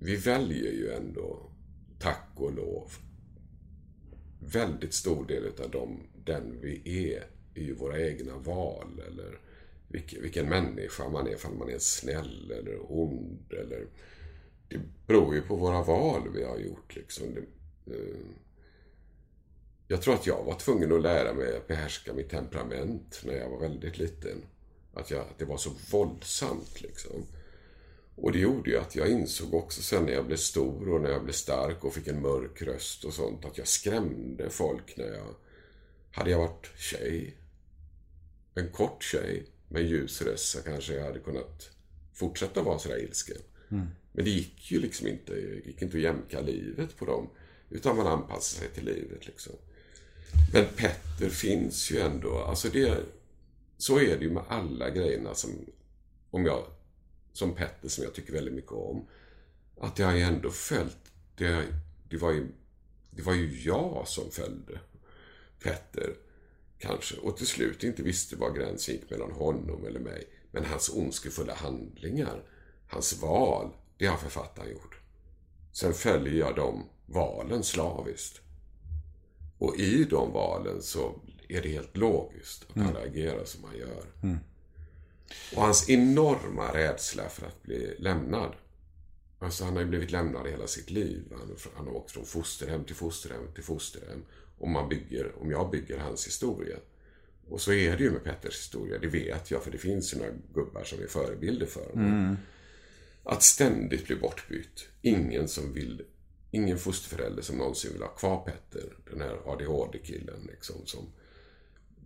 Vi 0.00 0.16
väljer 0.16 0.72
ju 0.72 0.92
ändå, 0.92 1.50
tack 1.98 2.28
och 2.34 2.54
lov, 2.54 2.92
väldigt 4.40 4.94
stor 4.94 5.26
del 5.26 5.44
av 5.64 5.70
dem, 5.70 6.00
den 6.24 6.60
vi 6.60 6.82
är, 6.84 7.26
är 7.54 7.62
ju 7.62 7.74
våra 7.74 8.00
egna 8.00 8.38
val. 8.38 9.02
Eller 9.06 9.38
vilken, 9.88 10.22
vilken 10.22 10.48
människa 10.48 11.08
man 11.08 11.26
är, 11.26 11.32
ifall 11.32 11.54
man 11.54 11.70
är 11.70 11.78
snäll 11.78 12.52
eller 12.58 12.92
ond. 12.92 13.52
Eller, 13.52 13.86
det 14.68 14.80
beror 15.06 15.34
ju 15.34 15.42
på 15.42 15.56
våra 15.56 15.82
val 15.82 16.28
vi 16.34 16.44
har 16.44 16.58
gjort. 16.58 16.96
Liksom. 16.96 17.26
Det, 17.34 17.94
eh, 17.94 18.16
jag 19.88 20.02
tror 20.02 20.14
att 20.14 20.26
jag 20.26 20.44
var 20.44 20.54
tvungen 20.54 20.92
att 20.92 21.02
lära 21.02 21.34
mig 21.34 21.56
att 21.56 21.68
behärska 21.68 22.12
mitt 22.12 22.30
temperament 22.30 23.20
när 23.24 23.34
jag 23.34 23.50
var 23.50 23.60
väldigt 23.60 23.98
liten. 23.98 24.42
Att, 24.94 25.10
jag, 25.10 25.20
att 25.20 25.38
det 25.38 25.44
var 25.44 25.56
så 25.56 25.70
våldsamt 25.90 26.80
liksom. 26.80 27.26
Och 28.16 28.32
det 28.32 28.38
gjorde 28.38 28.70
ju 28.70 28.78
att 28.78 28.96
jag 28.96 29.08
insåg 29.08 29.54
också 29.54 29.82
sen 29.82 30.04
när 30.04 30.12
jag 30.12 30.26
blev 30.26 30.36
stor 30.36 30.88
och 30.88 31.00
när 31.00 31.10
jag 31.10 31.24
blev 31.24 31.32
stark 31.32 31.84
och 31.84 31.94
fick 31.94 32.06
en 32.06 32.22
mörk 32.22 32.62
röst 32.62 33.04
och 33.04 33.12
sånt 33.14 33.44
att 33.44 33.58
jag 33.58 33.68
skrämde 33.68 34.50
folk 34.50 34.96
när 34.96 35.06
jag... 35.06 35.34
Hade 36.10 36.30
jag 36.30 36.38
varit 36.38 36.70
tjej, 36.76 37.36
en 38.54 38.72
kort 38.72 39.02
tjej 39.02 39.46
med 39.68 39.82
ljus 39.82 40.22
röst 40.22 40.48
så 40.48 40.62
kanske 40.62 40.94
jag 40.94 41.04
hade 41.04 41.18
kunnat 41.18 41.70
fortsätta 42.14 42.62
vara 42.62 42.78
sådär 42.78 42.98
ilsken. 42.98 43.36
Men 44.12 44.24
det 44.24 44.30
gick 44.30 44.72
ju 44.72 44.80
liksom 44.80 45.06
inte. 45.06 45.34
Det 45.34 45.66
gick 45.66 45.82
inte 45.82 45.96
att 45.96 46.02
jämka 46.02 46.40
livet 46.40 46.96
på 46.96 47.04
dem. 47.04 47.28
Utan 47.70 47.96
man 47.96 48.06
anpassar 48.06 48.60
sig 48.60 48.68
till 48.68 48.84
livet 48.84 49.26
liksom. 49.26 49.52
Men 50.52 50.66
Petter 50.76 51.28
finns 51.28 51.90
ju 51.90 52.00
ändå. 52.00 52.38
Alltså 52.38 52.68
det, 52.68 52.98
så 53.78 53.98
är 53.98 54.18
det 54.18 54.24
ju 54.24 54.30
med 54.30 54.42
alla 54.48 54.90
grejerna 54.90 55.34
som, 55.34 55.50
om 56.30 56.46
jag, 56.46 56.64
som 57.32 57.54
Petter 57.54 57.88
som 57.88 58.04
jag 58.04 58.14
tycker 58.14 58.32
väldigt 58.32 58.54
mycket 58.54 58.72
om. 58.72 59.06
Att 59.80 59.98
jag 59.98 60.06
har 60.06 60.14
ju 60.14 60.22
ändå 60.22 60.50
följt, 60.50 61.12
det, 61.36 61.64
det, 62.08 62.16
var 62.16 62.32
ju, 62.32 62.46
det 63.10 63.22
var 63.22 63.34
ju 63.34 63.62
jag 63.62 64.04
som 64.06 64.30
följde 64.30 64.80
Petter. 65.62 66.14
Kanske. 66.78 67.16
Och 67.16 67.36
till 67.36 67.46
slut 67.46 67.84
inte 67.84 68.02
visste 68.02 68.36
var 68.36 68.50
gränsen 68.50 68.94
gick 68.94 69.10
mellan 69.10 69.32
honom 69.32 69.86
eller 69.86 70.00
mig. 70.00 70.28
Men 70.50 70.64
hans 70.64 70.88
ondskefulla 70.88 71.54
handlingar, 71.54 72.42
hans 72.88 73.22
val, 73.22 73.70
det 73.98 74.06
har 74.06 74.16
författaren 74.16 74.70
gjort. 74.70 75.00
Sen 75.72 75.94
följer 75.94 76.34
jag 76.34 76.56
de 76.56 76.84
valen 77.06 77.62
slaviskt. 77.62 78.40
Och 79.58 79.76
i 79.76 80.04
de 80.04 80.32
valen 80.32 80.82
så 80.82 81.20
är 81.48 81.62
det 81.62 81.68
helt 81.68 81.96
logiskt 81.96 82.66
att 82.68 82.82
han 82.82 82.96
agerar 82.96 83.44
som 83.44 83.64
han 83.64 83.76
gör. 83.76 84.04
Och 85.56 85.62
hans 85.62 85.90
enorma 85.90 86.74
rädsla 86.74 87.28
för 87.28 87.46
att 87.46 87.62
bli 87.62 87.96
lämnad. 87.98 88.52
Alltså 89.38 89.64
han 89.64 89.74
har 89.74 89.82
ju 89.82 89.88
blivit 89.88 90.10
lämnad 90.10 90.46
hela 90.46 90.66
sitt 90.66 90.90
liv. 90.90 91.22
Han, 91.30 91.56
han 91.76 91.86
har 91.86 91.94
åkt 91.94 92.10
från 92.10 92.24
fosterhem 92.24 92.84
till 92.84 92.94
fosterhem 92.94 93.42
till 93.54 93.64
fosterhem. 93.64 94.24
Om, 94.58 94.72
man 94.72 94.88
bygger, 94.88 95.32
om 95.40 95.50
jag 95.50 95.70
bygger 95.70 95.98
hans 95.98 96.26
historia. 96.26 96.76
Och 97.48 97.60
så 97.60 97.72
är 97.72 97.96
det 97.96 98.04
ju 98.04 98.10
med 98.10 98.24
Petters 98.24 98.58
historia, 98.58 98.98
det 98.98 99.06
vet 99.06 99.50
jag 99.50 99.62
för 99.62 99.70
det 99.70 99.78
finns 99.78 100.14
ju 100.14 100.18
några 100.18 100.32
gubbar 100.54 100.84
som 100.84 101.02
är 101.02 101.06
förebilder 101.06 101.66
för 101.66 101.90
honom. 101.90 102.36
Att 103.24 103.42
ständigt 103.42 104.06
bli 104.06 104.16
bortbytt. 104.16 104.88
Ingen 105.02 105.48
som 105.48 105.72
vill 105.72 106.02
Ingen 106.50 106.78
fosterförälder 106.78 107.42
som 107.42 107.58
någonsin 107.58 107.92
vill 107.92 108.02
ha 108.02 108.08
kvar 108.08 108.44
Petter, 108.44 108.96
den 109.10 109.20
här 109.20 109.52
ADHD-killen 109.52 110.48
liksom, 110.50 110.86
som 110.86 111.12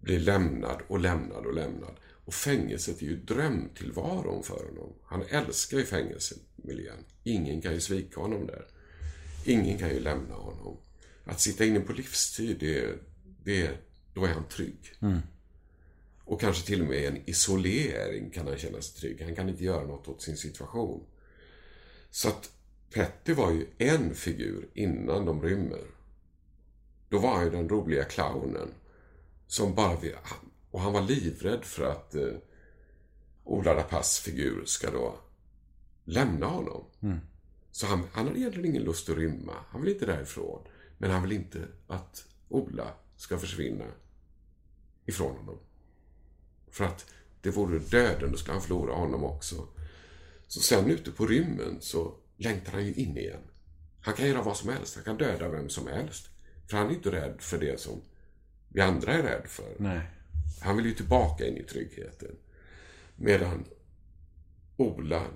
blir 0.01 0.20
lämnad 0.20 0.82
och 0.88 1.01
lämnad 1.01 1.47
och 1.47 1.55
lämnad. 1.55 1.97
Och 2.24 2.34
fängelset 2.34 3.03
är 3.03 3.07
ju 3.07 3.16
drömtillvaron 3.16 4.43
för 4.43 4.66
honom. 4.66 4.95
Han 5.05 5.22
älskar 5.28 5.78
ju 5.78 5.84
fängelsemiljön. 5.84 7.05
Ingen 7.24 7.61
kan 7.61 7.72
ju 7.72 7.80
svika 7.80 8.20
honom 8.20 8.47
där. 8.47 8.66
Ingen 9.45 9.78
kan 9.78 9.88
ju 9.88 10.01
lämna 10.01 10.34
honom. 10.34 10.76
Att 11.24 11.41
sitta 11.41 11.64
inne 11.64 11.80
på 11.80 11.93
livstid, 11.93 12.57
det, 12.61 12.99
det, 13.45 13.70
då 14.14 14.24
är 14.24 14.28
han 14.28 14.49
trygg. 14.49 14.93
Och 16.24 16.41
kanske 16.41 16.66
till 16.66 16.80
och 16.80 16.88
med 16.88 17.03
i 17.03 17.07
en 17.07 17.30
isolering 17.30 18.30
kan 18.30 18.47
han 18.47 18.59
känna 18.59 18.82
sig 18.82 19.01
trygg. 19.01 19.22
Han 19.22 19.34
kan 19.34 19.49
inte 19.49 19.64
göra 19.64 19.86
något 19.86 20.09
åt 20.09 20.22
sin 20.22 20.36
situation. 20.36 21.07
Så 22.11 22.28
att 22.28 22.51
Petter 22.95 23.34
var 23.34 23.51
ju 23.51 23.66
en 23.78 24.14
figur 24.14 24.68
innan 24.74 25.24
de 25.24 25.43
rymmer. 25.43 25.84
Då 27.09 27.18
var 27.18 27.34
han 27.34 27.45
ju 27.45 27.51
den 27.51 27.68
roliga 27.68 28.05
clownen. 28.05 28.68
Som 29.47 29.74
bara 29.74 30.01
vill... 30.01 30.16
Och 30.70 30.80
han 30.80 30.93
var 30.93 31.03
livrädd 31.03 31.64
för 31.64 31.84
att 31.84 32.14
eh, 32.14 32.32
Ola 33.45 33.74
Rapaces 33.74 34.18
figur 34.18 34.64
ska 34.64 34.91
då 34.91 35.18
lämna 36.05 36.47
honom. 36.47 36.84
Så 37.70 37.86
han, 37.86 38.03
han 38.12 38.26
hade 38.26 38.38
egentligen 38.38 38.70
ingen 38.70 38.82
lust 38.82 39.09
att 39.09 39.16
rymma. 39.16 39.53
Han 39.68 39.80
vill 39.82 39.93
inte 39.93 40.07
därifrån. 40.07 40.62
Men 40.99 41.11
han 41.11 41.22
vill 41.22 41.32
inte 41.32 41.68
att 41.86 42.26
Ola 42.49 42.95
ska 43.16 43.38
försvinna 43.38 43.84
ifrån 45.07 45.36
honom. 45.36 45.59
För 46.70 46.84
att 46.84 47.07
det 47.43 47.51
vore 47.51 47.78
döden, 47.78 48.32
då 48.32 48.38
skulle 48.38 48.53
han 48.53 48.62
förlora 48.62 48.95
honom 48.95 49.24
också. 49.24 49.68
Så 50.47 50.61
sen 50.61 50.91
ute 50.91 51.11
på 51.11 51.26
rymmen 51.26 51.76
så 51.80 52.14
längtar 52.41 52.72
han 52.72 52.86
ju 52.86 52.95
in 52.95 53.16
igen. 53.16 53.43
Han 54.01 54.14
kan 54.14 54.26
göra 54.26 54.43
vad 54.43 54.57
som 54.57 54.68
helst. 54.68 54.95
Han 54.95 55.05
kan 55.05 55.16
döda 55.16 55.49
vem 55.49 55.68
som 55.68 55.86
helst. 55.86 56.28
För 56.66 56.76
han 56.76 56.86
är 56.86 56.95
inte 56.95 57.12
rädd 57.12 57.36
för 57.38 57.59
det 57.59 57.80
som 57.80 58.03
vi 58.68 58.80
andra 58.80 59.12
är 59.12 59.22
rädd 59.22 59.47
för. 59.47 59.76
Nej. 59.78 60.01
Han 60.61 60.76
vill 60.76 60.86
ju 60.86 60.95
tillbaka 60.95 61.47
in 61.47 61.57
i 61.57 61.62
tryggheten. 61.62 62.36
Medan 63.16 63.64
Ola 64.76 65.26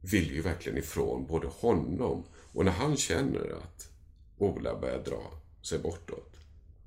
vill 0.00 0.34
ju 0.34 0.40
verkligen 0.40 0.78
ifrån 0.78 1.26
både 1.26 1.46
honom 1.46 2.24
och 2.52 2.64
när 2.64 2.72
han 2.72 2.96
känner 2.96 3.50
att 3.50 3.90
Ola 4.38 4.80
börjar 4.80 5.04
dra 5.04 5.42
sig 5.62 5.78
bortåt 5.78 6.36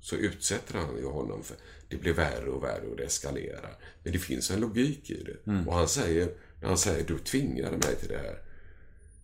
så 0.00 0.16
utsätter 0.16 0.78
han 0.78 0.96
ju 0.96 1.06
honom 1.06 1.42
för 1.42 1.56
det 1.88 1.96
blir 1.96 2.12
värre 2.12 2.50
och 2.50 2.62
värre 2.62 2.86
och 2.86 2.96
det 2.96 3.04
eskalerar. 3.04 3.76
Men 4.02 4.12
det 4.12 4.18
finns 4.18 4.50
en 4.50 4.60
logik 4.60 5.10
i 5.10 5.22
det. 5.22 5.50
Och 5.66 5.74
han 5.74 5.88
säger, 5.88 6.34
när 6.60 6.68
han 6.68 6.78
säger 6.78 7.04
du 7.04 7.18
tvingade 7.18 7.76
mig 7.76 7.96
till 8.00 8.08
det 8.08 8.18
här. 8.18 8.49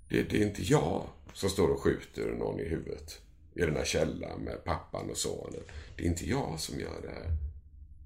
Det, 0.09 0.23
det 0.23 0.43
är 0.43 0.47
inte 0.47 0.63
jag 0.63 1.07
som 1.33 1.51
står 1.51 1.69
och 1.69 1.81
skjuter 1.81 2.33
någon 2.39 2.61
i 2.61 2.69
huvudet 2.69 3.21
i 3.55 3.61
den 3.61 3.77
här 3.77 3.85
källan 3.85 4.41
med 4.41 4.65
pappan 4.65 5.11
och 5.11 5.17
sonen. 5.17 5.61
Det 5.97 6.05
är 6.05 6.09
inte 6.09 6.29
jag 6.29 6.61
som 6.61 6.81
gör 6.81 7.03
det 7.03 7.09
här. 7.09 7.31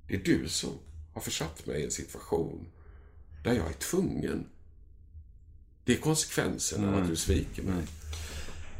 Det 0.08 0.14
är 0.14 0.24
du 0.24 0.48
som 0.48 0.70
har 1.14 1.20
försatt 1.20 1.66
mig 1.66 1.80
i 1.80 1.84
en 1.84 1.90
situation 1.90 2.66
där 3.44 3.52
jag 3.52 3.66
är 3.66 3.72
tvungen. 3.72 4.46
Det 5.84 5.92
är 5.92 5.96
konsekvensen 5.96 6.88
av 6.88 7.02
att 7.02 7.08
du 7.08 7.16
sviker 7.16 7.62
mig. 7.62 7.84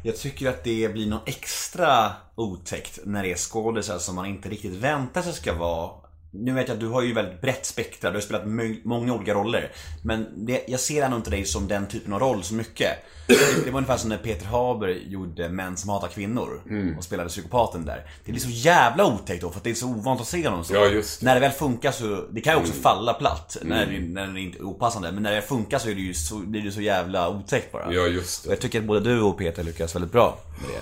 Jag 0.03 0.17
tycker 0.17 0.49
att 0.49 0.63
det 0.63 0.93
blir 0.93 1.07
något 1.07 1.29
extra 1.29 2.13
otäckt 2.35 2.99
när 3.05 3.23
det 3.23 3.31
är 3.31 3.35
skådisar 3.35 3.99
som 3.99 4.15
man 4.15 4.25
inte 4.25 4.49
riktigt 4.49 4.73
väntar 4.73 5.21
sig 5.21 5.33
ska 5.33 5.53
vara. 5.53 5.91
Nu 6.33 6.53
vet 6.53 6.67
jag 6.67 6.75
att 6.75 6.79
du 6.79 6.87
har 6.87 7.01
ju 7.01 7.13
väldigt 7.13 7.41
brett 7.41 7.65
spektra, 7.65 8.09
du 8.11 8.15
har 8.17 8.21
spelat 8.21 8.45
många 8.83 9.13
olika 9.13 9.33
roller. 9.33 9.71
Men 10.03 10.45
det, 10.45 10.63
jag 10.67 10.79
ser 10.79 11.03
ändå 11.03 11.17
inte 11.17 11.29
dig 11.29 11.45
som 11.45 11.67
den 11.67 11.87
typen 11.87 12.13
av 12.13 12.19
roll 12.19 12.43
så 12.43 12.53
mycket. 12.53 12.89
Det, 13.27 13.65
det 13.65 13.71
var 13.71 13.77
ungefär 13.77 13.97
som 13.97 14.09
när 14.09 14.17
Peter 14.17 14.45
Haber 14.45 14.87
gjorde 14.87 15.49
Män 15.49 15.77
som 15.77 15.89
hatar 15.89 16.07
kvinnor 16.07 16.61
och 16.97 17.03
spelade 17.03 17.29
psykopaten 17.29 17.85
där. 17.85 18.05
Det 18.25 18.31
blir 18.31 18.41
så 18.41 18.49
jävla 18.49 19.05
otäckt 19.05 19.41
då 19.41 19.49
för 19.49 19.57
att 19.57 19.63
det 19.63 19.69
är 19.69 19.73
så 19.73 19.87
ovant 19.87 20.21
att 20.21 20.27
se 20.27 20.47
honom 20.47 20.63
så. 20.63 20.73
Ja, 20.73 20.85
just. 20.85 21.21
När 21.21 21.35
det 21.35 21.41
väl 21.41 21.51
funkar 21.51 21.91
så, 21.91 22.25
det 22.31 22.41
kan 22.41 22.53
ju 22.53 22.59
också 22.59 22.73
falla 22.73 23.13
platt 23.13 23.57
när, 23.61 23.85
det, 23.85 23.99
när 23.99 24.27
det 24.27 24.41
inte 24.41 24.57
är 24.57 24.63
opassande. 24.63 25.11
Men 25.11 25.23
när 25.23 25.35
det 25.35 25.41
funkar 25.41 25.79
så, 25.79 25.89
är 25.89 25.95
det 25.95 26.01
ju 26.01 26.13
så 26.13 26.35
blir 26.35 26.61
det 26.61 26.71
så 26.71 26.81
jävla 26.81 27.29
otäckt 27.29 27.71
bara. 27.71 27.93
Ja, 27.93 28.07
just 28.07 28.45
Och 28.45 28.49
det. 28.49 28.53
jag 28.55 28.61
tycker 28.61 28.79
att 28.79 28.85
både 28.85 28.99
du 28.99 29.21
och 29.21 29.37
Peter 29.37 29.63
lyckas 29.63 29.95
väldigt 29.95 30.11
bra 30.11 30.37
med 30.61 30.69
det. 30.69 30.81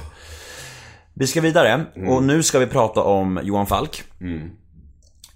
Vi 1.14 1.28
ska 1.28 1.42
vidare 1.42 1.86
och 2.08 2.24
nu 2.24 2.44
ska 2.44 2.60
vi 2.60 2.68
prata 2.68 3.02
om 3.02 3.40
Johan 3.44 3.68
Falk. 3.68 4.04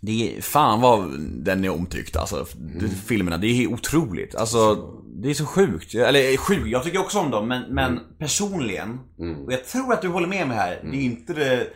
Det 0.06 0.38
är, 0.38 0.42
fan 0.42 0.82
vad 0.82 1.20
den 1.20 1.66
är 1.66 1.70
omtyckt 1.70 2.16
alltså. 2.16 2.46
De 2.56 2.90
Filmerna, 2.90 3.38
det 3.38 3.48
är 3.48 3.68
otroligt. 3.68 4.36
Alltså, 4.36 4.76
det 5.16 5.30
är 5.30 5.34
så 5.34 5.46
sjukt. 5.46 5.96
Eller 5.96 6.38
sjukt, 6.38 6.68
jag 6.68 6.84
tycker 6.84 7.00
också 7.00 7.20
om 7.20 7.32
dem 7.32 7.48
men, 7.48 7.64
men 7.74 8.00
personligen, 8.20 9.00
och 9.46 9.54
jag 9.54 9.66
tror 9.66 9.94
att 9.94 10.02
du 10.02 10.08
håller 10.08 10.28
med 10.28 10.48
mig 10.48 10.58
här, 10.58 10.80
det 10.92 10.98
är 10.98 11.02
inte 11.02 11.34
det 11.34 11.68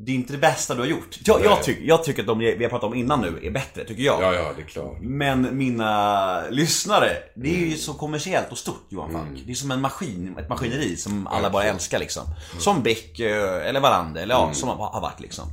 det 0.00 0.12
är 0.12 0.16
inte 0.16 0.32
det 0.32 0.38
bästa 0.38 0.74
du 0.74 0.80
har 0.80 0.86
gjort. 0.86 1.18
Jag, 1.24 1.44
jag, 1.44 1.62
tycker, 1.62 1.84
jag 1.84 2.04
tycker 2.04 2.22
att 2.22 2.26
de 2.26 2.38
vi 2.38 2.62
har 2.62 2.70
pratat 2.70 2.84
om 2.84 2.94
innan 2.94 3.20
nu 3.20 3.40
är 3.42 3.50
bättre, 3.50 3.84
tycker 3.84 4.02
jag. 4.02 4.22
Ja, 4.22 4.34
ja, 4.34 4.52
det 4.56 4.62
är 4.62 4.66
klart. 4.66 4.96
Men 5.00 5.56
mina 5.56 6.42
lyssnare, 6.50 7.10
det 7.34 7.48
är 7.48 7.66
ju 7.66 7.76
så 7.76 7.94
kommersiellt 7.94 8.52
och 8.52 8.58
stort 8.58 8.86
Johan 8.88 9.12
Falk. 9.12 9.42
Det 9.46 9.52
är 9.52 9.54
som 9.54 9.70
en 9.70 9.80
maskin, 9.80 10.34
ett 10.38 10.48
maskineri 10.48 10.96
som 10.96 11.26
alla 11.26 11.50
bara 11.50 11.64
älskar 11.64 11.98
liksom. 11.98 12.22
Som 12.58 12.82
Beck 12.82 13.20
eh, 13.20 13.68
eller 13.68 13.80
Wallander, 13.80 14.22
eller 14.22 14.34
ja, 14.34 14.52
som 14.52 14.68
har 14.68 14.76
har 14.76 15.00
varit 15.00 15.20
liksom. 15.20 15.44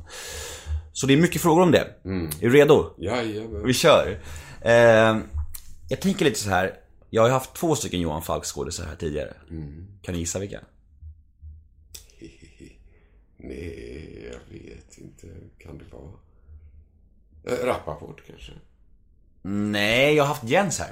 Så 0.96 1.06
det 1.06 1.12
är 1.12 1.16
mycket 1.16 1.42
frågor 1.42 1.62
om 1.62 1.70
det. 1.70 1.78
Är 2.04 2.40
du 2.40 2.50
redo? 2.50 2.94
Jajamän. 2.98 3.66
Vi 3.66 3.74
kör. 3.74 4.20
Eh, 4.60 4.72
jag 5.88 6.00
tänker 6.00 6.24
lite 6.24 6.38
så 6.38 6.50
här. 6.50 6.74
Jag 7.10 7.22
har 7.22 7.30
haft 7.30 7.54
två 7.54 7.74
stycken 7.76 8.00
Johan 8.00 8.22
Falk 8.22 8.44
skådisar 8.44 8.84
här 8.84 8.96
tidigare. 8.96 9.34
Kan 10.02 10.14
ni 10.14 10.18
gissa 10.18 10.38
vilka? 10.38 10.60
Nej, 13.36 14.28
jag 14.32 14.58
vet 14.58 14.98
inte. 14.98 15.26
Kan 15.58 15.78
det 15.78 15.84
vara? 15.92 16.12
Äh, 17.58 17.66
Rappaport 17.66 18.22
kanske? 18.26 18.52
Nej, 19.42 20.14
jag 20.14 20.24
har 20.24 20.28
haft 20.28 20.44
Jens 20.44 20.78
här. 20.78 20.90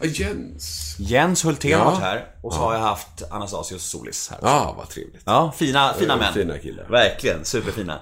Ja, 0.00 0.06
Jens. 0.06 0.96
Jens 0.98 1.44
Hultén 1.44 1.70
Ja. 1.70 1.84
varit 1.84 2.00
här 2.00 2.26
och 2.42 2.52
så 2.54 2.58
har 2.60 2.74
jag 2.74 2.80
haft 2.80 3.22
Anastasios 3.30 3.84
Solis 3.84 4.28
här. 4.30 4.38
Ja, 4.42 4.74
vad 4.78 4.88
trevligt. 4.88 5.22
Ja, 5.26 5.52
fina, 5.56 5.94
fina 5.98 6.12
Eh, 6.14 6.18
män. 6.20 6.34
fina 6.34 6.58
killar. 6.58 6.86
Verkligen, 6.88 7.44
superfina. 7.44 8.00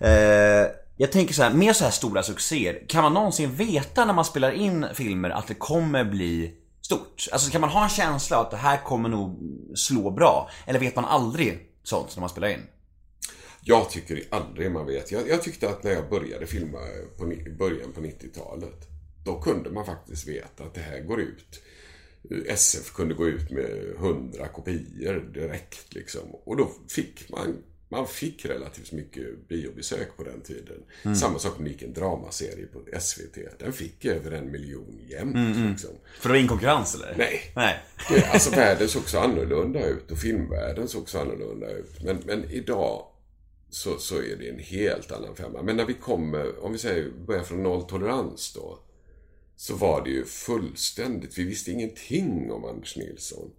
Eh, 0.00 0.66
jag 1.00 1.12
tänker 1.12 1.34
så 1.34 1.42
här, 1.42 1.54
med 1.54 1.76
så 1.76 1.84
här 1.84 1.90
stora 1.90 2.22
succéer, 2.22 2.84
kan 2.88 3.02
man 3.02 3.14
någonsin 3.14 3.54
veta 3.54 4.04
när 4.04 4.14
man 4.14 4.24
spelar 4.24 4.52
in 4.52 4.86
filmer 4.94 5.30
att 5.30 5.46
det 5.46 5.54
kommer 5.54 6.04
bli 6.04 6.54
stort? 6.80 7.28
Alltså 7.32 7.50
kan 7.50 7.60
man 7.60 7.70
ha 7.70 7.84
en 7.84 7.90
känsla 7.90 8.36
av 8.36 8.44
att 8.44 8.50
det 8.50 8.56
här 8.56 8.84
kommer 8.84 9.08
nog 9.08 9.38
slå 9.74 10.10
bra? 10.10 10.50
Eller 10.66 10.78
vet 10.78 10.96
man 10.96 11.04
aldrig 11.04 11.58
sånt 11.82 12.16
när 12.16 12.20
man 12.20 12.28
spelar 12.28 12.48
in? 12.48 12.60
Jag 13.60 13.90
tycker 13.90 14.22
aldrig 14.30 14.72
man 14.72 14.86
vet. 14.86 15.12
Jag, 15.12 15.28
jag 15.28 15.42
tyckte 15.42 15.68
att 15.68 15.84
när 15.84 15.90
jag 15.90 16.10
började 16.10 16.46
filma 16.46 16.78
på 17.18 17.32
i 17.32 17.54
början 17.58 17.92
på 17.92 18.00
90-talet, 18.00 18.88
då 19.24 19.40
kunde 19.40 19.70
man 19.70 19.86
faktiskt 19.86 20.28
veta 20.28 20.64
att 20.64 20.74
det 20.74 20.80
här 20.80 21.00
går 21.00 21.20
ut. 21.20 21.62
SF 22.46 22.92
kunde 22.92 23.14
gå 23.14 23.28
ut 23.28 23.50
med 23.50 23.94
100 23.96 24.48
kopior 24.48 25.32
direkt 25.34 25.94
liksom. 25.94 26.30
Och 26.44 26.56
då 26.56 26.70
fick 26.88 27.30
man, 27.30 27.56
man 27.90 28.06
fick 28.06 28.44
relativt 28.44 28.92
mycket 28.92 29.48
biobesök 29.48 30.16
på 30.16 30.22
den 30.24 30.40
tiden. 30.40 30.82
Samma 31.16 31.38
sak 31.38 31.58
om 31.58 31.64
det 31.64 31.70
gick 31.70 31.82
en 31.82 31.92
dramaserie 31.92 32.66
på 32.66 33.00
SVT. 33.00 33.58
Den 33.58 33.72
fick 33.72 34.04
över 34.04 34.30
en 34.30 34.50
miljon 34.50 35.00
jämt 35.08 35.70
liksom. 35.70 35.90
För 36.20 36.28
det 36.28 36.32
var 36.32 36.36
ingen 36.36 36.48
konkurrens 36.48 36.94
eller? 36.94 37.14
Nej. 37.18 37.52
Nej. 37.56 37.78
Det, 38.08 38.24
alltså 38.24 38.50
världen 38.50 38.88
såg 38.88 39.08
så 39.08 39.18
annorlunda 39.18 39.86
ut 39.86 40.10
och 40.10 40.18
filmvärlden 40.18 40.88
såg 40.88 41.08
så 41.08 41.18
annorlunda 41.18 41.70
ut. 41.70 42.02
Men, 42.04 42.22
men 42.26 42.50
idag 42.50 43.06
så, 43.70 43.98
så 43.98 44.16
är 44.16 44.36
det 44.36 44.48
en 44.48 44.58
helt 44.58 45.12
annan 45.12 45.36
femma. 45.36 45.62
Men 45.62 45.76
när 45.76 45.84
vi 45.84 45.94
kommer, 45.94 46.64
om 46.64 46.72
vi 46.72 46.78
säger 46.78 47.10
börjar 47.26 47.42
från 47.42 47.62
nolltolerans 47.62 48.52
då. 48.52 48.78
Så 49.56 49.76
var 49.76 50.04
det 50.04 50.10
ju 50.10 50.24
fullständigt, 50.24 51.38
vi 51.38 51.44
visste 51.44 51.72
ingenting 51.72 52.52
om 52.52 52.64
Anders 52.64 52.96
Nilsson. 52.96 53.50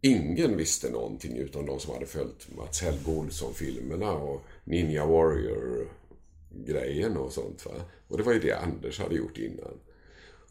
Ingen 0.00 0.56
visste 0.56 0.90
någonting 0.90 1.36
utom 1.36 1.66
de 1.66 1.80
som 1.80 1.94
hade 1.94 2.06
följt 2.06 2.56
Mats 2.56 2.82
Helge 2.82 3.10
Olsson-filmerna 3.10 4.12
och 4.12 4.44
Ninja 4.64 5.06
Warrior-grejen 5.06 7.16
och 7.16 7.32
sånt 7.32 7.66
va. 7.66 7.72
Och 8.08 8.16
det 8.16 8.22
var 8.22 8.32
ju 8.32 8.40
det 8.40 8.52
Anders 8.52 8.98
hade 8.98 9.14
gjort 9.14 9.38
innan. 9.38 9.80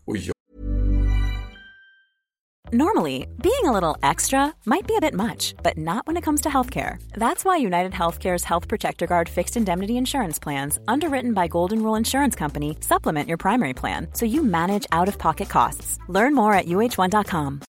Och 0.06 0.18
jag 0.18 0.34
Normally, 2.72 3.28
being 3.42 3.64
a 3.64 3.72
little 3.72 3.96
extra 4.04 4.54
might 4.66 4.88
be 4.88 4.98
a 4.98 5.00
bit 5.00 5.14
much, 5.14 5.56
but 5.64 5.78
not 5.78 6.06
when 6.06 6.18
it 6.18 6.26
comes 6.26 6.42
to 6.42 6.50
healthcare. 6.50 6.98
That's 7.14 7.46
why 7.46 7.66
United 7.66 7.94
Healthcare's 7.94 8.44
Health 8.44 8.68
Protector 8.68 9.08
Guard 9.08 9.30
fixed 9.30 9.56
indemnity 9.56 9.96
insurance 9.96 10.38
plans, 10.38 10.78
underwritten 10.86 11.34
by 11.34 11.48
Golden 11.48 11.82
Rule 11.82 11.96
Insurance 11.96 12.36
Company, 12.36 12.76
supplement 12.82 13.30
your 13.30 13.38
primary 13.38 13.74
plan 13.74 14.10
so 14.14 14.26
you 14.26 14.44
manage 14.44 14.86
out 14.92 15.08
of 15.08 15.18
pocket 15.18 15.48
costs. 15.48 15.98
Learn 16.10 16.36
more 16.36 16.54
at 16.54 16.66
uh1.com. 16.66 17.62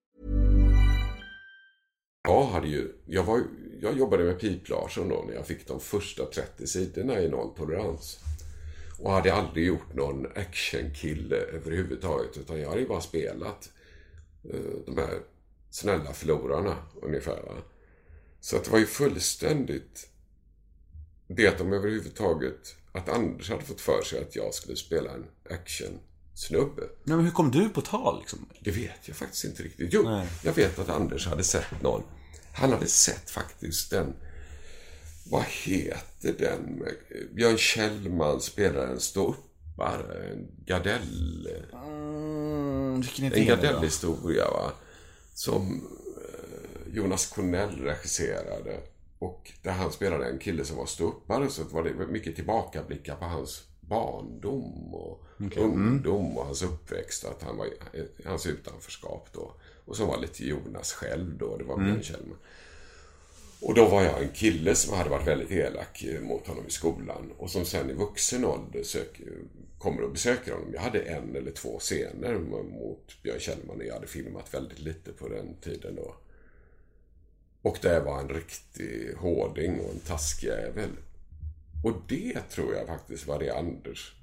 Jag 2.27 2.47
hade 2.47 2.69
ju, 2.69 2.93
jag, 3.07 3.25
var, 3.25 3.43
jag 3.81 3.99
jobbade 3.99 4.25
med 4.25 4.41
Pip 4.41 4.69
Larsson 4.69 5.09
då 5.09 5.25
när 5.29 5.35
jag 5.35 5.47
fick 5.47 5.69
de 5.69 5.81
första 5.81 6.25
30 6.25 6.67
sidorna 6.67 7.21
i 7.21 7.29
nolltolerans. 7.29 8.19
Och 8.99 9.13
hade 9.13 9.35
aldrig 9.35 9.67
gjort 9.67 9.95
någon 9.95 10.27
actionkille 10.27 11.37
överhuvudtaget 11.37 12.37
utan 12.37 12.61
jag 12.61 12.69
hade 12.69 12.81
ju 12.81 12.89
bara 12.89 13.01
spelat 13.01 13.71
eh, 14.45 14.61
de 14.87 14.97
här 14.99 15.21
snälla 15.71 16.13
förlorarna 16.13 16.77
ungefär. 17.03 17.43
Va? 17.43 17.55
Så 18.41 18.57
att 18.57 18.65
det 18.65 18.71
var 18.71 18.79
ju 18.79 18.87
fullständigt 18.87 20.09
det 21.29 21.47
att 21.47 21.59
de 21.59 21.73
överhuvudtaget, 21.73 22.77
att 22.93 23.09
Anders 23.09 23.51
hade 23.51 23.63
fått 23.63 23.81
för 23.81 24.03
sig 24.03 24.23
att 24.23 24.37
jag 24.37 24.55
skulle 24.55 24.77
spela 24.77 25.11
en 25.11 25.27
actionsnubbe. 25.51 26.83
Nej, 27.05 27.17
men 27.17 27.25
hur 27.25 27.33
kom 27.33 27.51
du 27.51 27.69
på 27.69 27.81
tal 27.81 28.19
liksom? 28.21 28.47
Det 28.61 28.71
vet 28.71 29.09
jag 29.09 29.17
faktiskt 29.17 29.45
inte 29.45 29.63
riktigt. 29.63 29.89
Jo, 29.93 30.21
jag 30.43 30.53
vet 30.53 30.79
att 30.79 30.89
Anders 30.89 31.27
hade 31.27 31.45
sett 31.45 31.83
någon. 31.83 32.03
Han 32.57 32.73
hade 32.73 32.87
sett 32.87 33.31
faktiskt 33.31 33.91
den... 33.91 34.15
Vad 35.31 35.45
heter 35.45 36.33
den? 36.39 36.85
Björn 37.35 37.59
Kjellman 37.59 38.41
spelar 38.41 38.87
en 38.87 39.01
ståuppare. 39.01 40.31
En 40.33 40.47
gardell... 40.67 41.49
Mm, 41.73 43.03
En 43.41 43.47
gardellhistoria, 43.47 44.51
va? 44.51 44.73
Som 45.35 45.87
eh, 46.25 46.95
Jonas 46.95 47.27
Cornell 47.27 47.81
regisserade. 47.81 48.81
Och 49.19 49.53
där 49.63 49.73
han 49.73 49.93
spelade 49.93 50.27
en 50.27 50.39
kille 50.39 50.65
som 50.65 50.77
var 50.77 50.87
ståuppare. 50.87 51.51
Så 51.51 51.65
var 51.65 51.85
det 51.85 52.07
mycket 52.07 52.37
tillbakablickar 52.37 53.17
på 53.17 53.25
hans 53.25 53.63
barndom 53.81 54.95
och 54.95 55.27
ungdom 55.57 56.39
och 56.39 56.45
hans 56.47 56.63
uppväxt. 56.63 57.25
Att 57.25 57.43
han 57.43 57.57
var, 57.57 57.69
hans 58.25 58.47
utanförskap 58.47 59.29
då. 59.33 59.55
Och 59.87 59.97
så 59.97 60.07
var 60.07 60.19
lite 60.19 60.45
Jonas 60.47 60.93
själv 60.93 61.39
då. 61.39 61.57
Det 61.57 61.65
var 61.65 61.77
Björn 61.77 62.03
Kjellman. 62.03 62.39
Och 63.61 63.75
då 63.75 63.89
var 63.89 64.03
jag 64.03 64.23
en 64.23 64.29
kille 64.29 64.75
som 64.75 64.97
hade 64.97 65.11
varit 65.11 65.27
väldigt 65.27 65.51
elak 65.51 66.05
eh, 66.05 66.21
mot 66.21 66.47
honom 66.47 66.67
i 66.67 66.71
skolan. 66.71 67.33
Och 67.39 67.51
som 67.51 67.65
sen 67.65 67.91
i 67.91 67.93
vuxen 67.93 68.45
ålder 68.45 68.83
sök, 68.83 69.21
kommer 69.79 70.03
och 70.03 70.13
besöker 70.13 70.53
honom. 70.53 70.71
Jag 70.75 70.81
hade 70.81 71.01
en 71.01 71.37
eller 71.37 71.51
två 71.51 71.79
scener 71.79 72.39
mot 72.39 73.23
Björn 73.23 73.41
Kjellman. 73.41 73.77
och 73.77 73.85
Jag 73.85 73.95
hade 73.95 74.07
filmat 74.07 74.55
väldigt 74.55 74.79
lite 74.79 75.13
på 75.13 75.29
den 75.29 75.57
tiden 75.61 75.97
då. 75.97 76.15
Och 77.63 77.79
det 77.83 78.01
var 78.01 78.21
en 78.21 78.29
riktig 78.29 79.15
hårding 79.17 79.81
och 79.81 79.91
en 79.95 80.01
taskjävel. 80.01 80.91
Och 81.85 81.93
det 82.09 82.41
tror 82.51 82.75
jag 82.75 82.87
faktiskt 82.87 83.27
var 83.27 83.39
det 83.39 83.51
Anders. 83.51 84.15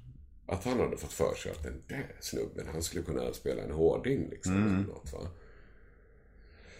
Att 0.46 0.64
han 0.64 0.80
hade 0.80 0.96
fått 0.96 1.12
för 1.12 1.34
sig 1.34 1.52
att 1.52 1.62
den 1.62 1.82
där 1.88 2.16
snubben, 2.20 2.66
han 2.72 2.82
skulle 2.82 3.02
kunna 3.04 3.32
spela 3.32 3.62
en 3.62 3.70
hårding 3.70 4.28
liksom. 4.30 4.52
eller 4.56 4.86
Något, 4.86 5.12
va? 5.12 5.28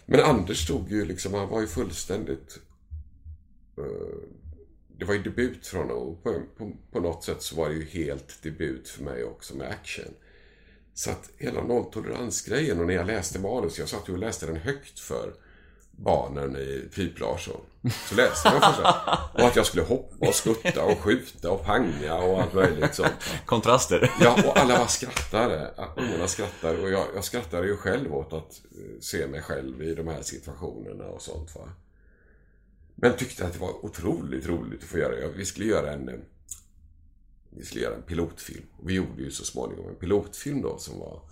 Men 0.06 0.20
Anders 0.20 0.64
stod 0.64 0.90
ju 0.90 1.04
liksom, 1.04 1.34
han 1.34 1.48
var 1.48 1.60
ju 1.60 1.66
fullständigt... 1.66 2.58
Eh, 3.78 4.28
det 4.98 5.04
var 5.04 5.14
ju 5.14 5.22
debut 5.22 5.66
från 5.66 5.90
honom. 5.90 6.16
På, 6.22 6.42
på, 6.56 6.72
på 6.92 7.00
något 7.00 7.24
sätt 7.24 7.42
så 7.42 7.56
var 7.56 7.68
det 7.68 7.74
ju 7.74 7.84
helt 7.84 8.42
debut 8.42 8.88
för 8.88 9.04
mig 9.04 9.24
också 9.24 9.56
med 9.56 9.70
action. 9.70 10.14
Så 10.94 11.10
att 11.10 11.30
hela 11.38 11.62
nolltoleransgrejen 11.62 12.80
och 12.80 12.86
när 12.86 12.94
jag 12.94 13.06
läste 13.06 13.38
manus, 13.38 13.78
jag 13.78 13.88
satt 13.88 14.08
ju 14.08 14.12
och 14.12 14.18
läste 14.18 14.46
den 14.46 14.56
högt 14.56 15.00
för 15.00 15.34
barnen 15.96 16.56
i 16.56 16.88
Pip 16.94 17.20
Larsson. 17.20 17.60
Så 18.08 18.14
läste 18.14 18.48
jag 18.48 18.62
första. 18.62 19.18
Och 19.32 19.40
att 19.40 19.56
jag 19.56 19.66
skulle 19.66 19.82
hoppa 19.82 20.26
och 20.26 20.34
skutta 20.34 20.84
och 20.84 20.98
skjuta 20.98 21.50
och 21.50 21.64
panga 21.64 22.14
och 22.14 22.42
allt 22.42 22.54
möjligt 22.54 22.94
sånt. 22.94 23.12
Kontraster. 23.46 24.10
Ja, 24.20 24.38
och 24.46 24.58
alla 24.58 24.78
bara 24.78 24.88
skrattade. 24.88 25.74
Ungarna 25.96 26.28
skrattade 26.28 26.82
och 26.82 26.90
jag, 26.90 27.06
jag 27.14 27.24
skrattade 27.24 27.66
ju 27.66 27.76
själv 27.76 28.14
åt 28.14 28.32
att 28.32 28.62
eh, 28.72 29.00
se 29.00 29.26
mig 29.26 29.42
själv 29.42 29.82
i 29.82 29.94
de 29.94 30.08
här 30.08 30.22
situationerna 30.22 31.04
och 31.04 31.22
sånt. 31.22 31.54
Va? 31.54 31.68
Men 32.94 33.16
tyckte 33.16 33.46
att 33.46 33.52
det 33.52 33.58
var 33.58 33.84
otroligt 33.84 34.46
roligt 34.46 34.82
att 34.82 34.88
få 34.88 34.98
göra 34.98 35.14
det. 35.14 35.28
Vi 35.36 35.44
skulle 35.44 35.66
göra 35.66 35.92
en, 35.92 36.08
eh, 36.08 36.14
vi 37.50 37.64
skulle 37.64 37.84
göra 37.84 37.94
en 37.94 38.02
pilotfilm. 38.02 38.66
Och 38.78 38.90
vi 38.90 38.94
gjorde 38.94 39.22
ju 39.22 39.30
så 39.30 39.44
småningom 39.44 39.88
en 39.88 39.96
pilotfilm 39.96 40.62
då 40.62 40.78
som 40.78 40.98
var 40.98 41.22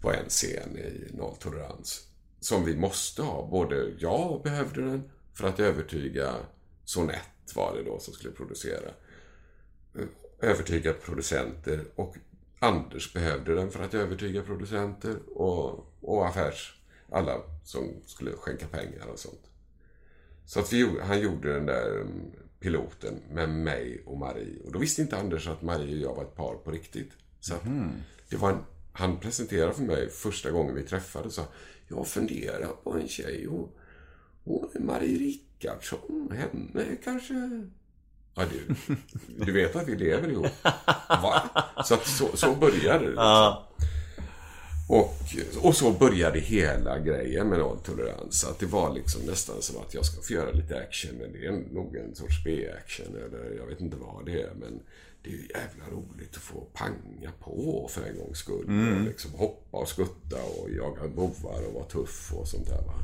på 0.00 0.12
en 0.12 0.28
scen 0.28 0.78
i 0.78 1.10
nolltolerans. 1.12 2.09
Som 2.40 2.64
vi 2.64 2.76
måste 2.76 3.22
ha. 3.22 3.46
Både 3.50 3.92
jag 3.98 4.42
behövde 4.42 4.80
den 4.80 5.10
för 5.34 5.48
att 5.48 5.60
övertyga 5.60 6.34
Sonett 6.84 7.54
var 7.54 7.76
det 7.76 7.82
då 7.82 7.98
som 7.98 8.14
skulle 8.14 8.32
producera 8.32 8.90
övertyga 10.40 10.92
producenter 10.92 11.84
och 11.94 12.16
Anders 12.58 13.12
behövde 13.12 13.54
den 13.54 13.70
för 13.70 13.84
att 13.84 13.94
övertyga 13.94 14.42
producenter 14.42 15.16
och, 15.34 15.92
och 16.00 16.26
affärs... 16.26 16.76
Alla 17.12 17.40
som 17.64 17.94
skulle 18.06 18.32
skänka 18.32 18.66
pengar 18.66 19.06
och 19.06 19.18
sånt. 19.18 19.50
Så 20.44 20.60
att 20.60 20.72
vi, 20.72 21.00
han 21.02 21.20
gjorde 21.20 21.52
den 21.52 21.66
där 21.66 22.00
mm, 22.00 22.32
piloten 22.60 23.14
med 23.30 23.48
mig 23.48 24.02
och 24.06 24.18
Marie. 24.18 24.60
Och 24.64 24.72
då 24.72 24.78
visste 24.78 25.02
inte 25.02 25.16
Anders 25.16 25.48
att 25.48 25.62
Marie 25.62 25.94
och 25.94 26.10
jag 26.10 26.14
var 26.14 26.22
ett 26.22 26.36
par 26.36 26.54
på 26.54 26.70
riktigt. 26.70 27.12
Så 27.40 27.54
att 27.54 27.62
det 28.28 28.36
var 28.36 28.50
en, 28.50 28.58
han 28.92 29.20
presenterade 29.20 29.74
för 29.74 29.82
mig 29.82 30.08
första 30.08 30.50
gången 30.50 30.74
vi 30.74 30.82
träffades. 30.82 31.34
Så, 31.34 31.42
jag 31.90 32.06
funderar 32.06 32.68
på 32.84 32.92
en 32.92 33.08
tjej. 33.08 33.48
Och, 33.48 33.76
och 34.44 34.80
Marie 34.80 35.18
Rickardsson, 35.18 36.32
henne 36.36 36.96
kanske... 37.04 37.34
Ja, 38.34 38.42
du, 38.52 38.74
du 39.44 39.52
vet 39.52 39.76
att 39.76 39.88
vi 39.88 39.96
lever 39.96 40.28
ihop? 40.28 40.46
Va? 41.08 41.42
Så, 41.84 41.96
så, 41.96 42.36
så 42.36 42.54
började 42.54 43.04
det. 43.04 43.10
Liksom. 43.10 43.56
Och, 44.88 45.14
och 45.62 45.76
så 45.76 45.90
började 45.90 46.38
hela 46.38 46.98
grejen 46.98 47.48
med 47.48 47.58
nolltolerans. 47.58 48.44
Att 48.44 48.58
det 48.58 48.66
var 48.66 48.94
liksom 48.94 49.22
nästan 49.22 49.62
som 49.62 49.82
att 49.82 49.94
jag 49.94 50.04
ska 50.04 50.22
få 50.22 50.32
göra 50.32 50.50
lite 50.50 50.78
action. 50.78 51.16
Men 51.20 51.32
det 51.32 51.46
är 51.46 51.52
nog 51.72 51.96
en 51.96 52.14
sorts 52.14 52.44
B-action. 52.44 53.06
Eller 53.06 53.56
jag 53.56 53.66
vet 53.66 53.80
inte 53.80 53.96
vad 53.96 54.26
det 54.26 54.42
är. 54.42 54.54
Men 54.54 54.82
det 55.22 55.30
är 55.30 55.32
ju 55.34 55.48
jävla 55.54 55.84
roligt 55.96 56.36
att 56.36 56.42
få 56.42 56.60
panga 56.60 57.30
på 57.40 57.90
för 57.92 58.02
en 58.08 58.18
gångs 58.18 58.38
skull. 58.38 58.64
Och 58.98 59.04
liksom 59.04 59.30
hoppa 59.34 59.78
och 59.78 59.88
skutta 59.88 60.36
och 60.36 60.70
jaga 60.70 61.08
bovar 61.08 61.66
och 61.68 61.74
vara 61.74 61.84
tuff 61.84 62.32
och 62.32 62.48
sånt 62.48 62.66
där 62.66 62.82
va. 62.86 62.94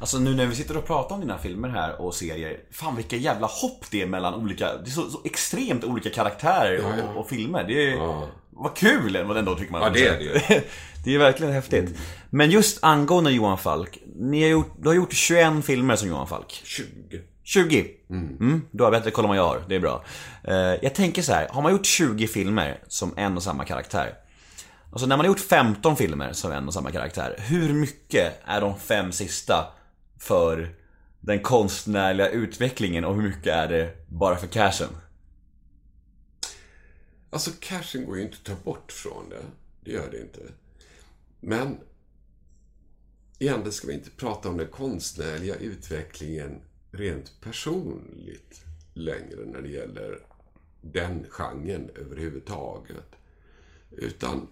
Alltså 0.00 0.18
nu 0.18 0.34
när 0.34 0.46
vi 0.46 0.54
sitter 0.54 0.76
och 0.76 0.86
pratar 0.86 1.14
om 1.14 1.20
dina 1.20 1.38
filmer 1.38 1.68
här 1.68 2.00
och 2.00 2.14
serier. 2.14 2.60
Fan 2.70 2.96
vilka 2.96 3.16
jävla 3.16 3.46
hopp 3.46 3.84
det 3.90 4.02
är 4.02 4.06
mellan 4.06 4.34
olika, 4.34 4.76
det 4.76 4.88
är 4.88 4.90
så, 4.90 5.10
så 5.10 5.20
extremt 5.24 5.84
olika 5.84 6.10
karaktärer 6.10 6.78
och, 6.78 6.90
Ja, 6.90 6.96
ja. 6.98 7.20
och 7.20 7.28
filmer. 7.28 7.64
Det 7.64 7.86
är, 7.92 7.96
Ja. 7.96 8.28
vad 8.50 8.76
kul 8.76 9.16
ändå 9.16 9.54
tycker 9.54 9.72
man. 9.72 9.82
Ja, 9.82 9.90
det 9.90 10.06
är 10.06 10.18
det 10.18 10.64
det 11.04 11.14
är 11.14 11.18
verkligen 11.18 11.52
häftigt. 11.52 11.98
Men 12.30 12.50
just 12.50 12.78
angående 12.84 13.30
Johan 13.32 13.58
Falk. 13.58 13.98
Ni 14.16 14.42
har 14.42 14.48
gjort, 14.48 14.74
du 14.82 14.88
har 14.88 14.94
gjort 14.94 15.12
21 15.12 15.64
filmer 15.64 15.96
som 15.96 16.08
Johan 16.08 16.26
Falk. 16.28 16.60
20. 16.64 16.84
20? 17.46 17.86
Mm. 18.10 18.62
Du 18.70 18.84
har 18.84 18.90
bättre 18.90 19.10
koll 19.10 19.24
än 19.24 19.28
vad 19.28 19.38
jag 19.38 19.48
har, 19.48 19.64
det 19.68 19.74
är 19.74 19.80
bra. 19.80 20.04
Eh, 20.44 20.54
jag 20.56 20.94
tänker 20.94 21.22
så 21.22 21.32
här, 21.32 21.48
har 21.48 21.62
man 21.62 21.72
gjort 21.72 21.86
20 21.86 22.26
filmer 22.26 22.80
som 22.88 23.14
en 23.16 23.36
och 23.36 23.42
samma 23.42 23.64
karaktär. 23.64 24.14
Alltså 24.92 25.06
när 25.06 25.16
man 25.16 25.26
har 25.26 25.30
gjort 25.30 25.40
15 25.40 25.96
filmer 25.96 26.32
som 26.32 26.52
en 26.52 26.66
och 26.66 26.74
samma 26.74 26.92
karaktär. 26.92 27.36
Hur 27.38 27.72
mycket 27.72 28.32
är 28.44 28.60
de 28.60 28.78
fem 28.78 29.12
sista 29.12 29.72
för 30.18 30.74
den 31.20 31.40
konstnärliga 31.40 32.28
utvecklingen 32.28 33.04
och 33.04 33.14
hur 33.14 33.22
mycket 33.22 33.54
är 33.54 33.68
det 33.68 34.06
bara 34.08 34.36
för 34.36 34.46
cashen? 34.46 34.88
Alltså 37.30 37.50
cashen 37.60 38.06
går 38.06 38.16
ju 38.16 38.22
inte 38.22 38.36
att 38.36 38.44
ta 38.44 38.64
bort 38.64 38.92
från 38.92 39.28
det. 39.30 39.42
Det 39.84 39.90
gör 39.90 40.10
det 40.10 40.20
inte. 40.20 40.40
Men 41.40 41.78
igen, 43.38 43.60
det 43.64 43.72
ska 43.72 43.86
vi 43.86 43.94
inte 43.94 44.10
prata 44.10 44.48
om 44.48 44.56
den 44.56 44.68
konstnärliga 44.68 45.54
utvecklingen 45.54 46.60
rent 46.96 47.40
personligt 47.40 48.64
längre 48.94 49.44
när 49.46 49.62
det 49.62 49.68
gäller 49.68 50.20
den 50.80 51.26
genren 51.28 51.90
överhuvudtaget. 51.94 53.16
Utan 53.90 54.48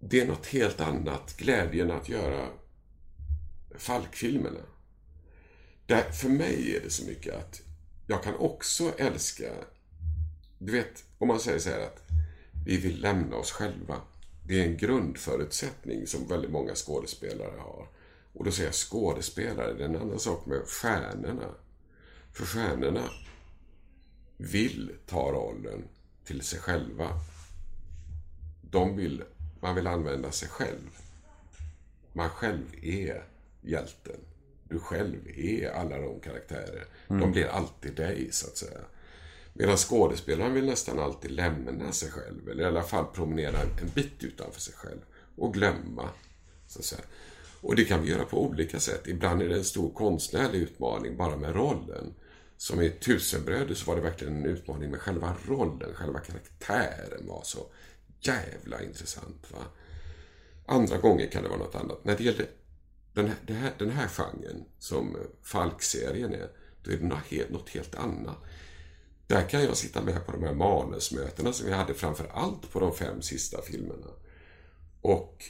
det 0.00 0.20
är 0.20 0.26
något 0.26 0.46
helt 0.46 0.80
annat. 0.80 1.36
Glädjen 1.36 1.90
att 1.90 2.08
göra 2.08 2.48
Falkfilmerna. 3.74 4.60
Där, 5.86 6.02
för 6.02 6.28
mig 6.28 6.76
är 6.76 6.80
det 6.80 6.90
så 6.90 7.06
mycket 7.06 7.34
att 7.34 7.62
jag 8.06 8.22
kan 8.22 8.34
också 8.34 8.92
älska 8.98 9.52
du 10.62 10.72
vet, 10.72 11.04
om 11.18 11.28
man 11.28 11.40
säger 11.40 11.58
så 11.58 11.70
här 11.70 11.80
att 11.80 12.02
vi 12.66 12.76
vill 12.76 13.00
lämna 13.00 13.36
oss 13.36 13.52
själva. 13.52 14.00
Det 14.46 14.60
är 14.60 14.66
en 14.66 14.76
grundförutsättning 14.76 16.06
som 16.06 16.28
väldigt 16.28 16.50
många 16.50 16.74
skådespelare 16.74 17.58
har. 17.58 17.88
Och 18.32 18.44
då 18.44 18.50
säger 18.50 18.68
jag 18.68 18.74
skådespelare, 18.74 19.72
det 19.72 19.84
är 19.84 19.88
en 19.88 19.96
annan 19.96 20.18
sak 20.18 20.46
med 20.46 20.62
stjärnorna. 20.66 21.54
För 22.32 22.44
stjärnorna 22.44 23.10
vill 24.36 24.92
ta 25.06 25.32
rollen 25.32 25.88
till 26.24 26.42
sig 26.42 26.58
själva. 26.58 27.08
De 28.62 28.96
vill, 28.96 29.24
man 29.60 29.74
vill 29.74 29.86
använda 29.86 30.32
sig 30.32 30.48
själv. 30.48 30.90
Man 32.12 32.30
själv 32.30 32.66
är 32.82 33.24
hjälten. 33.60 34.20
Du 34.68 34.78
själv 34.78 35.28
är 35.36 35.70
alla 35.70 35.98
de 35.98 36.20
karaktärer. 36.20 36.84
De 37.08 37.32
blir 37.32 37.46
alltid 37.46 37.94
dig, 37.94 38.28
så 38.32 38.46
att 38.46 38.56
säga. 38.56 38.80
Medan 39.52 39.76
skådespelaren 39.76 40.54
vill 40.54 40.66
nästan 40.66 40.98
alltid 40.98 41.30
lämna 41.30 41.92
sig 41.92 42.10
själv, 42.10 42.48
eller 42.48 42.62
i 42.62 42.66
alla 42.66 42.82
fall 42.82 43.04
promenera 43.04 43.60
en 43.60 43.88
bit 43.94 44.24
utanför 44.24 44.60
sig 44.60 44.74
själv 44.74 45.00
och 45.36 45.54
glömma. 45.54 46.08
Så 46.66 46.78
att 46.78 46.84
säga. 46.84 47.02
Och 47.60 47.76
det 47.76 47.84
kan 47.84 48.02
vi 48.02 48.10
göra 48.10 48.24
på 48.24 48.44
olika 48.44 48.80
sätt. 48.80 49.06
Ibland 49.06 49.42
är 49.42 49.48
det 49.48 49.56
en 49.56 49.64
stor 49.64 49.90
konstnärlig 49.94 50.58
utmaning 50.58 51.16
bara 51.16 51.36
med 51.36 51.54
rollen. 51.54 52.14
Som 52.56 52.80
i 52.80 52.90
Tusenbröder 52.90 53.74
så 53.74 53.86
var 53.86 53.96
det 53.96 54.02
verkligen 54.02 54.36
en 54.36 54.46
utmaning 54.46 54.90
med 54.90 55.00
själva 55.00 55.36
rollen, 55.46 55.94
själva 55.94 56.18
karaktären 56.18 57.26
var 57.26 57.42
så 57.44 57.66
jävla 58.20 58.82
intressant. 58.82 59.46
Va? 59.52 59.64
Andra 60.66 60.96
gånger 60.96 61.26
kan 61.26 61.42
det 61.42 61.48
vara 61.48 61.58
något 61.58 61.74
annat. 61.74 62.04
När 62.04 62.16
det 62.16 62.24
gäller 62.24 62.46
den 63.14 63.26
här, 63.26 63.36
den 63.46 63.56
här, 63.56 63.72
den 63.78 63.90
här 63.90 64.08
genren, 64.08 64.64
som 64.78 65.16
Falk-serien 65.42 66.34
är, 66.34 66.50
då 66.82 66.90
är 66.90 66.96
det 66.96 67.06
något 67.06 67.26
helt, 67.26 67.50
något 67.50 67.68
helt 67.68 67.94
annat. 67.94 68.36
Där 69.26 69.48
kan 69.48 69.62
jag 69.64 69.76
sitta 69.76 70.02
med 70.02 70.26
på 70.26 70.32
de 70.32 70.42
här 70.42 70.54
manusmötena 70.54 71.52
som 71.52 71.66
vi 71.66 71.72
hade 71.72 71.94
framför 71.94 72.30
allt 72.32 72.72
på 72.72 72.80
de 72.80 72.94
fem 72.94 73.22
sista 73.22 73.62
filmerna. 73.62 74.06
Och 75.00 75.44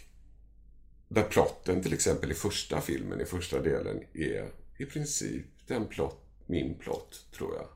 där 1.10 1.22
plotten 1.22 1.82
till 1.82 1.92
exempel 1.92 2.30
i 2.30 2.34
första 2.34 2.80
filmen, 2.80 3.20
i 3.20 3.24
första 3.24 3.60
delen, 3.60 4.02
är 4.14 4.50
i 4.78 4.84
princip 4.84 5.46
den 5.66 5.86
plott, 5.86 6.24
min 6.46 6.74
plott, 6.74 7.26
tror 7.32 7.54
jag. 7.54 7.66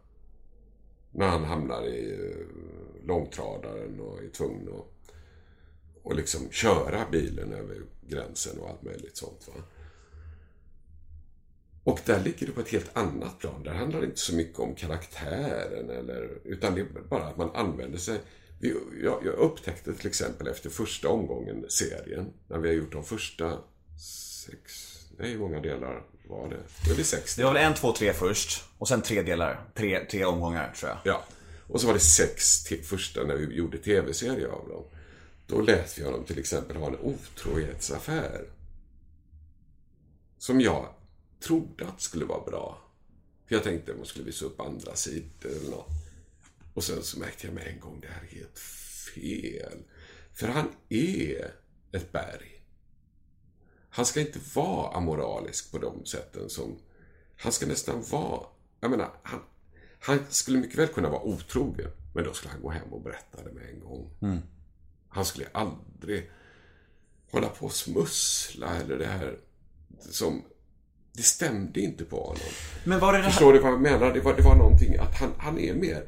När 1.11 1.29
han 1.29 1.45
hamnar 1.45 1.87
i 1.87 2.13
eh, 2.13 3.07
långtradaren 3.07 4.01
och 4.01 4.23
är 4.23 4.29
tvungen 4.29 4.69
att 4.69 4.95
och 6.03 6.15
liksom 6.15 6.51
köra 6.51 7.07
bilen 7.11 7.53
över 7.53 7.83
gränsen 8.07 8.59
och 8.59 8.71
allt 8.71 8.83
möjligt 8.83 9.17
sånt. 9.17 9.49
Va? 9.49 9.63
Och 11.85 12.01
där 12.05 12.25
ligger 12.25 12.47
det 12.47 12.53
på 12.53 12.61
ett 12.61 12.69
helt 12.69 12.97
annat 12.97 13.39
plan. 13.39 13.63
Där 13.63 13.75
handlar 13.75 14.01
det 14.01 14.07
inte 14.07 14.21
så 14.21 14.35
mycket 14.35 14.59
om 14.59 14.75
karaktären 14.75 15.91
eller, 15.91 16.39
utan 16.45 16.75
det 16.75 16.81
är 16.81 16.87
bara 17.09 17.25
att 17.25 17.37
man 17.37 17.51
använder 17.55 17.99
sig 17.99 18.21
jag, 19.03 19.23
jag 19.25 19.35
upptäckte 19.35 19.95
till 19.95 20.07
exempel 20.07 20.49
efter 20.49 20.71
första 20.71 21.09
omgången 21.09 21.65
serien, 21.69 22.33
när 22.49 22.59
vi 22.59 22.69
har 22.69 22.75
gjort 22.75 22.93
de 22.93 23.05
första 23.05 23.59
sex, 24.47 24.73
nej 25.19 25.31
hur 25.31 25.39
många 25.39 25.61
delar 25.61 26.03
var 26.29 26.49
det? 26.49 26.89
Det 26.89 26.95
var 26.95 27.03
sex. 27.03 27.37
Det 27.37 27.45
var 27.45 27.53
väl 27.53 27.63
en, 27.63 27.75
två, 27.75 27.93
tre 27.93 28.13
först 28.13 28.65
och 28.79 28.89
sen 28.89 29.03
tre 29.03 29.23
delar. 29.23 29.69
Tre, 29.75 30.05
tre 30.05 30.25
omgångar 30.25 30.73
tror 30.73 30.91
jag. 30.91 30.99
Ja. 31.05 31.25
Och 31.69 31.81
så 31.81 31.87
var 31.87 31.95
det 31.95 32.01
sex 32.01 32.65
första 32.83 33.25
när 33.25 33.35
vi 33.37 33.55
gjorde 33.55 33.79
tv-serie 33.79 34.49
av 34.49 34.69
dem. 34.69 34.85
Då 35.47 35.61
lät 35.61 35.99
vi 35.99 36.05
honom 36.05 36.25
till 36.25 36.39
exempel 36.39 36.77
ha 36.77 36.87
en 36.87 36.99
otrohetsaffär. 36.99 38.45
Som 40.39 40.61
jag 40.61 40.89
trodde 41.41 41.87
att 41.87 42.01
skulle 42.01 42.25
vara 42.25 42.45
bra. 42.45 42.79
För 43.49 43.55
jag 43.55 43.65
tänkte 43.65 43.93
att 43.93 43.99
man 43.99 44.07
skulle 44.07 44.25
visa 44.25 44.45
upp 44.45 44.61
andra 44.61 44.95
sidor 44.95 45.51
eller 45.51 45.71
något. 45.71 46.04
Och 46.75 46.85
sen 46.85 47.03
så 47.03 47.19
märkte 47.19 47.47
jag 47.47 47.55
med 47.55 47.67
en 47.67 47.81
gång, 47.81 48.01
det 48.01 48.09
här 48.09 48.23
är 48.23 48.37
helt 48.37 48.59
fel. 49.15 49.79
För 50.33 50.49
han 50.49 50.69
är 50.89 51.55
ett 51.93 52.13
berg. 52.13 52.63
Han 53.91 54.07
ska 54.07 54.21
inte 54.21 54.39
vara 54.55 54.97
amoralisk 54.97 55.73
på 55.73 55.79
de 55.79 56.05
sätten 56.07 56.51
som... 56.51 56.79
Han 57.37 57.53
ska 57.53 57.67
nästan 57.67 58.03
vara... 58.11 58.47
Jag 58.81 58.91
menar, 58.91 59.11
han, 59.23 59.41
han 60.01 60.19
skulle 60.29 60.59
mycket 60.59 60.79
väl 60.79 60.89
kunna 60.89 61.11
vara 61.11 61.23
otrogen. 61.23 61.91
Men 62.15 62.25
då 62.25 62.33
skulle 62.33 62.53
han 62.53 62.63
gå 62.63 62.71
hem 62.71 62.93
och 62.93 63.03
berätta 63.03 63.43
det 63.45 63.53
med 63.53 63.69
en 63.69 63.81
gång. 63.81 64.11
Mm. 64.23 64.39
Han 65.09 65.25
skulle 65.25 65.47
aldrig 65.53 66.31
hålla 67.31 67.49
på 67.49 67.67
och 67.67 67.73
smussla 67.73 68.77
eller 68.77 68.99
det 68.99 69.07
här 69.07 69.39
som... 70.11 70.45
Det 71.13 71.23
stämde 71.23 71.81
inte 71.81 72.05
på 72.05 72.21
honom. 72.21 72.53
Men 72.85 73.01
var 73.01 73.13
det 73.13 73.19
det 73.19 73.25
här... 73.25 73.31
Förstår 73.31 73.53
du 73.53 73.59
vad 73.59 73.73
jag 73.73 73.81
menar? 73.81 74.15
Det 74.15 74.21
var, 74.21 74.35
det 74.35 74.43
var 74.43 74.57
någonting 74.57 74.97
att 74.97 75.15
han, 75.15 75.33
han 75.39 75.59
är 75.59 75.75
mer... 75.75 76.07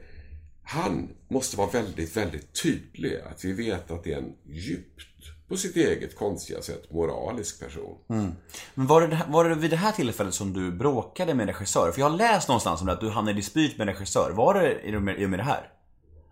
Han 0.68 1.08
måste 1.28 1.56
vara 1.56 1.70
väldigt, 1.70 2.16
väldigt 2.16 2.62
tydlig. 2.62 3.20
Att 3.30 3.44
vi 3.44 3.52
vet 3.52 3.90
att 3.90 4.04
det 4.04 4.12
är 4.12 4.18
en 4.18 4.34
djupt, 4.44 5.06
på 5.48 5.56
sitt 5.56 5.76
eget 5.76 6.16
konstiga 6.16 6.62
sätt, 6.62 6.92
moralisk 6.92 7.60
person. 7.60 7.98
Mm. 8.08 8.32
Men 8.74 8.86
var 8.86 9.00
det, 9.00 9.20
var 9.28 9.48
det 9.48 9.54
vid 9.54 9.70
det 9.70 9.76
här 9.76 9.92
tillfället 9.92 10.34
som 10.34 10.52
du 10.52 10.72
bråkade 10.72 11.34
med 11.34 11.46
regissör? 11.46 11.92
För 11.92 12.00
jag 12.00 12.10
har 12.10 12.16
läst 12.16 12.48
någonstans 12.48 12.80
om 12.80 12.86
det, 12.86 12.92
att 12.92 13.00
du 13.00 13.10
hamnade 13.10 13.38
i 13.38 13.40
dispyt 13.40 13.78
med 13.78 13.86
regissör. 13.86 14.30
Var 14.30 14.54
det 14.54 14.82
i 14.82 14.96
och 14.96 15.02
med, 15.02 15.30
med 15.30 15.38
det 15.38 15.42
här? 15.42 15.72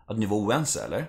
Att 0.06 0.18
ni 0.18 0.26
var 0.26 0.36
oense, 0.36 0.84
eller? 0.84 1.06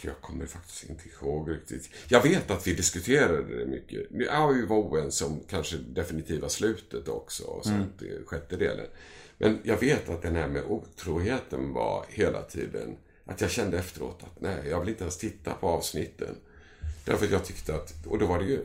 Jag 0.00 0.20
kommer 0.20 0.46
faktiskt 0.46 0.90
inte 0.90 1.02
ihåg 1.08 1.50
riktigt. 1.50 1.90
Jag 2.08 2.22
vet 2.22 2.50
att 2.50 2.66
vi 2.66 2.74
diskuterade 2.74 3.58
det 3.58 3.66
mycket. 3.66 4.06
Ja, 4.10 4.46
vi 4.46 4.66
var 4.66 4.76
oense 4.76 5.24
om 5.24 5.40
kanske 5.48 5.76
definitiva 5.76 6.48
slutet 6.48 7.08
också. 7.08 7.44
Och 7.44 7.64
sånt, 7.64 8.02
mm. 8.02 8.24
sjätte 8.26 8.56
delen. 8.56 8.86
Men 9.44 9.58
jag 9.62 9.76
vet 9.76 10.08
att 10.08 10.22
den 10.22 10.36
här 10.36 10.48
med 10.48 10.64
otroheten 10.64 11.72
var 11.72 12.04
hela 12.08 12.42
tiden 12.42 12.96
att 13.24 13.40
jag 13.40 13.50
kände 13.50 13.78
efteråt 13.78 14.22
att 14.22 14.40
nej, 14.40 14.68
jag 14.68 14.80
vill 14.80 14.88
inte 14.88 15.04
ens 15.04 15.18
titta 15.18 15.54
på 15.54 15.68
avsnitten. 15.68 16.36
Därför 17.04 17.26
att 17.26 17.32
jag 17.32 17.44
tyckte 17.44 17.74
att, 17.74 18.06
och 18.06 18.18
då 18.18 18.26
var 18.26 18.38
det 18.38 18.44
ju, 18.44 18.60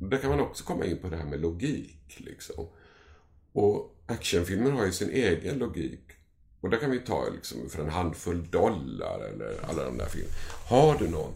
där 0.00 0.18
kan 0.18 0.30
man 0.30 0.40
också 0.40 0.64
komma 0.64 0.84
in 0.84 0.98
på 0.98 1.08
det 1.08 1.16
här 1.16 1.24
med 1.24 1.40
logik 1.40 2.16
liksom. 2.16 2.66
Och 3.52 3.96
actionfilmer 4.06 4.70
har 4.70 4.86
ju 4.86 4.92
sin 4.92 5.10
egen 5.10 5.58
logik. 5.58 6.04
Och 6.60 6.70
där 6.70 6.78
kan 6.78 6.90
vi 6.90 6.98
ta 6.98 7.28
liksom 7.28 7.70
för 7.70 7.82
en 7.82 7.90
handfull 7.90 8.50
dollar 8.50 9.20
eller 9.20 9.56
alla 9.62 9.84
de 9.84 9.98
där 9.98 10.06
filmerna. 10.06 10.34
Har 10.68 10.98
du 10.98 11.08
någon 11.08 11.34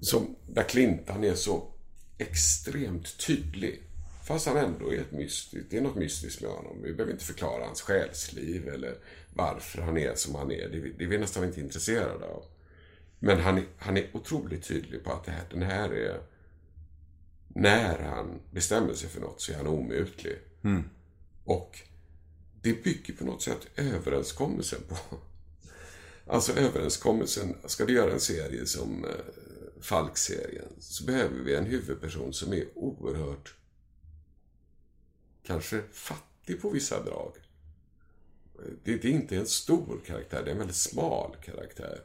som, 0.00 0.36
där 0.48 0.62
Clintan 0.62 1.24
är 1.24 1.34
så 1.34 1.72
extremt 2.18 3.26
tydlig 3.26 3.85
Fast 4.26 4.46
han 4.46 4.56
ändå 4.56 4.92
är 4.92 4.98
ett 4.98 5.12
mystiskt, 5.12 5.70
det 5.70 5.76
är 5.76 5.80
något 5.80 5.96
mystiskt 5.96 6.42
med 6.42 6.50
honom. 6.50 6.82
Vi 6.82 6.92
behöver 6.92 7.12
inte 7.12 7.24
förklara 7.24 7.64
hans 7.64 7.82
själsliv 7.82 8.68
eller 8.68 8.98
varför 9.34 9.82
han 9.82 9.98
är 9.98 10.14
som 10.14 10.34
han 10.34 10.50
är. 10.50 10.68
Det, 10.68 10.80
det 10.98 11.04
är 11.04 11.08
vi 11.08 11.18
nästan 11.18 11.44
inte 11.44 11.60
intresserade 11.60 12.26
av. 12.26 12.44
Men 13.18 13.40
han, 13.40 13.62
han 13.78 13.96
är 13.96 14.10
otroligt 14.12 14.64
tydlig 14.64 15.04
på 15.04 15.12
att 15.12 15.24
det 15.24 15.30
här, 15.30 15.44
den 15.50 15.62
här 15.62 15.90
är... 15.90 16.20
När 17.48 17.98
han 17.98 18.40
bestämmer 18.50 18.94
sig 18.94 19.08
för 19.08 19.20
något 19.20 19.40
så 19.40 19.52
är 19.52 19.56
han 19.56 19.66
omutlig. 19.66 20.38
Mm. 20.64 20.84
Och 21.44 21.78
det 22.62 22.84
bygger 22.84 23.14
på 23.14 23.24
något 23.24 23.42
sätt 23.42 23.66
överenskommelsen 23.76 24.80
på... 24.88 25.16
Alltså 26.26 26.52
överenskommelsen, 26.52 27.54
ska 27.66 27.84
du 27.84 27.94
göra 27.94 28.12
en 28.12 28.20
serie 28.20 28.66
som 28.66 29.04
eh, 29.04 29.10
Falk-serien 29.80 30.72
så 30.78 31.04
behöver 31.04 31.38
vi 31.44 31.54
en 31.54 31.66
huvudperson 31.66 32.32
som 32.32 32.52
är 32.52 32.64
oerhört 32.74 33.54
kanske 35.46 35.82
fattig 35.92 36.62
på 36.62 36.70
vissa 36.70 37.02
drag. 37.02 37.32
Det, 38.84 38.96
det, 38.96 39.08
är 39.08 39.12
inte 39.12 39.36
en 39.36 39.46
stor 39.46 40.00
karaktär, 40.06 40.42
det 40.44 40.50
är 40.50 40.52
en 40.52 40.58
väldigt 40.58 40.76
smal 40.76 41.36
karaktär. 41.44 42.00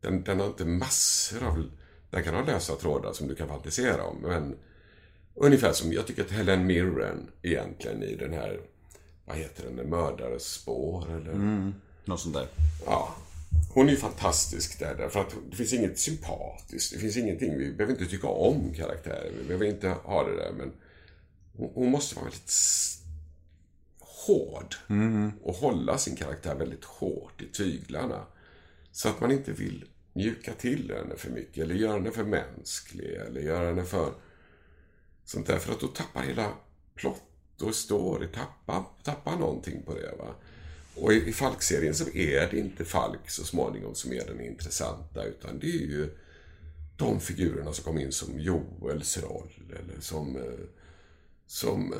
Den, 0.00 0.22
den 0.22 0.40
har 0.40 0.46
inte 0.46 0.64
massor 0.64 1.44
av... 1.44 1.70
Den 2.10 2.24
kan 2.24 2.34
ha 2.34 2.44
lösa 2.44 2.76
trådar 2.76 3.12
som 3.12 3.28
du 3.28 3.34
kan 3.34 3.48
fantisera 3.48 4.04
om, 4.04 4.16
men 4.22 4.56
ungefär 5.34 5.72
som 5.72 5.92
jag 5.92 6.06
tycker 6.06 6.24
att 6.24 6.30
Helen 6.30 6.66
Mirren 6.66 7.30
egentligen 7.42 8.02
i 8.02 8.14
den 8.14 8.32
här, 8.32 8.60
vad 9.24 9.36
heter 9.36 9.64
den, 9.70 9.90
Mördares 9.90 10.44
spår 10.44 11.04
eller? 11.10 11.32
Mm, 11.32 11.74
något 12.04 12.20
sånt 12.20 12.34
där. 12.34 12.48
Ja. 12.86 13.16
Hon 13.74 13.86
är 13.86 13.90
ju 13.90 13.96
fantastisk 13.96 14.78
där, 14.78 14.94
därför 14.94 15.20
att 15.20 15.34
det 15.50 15.56
finns 15.56 15.72
inget 15.72 15.98
sympatiskt. 15.98 16.92
Det 16.92 16.98
finns 16.98 17.16
ingenting, 17.16 17.58
vi 17.58 17.72
behöver 17.72 17.92
inte 17.92 18.06
tycka 18.06 18.28
om 18.28 18.74
karaktärer. 18.74 19.32
Vi 19.38 19.44
behöver 19.44 19.66
inte 19.66 19.88
ha 19.88 20.24
det 20.24 20.36
där, 20.36 20.52
men 20.58 20.72
hon 21.56 21.90
måste 21.90 22.14
vara 22.14 22.24
väldigt 22.24 22.52
hård 23.98 24.74
mm. 24.88 25.32
och 25.42 25.54
hålla 25.54 25.98
sin 25.98 26.16
karaktär 26.16 26.54
väldigt 26.54 26.84
hårt 26.84 27.42
i 27.42 27.46
tyglarna. 27.46 28.26
Så 28.92 29.08
att 29.08 29.20
man 29.20 29.32
inte 29.32 29.52
vill 29.52 29.84
mjuka 30.12 30.52
till 30.52 30.92
henne 30.96 31.16
för 31.16 31.30
mycket 31.30 31.64
eller 31.64 31.74
göra 31.74 31.92
henne 31.92 32.10
för 32.10 32.24
mänsklig 32.24 33.14
eller 33.14 33.40
göra 33.40 33.66
henne 33.66 33.84
för 33.84 34.14
sånt 35.24 35.46
där. 35.46 35.58
För 35.58 35.72
att 35.72 35.80
då 35.80 35.86
tappar 35.86 36.22
hela 36.22 36.52
plott 36.94 37.22
och 37.60 37.74
story, 37.74 38.26
tappar, 38.26 38.84
tappar 39.02 39.36
någonting 39.36 39.82
på 39.82 39.94
det. 39.94 40.16
va. 40.18 40.34
Och 40.94 41.12
i, 41.12 41.28
i 41.28 41.32
Falk-serien 41.32 41.94
så 41.94 42.08
är 42.08 42.50
det 42.50 42.58
inte 42.58 42.84
Falk 42.84 43.30
så 43.30 43.44
småningom 43.44 43.94
som 43.94 44.12
är 44.12 44.26
den 44.26 44.40
intressanta 44.40 45.24
utan 45.24 45.58
det 45.58 45.66
är 45.66 45.86
ju 45.86 46.16
de 46.96 47.20
figurerna 47.20 47.72
som 47.72 47.84
kom 47.84 47.98
in 47.98 48.12
som 48.12 48.40
Joels 48.40 49.18
roll 49.18 49.52
eller 49.70 50.00
som 50.00 50.36
eh, 50.36 50.42
som 51.46 51.92
eh, 51.92 51.98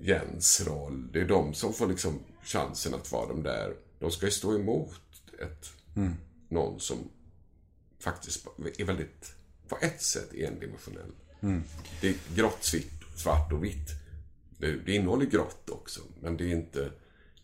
Jens 0.00 0.66
roll. 0.66 1.12
Det 1.12 1.20
är 1.20 1.28
de 1.28 1.54
som 1.54 1.72
får 1.72 1.86
liksom 1.86 2.18
chansen 2.44 2.94
att 2.94 3.12
vara 3.12 3.28
de 3.28 3.42
där. 3.42 3.74
De 3.98 4.10
ska 4.10 4.26
ju 4.26 4.32
stå 4.32 4.54
emot 4.58 5.00
ett, 5.40 5.72
mm. 5.96 6.14
någon 6.48 6.80
som 6.80 6.98
faktiskt 7.98 8.46
är 8.78 8.84
väldigt, 8.84 9.34
på 9.68 9.78
ett 9.80 10.02
sätt, 10.02 10.34
endimensionell. 10.34 11.12
Mm. 11.40 11.62
Det 12.00 12.08
är 12.08 12.14
grått, 12.34 12.74
svart 13.16 13.52
och 13.52 13.64
vitt. 13.64 13.88
Det, 14.58 14.72
det 14.72 14.92
innehåller 14.92 15.26
grått 15.26 15.70
också, 15.70 16.00
men 16.20 16.36
det 16.36 16.44
är 16.44 16.56
inte, 16.56 16.90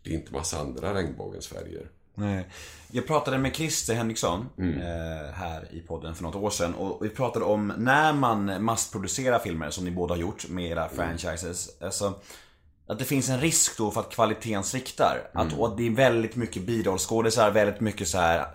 det 0.03 0.11
är 0.11 0.15
inte 0.15 0.33
massa 0.33 0.61
andra 0.61 0.95
regnbågens 0.95 1.47
färger. 1.47 1.91
Nej. 2.19 2.49
Jag 2.91 3.07
pratade 3.07 3.39
med 3.39 3.57
Christer 3.57 3.95
Henriksson 3.95 4.49
mm. 4.59 4.81
eh, 4.81 5.33
här 5.33 5.69
i 5.71 5.81
podden 5.81 6.15
för 6.15 6.23
något 6.23 6.35
år 6.35 6.51
sedan 6.51 6.75
och 6.75 7.05
vi 7.05 7.09
pratade 7.09 7.45
om 7.45 7.73
när 7.79 8.13
man 8.13 8.65
massproducerar 8.65 9.39
filmer 9.39 9.71
som 9.71 9.85
ni 9.85 9.91
båda 9.91 10.15
har 10.15 10.19
gjort 10.19 10.49
med 10.49 10.71
era 10.71 10.85
mm. 10.85 10.97
franchises. 10.97 11.71
Alltså, 11.81 12.15
att 12.89 12.99
det 12.99 13.05
finns 13.05 13.29
en 13.29 13.41
risk 13.41 13.79
då 13.79 13.91
för 13.91 14.01
att 14.01 14.11
kvaliteten 14.11 14.65
sviktar. 14.65 15.31
Mm. 15.35 15.47
Att, 15.47 15.59
och 15.59 15.67
att 15.67 15.77
det 15.77 15.87
är 15.87 15.91
väldigt 15.91 16.37
mycket 16.37 16.63
birollskådisar, 16.63 17.51
väldigt 17.51 17.81
mycket 17.81 18.09
så 18.09 18.19
här, 18.19 18.47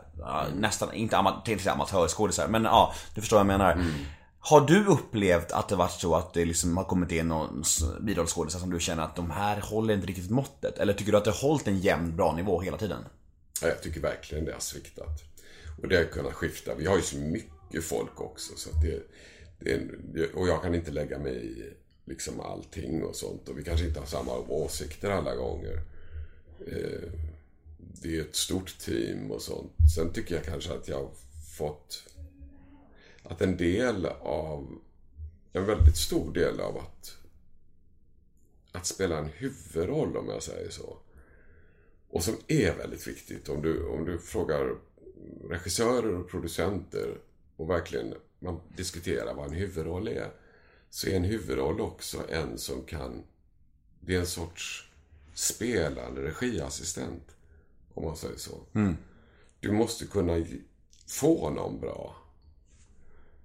nästan, 0.56 0.94
inte 0.94 1.18
amat 1.18 1.68
amatörskådisar, 1.68 2.48
men 2.48 2.64
ja, 2.64 2.94
du 3.16 3.22
förstår 3.22 3.38
vad 3.38 3.42
jag 3.42 3.60
menar. 3.60 3.72
Mm. 3.72 3.92
Har 4.40 4.62
du 4.62 4.86
upplevt 4.86 5.52
att 5.52 5.70
det 5.70 5.76
varit 5.76 5.92
så 5.92 6.16
att 6.16 6.34
det 6.34 6.46
liksom 6.46 6.78
har 6.78 6.84
kommit 6.84 7.12
in 7.12 7.28
någon 7.28 7.64
birollskådisar 8.02 8.60
som 8.60 8.70
du 8.70 8.80
känner 8.80 9.04
att 9.04 9.16
de 9.16 9.32
här 9.32 9.62
håller 9.62 9.94
inte 9.94 10.08
riktigt 10.08 10.32
måttet? 10.32 10.78
Eller 10.78 10.94
tycker 10.94 11.12
du 11.12 11.18
att 11.18 11.26
det 11.26 11.32
har 11.32 11.48
hållit 11.48 11.68
en 11.68 11.80
jämn, 11.80 12.16
bra 12.16 12.36
nivå 12.36 12.62
hela 12.62 12.78
tiden? 12.78 13.06
Ja, 13.62 13.68
jag 13.68 13.82
tycker 13.82 14.00
verkligen 14.00 14.46
det 14.46 14.54
har 14.54 14.60
sviktat. 14.60 15.24
Och 15.82 15.88
det 15.88 15.98
har 15.98 16.04
kunnat 16.04 16.34
skifta. 16.34 16.76
Vi 16.76 16.86
har 16.86 16.96
ju 16.96 17.02
så 17.02 17.18
mycket 17.18 17.84
folk 17.84 18.22
också. 18.22 18.56
Så 18.56 18.70
att 18.70 18.82
det, 18.82 19.04
det, 20.14 20.34
och 20.34 20.48
jag 20.48 20.62
kan 20.62 20.76
inte 20.76 20.92
lägga 20.92 21.20
mig 21.20 21.46
i 21.46 21.74
liksom 22.06 22.40
allting 22.40 23.04
och 23.04 23.16
sånt. 23.16 23.50
Och 23.50 23.60
vi 23.60 23.64
kanske 23.64 23.88
inte 23.88 24.00
har 24.00 24.08
samma 24.08 24.38
åsikter 24.38 25.10
alla 25.10 25.36
gånger. 25.36 25.82
Eh, 26.68 27.12
det 27.78 28.18
är 28.18 28.22
ett 28.22 28.36
stort 28.36 28.78
team 28.80 29.32
och 29.32 29.42
sånt. 29.42 29.72
Sen 29.96 30.14
tycker 30.14 30.36
jag 30.36 30.44
kanske 30.44 30.74
att 30.74 30.88
jag 30.88 30.98
har 30.98 31.12
fått... 31.58 32.04
Att 33.24 33.42
en 33.42 33.58
del 33.58 34.06
av... 34.22 34.80
En 35.54 35.66
väldigt 35.66 35.98
stor 35.98 36.34
del 36.34 36.60
av 36.60 36.78
att... 36.78 37.18
Att 38.72 38.86
spela 38.86 39.18
en 39.18 39.30
huvudroll, 39.30 40.18
om 40.18 40.30
jag 40.30 40.44
säger 40.44 40.70
så. 40.70 40.98
Och 42.14 42.24
som 42.24 42.38
är 42.48 42.78
väldigt 42.78 43.08
viktigt. 43.08 43.50
Om 43.50 43.62
du, 43.62 43.86
om 43.86 44.06
du 44.06 44.20
frågar 44.20 44.76
regissörer 45.50 46.16
och 46.16 46.30
producenter 46.30 47.18
och 47.56 47.70
verkligen 47.70 48.14
man 48.40 48.60
diskuterar 48.76 49.34
vad 49.34 49.48
en 49.48 49.54
huvudroll 49.54 50.08
är. 50.08 50.32
Så 50.90 51.08
är 51.08 51.16
en 51.16 51.24
huvudroll 51.24 51.82
också 51.82 52.24
en 52.30 52.58
som 52.58 52.84
kan... 52.84 53.24
Det 54.00 54.16
är 54.16 54.20
en 54.20 54.28
sorts 54.28 54.92
spelande 55.34 56.22
regiassistent. 56.22 57.36
Om 57.94 58.04
man 58.04 58.18
säger 58.18 58.38
så. 58.38 58.66
Du 59.60 59.72
måste 59.72 60.06
kunna 60.06 60.46
få 61.08 61.50
någon 61.50 61.80
bra. 61.80 62.16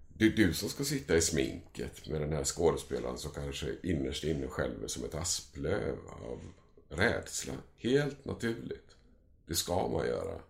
Det 0.08 0.26
är 0.26 0.30
du 0.30 0.54
som 0.54 0.68
ska 0.68 0.84
sitta 0.84 1.16
i 1.16 1.20
sminket 1.20 2.08
med 2.08 2.20
den 2.20 2.32
här 2.32 2.44
skådespelaren 2.44 3.18
som 3.18 3.30
kanske 3.30 3.74
innerst 3.82 4.24
inne 4.24 4.46
själv 4.46 4.84
är 4.84 4.88
som 4.88 5.04
ett 5.04 5.14
asplöv 5.14 5.96
av 6.22 6.40
rädsla. 6.88 7.54
Helt 7.76 8.24
naturligt. 8.24 8.96
Det 9.46 9.54
ska 9.54 9.88
man 9.88 10.06
göra. 10.06 10.40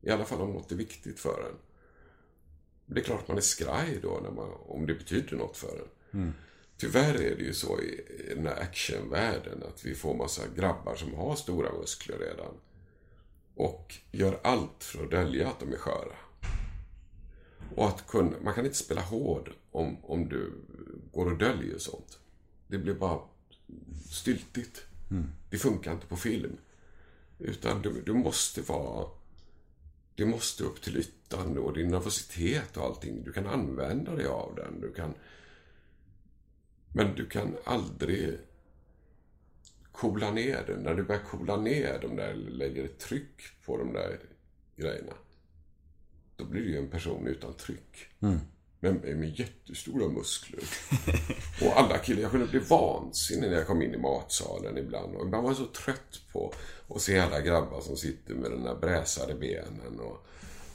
I 0.00 0.10
alla 0.10 0.24
fall 0.24 0.40
om 0.40 0.52
något 0.52 0.72
är 0.72 0.76
viktigt 0.76 1.20
för 1.20 1.48
en. 1.50 1.56
Det 2.86 3.00
är 3.00 3.04
klart 3.04 3.28
man 3.28 3.36
är 3.36 3.40
skraj 3.40 3.98
då 4.02 4.20
när 4.22 4.30
man, 4.30 4.52
om 4.66 4.86
det 4.86 4.94
betyder 4.94 5.36
något 5.36 5.56
för 5.56 5.78
en. 5.78 5.88
Tyvärr 6.76 7.14
är 7.14 7.36
det 7.36 7.42
ju 7.42 7.54
så 7.54 7.80
i 7.80 8.16
i 8.30 8.34
den 8.34 8.46
här 8.46 8.60
actionvärlden 8.60 9.62
att 9.62 9.84
vi 9.84 9.94
får 9.94 10.14
massa 10.14 10.42
grabbar 10.56 10.94
som 10.94 11.14
har 11.14 11.36
stora 11.36 11.72
muskler 11.72 12.18
redan. 12.18 12.54
Och 13.54 13.94
gör 14.10 14.40
allt 14.42 14.84
för 14.84 15.04
att 15.04 15.10
dölja 15.10 15.48
att 15.48 15.60
de 15.60 15.72
är 15.72 15.76
sköra. 15.76 16.16
Och 17.76 17.88
att 17.88 18.06
kunna, 18.06 18.36
man 18.42 18.54
kan 18.54 18.64
inte 18.64 18.76
spela 18.76 19.00
hård 19.00 19.52
om, 19.70 20.04
om 20.04 20.28
du 20.28 20.52
går 21.12 21.32
och 21.32 21.38
döljer 21.38 21.78
sånt. 21.78 22.18
Det 22.68 22.78
blir 22.78 22.94
bara 22.94 23.20
styltigt. 24.10 24.82
Det 25.56 25.60
funkar 25.60 25.92
inte 25.92 26.06
på 26.06 26.16
film. 26.16 26.56
Utan 27.38 27.82
du, 27.82 28.02
du 28.02 28.12
måste 28.12 28.62
vara... 28.62 29.08
Du 30.14 30.26
måste 30.26 30.64
upp 30.64 30.82
till 30.82 30.96
ytan 30.96 31.58
och 31.58 31.74
din 31.74 31.88
nervositet 31.88 32.76
och 32.76 32.84
allting. 32.84 33.24
Du 33.24 33.32
kan 33.32 33.46
använda 33.46 34.14
dig 34.14 34.26
av 34.26 34.54
den. 34.54 34.80
Du 34.80 34.92
kan... 34.92 35.14
Men 36.92 37.14
du 37.14 37.26
kan 37.26 37.56
aldrig 37.64 38.38
coola 39.92 40.30
ner 40.30 40.64
den. 40.66 40.80
När 40.80 40.94
du 40.94 41.02
börjar 41.02 41.22
coola 41.22 41.56
ner 41.56 41.98
de 42.02 42.16
där, 42.16 42.28
eller 42.28 42.50
lägger 42.50 42.84
ett 42.84 42.98
tryck 42.98 43.42
på 43.64 43.78
de 43.78 43.92
där 43.92 44.18
grejerna. 44.76 45.12
Då 46.36 46.44
blir 46.44 46.62
du 46.62 46.70
ju 46.70 46.78
en 46.78 46.90
person 46.90 47.26
utan 47.26 47.54
tryck. 47.54 48.06
Mm. 48.20 48.38
Men 48.80 48.94
med 48.94 49.38
jättestora 49.38 50.08
muskler. 50.08 50.60
Och 51.62 51.80
alla 51.80 51.98
killar, 51.98 52.22
jag 52.22 52.30
kunde 52.30 52.46
bli 52.46 52.58
vansinnig 52.58 53.50
när 53.50 53.56
jag 53.56 53.66
kom 53.66 53.82
in 53.82 53.94
i 53.94 53.98
matsalen 53.98 54.78
ibland. 54.78 55.16
Och 55.16 55.26
ibland 55.26 55.46
var 55.46 55.54
så 55.54 55.66
trött 55.66 56.20
på 56.32 56.52
att 56.88 57.00
se 57.00 57.18
alla 57.18 57.40
grabbar 57.40 57.80
som 57.80 57.96
sitter 57.96 58.34
med 58.34 58.50
den 58.50 58.62
där 58.62 58.74
bräsade 58.74 59.34
benen. 59.34 60.00
Och 60.00 60.26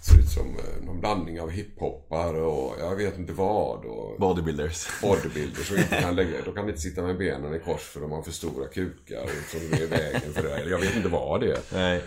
ser 0.01 0.19
ut 0.19 0.29
som 0.29 0.47
eh, 0.47 0.85
någon 0.85 0.99
blandning 0.99 1.41
av 1.41 1.49
hiphoppare 1.49 2.41
och 2.41 2.75
jag 2.79 2.95
vet 2.95 3.17
inte 3.17 3.33
vad. 3.33 3.85
Och 3.85 4.19
Bodybuilders. 4.19 4.87
bodybuilders 5.01 5.67
som 5.67 5.77
inte 5.77 6.01
kan 6.01 6.15
lägga, 6.15 6.41
de 6.45 6.53
kan 6.53 6.69
inte 6.69 6.81
sitta 6.81 7.01
med 7.01 7.17
benen 7.17 7.55
i 7.55 7.59
kors 7.59 7.81
för 7.81 8.01
de 8.01 8.11
har 8.11 8.21
för 8.21 8.31
stora 8.31 8.67
kukar 8.67 9.29
som 9.51 9.59
är 9.59 9.81
i 9.81 9.85
vägen 9.85 10.33
för 10.33 10.43
det. 10.43 10.55
Eller 10.55 10.71
jag 10.71 10.79
vet 10.79 10.95
inte 10.95 11.09
vad 11.09 11.41
det 11.41 11.51
är. 11.51 11.59
Nej. 11.73 12.03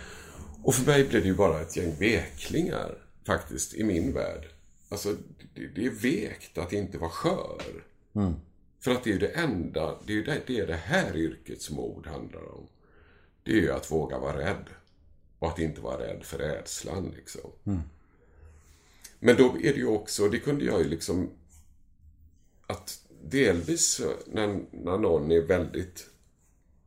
Och 0.62 0.74
för 0.74 0.86
mig 0.86 1.04
blev 1.04 1.22
det 1.22 1.28
ju 1.28 1.34
bara 1.34 1.60
ett 1.60 1.76
gäng 1.76 1.94
veklingar, 1.98 2.98
faktiskt, 3.26 3.74
i 3.74 3.84
min 3.84 4.12
värld. 4.12 4.53
Alltså, 4.88 5.16
det, 5.54 5.66
det 5.66 5.86
är 5.86 5.90
vekt 5.90 6.58
att 6.58 6.72
inte 6.72 6.98
vara 6.98 7.10
skör. 7.10 7.84
För 8.80 8.90
att 8.90 9.04
det 9.04 9.12
är 9.12 9.18
det 9.18 9.28
enda, 9.28 9.98
det 10.06 10.18
är 10.18 10.24
det, 10.24 10.42
det, 10.46 10.60
är 10.60 10.66
det 10.66 10.76
här 10.76 11.16
yrkets 11.16 11.70
mod 11.70 12.06
handlar 12.06 12.54
om. 12.54 12.66
Det 13.42 13.52
är 13.52 13.60
ju 13.60 13.72
att 13.72 13.90
våga 13.90 14.18
vara 14.18 14.38
rädd. 14.38 14.64
Och 15.38 15.48
att 15.48 15.58
inte 15.58 15.80
vara 15.80 16.06
rädd 16.06 16.24
för 16.24 16.38
rädslan, 16.38 17.12
liksom. 17.16 17.50
Men 19.18 19.36
då 19.36 19.56
är 19.56 19.72
det 19.72 19.78
ju 19.78 19.86
också, 19.86 20.28
det 20.28 20.38
kunde 20.38 20.64
jag 20.64 20.78
ju 20.78 20.88
liksom... 20.88 21.30
Att 22.66 23.00
delvis 23.22 24.00
när, 24.26 24.60
när 24.70 24.98
någon 24.98 25.32
är 25.32 25.40
väldigt 25.40 26.06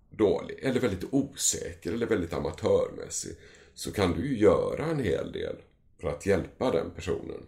dålig, 0.09 0.59
eller 0.61 0.79
väldigt 0.79 1.13
osäker, 1.13 1.93
eller 1.93 2.05
väldigt 2.05 2.33
amatörmässig, 2.33 3.35
så 3.73 3.91
kan 3.91 4.13
du 4.13 4.27
ju 4.27 4.37
göra 4.37 4.85
en 4.85 4.99
hel 4.99 5.31
del 5.31 5.55
för 6.01 6.07
att 6.07 6.25
hjälpa 6.25 6.71
den 6.71 6.91
personen. 6.95 7.45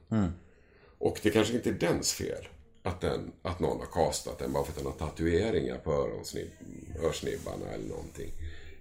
Och 0.98 1.20
det 1.24 1.30
kanske 1.30 1.54
inte 1.54 1.70
är 1.70 1.74
dens 1.74 2.14
fel 2.14 2.48
att, 2.84 3.02
den, 3.02 3.32
att 3.42 3.60
någon 3.60 3.80
har 3.80 3.86
kastat 4.08 4.40
den 4.40 4.54
bara 4.54 4.64
för 4.64 4.72
att 4.72 4.78
den 4.78 4.86
har 4.86 4.94
tatueringar 4.94 5.78
på 5.78 5.92
öronsnibb- 5.92 7.06
örsnibbarna 7.06 7.66
eller 7.74 7.90
någonting. 7.90 8.32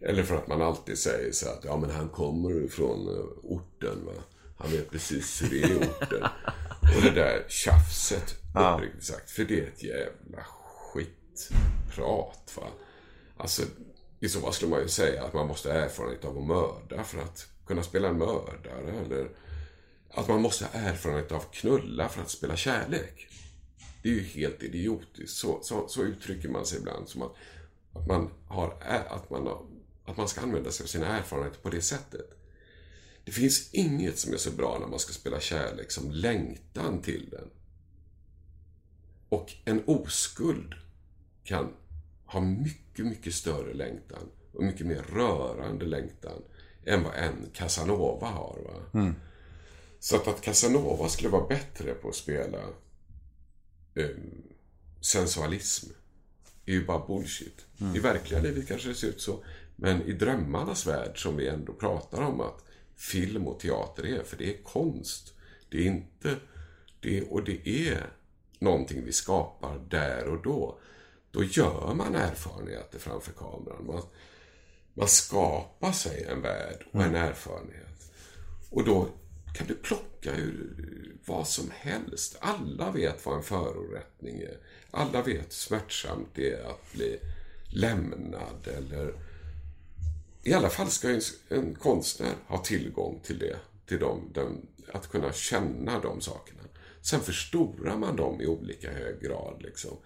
Eller 0.02 0.22
för 0.22 0.36
att 0.36 0.48
man 0.48 0.62
alltid 0.62 0.98
säger 0.98 1.32
så 1.32 1.48
att 1.48 1.64
ja 1.64 1.76
men 1.76 1.90
han 1.90 2.08
kommer 2.08 2.68
från 2.68 3.08
eh, 3.08 3.24
orten 3.42 4.06
va. 4.06 4.12
Han 4.56 4.70
vet 4.70 4.90
precis 4.90 5.42
hur 5.42 5.48
det 5.50 5.62
är 5.62 5.70
i 5.70 5.76
orten. 5.76 6.22
Och 6.96 7.02
det 7.02 7.10
där 7.10 7.44
tjafset, 7.48 8.34
uppriktigt 8.74 9.04
sagt. 9.04 9.30
För 9.30 9.44
det 9.44 9.60
är 9.60 9.66
ett 9.66 9.82
jävla 9.82 10.44
skitprat 10.66 12.52
va. 12.56 12.66
Alltså, 13.36 13.62
i 14.20 14.28
så 14.28 14.40
fall 14.40 14.52
skulle 14.52 14.70
man 14.70 14.80
ju 14.80 14.88
säga 14.88 15.24
att 15.24 15.32
man 15.34 15.46
måste 15.46 15.72
ha 15.72 15.78
erfarenhet 15.78 16.24
av 16.24 16.38
att 16.38 16.44
mörda 16.44 17.04
för 17.04 17.18
att 17.18 17.46
kunna 17.66 17.82
spela 17.82 18.08
en 18.08 18.18
mördare. 18.18 18.92
Eller 19.04 19.28
att 20.10 20.28
man 20.28 20.42
måste 20.42 20.64
ha 20.64 20.72
erfarenhet 20.72 21.32
av 21.32 21.40
knulla 21.40 22.08
för 22.08 22.22
att 22.22 22.30
spela 22.30 22.56
kärlek. 22.56 23.28
Det 24.02 24.08
är 24.08 24.12
ju 24.12 24.22
helt 24.22 24.62
idiotiskt. 24.62 25.36
Så, 25.36 25.58
så, 25.62 25.88
så 25.88 26.02
uttrycker 26.02 26.48
man 26.48 26.66
sig 26.66 26.78
ibland. 26.78 27.08
Som 27.08 27.22
att, 27.22 27.34
att, 27.92 28.06
man 28.06 28.30
har, 28.46 28.76
att, 29.08 29.30
man 29.30 29.46
har, 29.46 29.62
att 30.04 30.16
man 30.16 30.28
ska 30.28 30.40
använda 30.40 30.70
sig 30.70 30.84
av 30.84 30.88
sina 30.88 31.06
erfarenheter 31.06 31.60
på 31.60 31.70
det 31.70 31.82
sättet. 31.82 32.38
Det 33.24 33.32
finns 33.32 33.74
inget 33.74 34.18
som 34.18 34.32
är 34.32 34.36
så 34.36 34.50
bra 34.50 34.78
när 34.80 34.86
man 34.86 34.98
ska 34.98 35.12
spela 35.12 35.40
kärlek 35.40 35.90
som 35.90 36.10
längtan 36.10 37.02
till 37.02 37.28
den. 37.30 37.50
Och 39.28 39.52
en 39.64 39.82
oskuld 39.86 40.74
kan 41.44 41.74
ha 42.26 42.40
mycket, 42.40 43.06
mycket 43.06 43.34
större 43.34 43.74
längtan 43.74 44.30
och 44.52 44.64
mycket 44.64 44.86
mer 44.86 45.02
rörande 45.02 45.86
längtan 45.86 46.42
än 46.84 47.02
vad 47.02 47.14
en 47.14 47.50
Casanova 47.52 48.26
har. 48.26 48.58
Va? 48.64 49.00
Mm. 49.00 49.14
Så 50.00 50.16
att, 50.16 50.28
att 50.28 50.40
Casanova 50.40 51.08
skulle 51.08 51.28
vara 51.28 51.46
bättre 51.46 51.94
på 51.94 52.08
att 52.08 52.14
spela 52.14 52.58
eh, 53.94 54.16
sensualism 55.00 55.90
är 56.66 56.72
ju 56.72 56.86
bara 56.86 57.06
bullshit. 57.06 57.66
I 57.94 57.98
verkliga 57.98 58.40
livet 58.40 58.68
kanske 58.68 58.88
det 58.88 58.94
ser 58.94 59.08
ut 59.08 59.20
så. 59.20 59.44
Men 59.76 60.02
i 60.02 60.12
drömmarnas 60.12 60.86
värld 60.86 61.22
som 61.22 61.36
vi 61.36 61.48
ändå 61.48 61.72
pratar 61.72 62.22
om 62.22 62.40
att 62.40 62.64
film 62.96 63.46
och 63.46 63.60
teater 63.60 64.06
är, 64.06 64.22
för 64.22 64.36
det 64.36 64.54
är 64.54 64.62
konst. 64.62 65.34
Det 65.68 65.78
är 65.78 65.86
inte... 65.86 66.36
Det, 67.00 67.22
och 67.22 67.44
det 67.44 67.68
är 67.68 68.10
någonting 68.58 69.04
vi 69.04 69.12
skapar 69.12 69.78
där 69.90 70.28
och 70.28 70.42
då. 70.42 70.78
Då 71.30 71.44
gör 71.44 71.94
man 71.94 72.14
erfarenheter 72.14 72.98
framför 72.98 73.32
kameran. 73.32 73.86
Man, 73.86 74.02
man 74.94 75.08
skapar 75.08 75.92
sig 75.92 76.24
en 76.24 76.42
värld 76.42 76.86
och 76.92 77.02
en 77.02 77.16
erfarenhet. 77.16 78.12
Och 78.70 78.84
då 78.84 79.08
kan 79.54 79.66
du 79.66 79.74
plocka 79.74 80.36
ur 80.36 81.16
vad 81.24 81.48
som 81.48 81.70
helst. 81.70 82.36
Alla 82.40 82.90
vet 82.90 83.26
vad 83.26 83.36
en 83.36 83.42
förorättning 83.42 84.40
är. 84.40 84.58
Alla 84.90 85.22
vet 85.22 85.44
hur 85.44 85.50
smärtsamt 85.50 86.28
det 86.34 86.52
är 86.52 86.64
att 86.70 86.92
bli 86.92 87.18
lämnad 87.72 88.68
eller... 88.76 89.14
I 90.42 90.52
alla 90.52 90.68
fall 90.68 90.90
ska 90.90 91.10
en, 91.10 91.20
en 91.48 91.74
konstnär 91.74 92.34
ha 92.46 92.58
tillgång 92.58 93.20
till 93.24 93.38
det. 93.38 93.56
Till 93.86 93.98
dem, 93.98 94.30
dem, 94.34 94.66
att 94.92 95.08
kunna 95.08 95.32
känna 95.32 96.00
de 96.00 96.20
sakerna. 96.20 96.62
Sen 97.02 97.20
förstorar 97.20 97.96
man 97.96 98.16
dem 98.16 98.40
i 98.40 98.46
olika 98.46 98.92
hög 98.92 99.20
grad. 99.20 99.62
Liksom, 99.62 99.96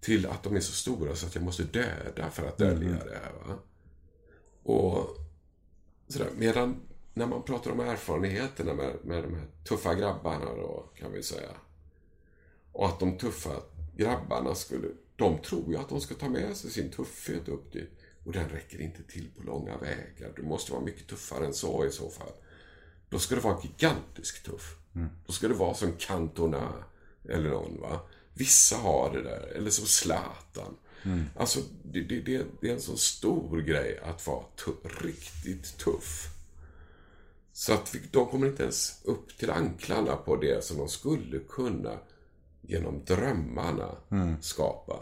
till 0.00 0.26
att 0.26 0.42
de 0.42 0.56
är 0.56 0.60
så 0.60 0.72
stora 0.72 1.16
så 1.16 1.26
att 1.26 1.34
jag 1.34 1.44
måste 1.44 1.62
döda 1.62 2.30
för 2.30 2.46
att 2.46 2.58
dölja 2.58 3.04
det. 3.04 3.20
Här, 3.22 3.32
va? 3.46 3.58
Och 4.62 5.16
sådär. 6.08 6.30
Medan 6.36 6.80
när 7.16 7.26
man 7.26 7.42
pratar 7.42 7.70
om 7.70 7.80
erfarenheterna 7.80 8.74
med, 8.74 8.96
med 9.04 9.22
de 9.24 9.34
här 9.34 9.46
tuffa 9.64 9.94
grabbarna 9.94 10.44
då, 10.44 10.90
kan 10.98 11.12
vi 11.12 11.22
säga. 11.22 11.50
Och 12.72 12.86
att 12.86 13.00
de 13.00 13.18
tuffa 13.18 13.50
grabbarna 13.96 14.54
skulle... 14.54 14.88
De 15.16 15.38
tror 15.38 15.68
ju 15.68 15.76
att 15.76 15.88
de 15.88 16.00
ska 16.00 16.14
ta 16.14 16.28
med 16.28 16.56
sig 16.56 16.70
sin 16.70 16.90
tuffhet 16.90 17.48
upp 17.48 17.72
dit. 17.72 17.90
Och 18.24 18.32
den 18.32 18.48
räcker 18.48 18.80
inte 18.80 19.02
till 19.02 19.28
på 19.36 19.42
långa 19.42 19.76
vägar. 19.78 20.32
Du 20.36 20.42
måste 20.42 20.72
vara 20.72 20.82
mycket 20.82 21.06
tuffare 21.08 21.46
än 21.46 21.54
så 21.54 21.84
i 21.86 21.90
så 21.90 22.10
fall. 22.10 22.32
Då 23.08 23.18
ska 23.18 23.34
du 23.34 23.40
vara 23.40 23.58
gigantisk 23.62 24.42
tuff. 24.42 24.76
Då 25.26 25.32
ska 25.32 25.48
du 25.48 25.54
vara 25.54 25.74
som 25.74 25.92
Cantona 25.98 26.72
eller 27.28 27.50
någon 27.50 27.80
va. 27.80 28.00
Vissa 28.34 28.76
har 28.76 29.12
det 29.12 29.22
där. 29.22 29.52
Eller 29.56 29.70
som 29.70 29.86
Zlatan. 29.86 30.76
Alltså, 31.36 31.60
det, 31.82 32.00
det, 32.00 32.20
det, 32.20 32.46
det 32.60 32.68
är 32.68 32.74
en 32.74 32.80
så 32.80 32.96
stor 32.96 33.60
grej 33.60 33.98
att 34.02 34.26
vara 34.26 34.44
tu- 34.56 34.88
riktigt 35.06 35.78
tuff. 35.78 36.28
Så 37.58 37.72
att 37.72 37.96
de 38.10 38.26
kommer 38.26 38.46
inte 38.46 38.62
ens 38.62 39.00
upp 39.04 39.38
till 39.38 39.50
anklarna 39.50 40.16
på 40.16 40.36
det 40.36 40.64
som 40.64 40.78
de 40.78 40.88
skulle 40.88 41.38
kunna 41.38 41.92
genom 42.60 43.04
drömmarna 43.04 43.88
skapa. 44.40 44.94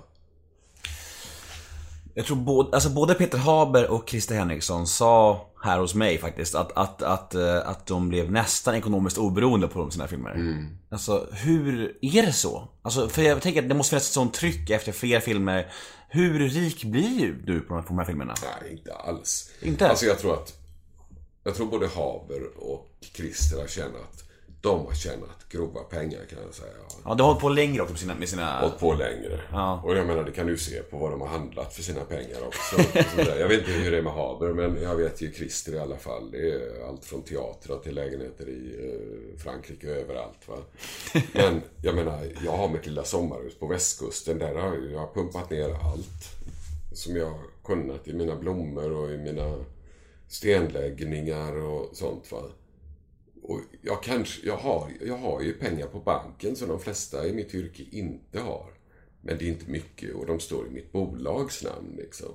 Jag 2.15 2.27
tror 2.27 2.37
både, 2.37 2.75
alltså 2.75 2.91
både 2.91 3.15
Peter 3.15 3.39
Haber 3.39 3.91
och 3.91 4.09
Christer 4.09 4.35
Henriksson 4.35 4.87
sa 4.87 5.47
här 5.63 5.79
hos 5.79 5.95
mig 5.95 6.19
faktiskt 6.19 6.55
att, 6.55 6.73
att, 6.73 7.03
att, 7.03 7.35
eh, 7.35 7.69
att 7.69 7.87
de 7.87 8.09
blev 8.09 8.33
nästan 8.33 8.75
ekonomiskt 8.75 9.19
oberoende 9.19 9.69
på 9.69 9.91
sina 9.91 10.09
filmer. 10.09 10.67
Alltså 10.91 11.29
hur 11.33 11.99
är 12.03 12.23
det 12.23 12.33
så? 12.33 12.69
Alltså, 12.83 13.09
för 13.09 13.23
jag 13.23 13.43
tänker 13.43 13.63
att 13.63 13.69
det 13.69 13.75
måste 13.75 13.91
finnas 13.91 14.07
ett 14.07 14.13
sånt 14.13 14.35
tryck 14.35 14.71
efter 14.71 14.93
fler 14.93 15.21
filmer. 15.21 15.73
Hur 16.09 16.49
rik 16.49 16.85
blir 16.85 17.33
du 17.47 17.61
på 17.61 17.85
de 17.89 17.99
här 17.99 18.05
filmerna? 18.05 18.35
Nej, 18.43 18.73
inte 18.73 18.95
alls. 18.95 19.51
Inte? 19.63 19.89
Alltså 19.89 20.07
jag 20.07 20.19
tror 20.19 20.35
att 20.35 20.64
jag 21.45 21.55
tror 21.55 21.67
både 21.67 21.87
Haber 21.87 22.43
och 22.57 22.89
Christer 23.01 23.61
har 23.61 23.67
tjänat 23.67 24.25
de 24.65 24.87
har 24.87 24.95
tjänat 24.95 25.49
grova 25.49 25.81
pengar 25.81 26.21
kan 26.31 26.39
jag 26.47 26.55
säga. 26.55 26.73
Ja, 27.05 27.15
de 27.15 27.23
har 27.23 27.29
hållit 27.29 27.41
på 27.41 27.49
längre 27.49 27.83
också 27.83 27.93
med 27.93 28.01
sina... 28.01 28.15
Med 28.15 28.29
sina... 28.29 28.61
hållit 28.61 28.79
på 28.79 28.93
längre. 28.93 29.41
Ja. 29.53 29.83
Och 29.85 29.97
jag 29.97 30.07
menar, 30.07 30.25
det 30.25 30.33
kan 30.33 30.47
du 30.47 30.59
se 30.59 30.83
på 30.83 30.99
vad 30.99 31.11
de 31.11 31.21
har 31.21 31.29
handlat 31.29 31.75
för 31.75 31.83
sina 31.83 32.05
pengar 32.05 32.47
också. 32.47 32.99
Jag 33.39 33.49
vet 33.49 33.59
inte 33.59 33.71
hur 33.71 33.91
det 33.91 33.99
är 33.99 34.03
med 34.03 34.13
Haber, 34.13 34.53
men 34.53 34.83
jag 34.83 34.97
vet 34.97 35.23
ju 35.23 35.33
Christer 35.33 35.75
i 35.75 35.79
alla 35.79 35.97
fall. 35.97 36.31
Det 36.31 36.53
är 36.53 36.89
allt 36.89 37.05
från 37.05 37.23
teatrar 37.23 37.79
till 37.79 37.95
lägenheter 37.95 38.49
i 38.49 38.77
eh, 38.81 39.39
Frankrike 39.43 39.91
och 39.91 39.97
överallt. 39.97 40.49
Va? 40.49 40.57
Men 41.33 41.63
jag 41.83 41.95
menar, 41.95 42.27
jag 42.45 42.53
har 42.53 42.69
mitt 42.69 42.87
lilla 42.87 43.05
sommarhus 43.05 43.59
på 43.59 43.67
västkusten. 43.67 44.39
Där 44.39 44.55
har 44.55 44.75
jag, 44.75 44.93
jag 44.93 44.99
har 44.99 45.15
pumpat 45.15 45.51
ner 45.51 45.69
allt 45.69 46.29
som 46.93 47.17
jag 47.17 47.35
kunnat 47.65 48.09
i 48.09 48.13
mina 48.13 48.37
blommor 48.37 48.93
och 48.93 49.11
i 49.11 49.17
mina 49.17 49.55
stenläggningar 50.35 51.57
och 51.57 51.97
sånt. 51.97 52.33
Va? 52.33 52.51
Och 53.43 53.61
jag, 53.83 54.03
kanske, 54.03 54.47
jag, 54.47 54.57
har, 54.57 54.91
jag 55.07 55.17
har 55.17 55.41
ju 55.41 55.53
pengar 55.53 55.87
på 55.87 56.01
banken 56.01 56.57
som 56.57 56.69
de 56.69 56.81
flesta 56.81 57.27
i 57.27 57.33
mitt 57.33 57.55
yrke 57.55 57.83
inte 57.91 58.41
har. 58.41 58.73
Men 59.21 59.39
det 59.39 59.45
är 59.45 59.49
inte 59.49 59.71
mycket 59.71 60.15
och 60.15 60.27
de 60.27 60.41
står 60.41 60.67
i 60.67 60.71
mitt 60.71 60.93
bolags 60.93 61.65
namn. 61.65 61.95
Liksom. 61.97 62.35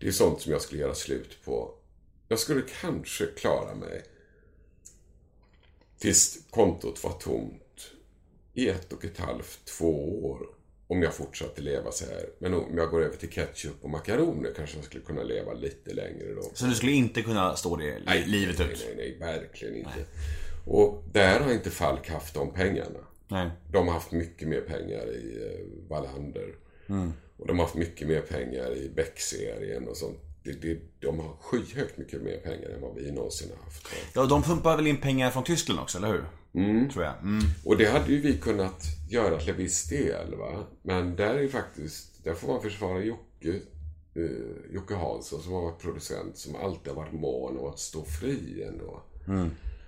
Det 0.00 0.06
är 0.06 0.12
sånt 0.12 0.40
som 0.40 0.52
jag 0.52 0.62
skulle 0.62 0.80
göra 0.80 0.94
slut 0.94 1.38
på. 1.44 1.74
Jag 2.28 2.38
skulle 2.38 2.62
kanske 2.80 3.26
klara 3.26 3.74
mig 3.74 4.02
tills 5.98 6.38
kontot 6.50 7.04
var 7.04 7.12
tomt 7.12 7.90
i 8.54 8.68
ett 8.68 8.92
och 8.92 9.04
ett 9.04 9.18
halvt, 9.18 9.64
två 9.64 10.24
år. 10.24 10.48
Om 10.86 11.02
jag 11.02 11.14
fortsatte 11.14 11.62
leva 11.62 11.92
så 11.92 12.04
här. 12.04 12.26
Men 12.38 12.54
om 12.54 12.78
jag 12.78 12.90
går 12.90 13.02
över 13.02 13.16
till 13.16 13.30
ketchup 13.30 13.84
och 13.84 13.90
makaroner 13.90 14.52
kanske 14.56 14.76
jag 14.76 14.84
skulle 14.84 15.04
kunna 15.04 15.22
leva 15.22 15.52
lite 15.52 15.94
längre 15.94 16.34
då. 16.34 16.42
Så 16.54 16.66
du 16.66 16.74
skulle 16.74 16.92
inte 16.92 17.22
kunna 17.22 17.56
stå 17.56 17.76
det 17.76 17.98
li- 17.98 18.24
livet 18.26 18.58
nej, 18.58 18.72
ut? 18.72 18.84
Nej, 18.86 18.94
nej, 18.96 19.18
verkligen 19.18 19.76
inte. 19.76 20.04
Och 20.66 21.04
där 21.12 21.40
har 21.40 21.52
inte 21.52 21.70
Falk 21.70 22.08
haft 22.10 22.34
de 22.34 22.52
pengarna. 22.52 22.98
Nej. 23.28 23.50
De 23.72 23.86
har 23.86 23.94
haft 23.94 24.12
mycket 24.12 24.48
mer 24.48 24.60
pengar 24.60 25.06
i 25.14 25.38
eh, 25.46 25.90
Wallander. 25.90 26.54
Mm. 26.88 27.12
Och 27.36 27.46
de 27.46 27.58
har 27.58 27.64
haft 27.66 27.76
mycket 27.76 28.08
mer 28.08 28.20
pengar 28.20 28.76
i 28.76 28.90
Beck-serien 28.96 29.88
och 29.88 29.96
sånt. 29.96 30.18
Det, 30.42 30.52
det, 30.52 30.78
de 31.00 31.18
har 31.20 31.36
skyhögt 31.40 31.98
mycket 31.98 32.22
mer 32.22 32.36
pengar 32.36 32.68
än 32.70 32.80
vad 32.80 32.94
vi 32.94 33.10
någonsin 33.10 33.50
har 33.56 33.64
haft. 33.64 33.88
Ja, 34.14 34.24
de 34.26 34.42
pumpar 34.42 34.76
väl 34.76 34.86
in 34.86 34.96
pengar 34.96 35.30
från 35.30 35.44
Tyskland 35.44 35.80
också, 35.80 35.98
eller 35.98 36.08
hur? 36.08 36.24
Mm. 36.54 36.90
Tror 36.90 37.04
jag. 37.04 37.14
Mm. 37.22 37.42
Och 37.64 37.76
det 37.76 37.84
hade 37.84 38.12
ju 38.12 38.20
vi 38.20 38.38
kunnat 38.38 38.84
göra 39.08 39.38
till 39.38 39.54
viss 39.54 39.88
del. 39.88 40.34
Va? 40.34 40.66
Men 40.82 41.16
där 41.16 41.34
är 41.34 41.48
faktiskt, 41.48 42.24
där 42.24 42.34
får 42.34 42.48
man 42.48 42.62
försvara 42.62 43.04
Jocke, 43.04 43.60
eh, 44.14 44.74
Jocke 44.74 44.94
Hansson 44.94 45.42
som 45.42 45.52
har 45.52 45.62
varit 45.62 45.82
producent 45.82 46.38
som 46.38 46.56
alltid 46.56 46.92
har 46.92 47.02
varit 47.02 47.12
mån 47.12 47.58
om 47.58 47.66
att 47.66 47.78
stå 47.78 48.04
fri 48.04 48.64
ändå. 48.68 49.02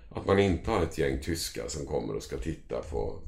Att 0.09 0.25
man 0.25 0.39
inte 0.39 0.71
har 0.71 0.83
ett 0.83 0.97
gäng 0.97 1.21
tyskar 1.21 1.67
som 1.67 1.85
kommer 1.85 2.15
och 2.15 2.23
ska 2.23 2.37
titta 2.37 2.81
på 2.81 3.19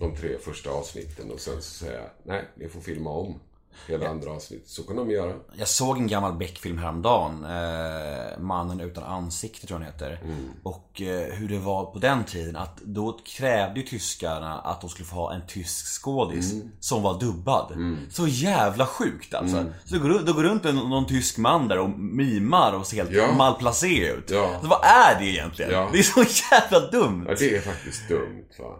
de 0.00 0.16
tre 0.16 0.38
första 0.38 0.70
avsnitten 0.70 1.30
och 1.30 1.40
sen 1.40 1.62
så 1.62 1.84
säga 1.84 2.10
nej, 2.22 2.44
ni 2.56 2.68
får 2.68 2.80
filma 2.80 3.10
om 3.10 3.40
hela 3.86 4.08
andra 4.08 4.30
avsnittet. 4.30 4.68
Så 4.68 4.82
kan 4.82 4.96
de 4.96 5.10
göra. 5.10 5.32
Jag 5.56 5.68
såg 5.68 5.98
en 5.98 6.06
gammal 6.06 6.32
Beck-film 6.32 6.78
häromdagen. 6.78 7.44
Eh, 7.44 8.38
Mannen 8.38 8.80
utan 8.80 9.04
ansikte 9.04 9.66
tror 9.66 9.80
jag 9.80 9.86
den 9.88 9.92
heter. 9.92 10.20
Och 10.62 11.02
eh, 11.02 11.32
hur 11.34 11.48
det 11.48 11.58
var 11.58 11.84
på 11.84 11.98
den 11.98 12.24
tiden. 12.24 12.56
Att 12.56 12.76
då 12.80 13.18
krävde 13.26 13.80
ju 13.80 13.86
tyskarna 13.86 14.60
att 14.60 14.80
de 14.80 14.90
skulle 14.90 15.06
få 15.08 15.16
ha 15.16 15.32
en 15.34 15.46
tysk 15.46 15.86
skådis 16.02 16.52
som 16.80 17.02
var 17.02 17.20
dubbad. 17.20 17.72
Så 18.10 18.26
jävla 18.28 18.86
sjukt 18.86 19.34
alltså. 19.34 19.64
Så 19.84 19.94
det 19.94 20.00
går, 20.00 20.08
det 20.08 20.32
går 20.32 20.42
runt 20.42 20.64
en, 20.64 20.76
någon 20.76 21.06
tysk 21.06 21.38
man 21.38 21.68
där 21.68 21.78
och 21.78 21.90
mimar 21.90 22.72
och 22.72 22.86
ser 22.86 22.96
helt 22.96 23.10
Ja. 23.12 23.32
malplacé 23.32 24.06
ut. 24.06 24.30
Ja. 24.30 24.50
Alltså, 24.52 24.68
vad 24.68 24.84
är 24.84 25.18
det 25.20 25.26
egentligen? 25.26 25.70
Ja. 25.72 25.88
Det 25.92 25.98
är 25.98 26.02
så 26.02 26.24
jävla 26.52 26.90
dumt. 26.90 27.26
Ja, 27.28 27.34
det 27.38 27.56
är 27.56 27.60
faktiskt 27.60 28.08
dumt. 28.08 28.44
Va? 28.58 28.76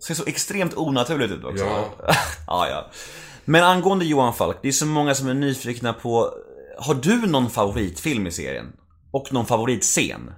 Ser 0.00 0.14
så 0.14 0.24
extremt 0.26 0.76
onaturligt 0.76 1.32
ut 1.32 1.44
också. 1.44 1.64
Ja. 1.64 1.84
ja, 2.46 2.68
ja. 2.68 2.86
Men 3.50 3.64
angående 3.64 4.04
Johan 4.04 4.34
Falk, 4.34 4.56
det 4.62 4.68
är 4.68 4.72
så 4.72 4.86
många 4.86 5.14
som 5.14 5.28
är 5.28 5.34
nyfikna 5.34 5.92
på 5.92 6.34
Har 6.78 6.94
du 6.94 7.26
någon 7.26 7.50
favoritfilm 7.50 8.26
i 8.26 8.30
serien? 8.30 8.76
Och 9.10 9.32
någon 9.32 9.46
favoritscen? 9.46 10.30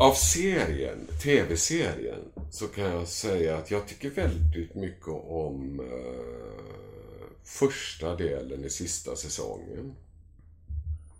Av 0.00 0.14
serien, 0.14 1.06
tv-serien, 1.22 2.20
så 2.50 2.66
kan 2.66 2.84
jag 2.84 3.08
säga 3.08 3.56
att 3.56 3.70
jag 3.70 3.88
tycker 3.88 4.10
väldigt 4.10 4.74
mycket 4.74 5.08
om 5.28 5.80
eh, 5.80 7.16
första 7.44 8.16
delen 8.16 8.64
i 8.64 8.70
sista 8.70 9.16
säsongen. 9.16 9.94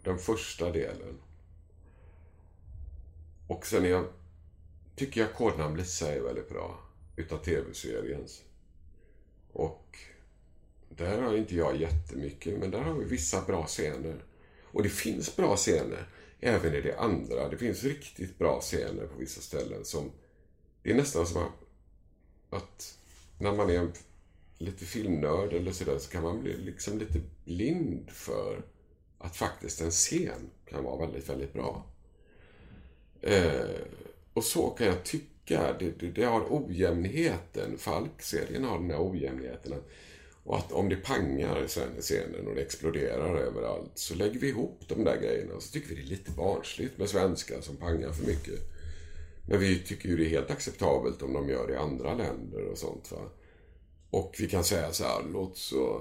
Den 0.04 0.18
första 0.18 0.70
delen. 0.70 1.18
Och 3.46 3.66
sen 3.66 3.84
är 3.84 3.88
jag, 3.88 4.04
tycker 5.06 5.20
jag 5.20 5.34
kodnamnet 5.34 5.88
säger 5.88 6.22
väldigt 6.22 6.48
bra. 6.48 6.78
Utav 7.16 7.38
tv-seriens. 7.38 8.42
Och 9.52 9.98
där 10.88 11.22
har 11.22 11.36
inte 11.36 11.56
jag 11.56 11.76
jättemycket, 11.76 12.58
men 12.58 12.70
där 12.70 12.80
har 12.80 12.94
vi 12.94 13.04
vissa 13.04 13.42
bra 13.42 13.66
scener. 13.66 14.24
Och 14.62 14.82
det 14.82 14.88
finns 14.88 15.36
bra 15.36 15.56
scener 15.56 16.08
även 16.40 16.74
i 16.74 16.80
det 16.80 16.98
andra. 16.98 17.48
Det 17.48 17.58
finns 17.58 17.84
riktigt 17.84 18.38
bra 18.38 18.60
scener 18.60 19.06
på 19.06 19.18
vissa 19.18 19.40
ställen 19.40 19.84
som... 19.84 20.10
Det 20.82 20.90
är 20.90 20.94
nästan 20.94 21.26
som 21.26 21.42
att, 21.42 21.52
att 22.50 22.98
när 23.38 23.52
man 23.52 23.70
är 23.70 23.78
en 23.78 23.92
lite 24.58 24.84
filmnörd 24.84 25.52
eller 25.52 25.72
sådär 25.72 25.98
så 25.98 26.10
kan 26.10 26.22
man 26.22 26.42
bli 26.42 26.56
liksom 26.56 26.98
lite 26.98 27.20
blind 27.44 28.10
för 28.10 28.62
att 29.18 29.36
faktiskt 29.36 29.80
en 29.80 29.90
scen 29.90 30.50
kan 30.66 30.84
vara 30.84 31.06
väldigt, 31.06 31.28
väldigt 31.28 31.52
bra. 31.52 31.86
Eh, 33.20 33.80
och 34.34 34.44
så 34.44 34.70
kan 34.70 34.86
jag 34.86 35.04
tycka. 35.04 35.28
Det, 35.78 36.00
det, 36.00 36.10
det 36.10 36.24
har 36.24 36.46
ojämnheten. 36.50 37.78
Falk-serien 37.78 38.64
har 38.64 38.78
den 38.78 38.90
här 38.90 39.10
ojämnheten. 39.10 39.74
Och 40.44 40.58
att 40.58 40.72
om 40.72 40.88
det 40.88 40.96
pangar 40.96 41.66
sen 41.66 41.98
i 41.98 42.00
scenen 42.00 42.46
och 42.46 42.54
det 42.54 42.62
exploderar 42.62 43.36
överallt 43.36 43.90
så 43.94 44.14
lägger 44.14 44.40
vi 44.40 44.48
ihop 44.48 44.80
de 44.88 45.04
där 45.04 45.20
grejerna 45.20 45.54
och 45.54 45.62
så 45.62 45.72
tycker 45.72 45.88
vi 45.88 45.94
det 45.94 46.02
är 46.02 46.10
lite 46.10 46.30
barnsligt 46.30 46.98
med 46.98 47.08
svenskar 47.08 47.60
som 47.60 47.76
pangar 47.76 48.12
för 48.12 48.26
mycket. 48.26 48.60
Men 49.48 49.60
vi 49.60 49.78
tycker 49.78 50.08
ju 50.08 50.16
det 50.16 50.24
är 50.24 50.28
helt 50.28 50.50
acceptabelt 50.50 51.22
om 51.22 51.32
de 51.32 51.48
gör 51.48 51.66
det 51.66 51.72
i 51.72 51.76
andra 51.76 52.14
länder 52.14 52.64
och 52.64 52.78
sånt. 52.78 53.12
Va? 53.12 53.18
Och 54.10 54.36
vi 54.38 54.48
kan 54.48 54.64
säga 54.64 54.92
så 54.92 55.04
här, 55.04 55.22
låt 55.32 55.56
så, 55.56 56.00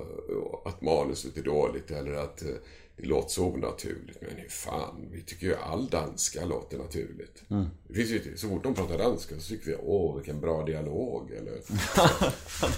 att 0.65 0.81
manuset 0.81 1.37
är 1.37 1.43
dåligt 1.43 1.91
eller 1.91 2.13
att 2.13 2.41
eh, 2.41 2.55
det 3.01 3.07
låter 3.07 3.29
så 3.29 3.45
onaturligt. 3.45 4.21
Men 4.21 4.29
hur 4.37 4.49
fan, 4.49 5.07
vi 5.11 5.21
tycker 5.21 5.47
ju 5.47 5.55
all 5.55 5.89
danska 5.89 6.45
låter 6.45 6.77
naturligt. 6.77 7.43
Det 7.87 7.93
finns 7.93 8.09
ju, 8.09 8.37
så 8.37 8.49
fort 8.49 8.63
de 8.63 8.73
pratar 8.73 8.97
danska 8.97 9.39
så 9.39 9.49
tycker 9.49 9.65
vi, 9.65 9.75
åh 9.75 10.15
vilken 10.15 10.41
bra 10.41 10.65
dialog. 10.65 11.31
Eller, 11.31 11.59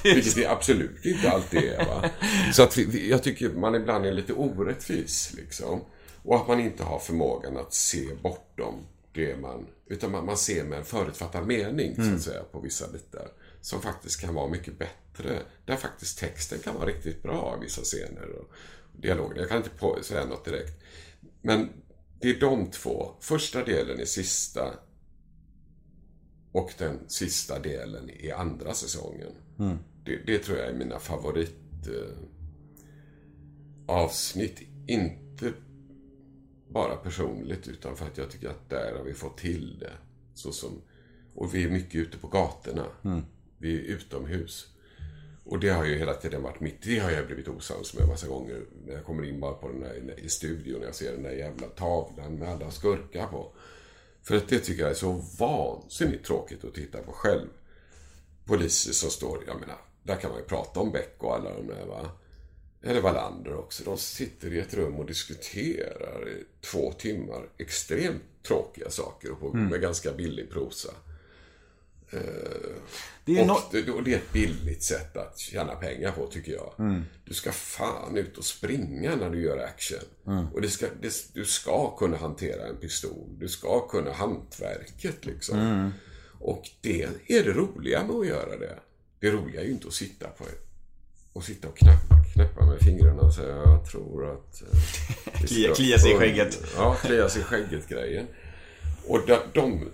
vilket 0.15 0.35
det 0.35 0.45
absolut 0.45 1.05
inte 1.05 1.31
alltid 1.31 1.63
är. 1.63 1.85
Va? 1.85 2.09
Så 2.53 2.63
att 2.63 2.77
vi, 2.77 3.09
jag 3.09 3.23
tycker 3.23 3.49
man 3.49 3.75
ibland 3.75 4.05
är 4.05 4.11
lite 4.11 4.33
orättvis. 4.33 5.33
Liksom. 5.37 5.81
Och 6.23 6.35
att 6.35 6.47
man 6.47 6.59
inte 6.59 6.83
har 6.83 6.99
förmågan 6.99 7.57
att 7.57 7.73
se 7.73 8.09
bortom 8.21 8.85
det 9.13 9.41
man... 9.41 9.67
Utan 9.87 10.11
man, 10.11 10.25
man 10.25 10.37
ser 10.37 10.63
med 10.63 10.79
en 10.79 10.85
förutfattad 10.85 11.47
mening, 11.47 11.95
så 11.95 12.15
att 12.15 12.21
säga, 12.21 12.43
på 12.51 12.59
vissa 12.59 12.87
bitar. 12.91 13.27
Som 13.61 13.81
faktiskt 13.81 14.21
kan 14.21 14.33
vara 14.33 14.49
mycket 14.49 14.79
bättre. 14.79 15.39
Där 15.65 15.75
faktiskt 15.75 16.19
texten 16.19 16.59
kan 16.59 16.75
vara 16.75 16.85
riktigt 16.85 17.23
bra 17.23 17.55
i 17.57 17.63
vissa 17.63 17.81
scener. 17.81 18.29
Och 18.29 18.51
dialogen. 18.97 19.37
Jag 19.37 19.49
kan 19.49 19.57
inte 19.57 19.69
på, 19.69 19.97
säga 20.01 20.25
något 20.25 20.45
direkt. 20.45 20.83
Men 21.41 21.69
det 22.19 22.29
är 22.29 22.39
de 22.39 22.71
två. 22.71 23.11
Första 23.19 23.63
delen 23.63 23.99
är 23.99 24.05
sista. 24.05 24.73
Och 26.51 26.73
den 26.77 26.99
sista 27.09 27.59
delen 27.59 28.09
i 28.09 28.31
andra 28.31 28.73
säsongen. 28.73 29.31
Det, 30.05 30.15
det 30.25 30.39
tror 30.39 30.57
jag 30.57 30.67
är 30.67 30.73
mina 30.73 30.99
favorit 30.99 31.87
eh. 31.87 32.17
Inte 34.87 35.53
bara 36.69 36.95
personligt 36.95 37.67
utan 37.67 37.95
för 37.95 38.05
att 38.05 38.17
jag 38.17 38.31
tycker 38.31 38.49
att 38.49 38.69
där 38.69 38.95
har 38.97 39.03
vi 39.03 39.13
fått 39.13 39.37
till 39.37 39.79
det. 39.79 39.93
Så 40.33 40.51
som, 40.51 40.81
Och 41.35 41.55
vi 41.55 41.63
är 41.63 41.69
mycket 41.69 41.95
ute 41.95 42.17
på 42.17 42.27
gatorna. 42.27 42.85
Vi 43.57 43.75
är 43.79 43.81
utomhus. 43.81 44.72
Och 45.45 45.59
det 45.59 45.69
har 45.69 45.85
ju 45.85 45.97
hela 45.97 46.13
tiden 46.13 46.41
varit 46.41 46.59
mitt, 46.59 46.81
det 46.81 46.99
har 46.99 47.11
jag 47.11 47.25
blivit 47.25 47.47
osams 47.47 47.93
med 47.93 48.07
massa 48.07 48.27
gånger. 48.27 48.61
När 48.85 48.93
jag 48.93 49.05
kommer 49.05 49.23
in 49.23 49.39
bara 49.39 49.53
på 49.53 49.67
den 49.67 49.79
där, 49.79 50.19
i 50.19 50.29
studion 50.29 50.81
och 50.81 50.87
jag 50.87 50.95
ser 50.95 51.11
den 51.11 51.23
där 51.23 51.31
jävla 51.31 51.67
tavlan 51.67 52.35
med 52.35 52.49
alla 52.49 52.71
skurkar 52.71 53.27
på. 53.27 53.51
För 54.21 54.35
att 54.35 54.47
det 54.47 54.59
tycker 54.59 54.81
jag 54.81 54.91
är 54.91 54.95
så 54.95 55.21
vansinnigt 55.39 56.25
tråkigt 56.25 56.63
att 56.63 56.73
titta 56.73 56.97
på 56.97 57.11
själv. 57.11 57.47
Poliser 58.45 58.93
som 58.93 59.09
står, 59.09 59.43
jag 59.47 59.59
menar, 59.59 59.77
där 60.03 60.15
kan 60.15 60.31
man 60.31 60.39
ju 60.39 60.45
prata 60.45 60.79
om 60.79 60.91
Beck 60.91 61.15
och 61.17 61.35
alla 61.35 61.53
de 61.53 61.67
där 61.67 61.85
va. 61.85 62.11
Eller 62.81 63.01
Wallander 63.01 63.55
också. 63.55 63.83
De 63.83 63.97
sitter 63.97 64.53
i 64.53 64.59
ett 64.59 64.73
rum 64.73 64.95
och 64.95 65.05
diskuterar 65.05 66.29
i 66.29 66.43
två 66.61 66.91
timmar 66.91 67.49
extremt 67.57 68.23
tråkiga 68.43 68.89
saker 68.89 69.31
och 69.31 69.39
på, 69.39 69.53
med 69.53 69.81
ganska 69.81 70.11
billig 70.11 70.49
prosa. 70.51 70.93
Det 73.25 73.37
är 73.39 73.41
och, 73.41 73.47
no- 73.57 73.83
det, 73.85 73.91
och 73.91 74.03
det 74.03 74.13
är 74.13 74.17
ett 74.17 74.31
billigt 74.33 74.83
sätt 74.83 75.17
att 75.17 75.39
tjäna 75.39 75.75
pengar 75.75 76.11
på, 76.11 76.27
tycker 76.27 76.51
jag. 76.51 76.73
Mm. 76.79 77.03
Du 77.25 77.33
ska 77.33 77.51
fan 77.51 78.17
ut 78.17 78.37
och 78.37 78.45
springa 78.45 79.15
när 79.15 79.29
du 79.29 79.41
gör 79.43 79.57
action. 79.57 79.99
Mm. 80.27 80.47
Och 80.53 80.61
det 80.61 80.69
ska, 80.69 80.85
det, 81.01 81.13
du 81.33 81.45
ska 81.45 81.95
kunna 81.97 82.17
hantera 82.17 82.67
en 82.67 82.77
pistol. 82.77 83.29
Du 83.39 83.47
ska 83.47 83.87
kunna 83.87 84.11
hantverket, 84.11 85.25
liksom. 85.25 85.59
Mm. 85.59 85.91
Och 86.39 86.69
det 86.81 87.03
är 87.27 87.43
det 87.43 87.51
roliga 87.51 88.03
med 88.03 88.15
att 88.15 88.27
göra 88.27 88.57
det. 88.57 88.75
Det 89.19 89.31
roliga 89.31 89.61
är 89.61 89.65
ju 89.65 89.71
inte 89.71 89.87
att 89.87 89.93
sitta 89.93 90.27
på 90.27 90.43
och 91.33 91.43
sitta 91.43 91.67
och 91.67 91.77
knäppa, 91.77 92.15
knäppa 92.33 92.65
med 92.65 92.79
fingrarna 92.79 93.21
och 93.21 93.33
säga 93.33 93.55
jag 93.55 93.85
tror 93.91 94.31
att... 94.33 94.61
eh, 94.61 94.79
Klia- 95.45 95.73
klia 95.75 95.99
sig 95.99 96.11
i 96.11 96.15
skägget. 96.15 96.59
Ja, 96.77 96.95
klia 97.01 97.29
sig 97.29 97.41
i 97.41 97.45
skägget-grejen. 97.45 98.27
Och 99.07 99.19
de, 99.27 99.37
de 99.53 99.89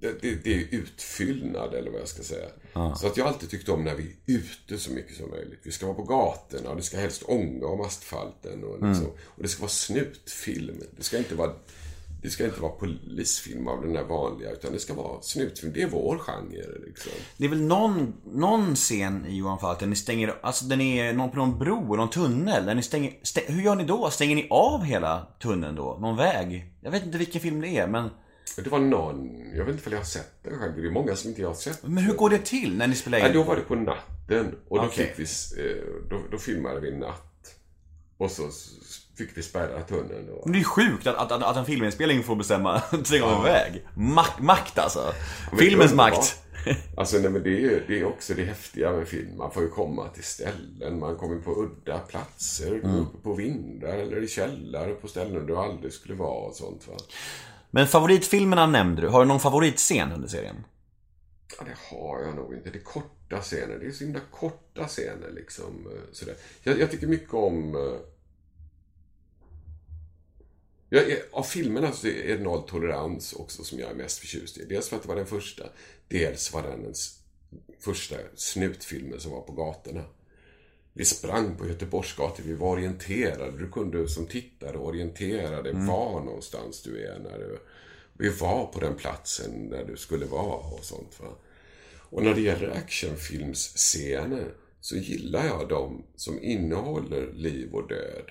det, 0.00 0.22
det, 0.22 0.34
det 0.34 0.54
är 0.54 0.66
utfyllnad, 0.70 1.74
eller 1.74 1.90
vad 1.90 2.00
jag 2.00 2.08
ska 2.08 2.22
säga. 2.22 2.48
Så 2.96 3.06
att 3.06 3.16
jag 3.16 3.24
har 3.24 3.32
alltid 3.32 3.50
tyckt 3.50 3.68
om 3.68 3.84
när 3.84 3.94
vi 3.94 4.02
är 4.02 4.38
ute 4.38 4.78
så 4.78 4.92
mycket 4.92 5.16
som 5.16 5.30
möjligt. 5.30 5.60
Vi 5.62 5.72
ska 5.72 5.86
vara 5.86 5.96
på 5.96 6.02
gatorna 6.02 6.70
och 6.70 6.76
det 6.76 6.82
ska 6.82 6.96
helst 6.96 7.22
ånga 7.22 7.66
om 7.66 7.80
asfalten. 7.80 8.64
Och, 8.64 8.88
liksom, 8.88 9.06
och 9.24 9.42
det 9.42 9.48
ska 9.48 9.60
vara 9.60 9.70
snutfilm. 9.70 10.82
Det 10.96 11.02
ska 11.02 11.18
inte 11.18 11.34
vara 11.34 11.52
det 12.22 12.30
ska 12.30 12.44
inte 12.44 12.60
vara 12.60 12.72
polisfilm 12.72 13.68
av 13.68 13.82
den 13.82 13.92
där 13.92 14.04
vanliga, 14.04 14.50
utan 14.50 14.72
det 14.72 14.78
ska 14.78 14.94
vara 14.94 15.22
snutfilm. 15.22 15.72
Det 15.72 15.82
är 15.82 15.88
vår 15.88 16.18
genre, 16.18 16.86
liksom. 16.86 17.12
Det 17.36 17.44
är 17.44 17.48
väl 17.48 17.62
någon, 17.62 18.14
någon 18.24 18.76
scen 18.76 19.26
i 19.26 19.36
Johan 19.36 19.58
Falk 19.58 19.80
där 19.80 19.86
ni 19.86 19.96
stänger, 19.96 20.34
alltså 20.42 20.64
den 20.64 20.80
är 20.80 21.12
någon 21.12 21.30
på 21.30 21.36
någon 21.36 21.58
bro 21.58 21.86
eller 21.86 21.96
någon 21.96 22.10
tunnel. 22.10 22.66
Där 22.66 22.74
ni 22.74 22.82
stänger, 22.82 23.12
stä, 23.22 23.40
hur 23.46 23.62
gör 23.62 23.74
ni 23.74 23.84
då? 23.84 24.10
Stänger 24.10 24.36
ni 24.36 24.46
av 24.50 24.84
hela 24.84 25.26
tunneln 25.42 25.76
då? 25.76 25.98
Någon 26.00 26.16
väg? 26.16 26.72
Jag 26.80 26.90
vet 26.90 27.04
inte 27.06 27.18
vilken 27.18 27.40
film 27.40 27.60
det 27.60 27.68
är 27.68 27.86
men, 27.86 28.10
Det 28.56 28.70
var 28.70 28.78
någon, 28.78 29.50
jag 29.56 29.64
vet 29.64 29.74
inte 29.74 29.86
om 29.88 29.92
jag 29.92 30.00
har 30.00 30.04
sett 30.04 30.32
den 30.42 30.58
själv. 30.58 30.72
Det 30.76 30.86
är 30.86 30.90
många 30.90 31.16
som 31.16 31.28
inte 31.30 31.42
jag 31.42 31.48
har 31.48 31.54
sett. 31.54 31.82
men 31.82 32.04
hur 32.04 32.14
går 32.14 32.30
det 32.30 32.38
till 32.38 32.76
när 32.76 32.86
ni 32.86 32.94
spelar 32.94 33.18
in? 33.18 33.24
Nej, 33.24 33.32
då 33.32 33.42
var 33.42 33.56
det 33.56 33.62
på 33.62 33.74
natten. 33.74 34.54
Och 34.68 34.78
då, 34.78 34.84
Okej. 34.84 35.14
fick 35.16 35.18
vi, 35.58 35.70
eh, 35.70 35.76
då, 36.10 36.20
då 36.30 36.38
filmade 36.38 36.80
vi 36.80 36.96
natt. 36.96 37.28
Och 38.18 38.30
så 38.30 38.50
fick 39.18 39.36
vi 39.36 39.42
spärra 39.42 39.82
tunneln. 39.82 40.28
Och, 40.28 40.46
Men 40.46 40.52
det 40.52 40.58
är 40.60 40.64
sjukt 40.64 41.06
att, 41.06 41.16
att, 41.16 41.32
att, 41.32 41.42
att 41.42 41.56
en 41.56 41.64
filminspelning 41.64 42.22
får 42.22 42.36
bestämma 42.36 42.74
av 43.22 43.36
en 43.36 43.42
väg. 43.42 43.86
Makt, 43.96 44.40
makt 44.40 44.78
alltså. 44.78 45.12
Men 45.50 45.58
Filmens 45.58 45.94
makt. 45.94 46.38
Alltså 46.96 47.18
nej, 47.18 47.30
men 47.30 47.42
det 47.42 47.48
är 47.50 47.60
ju 47.60 47.84
det 47.88 48.00
är 48.00 48.04
också 48.04 48.34
det 48.34 48.44
häftiga 48.44 48.92
med 48.92 49.08
film. 49.08 49.36
Man 49.36 49.50
får 49.52 49.62
ju 49.62 49.68
komma 49.68 50.08
till 50.08 50.24
ställen, 50.24 50.98
man 50.98 51.16
kommer 51.16 51.40
på 51.40 51.50
udda 51.62 51.98
platser, 51.98 52.72
Mm. 52.84 52.96
uppe 52.96 53.18
på 53.22 53.34
vindar 53.34 53.88
eller 53.96 54.22
i 54.22 54.28
källare 54.28 54.94
på 54.94 55.08
ställen 55.08 55.46
du 55.46 55.56
aldrig 55.56 55.92
skulle 55.92 56.14
vara 56.14 56.46
och 56.48 56.54
sånt 56.54 56.88
va. 56.88 56.94
Men 57.74 57.86
favoritfilmerna 57.86 58.66
nämnde 58.66 59.02
du. 59.02 59.08
Har 59.08 59.20
du 59.20 59.26
någon 59.28 59.40
favoritscen 59.40 60.12
under 60.12 60.28
serien? 60.28 60.64
Ja, 61.58 61.64
det 61.64 61.96
har 61.96 62.20
jag 62.22 62.34
nog 62.36 62.54
inte. 62.54 62.70
Det 62.70 62.78
är 62.78 62.82
korta 62.82 63.40
scener. 63.40 63.78
Det 63.78 63.86
är 63.86 63.90
så 63.90 64.04
himla 64.04 64.20
korta 64.30 64.86
scener 64.88 65.30
liksom. 65.34 65.86
Eh, 65.86 66.12
sådär. 66.12 66.34
Jag, 66.62 66.78
jag 66.80 66.90
tycker 66.90 67.06
mycket 67.06 67.34
om... 67.34 67.74
Eh, 67.74 68.00
jag, 70.88 71.10
är- 71.10 71.22
av 71.32 71.42
filmerna 71.42 71.92
så 71.92 72.06
är 72.06 72.36
det 72.36 72.42
noll 72.44 72.62
tolerans 72.68 73.32
också 73.32 73.64
som 73.64 73.78
jag 73.78 73.90
är 73.90 73.94
mest 73.94 74.18
förtjust 74.18 74.58
i. 74.58 74.64
Dels 74.64 74.88
för 74.88 74.96
att 74.96 75.02
det 75.02 75.08
var 75.08 75.16
den 75.16 75.26
första. 75.26 75.64
Dels 76.08 76.52
var 76.52 76.62
den 76.62 76.82
den 76.82 76.94
första 77.80 78.16
snutfilmen 78.34 79.20
som 79.20 79.32
var 79.32 79.40
på 79.40 79.52
gatorna. 79.52 80.04
Vi 80.92 81.04
sprang 81.04 81.56
på 81.56 81.66
Göteborgsgator, 81.66 82.42
vi 82.42 82.54
var 82.54 82.68
orienterade. 82.68 83.58
Du 83.58 83.70
kunde 83.70 84.08
som 84.08 84.26
tittare 84.26 84.76
orientera 84.76 85.62
dig 85.62 85.72
var 85.72 86.20
någonstans 86.20 86.82
du 86.82 87.06
är 87.06 87.18
när 87.18 87.38
du... 87.38 87.58
Vi 88.12 88.28
var 88.28 88.66
på 88.66 88.80
den 88.80 88.96
platsen 88.96 89.70
där 89.70 89.84
du 89.84 89.96
skulle 89.96 90.26
vara 90.26 90.56
och 90.56 90.84
sånt 90.84 91.20
va. 91.20 91.28
Och 91.98 92.22
när 92.22 92.34
det 92.34 92.40
gäller 92.40 92.70
actionfilmsscener 92.70 94.54
så 94.80 94.96
gillar 94.96 95.46
jag 95.46 95.68
de 95.68 96.04
som 96.16 96.42
innehåller 96.42 97.32
liv 97.32 97.74
och 97.74 97.88
död. 97.88 98.30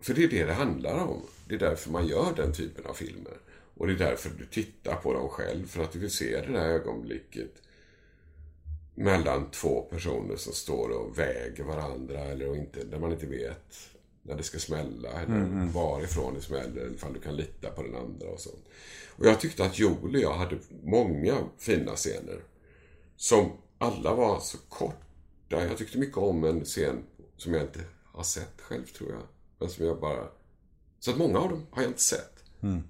För 0.00 0.14
det 0.14 0.24
är 0.24 0.28
det 0.28 0.44
det 0.44 0.52
handlar 0.52 0.98
om. 0.98 1.22
Det 1.48 1.54
är 1.54 1.58
därför 1.58 1.90
man 1.90 2.06
gör 2.06 2.32
den 2.36 2.52
typen 2.52 2.86
av 2.86 2.94
filmer. 2.94 3.38
Och 3.74 3.86
det 3.86 3.92
är 3.92 3.98
därför 3.98 4.30
du 4.38 4.46
tittar 4.46 4.94
på 4.96 5.12
dem 5.12 5.28
själv, 5.28 5.66
för 5.66 5.82
att 5.82 5.92
du 5.92 5.98
vill 5.98 6.10
se 6.10 6.40
det 6.40 6.52
där 6.52 6.68
ögonblicket 6.68 7.62
mellan 8.98 9.50
två 9.50 9.80
personer 9.80 10.36
som 10.36 10.52
står 10.52 10.88
och 10.88 11.18
väger 11.18 11.64
varandra 11.64 12.18
eller 12.18 12.56
inte, 12.56 12.84
där 12.84 12.98
man 12.98 13.12
inte 13.12 13.26
vet 13.26 13.74
när 14.22 14.36
det 14.36 14.42
ska 14.42 14.58
smälla 14.58 15.08
eller 15.08 15.66
varifrån 15.72 16.34
det 16.34 16.40
smäller 16.40 16.80
eller 16.80 16.94
ifall 16.94 17.12
du 17.12 17.20
kan 17.20 17.36
lita 17.36 17.70
på 17.70 17.82
den 17.82 17.94
andra 17.94 18.28
och 18.28 18.40
sånt. 18.40 18.64
Och 19.16 19.26
jag 19.26 19.40
tyckte 19.40 19.64
att 19.64 19.78
Joel 19.78 20.14
och 20.14 20.20
jag 20.20 20.34
hade 20.34 20.58
många 20.82 21.36
fina 21.58 21.96
scener 21.96 22.40
som 23.16 23.52
alla 23.78 24.14
var 24.14 24.40
så 24.40 24.58
korta. 24.68 24.96
Jag 25.48 25.78
tyckte 25.78 25.98
mycket 25.98 26.16
om 26.16 26.44
en 26.44 26.64
scen 26.64 27.04
som 27.36 27.54
jag 27.54 27.62
inte 27.62 27.80
har 28.04 28.22
sett 28.22 28.60
själv 28.60 28.84
tror 28.86 29.10
jag. 29.10 29.22
Men 29.58 29.68
som 29.68 29.86
jag 29.86 30.00
bara... 30.00 30.28
Så 31.00 31.10
att 31.10 31.18
många 31.18 31.38
av 31.38 31.50
dem 31.50 31.66
har 31.70 31.82
jag 31.82 31.90
inte 31.90 32.02
sett. 32.02 32.44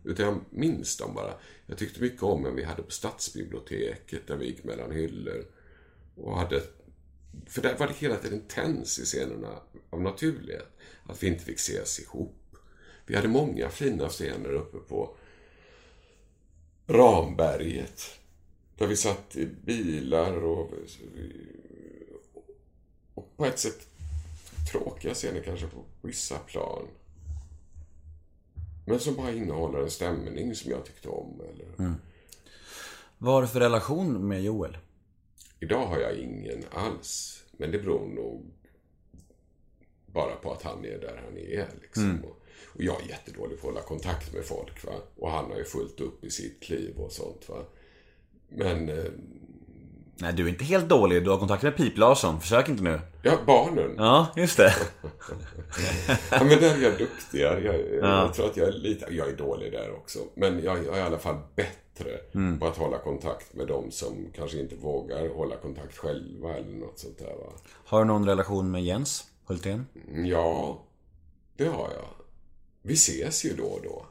Utan 0.05 0.27
jag 0.27 0.41
minns 0.51 0.97
dem 0.97 1.15
bara. 1.15 1.33
Jag 1.67 1.79
tyckte 1.79 2.01
mycket 2.01 2.23
om 2.23 2.47
en 2.47 2.57
vi 2.57 2.65
hade 2.65 2.83
på 2.83 2.91
stadsbiblioteket 2.91 4.27
där 4.27 4.37
vi 4.37 4.47
gick 4.47 4.65
mellan 4.65 4.93
hyllor. 4.93 5.45
Och 6.23 6.39
hade... 6.39 6.63
För 7.47 7.63
där 7.63 7.79
var 7.79 7.87
det 7.87 7.95
hela 7.95 8.17
tiden 8.17 8.43
tens 8.49 8.99
i 8.99 9.05
scenerna 9.05 9.61
av 9.91 10.01
naturlighet. 10.01 10.69
Att 11.07 11.23
vi 11.23 11.27
inte 11.27 11.45
fick 11.45 11.59
ses 11.59 12.01
ihop. 12.01 12.57
Vi 13.07 13.17
hade 13.17 13.29
många 13.29 13.69
fina 13.69 14.09
scener 14.09 14.53
uppe 14.53 14.79
på 14.79 15.17
Ramberget. 16.87 18.03
Där 18.77 18.87
vi 18.87 18.97
satt 18.97 19.37
i 19.37 19.47
bilar 19.47 20.45
och, 20.45 20.71
och 23.15 23.37
på 23.37 23.45
ett 23.45 23.59
sätt 23.59 23.87
tråkiga 24.73 25.15
scener 25.15 25.43
kanske 25.43 25.67
på 25.67 25.85
vissa 26.03 26.39
plan. 26.39 26.87
Men 28.87 29.01
som 29.01 29.17
bara 29.17 29.33
innehåller 29.33 29.79
en 29.79 29.91
stämning 29.91 30.55
som 30.55 30.71
jag 30.71 30.85
tyckte 30.85 31.09
om. 31.09 31.41
Eller... 31.41 31.67
Mm. 31.79 31.95
Vad 33.19 33.35
har 33.35 33.43
du 33.43 33.49
för 33.49 33.61
relation 33.61 34.29
med 34.29 34.43
Joel? 34.43 34.79
Idag 35.61 35.87
har 35.87 35.99
jag 35.99 36.15
ingen 36.17 36.65
alls. 36.71 37.43
Men 37.53 37.71
det 37.71 37.79
beror 37.79 38.07
nog 38.09 38.51
bara 40.07 40.37
på 40.37 40.53
att 40.53 40.63
han 40.63 40.85
är 40.85 40.99
där 40.99 41.23
han 41.25 41.39
är. 41.39 41.67
Liksom. 41.83 42.25
Och, 42.25 42.43
och 42.75 42.83
jag 42.83 43.03
är 43.03 43.09
jättedålig 43.09 43.61
på 43.61 43.69
att 43.69 43.75
hålla 43.75 43.87
kontakt 43.87 44.35
med 44.35 44.45
folk. 44.45 44.85
Va? 44.85 44.93
Och 45.17 45.31
han 45.31 45.51
har 45.51 45.59
ju 45.59 45.65
fullt 45.65 46.01
upp 46.01 46.25
i 46.25 46.31
sitt 46.31 46.69
liv 46.69 46.97
och 46.97 47.13
sånt. 47.13 47.49
Va? 47.49 47.65
Men, 48.49 48.89
eh, 48.89 49.05
Nej, 50.21 50.33
du 50.33 50.45
är 50.45 50.49
inte 50.49 50.65
helt 50.65 50.89
dålig. 50.89 51.25
Du 51.25 51.31
har 51.31 51.39
kontakt 51.39 51.63
med 51.63 51.77
Pip 51.77 51.99
Larsson. 51.99 52.41
Försök 52.41 52.69
inte 52.69 52.83
nu. 52.83 53.01
ja, 53.23 53.39
barnen. 53.47 53.95
Ja, 53.97 54.33
just 54.37 54.57
det. 54.57 54.75
Ja, 56.31 56.45
men 56.45 56.49
där 56.49 56.75
är 56.79 56.83
jag 56.83 56.99
duktigare. 56.99 57.63
Jag, 57.65 57.81
jag 58.11 58.35
tror 58.35 58.47
att 58.47 58.57
jag 58.57 58.69
är 58.69 58.73
lite... 58.73 59.07
Jag 59.11 59.29
är 59.29 59.37
dålig 59.37 59.73
där 59.73 59.95
också. 59.95 60.19
Men 60.35 60.63
jag, 60.63 60.85
jag 60.85 60.97
är 60.97 60.99
i 60.99 61.03
alla 61.03 61.19
fall 61.19 61.37
bättre 61.57 61.73
på 62.61 62.67
att 62.67 62.77
hålla 62.77 62.99
kontakt 62.99 63.55
med 63.55 63.67
de 63.67 63.91
som 63.91 64.27
kanske 64.35 64.59
inte 64.61 64.77
vågar 64.77 65.29
hålla 65.29 65.57
kontakt 65.57 65.97
själva 65.97 66.55
eller 66.57 66.77
något 66.77 66.99
sånt 66.99 67.19
där. 67.19 67.27
Va? 67.37 67.53
Har 67.85 67.99
du 67.99 68.05
någon 68.05 68.27
relation 68.27 68.71
med 68.71 68.85
Jens 68.85 69.25
Hultén? 69.45 69.87
Ja, 70.25 70.83
det 71.57 71.65
har 71.67 71.91
jag. 71.93 72.09
Vi 72.83 72.95
ses 72.95 73.45
ju 73.45 73.55
då 73.57 73.65
och 73.65 73.81
då. 73.83 74.07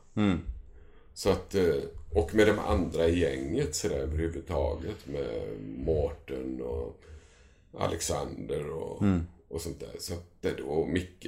Så 1.13 1.29
att, 1.29 1.55
eh, 1.55 1.75
och 2.13 2.35
med 2.35 2.47
de 2.47 2.59
andra 2.59 3.07
i 3.07 3.19
gänget 3.19 3.75
så 3.75 3.87
där 3.87 3.95
överhuvudtaget. 3.95 5.07
Med 5.07 5.59
Mårten 5.85 6.61
och 6.61 7.01
Alexander 7.77 8.69
och, 8.69 9.03
och 9.47 9.61
sånt 9.61 9.79
där. 9.79 9.95
Så 9.99 10.13
att, 10.13 10.23
det- 10.41 10.61
och 10.61 10.87
Micke. 10.87 11.27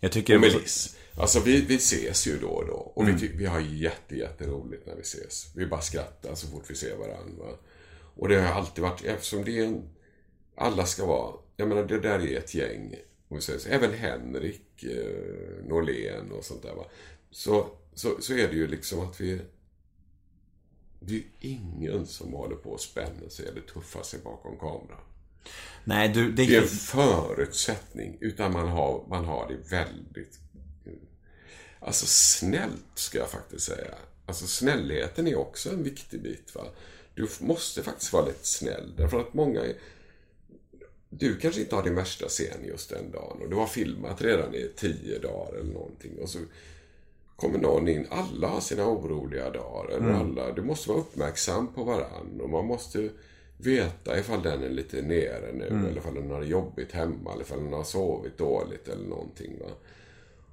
Jag 0.00 0.12
tycker... 0.12 0.34
Och 0.34 0.40
Melis. 0.40 0.96
Alltså 1.16 1.40
vi, 1.40 1.60
vi 1.60 1.74
ses 1.74 2.26
ju 2.26 2.38
då 2.38 2.48
och 2.48 2.66
då. 2.66 2.72
Och 2.74 3.08
vi, 3.08 3.18
ty- 3.18 3.36
vi 3.36 3.46
har 3.46 3.60
jätte, 3.60 4.16
jätteroligt 4.16 4.86
när 4.86 4.94
vi 4.94 5.00
ses. 5.00 5.52
Vi 5.56 5.66
bara 5.66 5.80
skrattar 5.80 6.34
så 6.34 6.46
fort 6.46 6.64
vi 6.68 6.74
ser 6.74 6.96
varandra. 6.96 7.44
Och 8.14 8.28
det 8.28 8.40
har 8.40 8.52
alltid 8.54 8.82
varit, 8.84 9.04
eftersom 9.04 9.44
det 9.44 9.58
är 9.58 9.64
en... 9.64 9.82
Alla 10.56 10.86
ska 10.86 11.06
vara... 11.06 11.34
Jag 11.56 11.68
menar, 11.68 11.84
det 11.84 12.00
där 12.00 12.18
är 12.18 12.38
ett 12.38 12.54
gäng. 12.54 12.94
Om 13.28 13.36
vi 13.36 13.42
säger 13.42 13.58
så. 13.58 13.68
Även 13.68 13.92
Henrik 13.92 14.82
eh, 14.84 15.64
Norlén 15.68 16.32
och 16.32 16.44
sånt 16.44 16.62
där 16.62 16.74
va. 16.74 16.84
Så, 17.30 17.66
så, 17.94 18.20
så 18.20 18.32
är 18.32 18.48
det 18.48 18.54
ju 18.54 18.66
liksom 18.66 19.00
att 19.00 19.20
vi... 19.20 19.40
det 21.00 21.14
är 21.14 21.18
ju 21.18 21.24
ingen 21.40 22.06
som 22.06 22.32
håller 22.32 22.56
på 22.56 22.70
och 22.70 22.80
spänner 22.80 23.28
sig 23.28 23.48
eller 23.48 23.60
tuffar 23.60 24.02
sig 24.02 24.20
bakom 24.24 24.58
kameran. 24.58 25.00
Nej, 25.84 26.08
du, 26.08 26.32
det, 26.32 26.46
Det 26.46 26.56
är 26.56 26.62
en 26.62 26.68
förutsättning. 26.68 28.18
Utan 28.20 28.52
man 28.52 28.68
har, 28.68 29.04
man 29.08 29.24
har 29.24 29.48
det 29.48 29.76
väldigt... 29.76 30.38
Alltså 31.84 32.06
snällt, 32.06 32.84
ska 32.94 33.18
jag 33.18 33.30
faktiskt 33.30 33.66
säga. 33.66 33.94
Alltså 34.26 34.46
snällheten 34.46 35.26
är 35.26 35.38
också 35.38 35.70
en 35.70 35.82
viktig 35.82 36.22
bit. 36.22 36.54
Va? 36.54 36.64
Du 37.14 37.28
måste 37.40 37.82
faktiskt 37.82 38.12
vara 38.12 38.26
lite 38.26 38.46
snäll. 38.46 38.92
Därför 38.96 39.20
att 39.20 39.34
många... 39.34 39.60
Är, 39.60 39.74
du 41.10 41.36
kanske 41.36 41.60
inte 41.60 41.76
har 41.76 41.82
din 41.82 41.94
värsta 41.94 42.28
scen 42.28 42.64
just 42.64 42.90
den 42.90 43.10
dagen. 43.10 43.42
Och 43.42 43.50
du 43.50 43.56
har 43.56 43.66
filmat 43.66 44.22
redan 44.22 44.54
i 44.54 44.70
tio 44.76 45.18
dagar 45.18 45.58
eller 45.58 45.72
någonting. 45.72 46.18
Och 46.18 46.28
så 46.28 46.38
kommer 47.36 47.58
någon 47.58 47.88
in. 47.88 48.06
Alla 48.10 48.48
har 48.48 48.60
sina 48.60 48.86
oroliga 48.86 49.50
dagar. 49.50 49.90
Eller 49.90 50.12
alla, 50.12 50.52
du 50.52 50.62
måste 50.62 50.88
vara 50.88 51.00
uppmärksam 51.00 51.74
på 51.74 51.84
varann. 51.84 52.40
Och 52.40 52.50
man 52.50 52.66
måste 52.66 53.10
veta 53.56 54.18
ifall 54.18 54.42
den 54.42 54.62
är 54.62 54.70
lite 54.70 55.02
nere 55.02 55.52
nu. 55.52 55.66
Eller 55.66 55.96
ifall 55.96 56.14
den 56.14 56.30
har 56.30 56.42
jobbigt 56.42 56.92
hemma. 56.92 57.32
Eller 57.32 57.42
ifall 57.42 57.64
den 57.64 57.72
har 57.72 57.84
sovit 57.84 58.38
dåligt 58.38 58.88
eller 58.88 59.08
någonting. 59.08 59.58
Va? 59.60 59.70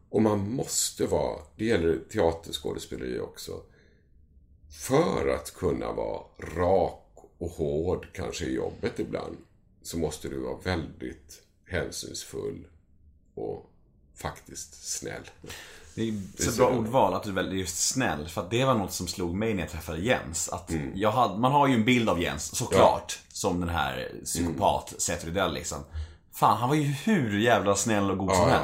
Och 0.10 0.22
man 0.22 0.52
måste 0.52 1.06
vara, 1.06 1.40
det 1.56 1.66
gäller 1.66 2.00
teaterskådespeleri 2.12 3.20
också. 3.20 3.52
För 4.88 5.28
att 5.36 5.54
kunna 5.56 5.92
vara 5.92 6.22
rak 6.56 7.16
och 7.38 7.50
hård 7.50 8.08
kanske 8.14 8.46
i 8.46 8.54
jobbet 8.56 9.00
ibland. 9.00 9.38
Så 9.82 9.98
måste 9.98 10.28
du 10.30 10.40
vara 10.40 10.58
väldigt 10.64 11.42
hänsynsfull 11.66 12.68
och 13.36 13.70
faktiskt 14.16 14.92
snäll. 14.98 15.30
Det 15.96 16.02
är 16.10 16.14
så 16.44 16.58
bra 16.58 16.70
ordval 16.70 17.14
att 17.14 17.24
du 17.24 17.32
väljer 17.32 17.54
just 17.54 17.78
snäll. 17.90 18.28
För 18.30 18.42
att 18.42 18.52
det 18.52 18.66
var 18.66 18.74
något 18.74 18.94
som 18.94 19.08
slog 19.08 19.36
mig 19.36 19.54
när 19.54 19.62
jag 19.64 19.70
träffade 19.72 20.00
Jens. 20.00 20.50
Att 20.50 20.70
Mm. 20.72 20.92
jag 20.96 21.12
hade, 21.12 21.40
man 21.40 21.52
har 21.52 21.68
ju 21.68 21.74
en 21.74 21.86
bild 21.86 22.10
av 22.10 22.22
Jens, 22.22 22.56
såklart. 22.56 23.20
Som 23.34 23.60
den 23.60 23.70
här 23.70 24.12
psykopat, 24.26 24.90
Mm. 24.92 25.00
Seth 25.00 25.26
Rydell 25.26 25.54
liksom. 25.54 25.78
Fan, 26.32 26.58
han 26.58 26.70
var 26.70 26.76
ju 26.76 26.84
hur 26.84 27.40
jävla 27.40 27.76
snäll 27.76 28.12
och 28.12 28.18
god 28.18 28.36
som 28.36 28.50
Ja, 28.50 28.50
ja. 28.50 28.56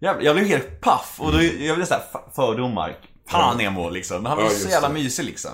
Helst. 0.00 0.22
Jag, 0.24 0.34
blev 0.36 0.46
helt 0.46 0.80
paff 0.80 1.16
och 1.20 1.32
då, 1.32 1.42
jag 1.42 1.76
blev 1.76 1.86
såhär 1.86 2.02
fördomar. 2.34 2.98
Fan 3.28 3.58
Nemo 3.58 3.90
liksom. 3.90 4.16
Men 4.22 4.26
han 4.26 4.36
var 4.36 4.44
Ja, 4.44 4.50
så 4.50 4.68
jävla 4.68 4.88
det. 4.88 4.94
mysig 4.94 5.24
liksom. 5.24 5.50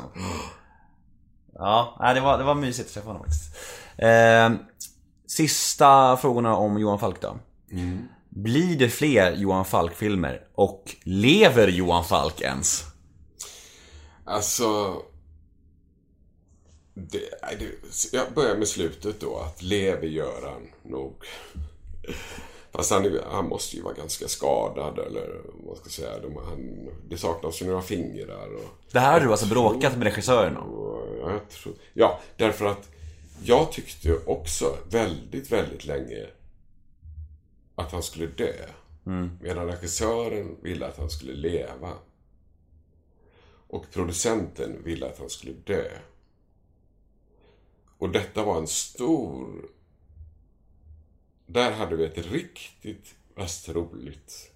Ja, 1.54 1.96
nej, 2.00 2.14
det 2.14 2.20
var, 2.20 2.38
det 2.38 2.44
var 2.44 2.54
mysigt 2.54 2.88
att 2.88 2.94
träffa 2.94 3.06
honom 3.08 3.22
faktiskt. 3.22 3.56
Eh, 3.98 4.50
sista 5.26 6.16
frågorna 6.16 6.56
om 6.56 6.78
Johan 6.78 6.98
Falk 6.98 7.20
då. 7.20 7.38
Mm. 7.72 8.08
Blir 8.28 8.78
det 8.78 8.88
fler 8.88 9.32
Johan 9.32 9.64
Falk-filmer? 9.64 10.40
Och 10.54 10.96
lever 11.02 11.68
Johan 11.68 12.04
Falk 12.04 12.40
ens? 12.40 12.84
Alltså... 14.24 14.96
Det, 16.94 17.18
det, 17.58 17.66
jag 18.12 18.32
börjar 18.34 18.56
med 18.56 18.68
slutet 18.68 19.20
då. 19.20 19.38
Att 19.38 19.62
lever 19.62 20.06
gör 20.06 20.50
han 20.52 20.92
nog. 20.92 21.14
Fast 22.72 22.90
han, 22.90 23.18
han 23.30 23.48
måste 23.48 23.76
ju 23.76 23.82
vara 23.82 23.94
ganska 23.94 24.28
skadad 24.28 24.98
eller 24.98 25.40
vad 25.64 25.76
ska 25.76 25.86
jag 25.86 25.92
säga. 25.92 26.18
De, 26.18 26.36
han, 26.36 26.88
det 27.08 27.18
saknas 27.18 27.62
ju 27.62 27.66
några 27.66 27.82
fingrar. 27.82 28.54
Och, 28.54 28.68
Det 28.92 29.00
här 29.00 29.12
har 29.12 29.20
du 29.20 29.30
alltså 29.30 29.46
bråkat 29.46 29.96
med 29.96 30.04
regissören 30.04 30.56
om? 30.56 30.70
ja, 31.92 32.20
därför 32.36 32.66
att 32.66 32.88
jag 33.42 33.72
tyckte 33.72 34.18
också 34.26 34.76
väldigt, 34.90 35.52
väldigt 35.52 35.84
länge 35.86 36.26
att 37.74 37.92
han 37.92 38.02
skulle 38.02 38.26
dö. 38.26 38.52
Medan 39.40 39.66
regissören 39.66 40.56
ville 40.62 40.86
att 40.86 40.98
han 40.98 41.10
skulle 41.10 41.32
leva. 41.32 41.92
Och 43.68 43.84
producenten 43.92 44.82
ville 44.84 45.06
att 45.06 45.18
han 45.18 45.30
skulle 45.30 45.52
dö. 45.52 45.90
Och 47.98 48.10
detta 48.10 48.44
var 48.44 48.58
en 48.58 48.66
stor... 48.66 49.48
Där 51.52 51.70
hade 51.70 51.96
vi 51.96 52.04
ett 52.04 52.32
riktigt 52.32 53.14
roligt 53.68 54.50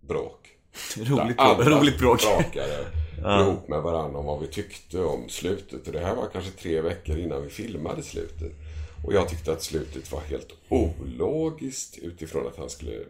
bråk. 0.00 0.48
Roligt, 0.96 1.36
bråk, 1.36 1.66
roligt 1.66 1.98
bråk. 1.98 2.20
bråkade 2.20 2.86
ihop 3.18 3.68
med 3.68 3.82
varandra 3.82 4.18
om 4.18 4.26
vad 4.26 4.40
vi 4.40 4.46
tyckte 4.46 5.00
om 5.00 5.28
slutet. 5.28 5.86
Och 5.86 5.92
det 5.92 6.00
här 6.00 6.14
var 6.14 6.28
kanske 6.32 6.50
tre 6.50 6.80
veckor 6.80 7.18
innan 7.18 7.42
vi 7.42 7.50
filmade 7.50 8.02
slutet. 8.02 8.52
Och 9.06 9.14
jag 9.14 9.28
tyckte 9.28 9.52
att 9.52 9.62
slutet 9.62 10.12
var 10.12 10.20
helt 10.20 10.52
ologiskt 10.68 11.98
utifrån 11.98 12.46
att 12.46 12.56
han 12.56 12.70
skulle 12.70 13.04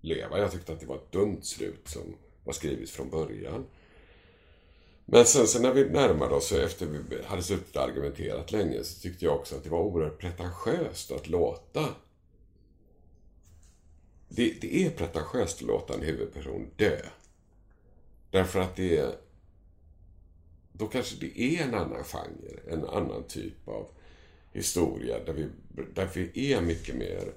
leva. 0.00 0.38
Jag 0.38 0.52
tyckte 0.52 0.72
att 0.72 0.80
det 0.80 0.86
var 0.86 0.96
ett 0.96 1.12
dumt 1.12 1.42
slut 1.42 1.88
som 1.88 2.02
var 2.44 2.52
skrivet 2.52 2.90
från 2.90 3.10
början. 3.10 3.66
Men 5.04 5.24
sen 5.24 5.46
så 5.46 5.62
när 5.62 5.72
vi 5.72 5.84
närmade 5.84 6.34
oss, 6.34 6.52
efter 6.52 6.86
vi 6.86 7.22
hade 7.26 7.42
suttit 7.42 7.76
och 7.76 7.82
argumenterat 7.82 8.52
länge, 8.52 8.84
så 8.84 9.00
tyckte 9.00 9.24
jag 9.24 9.34
också 9.34 9.56
att 9.56 9.64
det 9.64 9.70
var 9.70 9.80
oerhört 9.80 10.18
pretentiöst 10.18 11.12
att 11.12 11.28
låta 11.28 11.88
det, 14.28 14.54
det 14.60 14.76
är 14.86 14.90
pretentiöst 14.90 15.56
att 15.56 15.62
låta 15.66 15.94
en 15.94 16.02
huvudperson 16.02 16.70
dö. 16.76 17.00
Därför 18.30 18.60
att 18.60 18.76
det 18.76 18.98
är... 18.98 19.14
Då 20.72 20.86
kanske 20.86 21.16
det 21.20 21.40
är 21.40 21.62
en 21.62 21.74
annan 21.74 22.04
genre, 22.04 22.60
en 22.70 22.84
annan 22.84 23.24
typ 23.28 23.68
av 23.68 23.88
historia 24.52 25.18
där 25.24 25.32
vi, 25.32 25.48
där 25.94 26.10
vi 26.14 26.52
är 26.52 26.60
mycket 26.60 26.94
mer... 26.96 27.32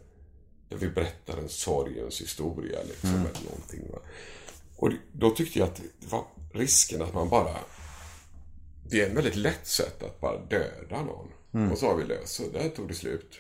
Där 0.69 0.77
vi 0.77 0.89
berättar 0.89 1.37
en 1.37 1.49
sorgens 1.49 2.21
historia 2.21 2.79
liksom, 2.87 3.09
eller 3.09 3.43
någonting. 3.49 3.91
Va? 3.91 3.99
Och 4.75 4.89
det- 4.89 4.97
då 5.11 5.29
tyckte 5.31 5.59
jag 5.59 5.67
att 5.67 5.75
det 5.99 6.07
var 6.11 6.25
risken 6.53 7.01
att 7.01 7.13
man 7.13 7.29
bara... 7.29 7.55
Det 8.89 9.01
är 9.01 9.09
en 9.09 9.15
väldigt 9.15 9.35
lätt 9.35 9.67
sätt 9.67 10.03
att 10.03 10.21
bara 10.21 10.45
döda 10.45 11.01
någon. 11.03 11.27
Och 11.71 11.77
så 11.77 11.85
har 11.87 11.95
vi 11.95 12.03
löst 12.05 12.33
så 12.35 12.43
där 12.49 12.69
tog 12.69 12.87
det 12.87 12.93
slut. 12.93 13.39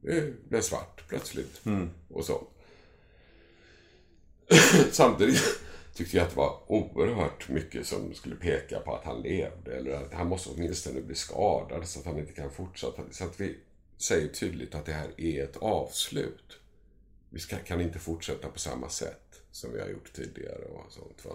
Det 0.00 0.48
blev 0.48 0.60
svart 0.60 1.08
plötsligt. 1.08 1.60
Och 2.08 2.24
sånt. 2.24 2.48
Samtidigt 4.92 5.40
tyckte 5.94 6.16
jag 6.16 6.24
att 6.24 6.30
det 6.30 6.36
var 6.36 6.60
oerhört 6.66 7.48
mycket 7.48 7.86
som 7.86 8.14
skulle 8.14 8.36
peka 8.36 8.80
på 8.80 8.94
att 8.94 9.04
han 9.04 9.22
levde. 9.22 9.76
Eller 9.76 9.92
att 9.92 10.12
han 10.12 10.28
måste 10.28 10.50
åtminstone 10.50 11.00
bli 11.00 11.14
skadad 11.14 11.88
så 11.88 12.00
att 12.00 12.06
han 12.06 12.18
inte 12.18 12.32
kan 12.32 12.50
fortsätta. 12.50 13.02
Så 13.10 13.24
att 13.24 13.40
vi 13.40 13.58
säger 13.98 14.28
tydligt 14.28 14.74
att 14.74 14.86
det 14.86 14.92
här 14.92 15.20
är 15.20 15.44
ett 15.44 15.56
avslut. 15.56 16.58
Vi 17.30 17.40
ska, 17.40 17.56
kan 17.56 17.80
inte 17.80 17.98
fortsätta 17.98 18.48
på 18.48 18.58
samma 18.58 18.88
sätt 18.88 19.40
som 19.50 19.72
vi 19.72 19.80
har 19.80 19.88
gjort 19.88 20.12
tidigare 20.12 20.64
och 20.64 20.92
sånt. 20.92 21.24
Va? 21.24 21.32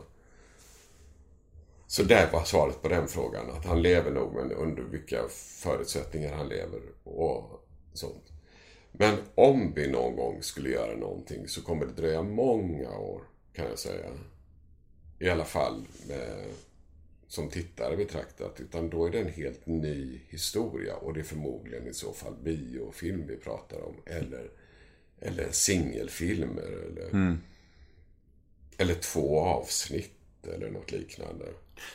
Så 1.88 2.04
där 2.04 2.32
var 2.32 2.44
svaret 2.44 2.82
på 2.82 2.88
den 2.88 3.08
frågan. 3.08 3.52
Att 3.52 3.66
han 3.66 3.82
lever 3.82 4.12
nog, 4.12 4.34
men 4.34 4.52
under 4.52 4.84
vilka 4.84 5.28
förutsättningar 5.64 6.36
han 6.36 6.48
lever 6.48 6.82
och 7.04 7.68
sånt. 7.94 8.33
Men 8.98 9.18
om 9.36 9.74
vi 9.76 9.88
någon 9.88 10.16
gång 10.16 10.44
skulle 10.44 10.70
göra 10.70 10.96
någonting 10.96 11.48
så 11.48 11.62
kommer 11.62 11.86
det 11.86 11.92
dröja 11.92 12.22
många 12.24 12.90
år, 12.98 13.22
kan 13.54 13.66
jag 13.66 13.80
säga. 13.80 14.06
I 15.20 15.30
alla 15.30 15.46
fall 15.46 15.82
med, 16.08 16.46
som 17.28 17.50
tittare 17.50 17.98
betraktat. 17.98 18.60
Utan 18.60 18.90
då 18.90 19.06
är 19.06 19.12
det 19.12 19.20
en 19.20 19.34
helt 19.34 19.66
ny 19.68 20.20
historia. 20.28 20.96
Och 20.96 21.14
det 21.14 21.20
är 21.20 21.24
förmodligen 21.24 21.88
i 21.88 21.94
så 21.94 22.14
fall 22.14 22.34
biofilm 22.44 23.28
vi 23.28 23.38
pratar 23.38 23.82
om. 23.82 23.96
Eller, 24.06 24.50
eller 25.20 25.52
singelfilmer. 25.52 26.62
Eller, 26.88 27.38
eller 28.78 28.96
två 28.96 29.40
avsnitt. 29.40 30.12
Eller 30.54 30.70
något 30.72 30.92
liknande. 30.92 31.46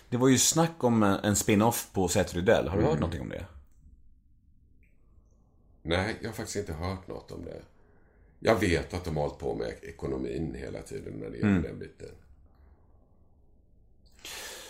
Det 0.09 0.17
var 0.17 0.29
ju 0.29 0.39
snack 0.39 0.85
om 0.85 1.03
en 1.03 1.15
en 1.25 1.37
spin-off 1.37 1.89
på 1.93 2.09
Seth 2.09 2.35
Rydell. 2.35 2.69
Har 2.69 2.77
du 2.77 2.83
Mm. 2.83 2.91
hört 2.91 3.01
någonting 3.01 3.21
om 3.23 3.29
det? 3.29 3.47
Nej, 5.89 6.17
jag 6.21 6.29
har 6.29 6.35
faktiskt 6.35 6.57
inte 6.57 6.73
hört 6.73 7.09
något 7.09 7.33
om 7.33 7.45
det. 7.45 7.63
Jag 8.39 8.61
vet 8.61 8.95
att 8.95 9.05
de 9.05 9.17
har 9.17 9.23
hållit 9.23 9.39
på 9.39 9.55
med 9.55 9.75
ekonomin 9.83 10.55
hela 10.55 10.83
tiden 10.83 11.13
när 11.13 11.31
det 11.31 11.37
gäller 11.37 11.63
den 11.63 11.79
biten. 11.79 12.09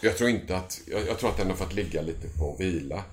Jag 0.03 0.16
tror 0.16 0.31
inte 0.31 0.57
att... 0.57 0.81
Jag, 0.86 1.07
jag 1.07 1.19
tror 1.19 1.31
att 1.31 1.36
den 1.36 1.47
har 1.47 1.57
fått 1.57 1.74
ligga 1.74 2.03
lite 2.03 2.28
på 2.39 2.57
vila. 2.59 3.05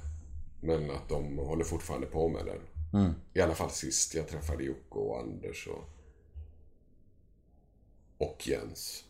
Men 0.61 0.91
att 0.91 1.09
de 1.09 1.37
håller 1.37 1.63
fortfarande 1.63 2.07
på 2.07 2.29
med 2.29 2.45
den. 2.45 2.59
I 3.33 3.41
alla 3.41 3.55
fall 3.55 3.71
sist 3.71 4.15
jag 4.15 4.27
träffade 4.27 4.63
Jocke 4.63 4.99
och 4.99 5.19
Anders 5.19 5.67
och... 5.67 5.89
Och 8.17 8.47
Jens. 8.47 9.03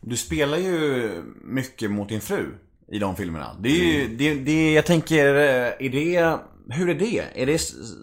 Du 0.00 0.16
spelar 0.16 0.58
ju 0.58 1.22
mycket 1.42 1.90
mot 1.90 2.08
din 2.08 2.20
fru 2.20 2.54
i 2.88 2.98
de 2.98 3.16
filmerna. 3.16 3.56
Det 3.60 3.68
är 3.68 3.84
ju, 3.84 4.16
det, 4.16 4.34
det, 4.34 4.72
jag 4.72 4.86
tänker, 4.86 5.34
eh, 5.34 5.86
är 5.86 5.88
det, 5.90 6.38
hur 6.70 6.88
är 6.88 6.94
det? 6.94 7.42
Är 7.42 7.46
det 7.46 7.58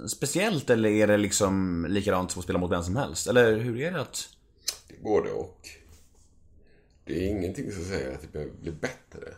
speciellt 0.09 0.69
eller 0.69 0.89
är 0.89 1.07
det 1.07 1.17
liksom 1.17 1.85
likadant 1.89 2.31
som 2.31 2.39
att 2.39 2.43
spela 2.43 2.59
mot 2.59 2.71
vem 2.71 2.83
som 2.83 2.95
helst? 2.95 3.27
Eller 3.27 3.57
hur 3.57 3.81
är 3.81 3.91
det 3.91 4.01
att... 4.01 4.29
Det 4.87 4.95
är 4.95 5.01
både 5.01 5.31
och. 5.31 5.69
Det 7.05 7.13
är 7.13 7.29
ingenting 7.29 7.71
som 7.71 7.83
säger 7.83 8.13
att 8.13 8.21
det 8.21 8.31
behöver 8.31 8.53
bli 8.53 8.71
bättre 8.71 9.33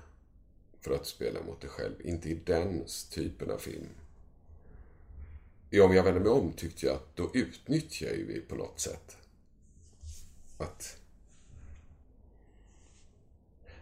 för 0.82 0.96
att 0.96 1.08
spela 1.08 1.44
mot 1.44 1.62
dig 1.62 1.70
själv. 1.70 1.94
Inte 2.04 2.30
i 2.30 2.42
den 2.46 2.86
typen 3.12 3.52
av 3.52 3.58
film. 3.58 3.90
I 5.70 5.80
Om 5.80 5.96
jag 5.96 6.04
vänder 6.04 6.22
mig 6.22 6.32
om 6.32 6.54
tyckte 6.54 6.86
jag 6.86 6.96
att 6.96 7.16
då 7.16 7.32
utnyttjar 7.34 8.10
ju 8.10 8.26
vi 8.26 8.42
på 8.42 8.56
något 8.56 8.80
sätt 8.80 9.18
att... 10.58 10.98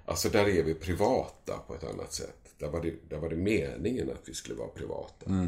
Alltså 0.06 0.30
där 0.30 0.48
är 0.48 0.64
vi 0.64 0.74
privata 0.74 1.58
på 1.68 1.76
ett 1.76 1.84
annat 1.84 2.14
sätt. 2.14 2.43
Där 2.58 2.68
var 2.70 2.82
det, 2.82 2.94
där 3.10 3.18
var 3.18 3.30
det 3.30 3.36
meningen 3.36 4.10
att 4.12 4.30
vi 4.30 4.34
skulle 4.34 4.56
vara 4.56 4.68
privata. 4.68 5.48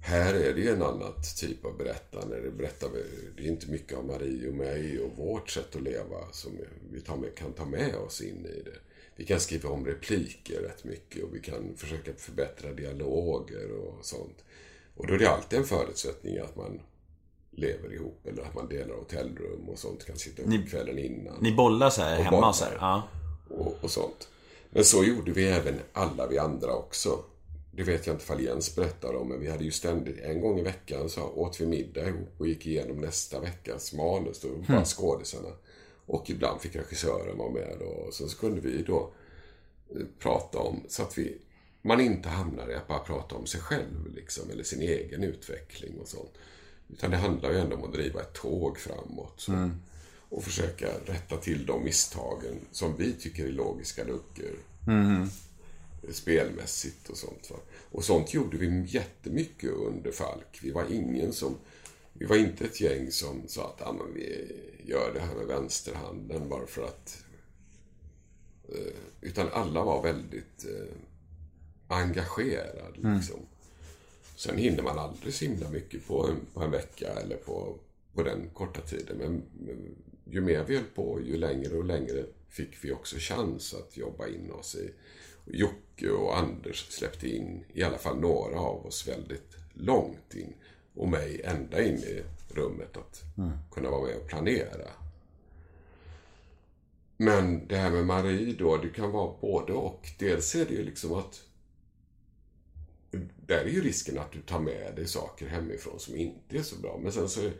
Här 0.00 0.34
är 0.34 0.54
det 0.54 0.60
ju 0.60 0.70
en 0.70 0.82
annan 0.82 1.12
typ 1.40 1.64
av 1.64 1.76
berättande. 1.76 2.40
Det, 2.40 2.50
berättar 2.50 2.88
vi, 2.88 3.04
det 3.36 3.42
är 3.48 3.52
inte 3.52 3.70
mycket 3.70 3.98
av 3.98 4.04
Marie 4.06 4.48
och 4.48 4.54
mig 4.54 5.00
och 5.00 5.16
vårt 5.16 5.50
sätt 5.50 5.76
att 5.76 5.82
leva 5.82 6.18
som 6.32 6.52
vi 6.92 7.00
tar 7.00 7.16
med, 7.16 7.34
kan 7.34 7.52
ta 7.52 7.64
med 7.64 7.94
oss 7.96 8.20
in 8.20 8.46
i 8.46 8.62
det. 8.64 8.76
Vi 9.16 9.24
kan 9.24 9.40
skriva 9.40 9.68
om 9.70 9.86
repliker 9.86 10.60
rätt 10.60 10.84
mycket 10.84 11.24
och 11.24 11.34
vi 11.34 11.40
kan 11.40 11.76
försöka 11.76 12.12
förbättra 12.16 12.72
dialoger 12.72 13.70
och 13.72 14.04
sånt. 14.04 14.44
Och 14.96 15.06
då 15.06 15.14
är 15.14 15.18
det 15.18 15.28
alltid 15.30 15.58
en 15.58 15.64
förutsättning 15.64 16.38
att 16.38 16.56
man 16.56 16.80
lever 17.50 17.92
ihop 17.92 18.26
eller 18.26 18.42
att 18.42 18.54
man 18.54 18.68
delar 18.68 18.94
hotellrum 18.94 19.68
och 19.68 19.78
sånt. 19.78 20.04
Kan 20.06 20.16
sitta 20.18 20.42
upp 20.42 20.48
Ni- 20.48 20.66
kvällen 20.66 20.98
innan 20.98 21.38
Ni 21.42 21.52
bollar 21.52 21.90
så 21.90 22.02
här 22.02 22.18
Och 22.18 22.24
hemma 22.24 22.36
bollar. 22.36 22.52
så 22.52 22.64
här. 22.64 22.76
Ja. 22.80 23.08
och, 23.50 23.76
och 23.84 23.90
sånt. 23.90 24.28
Men 24.74 24.84
så 24.84 25.04
gjorde 25.04 25.32
vi 25.32 25.46
även 25.46 25.80
alla 25.92 26.26
vi 26.26 26.38
andra 26.38 26.74
också. 26.74 27.24
Det 27.70 27.82
vet 27.82 28.06
jag 28.06 28.14
inte 28.14 28.24
ifall 28.24 28.40
Jens 28.40 28.76
berättar 28.76 29.14
om, 29.14 29.28
men 29.28 29.40
vi 29.40 29.50
hade 29.50 29.64
ju 29.64 29.70
ständigt, 29.70 30.20
en 30.20 30.40
gång 30.40 30.58
i 30.58 30.62
veckan 30.62 31.08
så 31.08 31.22
åt 31.22 31.60
vi 31.60 31.66
middag 31.66 32.08
ihop 32.08 32.34
och 32.38 32.46
gick 32.46 32.66
igenom 32.66 32.96
nästa 32.96 33.40
veckas 33.40 33.92
manus. 33.92 34.44
Och 34.44 34.58
bara 34.68 34.84
skådisarna. 34.84 35.48
Och 36.06 36.30
ibland 36.30 36.60
fick 36.60 36.76
regissören 36.76 37.38
vara 37.38 37.50
med 37.50 37.82
och 37.82 38.14
så, 38.14 38.28
så 38.28 38.36
kunde 38.38 38.60
vi 38.60 38.82
då 38.82 39.12
eh, 39.90 40.06
prata 40.18 40.58
om, 40.58 40.82
så 40.88 41.02
att 41.02 41.18
vi, 41.18 41.38
man 41.82 42.00
inte 42.00 42.28
hamnar 42.28 42.70
i 42.70 42.74
att 42.74 42.88
bara 42.88 42.98
prata 42.98 43.34
om 43.34 43.46
sig 43.46 43.60
själv 43.60 44.14
liksom, 44.14 44.50
eller 44.50 44.62
sin 44.62 44.82
egen 44.82 45.24
utveckling 45.24 45.98
och 46.00 46.08
sånt. 46.08 46.32
Utan 46.92 47.10
det 47.10 47.16
handlar 47.16 47.50
ju 47.50 47.58
ändå 47.58 47.76
om 47.76 47.84
att 47.84 47.92
driva 47.92 48.20
ett 48.20 48.32
tåg 48.32 48.78
framåt. 48.78 49.34
Så. 49.36 49.52
Och 50.34 50.44
försöka 50.44 50.88
rätta 51.06 51.36
till 51.36 51.66
de 51.66 51.84
misstagen 51.84 52.54
som 52.70 52.96
vi 52.96 53.12
tycker 53.12 53.46
är 53.46 53.52
logiska 53.52 54.04
luckor. 54.04 54.58
Spelmässigt 56.10 57.08
och 57.08 57.16
sånt. 57.16 57.50
Va? 57.50 57.56
Och 57.90 58.04
sånt 58.04 58.34
gjorde 58.34 58.56
vi 58.56 58.84
jättemycket 58.86 59.70
under 59.70 60.12
Falk. 60.12 60.58
Vi 60.62 60.70
var 60.70 60.92
ingen 60.92 61.32
som... 61.32 61.56
Vi 62.12 62.26
var 62.26 62.36
inte 62.36 62.64
ett 62.64 62.80
gäng 62.80 63.10
som 63.10 63.42
sa 63.46 63.66
att 63.68 63.82
ah, 63.86 63.92
men 63.92 64.14
vi 64.14 64.52
gör 64.84 65.14
det 65.14 65.20
här 65.20 65.34
med 65.34 65.46
vänsterhanden 65.46 66.48
bara 66.48 66.66
för 66.66 66.84
att... 66.84 67.24
Eh, 68.68 68.94
utan 69.20 69.48
alla 69.52 69.84
var 69.84 70.02
väldigt 70.02 70.64
eh, 70.64 70.96
engagerade. 71.88 72.90
Liksom. 72.94 73.40
Sen 74.36 74.58
hinner 74.58 74.82
man 74.82 74.98
aldrig 74.98 75.34
så 75.34 75.44
himla 75.44 75.70
mycket 75.70 76.06
på 76.06 76.26
en, 76.26 76.36
på 76.54 76.60
en 76.60 76.70
vecka 76.70 77.08
eller 77.08 77.36
på, 77.36 77.78
på 78.14 78.22
den 78.22 78.50
korta 78.54 78.80
tiden. 78.80 79.16
Men, 79.16 79.42
men 79.66 79.94
ju 80.24 80.40
mer 80.40 80.64
vi 80.64 80.76
höll 80.76 80.84
på, 80.84 81.20
ju 81.24 81.36
längre 81.36 81.76
och 81.76 81.84
längre 81.84 82.24
fick 82.48 82.84
vi 82.84 82.92
också 82.92 83.16
chans 83.18 83.74
att 83.74 83.96
jobba 83.96 84.28
in 84.28 84.50
oss 84.50 84.74
i. 84.74 84.90
Jocke 85.46 86.10
och 86.10 86.38
Anders 86.38 86.88
släppte 86.88 87.28
in 87.28 87.64
i 87.72 87.82
alla 87.82 87.98
fall 87.98 88.20
några 88.20 88.58
av 88.58 88.86
oss 88.86 89.08
väldigt 89.08 89.56
långt 89.74 90.34
in. 90.34 90.54
Och 90.94 91.08
mig 91.08 91.40
ända 91.44 91.82
in 91.82 91.98
i 91.98 92.22
rummet 92.48 92.96
att 92.96 93.22
kunna 93.72 93.90
vara 93.90 94.02
med 94.02 94.16
och 94.16 94.28
planera. 94.28 94.90
Men 97.16 97.66
det 97.66 97.76
här 97.76 97.90
med 97.90 98.06
Marie 98.06 98.54
då, 98.58 98.76
det 98.76 98.88
kan 98.88 99.10
vara 99.10 99.34
både 99.40 99.72
och. 99.72 100.08
Dels 100.18 100.54
är 100.54 100.64
det 100.64 100.74
ju 100.74 100.84
liksom 100.84 101.12
att 101.12 101.42
där 103.46 103.64
är 103.64 103.68
ju 103.68 103.82
risken 103.82 104.18
att 104.18 104.32
du 104.32 104.40
tar 104.40 104.60
med 104.60 104.92
dig 104.96 105.06
saker 105.06 105.46
hemifrån 105.46 106.00
som 106.00 106.16
inte 106.16 106.56
är 106.58 106.62
så 106.62 106.76
bra. 106.76 107.00
Men 107.02 107.12
sen 107.12 107.28
så 107.28 107.50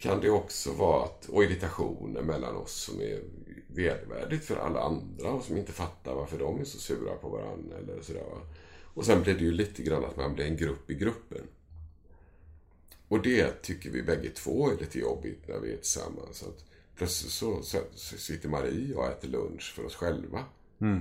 kan 0.00 0.20
det 0.20 0.30
också 0.30 0.72
vara 0.72 1.04
att, 1.04 1.28
och 1.28 1.44
irritationer 1.44 2.22
mellan 2.22 2.56
oss 2.56 2.72
som 2.72 3.00
är 3.00 3.20
vedervärdigt 3.66 4.44
för 4.44 4.56
alla 4.56 4.80
andra 4.80 5.30
och 5.30 5.44
som 5.44 5.56
inte 5.56 5.72
fattar 5.72 6.14
varför 6.14 6.38
de 6.38 6.60
är 6.60 6.64
så 6.64 6.78
sura 6.78 7.14
på 7.14 7.28
varandra 7.28 7.76
eller 7.78 8.02
sådär. 8.02 8.20
Va? 8.20 8.40
Och 8.94 9.04
sen 9.04 9.22
blir 9.22 9.34
det 9.34 9.44
ju 9.44 9.52
lite 9.52 9.82
grann 9.82 10.04
att 10.04 10.16
man 10.16 10.34
blir 10.34 10.44
en 10.44 10.56
grupp 10.56 10.90
i 10.90 10.94
gruppen. 10.94 11.42
Och 13.08 13.22
det 13.22 13.62
tycker 13.62 13.90
vi 13.90 14.02
bägge 14.02 14.28
två 14.30 14.70
är 14.70 14.76
lite 14.76 14.98
jobbigt 14.98 15.48
när 15.48 15.58
vi 15.58 15.72
är 15.72 15.76
tillsammans. 15.76 16.42
Att 16.42 16.64
plötsligt 16.96 17.32
så, 17.32 17.62
så, 17.62 17.78
så 17.94 18.18
sitter 18.18 18.48
Marie 18.48 18.94
och 18.94 19.06
äter 19.06 19.28
lunch 19.28 19.72
för 19.76 19.86
oss 19.86 19.94
själva. 19.94 20.44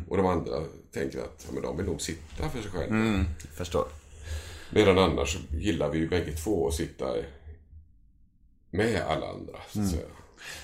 Och 0.07 0.17
de 0.17 0.25
andra 0.25 0.63
tänker 0.91 1.19
att 1.19 1.45
ja, 1.47 1.53
men 1.53 1.63
de 1.63 1.77
vill 1.77 1.85
nog 1.85 2.01
sitta 2.01 2.49
för 2.49 2.61
sig 2.61 2.71
själva. 2.71 2.95
Förstår. 3.53 3.87
Medan 4.71 4.97
annars 4.97 5.37
gillar 5.51 5.89
vi 5.89 5.97
ju 5.97 6.09
bägge 6.09 6.31
två 6.31 6.67
att 6.67 6.73
sitta 6.73 7.17
med 8.71 9.01
alla 9.01 9.27
andra. 9.27 9.87
Säga. 9.89 10.05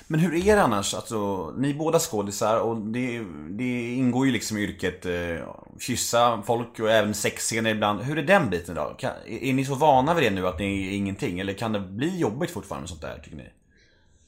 Men 0.07 0.19
hur 0.19 0.47
är 0.47 0.55
det 0.55 0.63
annars? 0.63 0.93
Alltså, 0.93 1.51
ni 1.57 1.69
är 1.69 1.73
båda 1.73 1.99
skådisar 1.99 2.59
och 2.59 2.77
det, 2.77 3.25
det 3.49 3.93
ingår 3.93 4.25
ju 4.25 4.31
liksom 4.31 4.57
i 4.57 4.61
yrket 4.61 5.05
eh, 5.05 5.55
kyssa 5.79 6.43
folk 6.45 6.79
och 6.79 6.91
även 6.91 7.13
sexscener 7.13 7.71
ibland. 7.71 8.01
Hur 8.01 8.17
är 8.17 8.23
den 8.23 8.49
biten 8.49 8.75
då? 8.75 8.95
Kan, 8.99 9.11
är, 9.25 9.43
är 9.43 9.53
ni 9.53 9.65
så 9.65 9.75
vana 9.75 10.13
vid 10.13 10.23
det 10.23 10.29
nu 10.29 10.47
att 10.47 10.59
ni 10.59 10.87
är 10.87 10.91
ingenting? 10.91 11.39
Eller 11.39 11.53
kan 11.53 11.71
det 11.71 11.79
bli 11.79 12.19
jobbigt 12.19 12.51
fortfarande 12.51 12.81
med 12.81 12.89
sånt 12.89 13.01
där, 13.01 13.19
tycker 13.23 13.37
ni? 13.37 13.49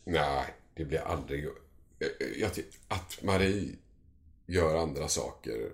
Nej, 0.03 0.45
det 0.73 0.85
blir 0.85 0.99
aldrig... 0.99 1.47
Jag, 1.99 2.09
jag, 2.37 2.51
att 2.87 3.23
Marie 3.23 3.75
gör 4.45 4.77
andra 4.77 5.07
saker 5.07 5.69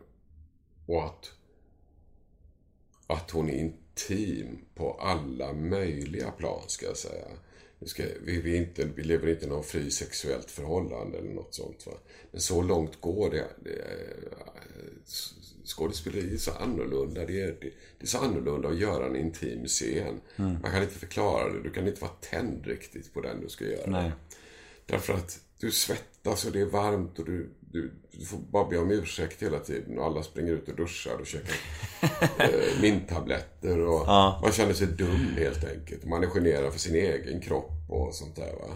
och 0.85 1.05
att, 1.05 1.31
att 3.07 3.31
hon 3.31 3.49
är 3.49 3.53
intim 3.53 4.65
på 4.75 4.93
alla 4.93 5.53
möjliga 5.53 6.31
plan, 6.31 6.61
ska 6.67 6.85
jag 6.85 6.97
säga. 6.97 7.25
Vi, 7.83 7.89
ska, 7.89 8.03
vi, 8.25 8.41
vi, 8.41 8.55
inte, 8.57 8.85
vi 8.95 9.03
lever 9.03 9.27
inte 9.29 9.45
i 9.45 9.49
någon 9.49 9.63
fri 9.63 9.91
sexuellt 9.91 10.51
förhållande 10.51 11.17
eller 11.17 11.29
något 11.33 11.55
sånt. 11.55 11.85
Va? 11.85 11.93
Men 12.31 12.41
så 12.41 12.61
långt 12.61 13.01
går 13.01 13.29
det. 13.29 13.47
det 13.63 13.69
är- 13.69 14.29
skådespeleri 15.65 16.33
är 16.33 16.37
så 16.37 16.51
annorlunda. 16.51 17.25
Det 17.25 17.41
är, 17.41 17.47
det, 17.47 17.69
det 17.97 18.03
är 18.03 18.07
så 18.07 18.17
annorlunda 18.17 18.69
att 18.69 18.77
göra 18.79 19.05
en 19.07 19.15
intim 19.15 19.65
scen. 19.67 20.21
Man 20.35 20.71
kan 20.71 20.83
inte 20.83 20.95
förklara 20.99 21.53
det. 21.53 21.63
Du 21.63 21.69
kan 21.71 21.87
inte 21.87 22.01
vara 22.01 22.11
tänd 22.21 22.65
riktigt 22.65 23.13
på 23.13 23.21
den 23.21 23.41
du 23.41 23.49
ska 23.49 23.65
göra. 23.65 23.89
Nej. 24.01 24.11
Därför 24.85 25.13
att 25.13 25.39
du 25.59 25.71
svettas 25.71 26.45
och 26.45 26.51
det 26.51 26.61
är 26.61 26.65
varmt 26.65 27.19
och 27.19 27.25
du, 27.25 27.49
du, 27.73 27.91
du 28.11 28.25
får 28.25 28.37
bara 28.37 28.69
be 28.69 28.77
om 28.77 28.91
ursäkt 28.91 29.43
hela 29.43 29.59
tiden 29.59 29.97
och 29.97 30.05
alla 30.05 30.23
springer 30.23 30.53
ut 30.53 30.69
och 30.69 30.75
duschar 30.75 31.17
och 31.19 31.27
käkar 31.27 31.55
eh, 32.39 32.81
mintabletter 32.81 33.79
och 33.79 34.07
man 34.41 34.51
känner 34.51 34.73
sig 34.73 34.87
dum 34.87 35.33
helt 35.37 35.63
enkelt. 35.63 36.05
Man 36.05 36.23
är 36.23 36.27
generad 36.27 36.73
för 36.73 36.79
sin 36.79 36.95
egen 36.95 37.41
kropp 37.41 37.71
och 37.89 38.15
sånt 38.15 38.35
där 38.35 38.53
va. 38.53 38.75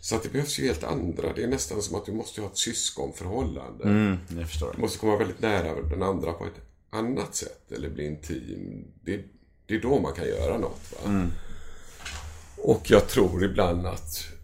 Så 0.00 0.16
att 0.16 0.22
det 0.22 0.28
behövs 0.28 0.58
ju 0.58 0.66
helt 0.66 0.84
andra. 0.84 1.32
Det 1.32 1.42
är 1.42 1.48
nästan 1.48 1.82
som 1.82 1.96
att 1.96 2.06
du 2.06 2.12
måste 2.12 2.40
ha 2.40 2.48
ett 2.48 2.58
syskonförhållande. 2.58 3.84
Mm, 3.84 4.18
jag 4.38 4.48
förstår. 4.48 4.72
Du 4.74 4.80
måste 4.80 4.98
komma 4.98 5.16
väldigt 5.16 5.40
nära 5.40 5.82
den 5.82 6.02
andra 6.02 6.32
på 6.32 6.44
ett 6.44 6.60
annat 6.90 7.34
sätt 7.34 7.72
eller 7.72 7.90
bli 7.90 8.06
intim. 8.06 8.84
Det, 9.04 9.24
det 9.66 9.74
är 9.74 9.80
då 9.80 10.00
man 10.00 10.12
kan 10.12 10.26
göra 10.26 10.58
något. 10.58 10.92
Va? 11.04 11.26
Och 12.56 12.90
jag 12.90 13.08
tror 13.08 13.44
ibland 13.44 13.86
att 13.86 14.35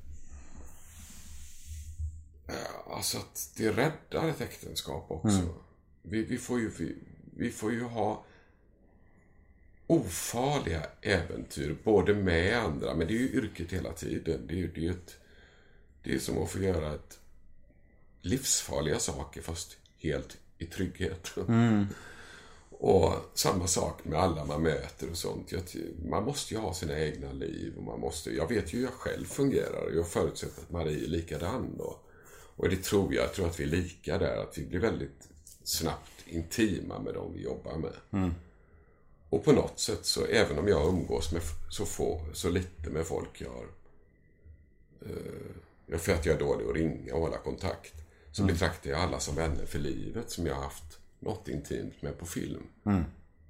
Alltså 2.91 3.19
att 3.19 3.51
det 3.57 3.71
räddar 3.71 4.29
ett 4.29 4.41
äktenskap 4.41 5.07
också. 5.09 5.29
Vi, 6.03 6.23
vi, 6.23 6.39
får 6.39 6.61
ju, 6.61 6.71
vi, 6.79 6.97
vi 7.37 7.51
får 7.51 7.73
ju 7.73 7.83
ha 7.83 8.25
ofarliga 9.87 10.87
äventyr, 11.01 11.77
både 11.85 12.15
med 12.15 12.59
andra, 12.59 12.95
men 12.95 13.07
det 13.07 13.15
är 13.15 13.19
ju 13.19 13.29
yrket 13.29 13.73
hela 13.73 13.93
tiden. 13.93 14.47
Det 14.47 14.55
är 14.55 14.59
ju 14.59 14.73
det 14.73 14.87
är 14.87 14.91
ett, 14.91 15.17
det 16.03 16.15
är 16.15 16.19
som 16.19 16.43
att 16.43 16.51
få 16.51 16.59
göra 16.59 16.95
ett 16.95 17.19
livsfarliga 18.23 18.99
saker 18.99 19.43
fast 19.43 19.77
helt 19.99 20.39
i 20.59 20.67
trygghet. 20.67 21.31
Och 22.71 23.15
samma 23.35 23.67
sak 23.67 24.05
med 24.05 24.19
alla 24.19 24.45
man 24.45 24.63
möter 24.63 25.11
och 25.11 25.17
sånt. 25.17 25.53
Jag, 25.53 25.63
man 26.05 26.25
måste 26.25 26.55
ju 26.55 26.61
ha 26.61 26.75
sina 26.75 26.99
egna 26.99 27.33
liv. 27.33 27.75
Och 27.77 27.83
man 27.83 28.01
måste, 28.01 28.31
jag 28.31 28.49
vet 28.49 28.75
ju 28.75 28.79
hur 28.79 28.85
jag 28.85 28.95
själv 28.95 29.25
fungerar 29.25 29.87
och 29.87 29.95
jag 29.97 30.09
förutsätter 30.09 30.63
att 30.63 30.71
Marie 30.71 31.05
är 31.05 31.09
likadan 31.09 31.75
då. 31.79 32.01
Och 32.57 32.69
det 32.69 32.83
tror 32.83 33.15
jag. 33.15 33.25
Jag 33.25 33.33
tror 33.33 33.47
att 33.47 33.61
vi 33.61 33.65
är 33.65 33.69
lika 33.69 34.19
där. 34.19 34.37
Att 34.37 34.59
vi 34.59 34.67
blir 34.67 34.81
väldigt 34.81 35.29
snabbt 35.65 36.13
intima 36.27 36.99
med 36.99 37.15
dem 37.15 37.33
vi 37.35 37.43
jobbar 37.43 37.77
med. 37.77 37.93
Och 39.29 39.45
på 39.45 39.53
något 39.53 39.81
sätt 39.81 40.05
så, 40.05 40.25
även 40.25 40.59
om 40.59 40.69
jag 40.69 40.89
umgås 40.89 41.33
med 41.33 41.43
så, 41.71 41.85
få, 41.85 42.21
så 42.33 42.51
lite 42.51 42.91
med 42.91 43.07
folk 43.07 43.41
jag 43.41 43.51
har 43.51 43.67
eh, 45.01 45.99
för 45.99 46.13
att 46.13 46.27
jag 46.27 46.35
är 46.35 46.41
dålig 46.41 46.67
att 46.69 46.75
ringa 46.75 47.15
och 47.15 47.21
hålla 47.21 47.39
kontakt. 47.39 47.95
Så 48.33 48.43
betraktar 48.45 48.91
jag 48.91 49.01
alla 49.01 49.21
som 49.21 49.35
vänner 49.35 49.67
för 49.67 49.79
livet 49.79 50.31
som 50.31 50.47
jag 50.47 50.55
har 50.55 50.63
haft 50.63 50.99
något 51.19 51.49
intimt 51.49 52.03
med 52.03 52.19
på 52.19 52.27
film. 52.27 52.63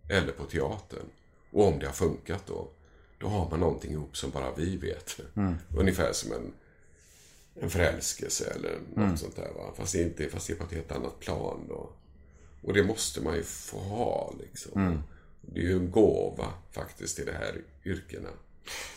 Eller 0.08 0.32
på 0.32 0.44
teatern. 0.44 1.06
Och 1.50 1.66
om 1.68 1.78
det 1.78 1.86
har 1.86 1.92
funkat 1.92 2.46
då, 2.46 2.68
då 3.18 3.26
har 3.26 3.50
man 3.50 3.60
någonting 3.60 3.92
ihop 3.92 4.16
som 4.16 4.30
bara 4.30 4.54
vi 4.56 4.76
vet. 4.76 5.20
Ungefär 5.78 6.12
som 6.12 6.32
en, 6.32 6.52
en 7.60 7.70
förälskelse 7.70 8.52
eller 8.56 8.78
något 8.96 9.18
sånt 9.18 9.36
där. 9.36 9.50
Va? 9.56 9.72
Fast, 9.76 9.92
det 9.92 10.02
inte, 10.02 10.28
fast 10.28 10.46
det 10.46 10.52
är 10.52 10.56
på 10.56 10.64
ett 10.64 10.72
helt 10.72 10.92
annat 10.92 11.20
plan 11.20 11.66
då. 11.68 11.90
Och 12.62 12.72
det 12.72 12.84
måste 12.84 13.20
man 13.20 13.34
ju 13.34 13.42
få 13.42 13.78
ha 13.78 14.34
liksom. 14.40 15.02
Det 15.40 15.60
är 15.60 15.64
ju 15.64 15.72
en 15.72 15.90
gåva 15.90 16.52
faktiskt 16.70 17.18
i 17.18 17.24
de 17.24 17.32
här 17.32 17.60
yrkena. 17.84 18.28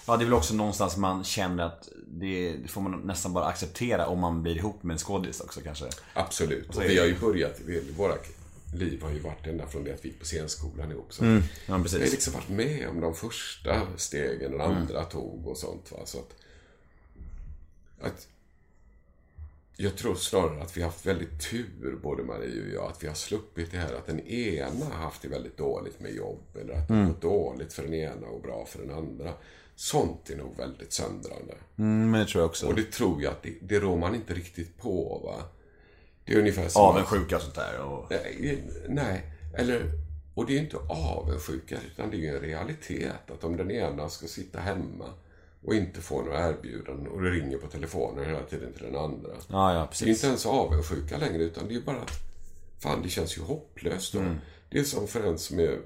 Ja, 0.07 0.17
det 0.17 0.23
är 0.23 0.25
väl 0.25 0.33
också 0.33 0.53
någonstans 0.53 0.97
man 0.97 1.23
känner 1.23 1.63
att 1.63 1.89
det, 2.07 2.55
det 2.57 2.67
får 2.67 2.81
man 2.81 2.99
nästan 2.99 3.33
bara 3.33 3.45
acceptera 3.45 4.07
om 4.07 4.19
man 4.19 4.43
blir 4.43 4.55
ihop 4.57 4.83
med 4.83 4.93
en 4.93 4.97
skådis 4.99 5.41
också 5.41 5.61
kanske. 5.61 5.85
Absolut. 6.13 6.75
Och 6.75 6.83
är 6.83 6.87
vi 6.87 6.99
har 6.99 7.05
ju 7.05 7.19
börjat, 7.19 7.59
vi, 7.65 7.91
våra 7.97 8.13
liv 8.75 9.01
har 9.01 9.11
ju 9.11 9.19
varit 9.19 9.47
ända 9.47 9.67
från 9.67 9.83
det 9.83 9.93
att 9.93 10.05
vi 10.05 10.09
gick 10.09 10.19
på 10.19 10.25
scenskolan 10.25 10.91
ihop. 10.91 11.13
Så 11.13 11.25
Ja, 11.25 11.31
Vi 11.65 11.71
har 11.71 11.81
precis. 11.83 12.11
liksom 12.11 12.33
varit 12.33 12.49
med 12.49 12.87
om 12.89 12.99
de 13.01 13.15
första 13.15 13.81
stegen 13.97 14.51
den 14.51 14.61
andra 14.61 15.03
tog 15.05 15.47
och 15.47 15.57
sånt. 15.57 15.91
Va? 15.91 15.97
Så 16.05 16.17
att, 16.19 16.35
att 18.01 18.27
jag 19.77 19.97
tror 19.97 20.15
snarare 20.15 20.61
att 20.61 20.77
vi 20.77 20.81
har 20.81 20.89
haft 20.89 21.05
väldigt 21.05 21.49
tur, 21.49 21.99
både 22.03 22.23
Marie 22.23 22.61
och 22.61 22.73
jag, 22.73 22.91
att 22.91 23.03
vi 23.03 23.07
har 23.07 23.15
sluppit 23.15 23.71
det 23.71 23.77
här 23.77 23.93
att 23.93 24.07
den 24.07 24.19
ena 24.19 24.85
har 24.85 25.03
haft 25.03 25.21
det 25.21 25.27
väldigt 25.27 25.57
dåligt 25.57 25.99
med 25.99 26.13
jobb 26.13 26.57
eller 26.61 26.73
att 26.73 26.87
det 26.87 26.93
har 26.93 27.05
gått 27.05 27.21
dåligt 27.21 27.73
för 27.73 27.83
den 27.83 27.93
ena 27.93 28.27
och 28.27 28.41
bra 28.41 28.65
för 28.65 28.79
den 28.79 28.91
andra. 28.91 29.33
Sånt 29.75 30.29
är 30.29 30.35
nog 30.35 30.57
väldigt 30.57 30.93
söndrande. 30.93 31.53
Mm, 31.77 32.11
men 32.11 32.19
det 32.19 32.25
tror 32.25 32.41
jag 32.41 32.49
också. 32.49 32.67
Och 32.67 32.75
det 32.75 32.91
tror 32.91 33.23
jag 33.23 33.31
att 33.31 33.43
det, 33.43 33.53
det 33.61 33.79
rår 33.79 33.97
man 33.97 34.15
inte 34.15 34.33
riktigt 34.33 34.77
på. 34.77 35.21
va 35.23 35.43
Det 36.25 36.33
är 36.33 36.39
ungefär 36.39 36.69
som 36.69 36.81
Avundsjuka 36.81 37.35
och 37.35 37.41
sånt 37.41 37.55
där. 37.55 37.79
Och... 37.79 38.05
Nej, 38.09 38.63
nej, 38.87 39.31
eller... 39.57 39.91
Och 40.33 40.45
det 40.45 40.57
är 40.57 40.59
inte 40.59 40.77
avundsjuka, 40.89 41.77
utan 41.91 42.09
det 42.09 42.17
är 42.17 42.19
ju 42.19 42.27
en 42.27 42.39
realitet. 42.39 43.31
Att 43.31 43.43
om 43.43 43.57
den 43.57 43.71
ena 43.71 44.09
ska 44.09 44.27
sitta 44.27 44.59
hemma 44.59 45.05
och 45.65 45.75
inte 45.75 46.01
få 46.01 46.21
några 46.21 46.49
erbjudanden 46.49 47.07
och 47.07 47.21
det 47.21 47.29
ringer 47.31 47.57
på 47.57 47.67
telefonen 47.67 48.25
hela 48.25 48.43
tiden 48.43 48.73
till 48.73 48.83
den 48.83 48.95
andra. 48.95 49.29
Ja, 49.47 49.73
ja, 49.73 49.89
Det 49.99 50.05
är 50.05 50.09
inte 50.09 50.27
ens 50.27 50.45
avundsjuka 50.45 51.17
längre, 51.17 51.43
utan 51.43 51.67
det 51.67 51.75
är 51.75 51.81
bara 51.81 52.01
att 52.01 52.11
fan, 52.79 53.01
det 53.01 53.09
känns 53.09 53.37
ju 53.37 53.41
hopplöst 53.41 54.13
då. 54.13 54.19
Det 54.69 54.79
är 54.79 54.83
som 54.83 55.07
för 55.07 55.23
en 55.23 55.37
som 55.37 55.59
är 55.59 55.79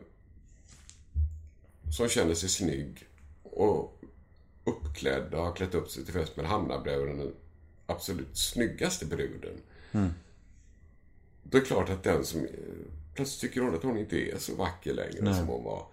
som 1.98 2.08
känner 2.08 2.34
sig 2.34 2.50
snygg 2.50 3.08
och 3.44 4.02
uppklädd 4.64 5.34
och 5.34 5.44
har 5.46 5.56
klätt 5.56 5.76
upp 5.76 5.90
sig 5.90 6.06
till 6.06 6.14
fest 6.14 6.32
men 6.36 6.46
hamnar 6.46 6.80
bredvid 6.80 7.08
den 7.08 7.34
absolut 7.86 8.38
snyggaste 8.38 9.06
bruden. 9.06 9.62
Då 11.44 11.58
är 11.58 11.62
det 11.62 11.68
klart 11.68 11.90
att 11.90 12.04
den 12.04 12.26
som 12.26 12.48
plötsligt 13.16 13.42
tycker 13.42 13.62
hon 13.62 13.76
att 13.76 13.84
hon 13.84 13.98
inte 13.98 14.18
är 14.18 14.38
så 14.38 14.56
vacker 14.56 14.94
längre 14.94 15.36
som 15.36 15.48
hon 15.48 15.64
var 15.64 15.86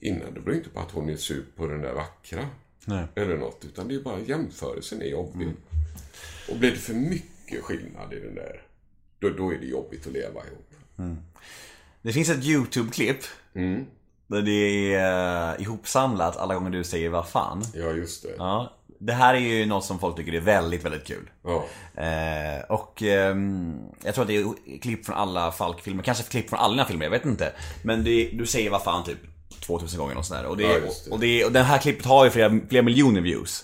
innan. 0.00 0.34
Det 0.34 0.40
beror 0.40 0.56
inte 0.56 0.70
på 0.70 0.80
att 0.80 0.90
hon 0.90 1.08
är 1.08 1.16
sur 1.16 1.44
på 1.56 1.66
den 1.66 1.80
där 1.80 1.92
vackra. 1.94 2.48
Nej. 2.88 3.04
Eller 3.14 3.36
något. 3.36 3.64
Utan 3.64 3.88
det 3.88 3.94
är 3.94 4.00
bara 4.00 4.20
jämförelsen 4.20 5.02
är 5.02 5.06
jobbig. 5.06 5.48
Och 6.50 6.56
blir 6.56 6.70
det 6.70 6.76
för 6.76 6.94
mycket 6.94 7.62
skillnad 7.62 8.12
i 8.12 8.20
den 8.20 8.34
där, 8.34 8.62
då, 9.18 9.30
då 9.30 9.52
är 9.52 9.58
det 9.58 9.66
jobbigt 9.66 10.06
att 10.06 10.12
leva 10.12 10.40
ihop. 10.46 10.72
Det 12.02 12.12
finns 12.12 12.28
ett 12.28 12.44
YouTube-klipp. 12.44 13.18
Där 14.26 14.42
det 14.42 14.94
är 14.94 15.54
uh, 15.54 15.62
ihopsamlat 15.62 16.36
alla 16.36 16.54
gånger 16.54 16.70
du 16.70 16.84
säger 16.84 17.08
vad 17.08 17.28
fan. 17.28 17.64
Ja, 17.74 17.90
just 17.90 18.22
det. 18.22 18.34
Ja. 18.38 18.72
Det 18.98 19.12
här 19.12 19.34
är 19.34 19.38
ju 19.38 19.66
något 19.66 19.84
som 19.84 19.98
folk 19.98 20.16
tycker 20.16 20.34
är 20.34 20.40
väldigt, 20.40 20.84
väldigt 20.84 21.04
kul. 21.04 21.30
Ja. 21.42 21.64
Eh, 22.02 22.64
och 22.68 23.02
ehm, 23.02 23.78
jag 24.04 24.14
tror 24.14 24.22
att 24.22 24.28
det 24.28 24.36
är 24.36 24.78
klipp 24.78 25.06
från 25.06 25.16
alla 25.16 25.52
Falk-filmer, 25.52 26.02
kanske 26.02 26.24
klipp 26.24 26.50
från 26.50 26.58
alla 26.58 26.72
dina 26.72 26.84
filmer, 26.84 27.04
jag 27.04 27.10
vet 27.10 27.24
inte. 27.24 27.52
Men 27.82 28.04
det, 28.04 28.30
du 28.32 28.46
säger 28.46 28.70
vad 28.70 28.82
fan 28.82 29.04
typ 29.04 29.18
2000 29.66 29.98
gånger 29.98 30.16
och 30.18 30.24
sådär. 30.26 30.44
Och, 30.46 30.56
det, 30.56 30.62
Ja, 30.62 30.78
det. 31.04 31.10
och, 31.10 31.20
det, 31.20 31.44
och 31.44 31.52
det 31.52 31.62
här 31.62 31.78
klippet 31.78 32.04
har 32.06 32.24
ju 32.24 32.30
flera, 32.30 32.60
flera 32.68 32.82
miljoner 32.82 33.20
views. 33.20 33.62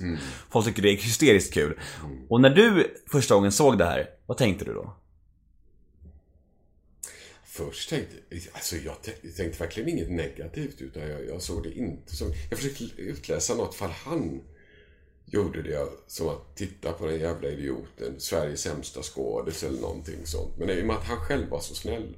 Folk 0.50 0.66
tycker 0.66 0.82
det 0.82 0.88
är 0.90 0.96
hysteriskt 0.96 1.54
kul. 1.54 1.80
Och 2.28 2.40
när 2.40 2.50
du 2.50 2.96
första 3.06 3.34
gången 3.34 3.52
såg 3.52 3.78
det 3.78 3.84
här, 3.84 4.10
vad 4.26 4.36
tänkte 4.38 4.64
du 4.64 4.74
då? 4.74 4.96
Först 7.44 7.90
tänkte 7.90 8.16
alltså 8.52 8.76
jag 8.76 8.94
tä- 9.02 9.12
jag 9.22 9.36
tänkte 9.36 9.58
verkligen 9.58 9.88
inget 9.88 10.10
negativt 10.10 10.80
utan 10.80 11.02
jag, 11.08 11.26
jag 11.26 11.42
såg 11.42 11.62
det 11.62 11.72
inte 11.78 12.16
som... 12.16 12.32
Jag 12.50 12.58
försökte 12.58 12.84
utläsa 12.96 13.54
något 13.54 13.74
fall 13.74 13.90
han 14.04 14.40
gjorde 15.26 15.62
det 15.62 15.88
som 16.06 16.28
att 16.28 16.56
titta 16.56 16.92
på 16.92 17.06
den 17.06 17.20
jävla 17.20 17.48
idioten, 17.48 18.14
Sveriges 18.20 18.60
sämsta 18.60 19.02
skådis 19.02 19.62
eller 19.62 19.80
någonting 19.80 20.26
sånt. 20.26 20.58
Men 20.58 20.70
i 20.70 20.82
och 20.82 20.86
med 20.86 20.96
att 20.96 21.04
han 21.04 21.16
själv 21.16 21.48
var 21.48 21.60
så 21.60 21.74
snäll 21.74 22.16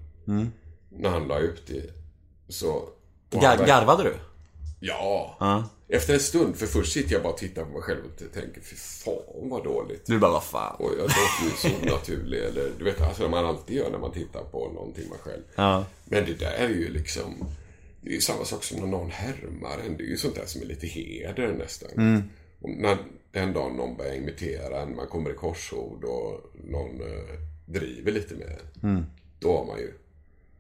när 0.91 1.11
han 1.11 1.29
la 1.29 1.39
ut 1.39 1.63
det 1.67 1.91
så... 2.49 2.89
Gar, 3.41 3.67
garvade 3.67 4.03
du? 4.03 4.15
Ja. 4.81 5.37
Ja. 5.41 5.65
Efter 5.89 6.15
en 6.15 6.21
stund, 6.21 6.57
för 6.57 6.67
först 6.67 6.93
sitter 6.93 7.13
jag 7.13 7.23
bara 7.23 7.33
och 7.33 7.39
tittar 7.39 7.65
på 7.65 7.71
mig 7.71 7.83
själv 7.83 8.01
och 8.05 8.33
tänker 8.35 8.61
fy 8.61 8.77
fan 8.77 9.49
vad 9.49 9.65
dåligt. 9.65 10.07
Du 10.07 10.19
bara, 10.19 10.33
vad 10.33 10.45
fan? 10.45 10.77
Och 10.79 10.91
jag 10.91 11.03
låter 11.03 11.45
ju 11.45 11.51
så 11.57 11.69
onaturlig. 11.83 12.39
Eller 12.39 12.71
du 12.79 12.85
vet, 12.85 13.01
alltså 13.01 13.29
man 13.29 13.47
alltid 13.47 13.77
gör 13.77 13.91
när 13.91 13.99
man 13.99 14.13
tittar 14.13 14.43
på 14.43 14.71
någonting 14.75 15.09
man 15.09 15.19
själv. 15.19 15.43
Ja. 15.55 15.85
Men 16.05 16.25
det 16.25 16.35
där 16.35 16.53
är 16.53 16.69
ju 16.69 16.89
liksom... 16.89 17.45
Det 18.01 18.11
är 18.11 18.15
ju 18.15 18.21
samma 18.21 18.45
sak 18.45 18.65
som 18.65 18.81
när 18.81 18.87
någon 18.87 19.11
härmar 19.11 19.79
en. 19.87 19.97
Det 19.97 20.05
är 20.05 20.09
ju 20.09 20.17
sånt 20.17 20.35
där 20.35 20.47
som 20.47 20.63
är 20.63 20.67
lite 20.67 20.87
heder 20.87 21.53
nästan. 21.53 21.91
Mm. 21.97 22.23
Och 22.61 22.71
när 22.71 22.99
den 23.33 23.53
dagen 23.53 23.77
någon 23.77 23.97
börjar 23.97 24.15
imitera 24.15 24.81
en, 24.81 24.97
man 24.97 25.07
kommer 25.07 25.31
i 25.31 25.35
korsord 25.35 26.05
och 26.05 26.53
någon 26.65 27.01
eh, 27.01 27.39
driver 27.67 28.13
lite 28.13 28.35
med 28.35 28.47
en. 28.47 28.91
Mm. 28.91 29.05
Då 29.39 29.57
har 29.57 29.65
man 29.65 29.79
ju... 29.79 29.93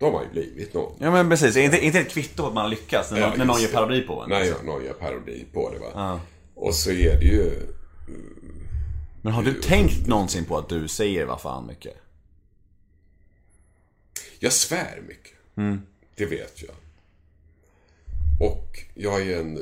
Då 0.05 0.09
har 0.10 0.12
man 0.12 0.24
ju 0.24 0.31
blivit 0.31 0.74
någon. 0.74 0.93
Ja 0.98 1.10
men 1.10 1.28
precis, 1.31 1.56
inte, 1.56 1.85
inte 1.85 2.01
ett 2.01 2.09
kvitto 2.10 2.43
på 2.43 2.48
att 2.48 2.55
man 2.55 2.62
har 2.62 2.70
lyckats 2.70 3.10
när, 3.10 3.20
Ja, 3.20 3.28
någon- 3.28 3.39
när 3.39 3.44
någon 3.44 3.60
gör 3.62 3.68
parodi 3.68 4.01
på 4.01 4.22
en. 4.22 4.28
Nej, 4.31 4.47
liksom. 4.48 4.66
någon 4.66 4.85
gör 4.85 4.93
parodi 4.93 5.44
på 5.52 5.70
det 5.72 5.78
va. 5.78 5.86
Ja. 5.94 6.20
Och 6.55 6.74
så 6.74 6.90
är 6.90 7.16
det 7.20 7.24
ju... 7.26 7.51
Men 9.22 9.32
har 9.32 9.43
du 9.43 9.55
tänkt 9.55 10.06
någonsin 10.06 10.44
på 10.44 10.59
att 10.59 10.68
du 10.68 10.89
säger 10.89 11.24
vad 11.26 11.40
fan 11.40 11.66
mycket? 11.66 11.94
Jag 14.39 14.52
svär 14.52 15.02
mycket. 15.09 15.32
Mm. 15.56 15.82
Det 16.14 16.26
vet 16.26 16.62
jag. 16.62 16.74
Och 18.51 18.78
jag 18.94 19.22
är 19.28 19.40
en 19.40 19.59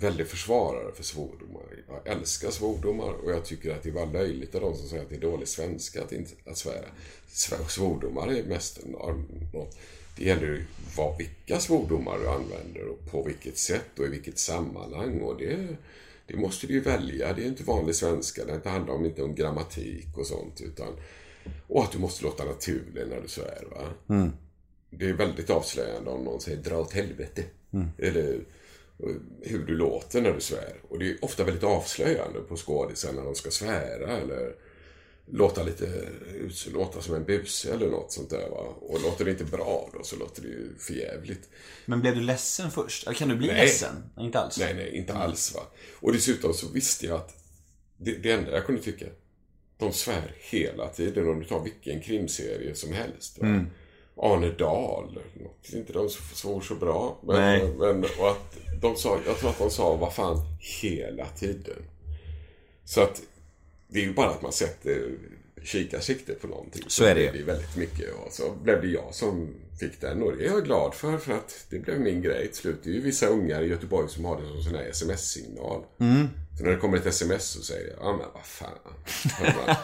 väldig 0.00 0.26
försvarare 0.26 0.92
för 0.94 1.02
svordomar. 1.02 1.62
Jag 1.88 2.16
älskar 2.16 2.50
svordomar 2.50 3.12
och 3.12 3.30
jag 3.30 3.44
tycker 3.44 3.74
att 3.74 3.82
det 3.82 3.90
var 3.90 4.06
löjligt 4.06 4.54
av 4.54 4.60
de 4.60 4.76
som 4.76 4.88
säger 4.88 5.02
att 5.02 5.08
det 5.08 5.16
är 5.16 5.20
dålig 5.20 5.48
svenska 5.48 6.02
att, 6.02 6.12
inte, 6.12 6.30
att 6.46 6.56
svära. 6.58 6.86
Svär- 7.28 7.68
Svordomar 7.68 8.28
är 8.32 8.42
mest 8.44 8.86
något. 8.86 9.76
Det 10.16 10.24
gäller 10.24 10.46
ju 10.46 10.64
vad, 10.96 11.18
vilka 11.18 11.60
svordomar 11.60 12.18
du 12.18 12.28
använder 12.28 12.88
och 12.88 13.10
på 13.10 13.22
vilket 13.22 13.58
sätt 13.58 13.98
och 13.98 14.04
i 14.06 14.08
vilket 14.08 14.38
sammanhang. 14.38 15.20
Och 15.20 15.38
det, 15.38 15.66
det 16.26 16.36
måste 16.36 16.66
du 16.66 16.72
ju 16.72 16.80
välja. 16.80 17.32
Det 17.32 17.42
är 17.42 17.46
inte 17.46 17.62
vanlig 17.64 17.94
svenska. 17.94 18.44
Det 18.44 18.70
handlar 18.70 18.94
om, 18.94 19.04
inte 19.04 19.22
om 19.22 19.34
grammatik 19.34 20.06
och 20.18 20.26
sånt. 20.26 20.60
Utan, 20.60 20.88
och 21.66 21.82
att 21.82 21.92
du 21.92 21.98
måste 21.98 22.24
låta 22.24 22.44
naturlig 22.44 23.06
när 23.08 23.20
du 23.20 23.28
svär. 23.28 23.64
Va? 23.70 23.88
Det 24.90 25.08
är 25.08 25.12
väldigt 25.12 25.50
avslöjande 25.50 26.10
om 26.10 26.24
någon 26.24 26.40
säger 26.40 26.62
dra 26.62 26.78
åt 26.80 26.92
helvete. 26.92 27.42
Eller 27.98 28.32
eh, 28.34 28.40
hur 29.42 29.66
du 29.66 29.74
låter 29.74 30.20
när 30.20 30.32
du 30.32 30.40
svär. 30.40 30.80
Och 30.88 30.98
det 30.98 31.10
är 31.10 31.24
ofta 31.24 31.44
väldigt 31.44 31.64
avslöjande 31.64 32.40
på 32.40 32.56
skådisar 32.56 33.12
när 33.12 33.24
de 33.24 33.34
ska 33.34 33.50
svära 33.50 34.18
eller 34.18 34.54
låta 35.30 35.62
lite 35.62 36.08
låta 36.72 37.02
som 37.02 37.14
en 37.14 37.24
buse 37.24 37.72
eller 37.72 37.86
något 37.86 38.12
sånt 38.12 38.30
där. 38.30 38.50
Va? 38.50 38.74
Och 38.80 39.02
låter 39.02 39.24
det 39.24 39.30
inte 39.30 39.44
bra 39.44 39.90
då 39.92 40.02
så 40.02 40.16
låter 40.16 40.42
det 40.42 40.48
ju 40.48 40.78
förjävligt. 40.78 41.48
Men 41.86 42.00
blev 42.00 42.14
du 42.14 42.20
ledsen 42.20 42.70
först? 42.70 43.06
Eller 43.06 43.16
kan 43.16 43.28
du 43.28 43.36
bli 43.36 43.46
Nej. 43.46 43.56
ledsen? 43.56 43.94
Nej, 44.16 44.26
inte 44.26 44.40
alls? 44.40 44.58
Nej, 44.58 44.74
nej, 44.74 44.96
inte 44.96 45.14
alls 45.14 45.54
va. 45.54 45.62
Och 46.00 46.12
dessutom 46.12 46.54
så 46.54 46.68
visste 46.68 47.06
jag 47.06 47.16
att 47.16 47.34
det, 47.96 48.12
det 48.12 48.32
enda 48.32 48.50
jag 48.50 48.66
kunde 48.66 48.82
tycka, 48.82 49.06
de 49.78 49.92
svär 49.92 50.34
hela 50.38 50.88
tiden. 50.88 51.28
Om 51.28 51.40
du 51.40 51.46
tar 51.46 51.60
vilken 51.60 52.00
krimserie 52.00 52.74
som 52.74 52.92
helst. 52.92 53.38
Va? 53.38 53.46
Arne 54.16 54.50
Dahl, 54.50 55.18
inte 55.72 55.92
de 55.92 56.08
svor 56.10 56.60
så 56.60 56.74
bra. 56.74 57.18
Men, 57.22 57.36
Nej. 57.36 57.74
men 57.78 58.04
och 58.18 58.30
att 58.30 58.58
de 58.80 58.96
sa, 58.96 59.18
jag 59.26 59.38
tror 59.38 59.50
att 59.50 59.58
de 59.58 59.70
sa 59.70 59.96
vad 59.96 60.14
fan 60.14 60.36
hela 60.82 61.26
tiden. 61.26 61.82
Så 62.84 63.00
att 63.00 63.22
det 63.88 63.98
är 63.98 64.04
ju 64.04 64.14
bara 64.14 64.30
att 64.30 64.42
man 64.42 64.52
sätter 64.52 65.10
kikarsikte 65.62 66.34
på 66.34 66.46
någonting. 66.46 66.82
Så 66.86 67.04
är 67.04 67.14
det 67.14 67.30
det 67.30 67.42
väldigt 67.42 67.76
mycket. 67.76 68.14
Och 68.14 68.32
så 68.32 68.52
blev 68.62 68.80
det 68.80 68.88
jag 68.88 69.14
som 69.14 69.54
fick 69.80 70.00
den 70.00 70.22
och 70.22 70.36
det 70.36 70.46
är 70.46 70.50
jag 70.50 70.64
glad 70.64 70.94
för 70.94 71.18
för 71.18 71.32
att 71.32 71.66
det 71.70 71.78
blev 71.78 72.00
min 72.00 72.22
grej 72.22 72.46
till 72.46 72.56
slut. 72.56 72.80
Det 72.82 72.90
är 72.90 72.94
ju 72.94 73.00
vissa 73.00 73.26
ungar 73.26 73.62
i 73.62 73.66
Göteborg 73.66 74.08
som 74.08 74.24
har 74.24 74.40
det 74.40 74.46
som 74.48 74.62
sån 74.62 74.74
här 74.74 74.90
sms-signal. 74.90 75.82
Mm. 76.00 76.28
Så 76.58 76.64
när 76.64 76.70
det 76.70 76.76
kommer 76.76 76.96
ett 76.96 77.06
sms 77.06 77.44
så 77.44 77.62
säger 77.62 77.90
jag, 77.90 77.98
ja 78.00 78.12
men 78.12 78.26
vad 78.34 78.44
fan. 78.44 78.68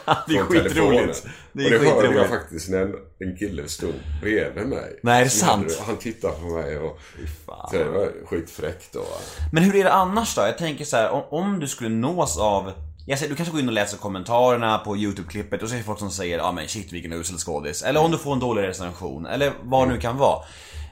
Det 0.29 0.37
är 0.37 0.43
skitroligt. 0.43 1.27
Det 1.53 1.63
är 1.63 1.79
och 1.79 1.85
det 1.85 1.91
hörde 1.91 2.19
jag 2.19 2.29
faktiskt 2.29 2.69
när 2.69 2.83
en, 2.83 2.95
en 3.19 3.37
kille 3.37 3.69
stod 3.69 3.95
bredvid 4.23 4.67
mig. 4.67 4.99
Nej, 5.03 5.15
är 5.15 5.25
det 5.25 5.25
hade 5.25 5.31
sant? 5.31 5.77
och 5.81 5.87
Han 5.87 5.97
tittade 5.97 6.35
på 6.35 6.47
mig 6.47 6.79
och 6.79 6.99
fan. 7.47 7.71
så 7.71 7.77
det 7.77 7.85
var 7.85 8.27
skitfräckt 8.27 8.93
då. 8.93 9.05
Men 9.53 9.63
hur 9.63 9.77
är 9.77 9.85
det 9.85 9.93
annars 9.93 10.35
då? 10.35 10.43
Jag 10.43 10.59
tänker 10.59 10.85
så 10.85 10.97
här, 10.97 11.11
om, 11.11 11.23
om 11.31 11.61
du 11.61 11.69
skulle 11.69 11.91
nås 11.91 12.39
av 12.39 12.73
jag 13.07 13.19
säger, 13.19 13.31
du 13.31 13.37
kanske 13.37 13.53
går 13.53 13.61
in 13.61 13.69
och 13.69 13.75
läser 13.75 13.97
kommentarerna 13.99 14.79
på 14.79 14.97
YouTube-klippet 14.97 15.63
och 15.63 15.69
så 15.69 15.75
är 15.75 15.79
det 15.79 15.85
folk 15.85 15.99
som 15.99 16.11
säger 16.11 16.39
ja 16.39 16.45
ah, 16.45 16.53
men 16.53 16.69
shit 16.69 16.93
vilken 16.93 17.13
usel 17.13 17.39
skådis. 17.39 17.83
Eller 17.83 18.01
om 18.01 18.11
du 18.11 18.19
får 18.19 18.33
en 18.33 18.39
dålig 18.41 18.63
recension, 18.63 19.27
eller 19.27 19.53
vad 19.63 19.89
det 19.89 19.95
nu 19.95 20.01
kan 20.01 20.17
vara. 20.19 20.45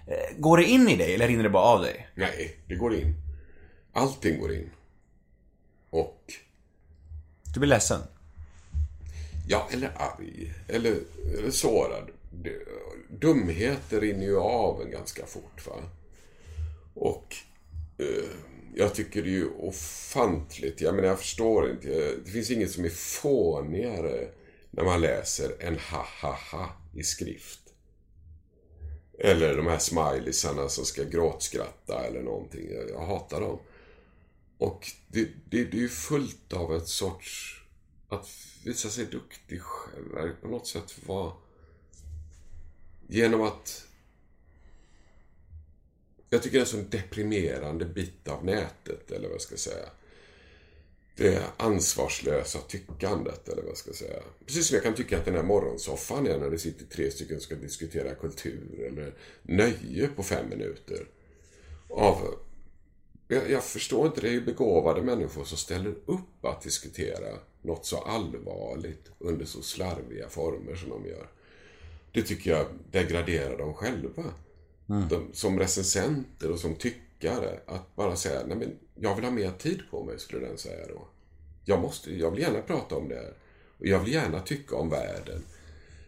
Eh, 0.07 0.37
Går 0.39 0.57
det 0.57 0.65
in 0.65 0.89
i 0.89 0.97
dig 0.97 1.15
eller 1.15 1.29
rinner 1.29 1.43
det 1.43 1.51
bara 1.51 1.63
av 1.65 1.81
dig? 1.83 2.09
Nej, 2.15 2.57
det 2.69 2.75
går 2.75 2.95
in. 2.95 3.15
Allting 3.93 4.41
går 4.41 4.55
in. 4.55 4.71
Och 5.91 6.25
Du 7.55 7.61
blir 7.61 7.69
ledsen? 7.71 8.01
Ja, 9.49 9.69
eller 9.73 9.91
arg. 9.97 10.55
Eller, 10.69 10.97
eller 11.39 11.51
sårad. 11.51 12.11
Dumheter 13.21 14.01
rinner 14.01 14.25
ju 14.27 14.39
av 14.39 14.83
en 14.83 14.91
ganska 14.91 15.27
fort. 15.27 15.67
va. 15.67 15.73
Och 16.95 17.37
eh, 17.99 18.31
jag 18.75 18.95
tycker 18.95 19.23
det 19.23 19.29
är 19.29 19.33
ju 19.33 19.51
ofantligt. 19.51 20.81
Jag 20.81 20.95
menar, 20.95 21.09
jag 21.09 21.19
förstår 21.19 21.71
inte. 21.71 22.15
Det 22.25 22.31
finns 22.31 22.51
inget 22.51 22.71
som 22.71 22.85
är 22.85 22.89
fånigare 22.89 24.29
när 24.71 24.85
man 24.85 25.01
läser 25.01 25.57
en 25.59 25.79
ha-ha-ha 25.79 26.71
i 26.95 27.03
skrift. 27.03 27.61
Eller 29.19 29.57
de 29.57 29.67
här 29.67 29.79
smileysarna 29.79 30.69
som 30.69 30.85
ska 30.85 31.05
gråtskratta 31.05 32.07
eller 32.07 32.23
någonting. 32.23 32.71
Jag, 32.89 33.07
hatar 33.07 33.41
dem. 33.41 33.59
Och 34.59 34.91
det, 35.09 35.29
det, 35.51 35.65
det 35.65 35.77
är 35.77 35.81
ju 35.81 35.89
fullt 35.89 36.53
av 36.53 36.77
ett 36.77 36.89
sorts... 36.89 37.57
Att 38.09 38.29
visa 38.65 38.89
sig 38.89 39.05
duktig 39.05 39.63
själv. 39.63 40.35
På 40.43 40.49
något 40.49 40.67
sätt 40.67 40.95
vara... 41.07 41.33
Genom 43.09 43.43
att... 43.43 43.87
Jag 46.31 46.43
tycker 46.43 46.59
det 46.59 46.59
är 46.59 46.65
en 46.65 46.67
sån 46.67 46.91
deprimerande 46.91 47.85
bit 47.85 48.29
av 48.29 48.45
nätet, 48.45 49.11
eller 49.11 49.29
vad 49.29 49.35
jag 49.35 49.41
ska 49.41 49.57
säga. 49.57 49.89
Det 51.17 51.43
ansvarslösa 51.57 52.59
tyckandet, 52.59 53.49
eller 53.49 53.63
vad 53.63 53.71
jag 53.71 53.77
ska 53.77 53.93
säga. 53.93 54.23
Precis 54.47 54.67
som 54.67 54.75
jag 54.75 54.85
kan 54.85 54.95
tycka 54.95 55.19
att 55.19 55.25
den 55.25 55.35
här 55.35 55.43
morgonsoffan 55.43 56.27
är 56.27 56.39
när 56.39 56.51
det 56.51 56.59
sitter 56.59 56.87
tre 56.87 57.11
stycken 57.11 57.37
och 57.37 57.43
ska 57.43 57.55
diskutera 57.55 58.15
kultur 58.15 58.81
eller 58.87 59.15
nöje 59.43 60.09
på 60.17 60.23
fem 60.23 60.49
minuter. 60.49 61.07
Av 61.89 62.35
jag, 63.29 63.51
jag, 63.51 63.65
förstår 63.65 64.07
inte, 64.07 64.21
det 64.21 64.29
är 64.29 64.33
ju 64.33 64.45
begåvade 64.45 65.03
människor 65.03 65.45
som 65.45 65.59
ställer 65.59 65.95
upp 66.07 66.45
att 66.45 66.63
diskutera 66.63 67.39
något 67.63 67.87
så 67.87 67.97
allvarligt 67.97 69.11
under 69.19 69.45
så 69.45 69.63
slarviga 69.63 70.29
former 70.29 70.75
som 70.75 70.89
de 70.91 71.07
gör. 71.07 71.27
Det 72.13 72.23
tycker 72.23 72.51
jag 72.51 72.67
degraderar 72.91 73.59
dem 73.59 73.75
själva. 73.75 74.25
Mm. 74.91 75.09
De, 75.09 75.29
som 75.33 75.59
recensenter 75.59 76.51
och 76.51 76.59
som 76.59 76.75
tyckare. 76.75 77.61
Att 77.67 77.97
bara 77.97 78.17
säga, 78.17 78.41
nej 78.47 78.57
men 78.57 78.79
jag 78.95 79.15
vill 79.15 79.25
ha 79.25 79.31
mer 79.31 79.51
tid 79.51 79.83
på 79.91 80.05
mig, 80.05 80.19
skulle 80.19 80.47
den 80.47 80.59
säga 80.59 80.87
då. 80.89 81.09
Jag, 81.65 81.81
måste, 81.81 82.15
jag 82.15 82.31
vill 82.31 82.41
gärna 82.41 82.61
prata 82.61 82.97
om 82.97 83.09
det 83.09 83.15
här. 83.15 83.35
Och 83.79 83.87
jag 83.87 84.01
vill 84.01 84.13
gärna 84.13 84.41
tycka 84.41 84.77
om 84.77 84.91
världen. 84.91 85.43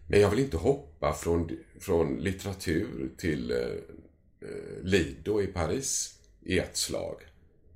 Men 0.06 0.20
jag 0.20 0.30
vill 0.30 0.38
inte 0.38 0.56
hoppa 0.56 1.12
från, 1.12 1.50
från 1.80 2.16
litteratur 2.16 3.10
till 3.16 3.50
eh, 3.50 3.58
eh 3.58 4.82
Lido 4.82 5.42
i 5.42 5.46
Paris 5.46 6.18
i 6.42 6.58
ett 6.58 6.76
slag. 6.76 7.16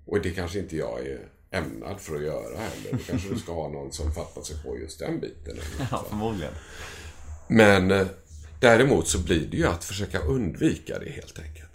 Och 0.05 0.20
det 0.20 0.31
kanske 0.31 0.59
inte 0.59 0.77
jag 0.77 1.07
är 1.07 1.28
ämnad 1.51 2.01
för 2.01 2.16
att 2.16 2.23
göra 2.23 2.59
heller. 2.59 2.93
Då 2.93 2.99
kanske 2.99 3.28
du 3.28 3.39
ska 3.39 3.53
ha 3.53 3.69
någon 3.69 3.93
som 3.93 4.12
fattar 4.12 4.43
sig 4.43 4.62
på 4.62 4.78
just 4.78 4.99
den 4.99 5.20
biten. 5.20 5.57
Ja, 5.91 6.05
förmodligen. 6.09 6.53
Men 7.49 7.91
eh, 7.91 8.07
däremot 8.61 9.09
så 9.09 9.19
blir 9.19 9.47
det 9.47 9.57
ju 9.57 9.66
att 9.66 9.85
försöka 9.85 10.19
undvika 10.19 10.99
det 10.99 11.11
helt 11.11 11.39
enkelt. 11.39 11.70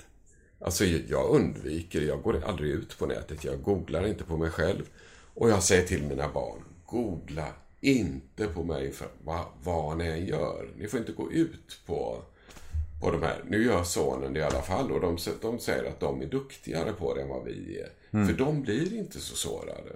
Alltså 0.60 0.86
jag 0.86 1.30
undviker, 1.30 2.02
jag 2.02 2.22
går 2.22 2.44
aldrig 2.45 2.72
ut 2.72 2.98
på 2.98 3.06
nätet, 3.06 3.44
jag 3.44 3.62
googlar 3.62 4.08
inte 4.08 4.24
på 4.24 4.38
mig 4.38 4.49
själv. 4.49 4.84
Och 5.34 5.49
jag 5.49 5.64
säger 5.64 5.88
till 5.88 6.03
mina 6.03 6.30
barn, 6.30 6.64
googla 6.86 7.48
inte 7.82 8.48
på 8.48 8.64
mig 8.64 8.91
för 8.91 9.08
vad, 9.24 9.45
vad 9.64 9.98
ni 9.98 10.06
än 10.06 10.26
gör. 10.26 10.70
Ni 10.78 10.88
får 10.88 10.99
inte 10.99 11.12
gå 11.12 11.32
ut 11.32 11.80
på 11.86 12.24
på 13.02 13.12
de 13.12 13.24
här. 13.24 13.44
Nu 13.48 13.66
gör 13.66 13.84
sonen 13.84 14.34
det 14.34 14.40
i 14.40 14.44
alla 14.44 14.62
fall 14.62 14.91
och 14.91 15.02
de, 15.02 15.18
de 15.41 15.60
säger 15.60 15.90
att 15.90 15.99
de 15.99 16.22
är 16.22 16.26
duktigare 16.26 16.94
på 16.94 17.14
det 17.14 17.22
än 17.22 17.30
vad 17.30 17.44
vi 17.44 17.80
är. 17.80 17.90
Mm. 18.12 18.28
För 18.28 18.34
de 18.34 18.62
blir 18.62 18.94
inte 18.94 19.20
så 19.20 19.36
sårade. 19.36 19.95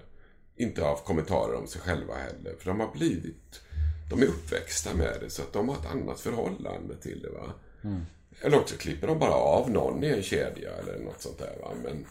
Inte 0.56 0.86
av 0.86 0.96
kommentarer 0.96 1.56
om 1.56 1.68
sig 1.68 1.82
själva 1.82 2.14
heller. 2.14 2.56
För 2.60 2.66
de 2.66 2.80
har 2.80 2.92
blivit, 2.94 3.62
de 4.10 4.22
är 4.22 4.26
uppväxta 4.26 4.94
med 4.94 5.18
det 5.22 5.30
så 5.30 5.42
att 5.42 5.54
de 5.54 5.70
har 5.70 5.76
ett 5.76 5.92
annat 5.92 6.20
förhållande 6.20 6.96
till 6.96 7.22
det. 7.22 7.30
va. 7.30 7.54
Mm. 7.84 8.06
Eller 8.42 8.60
också 8.60 8.76
klipper 8.76 9.08
de 9.08 9.20
bara 9.20 9.34
av 9.34 9.72
någon 9.72 10.04
i 10.04 10.08
en 10.08 10.24
kedja 10.24 10.72
eller 10.72 11.00
något 11.00 11.22
sånt 11.22 11.38
där. 11.38 11.58
Va? 11.62 11.72
Men, 11.84 12.06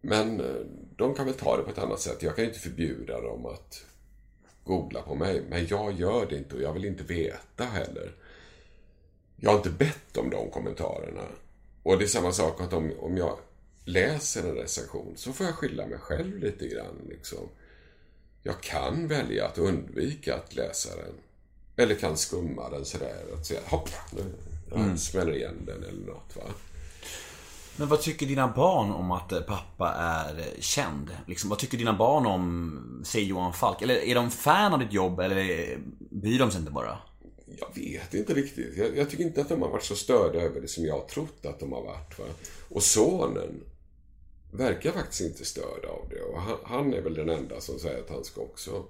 men 0.00 0.40
eh, 0.40 0.66
de 0.96 1.14
kan 1.14 1.26
väl 1.26 1.34
ta 1.34 1.56
det 1.56 1.62
på 1.62 1.70
ett 1.70 1.78
annat 1.78 2.00
sätt. 2.00 2.22
Jag 2.22 2.36
kan 2.36 2.44
inte 2.44 2.58
förbjuda 2.58 3.20
dem 3.20 3.46
att 3.46 3.84
googla 4.64 5.02
på 5.02 5.14
mig. 5.14 5.42
Men 5.48 5.66
jag 5.66 5.92
gör 5.92 6.26
det 6.26 6.36
inte 6.36 6.54
och 6.54 6.62
jag 6.62 6.72
vill 6.72 6.84
inte 6.84 7.04
veta 7.04 7.64
heller. 7.64 8.12
Jag 9.36 9.50
har 9.50 9.56
inte 9.56 9.70
bett 9.70 10.16
om 10.16 10.30
de 10.30 10.50
kommentarerna. 10.50 11.24
Och 11.82 11.98
det 11.98 12.04
är 12.04 12.08
samma 12.08 12.32
sak 12.32 12.60
att 12.60 12.72
om, 12.72 12.92
om 12.98 13.16
jag 13.16 13.38
läser 13.84 14.48
en 14.48 14.54
recension 14.54 15.12
så 15.16 15.32
får 15.32 15.46
jag 15.46 15.54
skylla 15.54 15.86
mig 15.86 15.98
själv 15.98 16.38
lite 16.38 16.68
grann. 16.68 17.06
Liksom. 17.08 17.48
Jag 18.48 18.60
kan 18.60 19.08
välja 19.08 19.46
att 19.46 19.58
undvika 19.58 20.34
att 20.34 20.54
läsa 20.54 20.88
den. 20.96 21.14
Eller 21.76 21.94
kan 21.94 22.16
skumma 22.16 22.70
den 22.70 22.84
sådär. 22.84 23.24
Att 23.34 23.46
säga 23.46 23.60
hopp, 23.66 23.88
nu 24.12 24.22
mm. 24.74 24.98
smäller 24.98 25.36
igen 25.36 25.62
den 25.66 25.82
eller 25.82 26.06
något. 26.06 26.36
Va? 26.36 26.42
Men 27.76 27.88
vad 27.88 28.00
tycker 28.00 28.26
dina 28.26 28.48
barn 28.48 28.90
om 28.90 29.10
att 29.10 29.32
eh, 29.32 29.40
pappa 29.40 29.92
är 29.92 30.38
eh, 30.38 30.60
känd? 30.60 31.10
Liksom, 31.26 31.50
vad 31.50 31.58
tycker 31.58 31.78
dina 31.78 31.92
barn 31.92 32.26
om, 32.26 33.02
säg 33.04 33.24
Johan 33.24 33.52
Falk? 33.52 33.82
Eller 33.82 33.94
är 33.94 34.14
de 34.14 34.30
fan 34.30 34.72
av 34.72 34.78
ditt 34.78 34.92
jobb 34.92 35.20
eller 35.20 35.78
bryr 36.10 36.38
de 36.38 36.50
sig 36.50 36.60
inte 36.60 36.72
bara? 36.72 36.98
Jag 37.58 37.82
vet 37.82 38.14
inte 38.14 38.34
riktigt. 38.34 38.76
Jag, 38.76 38.96
jag, 38.96 39.10
tycker 39.10 39.24
inte 39.24 39.40
att 39.40 39.48
de 39.48 39.62
har 39.62 39.68
varit 39.68 39.84
så 39.84 39.96
störda 39.96 40.38
över 40.38 40.60
det 40.60 40.68
som 40.68 40.84
jag 40.84 40.94
har 40.94 41.06
trott 41.06 41.46
att 41.46 41.60
de 41.60 41.72
har 41.72 41.82
varit. 41.82 42.18
Va? 42.18 42.24
Och 42.68 42.82
sonen 42.82 43.60
verkar 44.50 44.92
faktiskt 44.92 45.20
inte 45.20 45.44
störd 45.44 45.84
av 45.84 46.06
det. 46.10 46.22
Och 46.22 46.40
han, 46.40 46.58
han, 46.62 46.94
är 46.94 47.00
väl 47.00 47.14
den 47.14 47.28
enda 47.28 47.60
som 47.60 47.78
säger 47.78 48.02
att 48.02 48.10
han 48.10 48.24
ska 48.24 48.40
också 48.40 48.84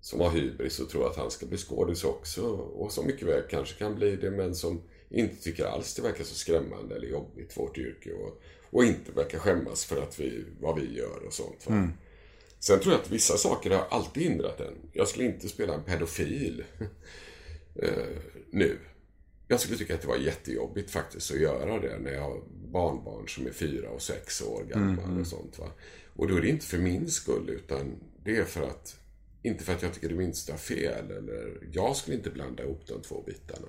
som 0.00 0.20
har 0.20 0.30
hybris 0.30 0.80
och 0.80 0.90
tror 0.90 1.10
att 1.10 1.16
han 1.16 1.30
ska 1.30 1.46
bli 1.46 1.58
skådis 1.58 2.04
också. 2.04 2.42
Och 2.52 2.92
som 2.92 3.06
mycket 3.06 3.28
väl 3.28 3.42
kanske 3.50 3.78
kan 3.78 3.94
bli 3.94 4.16
det, 4.16 4.30
men 4.30 4.54
som 4.54 4.82
inte 5.08 5.42
tycker 5.42 5.64
alls 5.64 5.94
det 5.94 6.02
verkar 6.02 6.24
så 6.24 6.34
skrämmande 6.34 6.96
eller 6.96 7.08
jobbigt, 7.08 7.56
vårt 7.56 7.78
yrke. 7.78 8.12
Och, 8.12 8.42
och 8.70 8.84
inte 8.84 9.12
verkar 9.12 9.38
skämmas 9.38 9.84
för 9.84 10.02
att 10.02 10.20
vi, 10.20 10.44
vad 10.60 10.80
vi 10.80 10.96
gör 10.96 11.26
och 11.26 11.32
sånt. 11.32 11.68
Mm. 11.68 11.90
Sen 12.58 12.80
tror 12.80 12.92
jag 12.92 13.02
att 13.02 13.10
vissa 13.10 13.36
saker 13.36 13.70
har 13.70 13.86
alltid 13.90 14.22
hindrat 14.22 14.60
en. 14.60 14.74
Jag 14.92 15.08
skulle 15.08 15.24
inte 15.24 15.48
spela 15.48 15.74
en 15.74 15.82
pedofil 15.82 16.64
eh, 17.74 18.16
nu. 18.50 18.78
Jag 19.52 19.60
skulle 19.60 19.78
tycka 19.78 19.94
att 19.94 20.00
det 20.00 20.08
var 20.08 20.16
jättejobbigt 20.16 20.90
faktiskt 20.90 21.30
att 21.30 21.40
göra 21.40 21.80
det 21.80 21.98
när 21.98 22.12
jag 22.12 22.20
har 22.20 22.42
barnbarn 22.72 23.28
som 23.28 23.46
är 23.46 23.50
fyra 23.50 23.88
och 23.90 24.02
sex 24.02 24.42
år 24.42 24.64
gamla 24.64 25.02
mm. 25.02 25.20
och 25.20 25.26
sånt. 25.26 25.58
Va? 25.58 25.66
Och 26.16 26.28
då 26.28 26.36
är 26.36 26.40
det 26.40 26.48
inte 26.48 26.66
för 26.66 26.78
min 26.78 27.10
skull 27.10 27.50
utan 27.50 27.94
det 28.24 28.36
är 28.36 28.44
för 28.44 28.62
att 28.62 28.96
inte 29.42 29.64
för 29.64 29.72
att 29.72 29.82
jag 29.82 29.94
tycker 29.94 30.08
det 30.08 30.14
minsta 30.14 30.56
fel 30.56 31.10
eller 31.10 31.68
jag 31.72 31.96
skulle 31.96 32.16
inte 32.16 32.30
blanda 32.30 32.62
ihop 32.62 32.86
de 32.86 33.02
två 33.02 33.22
bitarna. 33.26 33.68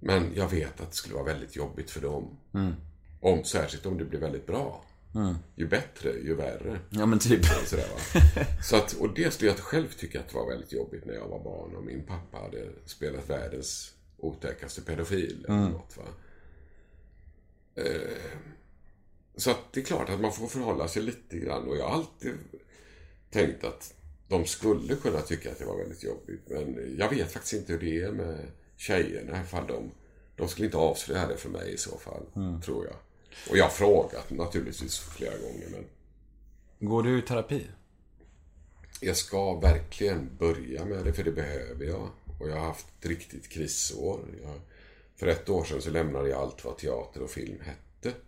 Men 0.00 0.30
jag 0.34 0.48
vet 0.48 0.80
att 0.80 0.90
det 0.90 0.96
skulle 0.96 1.14
vara 1.14 1.24
väldigt 1.24 1.56
jobbigt 1.56 1.90
för 1.90 2.00
dem. 2.00 2.38
Mm. 2.54 2.72
Om, 3.20 3.44
särskilt 3.44 3.86
om 3.86 3.98
det 3.98 4.04
blir 4.04 4.20
väldigt 4.20 4.46
bra. 4.46 4.84
Mm. 5.14 5.34
Ju 5.56 5.68
bättre, 5.68 6.12
ju 6.12 6.34
värre. 6.34 6.80
Ja, 6.90 7.06
men 7.06 7.18
typ. 7.18 7.44
Sådär? 7.44 7.88
Så 8.62 8.76
att, 8.76 8.92
och 8.92 9.14
det 9.14 9.30
skulle 9.34 9.50
jag 9.50 9.58
själv 9.58 9.88
tycka 9.88 10.20
att 10.20 10.28
det 10.28 10.34
var 10.34 10.50
väldigt 10.50 10.72
jobbigt 10.72 11.04
när 11.04 11.14
jag 11.14 11.28
var 11.28 11.44
barn 11.44 11.76
och 11.76 11.84
min 11.84 12.02
pappa 12.02 12.38
hade 12.38 12.68
spelat 12.84 13.30
världens 13.30 13.94
otäckaste 14.18 14.82
pedofil. 14.82 15.44
Eller 15.48 15.58
mm. 15.58 15.72
något, 15.72 15.96
va? 15.96 16.04
Eh, 17.74 18.16
så 19.36 19.50
att 19.50 19.72
det 19.72 19.80
är 19.80 19.84
klart 19.84 20.08
att 20.08 20.20
man 20.20 20.32
får 20.32 20.46
förhålla 20.46 20.88
sig 20.88 21.02
lite 21.02 21.38
grann. 21.38 21.68
Och 21.68 21.76
jag 21.76 21.88
har 21.88 21.94
alltid 21.94 22.34
tänkt 23.30 23.64
att 23.64 23.94
de 24.28 24.46
skulle 24.46 24.94
kunna 24.94 25.20
tycka 25.20 25.50
att 25.50 25.58
det 25.58 25.64
var 25.64 25.78
väldigt 25.78 26.04
jobbigt. 26.04 26.40
Men 26.46 26.96
jag 26.98 27.10
vet 27.10 27.32
faktiskt 27.32 27.54
inte 27.54 27.72
hur 27.72 27.80
det 27.80 28.02
är 28.02 28.12
med 28.12 28.46
tjejerna. 28.76 29.42
Ifall 29.42 29.66
de, 29.66 29.90
de 30.36 30.48
skulle 30.48 30.66
inte 30.66 30.76
avslöja 30.76 31.26
det 31.26 31.36
för 31.36 31.48
mig 31.48 31.74
i 31.74 31.76
så 31.76 31.98
fall, 31.98 32.26
mm. 32.36 32.60
tror 32.60 32.86
jag. 32.86 32.96
Och 33.50 33.56
jag 33.56 33.64
har 33.64 33.70
frågat 33.70 34.30
naturligtvis 34.30 34.98
flera 34.98 35.38
gånger. 35.38 35.68
Men... 35.70 35.84
Går 36.88 37.02
du 37.02 37.18
i 37.18 37.22
terapi? 37.22 37.66
Jag 39.00 39.16
ska 39.16 39.60
verkligen 39.60 40.36
börja 40.38 40.84
med 40.84 41.04
det, 41.04 41.12
för 41.12 41.24
det 41.24 41.32
behöver 41.32 41.84
jag. 41.84 42.08
Och 42.38 42.48
jag 42.48 42.54
har 42.54 42.66
haft 42.66 42.86
ett 43.00 43.06
riktigt 43.06 43.48
krisår. 43.48 44.20
Jag... 44.42 44.60
För 45.16 45.26
ett 45.26 45.48
år 45.48 45.64
sedan 45.64 45.82
så 45.82 45.90
lämnade 45.90 46.28
jag 46.28 46.40
allt 46.40 46.64
vad 46.64 46.78
teater 46.78 47.22
och 47.22 47.30
film 47.30 47.60
hette. 47.60 48.18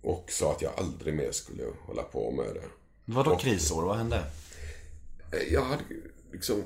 Och 0.00 0.30
sa 0.30 0.52
att 0.52 0.62
jag 0.62 0.72
aldrig 0.76 1.14
mer 1.14 1.32
skulle 1.32 1.64
hålla 1.86 2.02
på 2.02 2.30
med 2.30 2.54
det. 2.54 2.68
Vadå 3.04 3.32
och... 3.32 3.40
krisår? 3.40 3.82
Vad 3.82 3.96
hände? 3.96 4.24
Jag 5.50 5.64
hade 5.64 5.84
liksom 6.32 6.62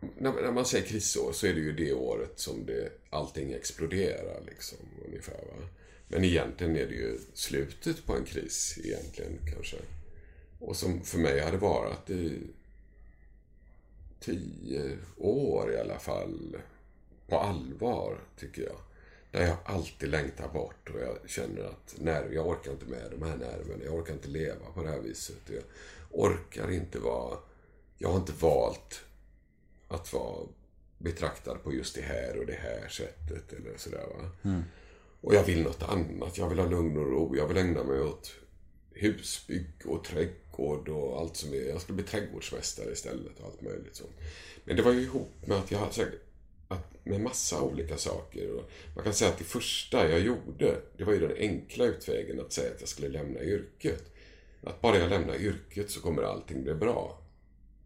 när, 0.00 0.32
när, 0.32 0.52
man 0.52 0.66
säger 0.66 0.86
krisår 0.86 1.32
så 1.32 1.46
är 1.46 1.54
det 1.54 1.60
ju 1.60 1.72
det 1.72 1.92
året 1.92 2.32
som 2.40 2.66
det, 2.66 2.92
allting 3.10 3.52
exploderar 3.52 4.42
liksom, 4.46 4.78
ungefär. 5.06 5.34
Va? 5.34 5.68
Men 6.08 6.24
egentligen 6.24 6.76
är 6.76 6.86
det 6.86 6.94
ju 6.94 7.18
slutet 7.34 8.06
på 8.06 8.16
en 8.16 8.24
kris 8.24 8.78
egentligen 8.84 9.38
kanske. 9.54 9.76
Och 10.58 10.76
som 10.76 11.02
för 11.02 11.18
mig 11.18 11.40
hade 11.40 11.56
varit 11.56 12.10
i 12.10 12.38
tio 14.20 14.98
år 15.16 15.72
i 15.72 15.80
alla 15.80 15.98
fall. 15.98 16.56
På 17.26 17.38
allvar, 17.38 18.18
tycker 18.36 18.62
jag. 18.62 18.76
Där 19.30 19.46
jag 19.46 19.56
alltid 19.64 20.08
längtar 20.08 20.48
bort 20.48 20.90
och 20.90 21.00
jag 21.00 21.30
känner 21.30 21.64
att 21.64 21.94
nerv, 21.98 22.34
jag 22.34 22.46
orkar 22.46 22.72
inte 22.72 22.86
med 22.86 23.10
de 23.10 23.22
här 23.22 23.36
nerverna. 23.36 23.84
Jag 23.84 23.94
orkar 23.94 24.14
inte 24.14 24.28
leva 24.28 24.72
på 24.74 24.82
det 24.82 24.90
här 24.90 25.00
viset. 25.00 25.42
Jag 25.46 25.62
orkar 26.10 26.70
inte 26.70 26.98
vara... 26.98 27.38
Jag 27.98 28.08
har 28.08 28.16
inte 28.16 28.32
valt 28.32 29.04
att 29.88 30.12
vara 30.12 30.46
betraktad 30.98 31.62
på 31.62 31.74
just 31.74 31.94
det 31.94 32.02
här 32.02 32.38
och 32.38 32.46
det 32.46 32.58
här 32.60 32.88
sättet 32.88 33.52
eller 33.52 33.76
sådär 33.76 34.06
va. 34.18 34.30
Mm. 34.42 34.62
Och 35.20 35.34
jag 35.34 35.44
vill 35.44 35.62
något 35.62 35.82
annat. 35.82 36.38
Jag 36.38 36.48
vill 36.48 36.58
ha 36.58 36.66
lugn 36.66 36.96
och 36.96 37.06
ro. 37.06 37.36
Jag 37.36 37.48
vill 37.48 37.56
ägna 37.56 37.84
mig 37.84 38.00
åt 38.00 38.34
husbygge 38.96 39.84
och 39.84 40.04
trädgård 40.04 40.88
och 40.88 41.20
allt 41.20 41.36
som 41.36 41.54
är. 41.54 41.68
Jag 41.68 41.80
skulle 41.80 41.96
bli 41.96 42.04
trädgårdsmästare 42.04 42.92
istället 42.92 43.40
och 43.40 43.46
allt 43.46 43.62
möjligt 43.62 43.96
sånt. 43.96 44.16
Men 44.64 44.76
det 44.76 44.82
var 44.82 44.92
ju 44.92 45.00
ihop 45.00 45.46
med 45.46 45.58
att 45.58 45.70
jag 45.70 45.78
hade 45.78 46.12
att 46.68 47.04
med 47.04 47.20
massa 47.20 47.62
olika 47.62 47.96
saker. 47.96 48.50
Och 48.50 48.70
man 48.94 49.04
kan 49.04 49.14
säga 49.14 49.30
att 49.30 49.38
det 49.38 49.44
första 49.44 50.08
jag 50.08 50.20
gjorde, 50.20 50.80
det 50.96 51.04
var 51.04 51.12
ju 51.12 51.20
den 51.20 51.36
enkla 51.36 51.84
utvägen 51.84 52.40
att 52.40 52.52
säga 52.52 52.72
att 52.74 52.80
jag 52.80 52.88
skulle 52.88 53.08
lämna 53.08 53.42
yrket. 53.42 54.12
Att 54.62 54.80
bara 54.80 54.98
jag 54.98 55.10
lämnar 55.10 55.36
yrket 55.36 55.90
så 55.90 56.00
kommer 56.00 56.22
allting 56.22 56.62
bli 56.62 56.74
bra. 56.74 57.22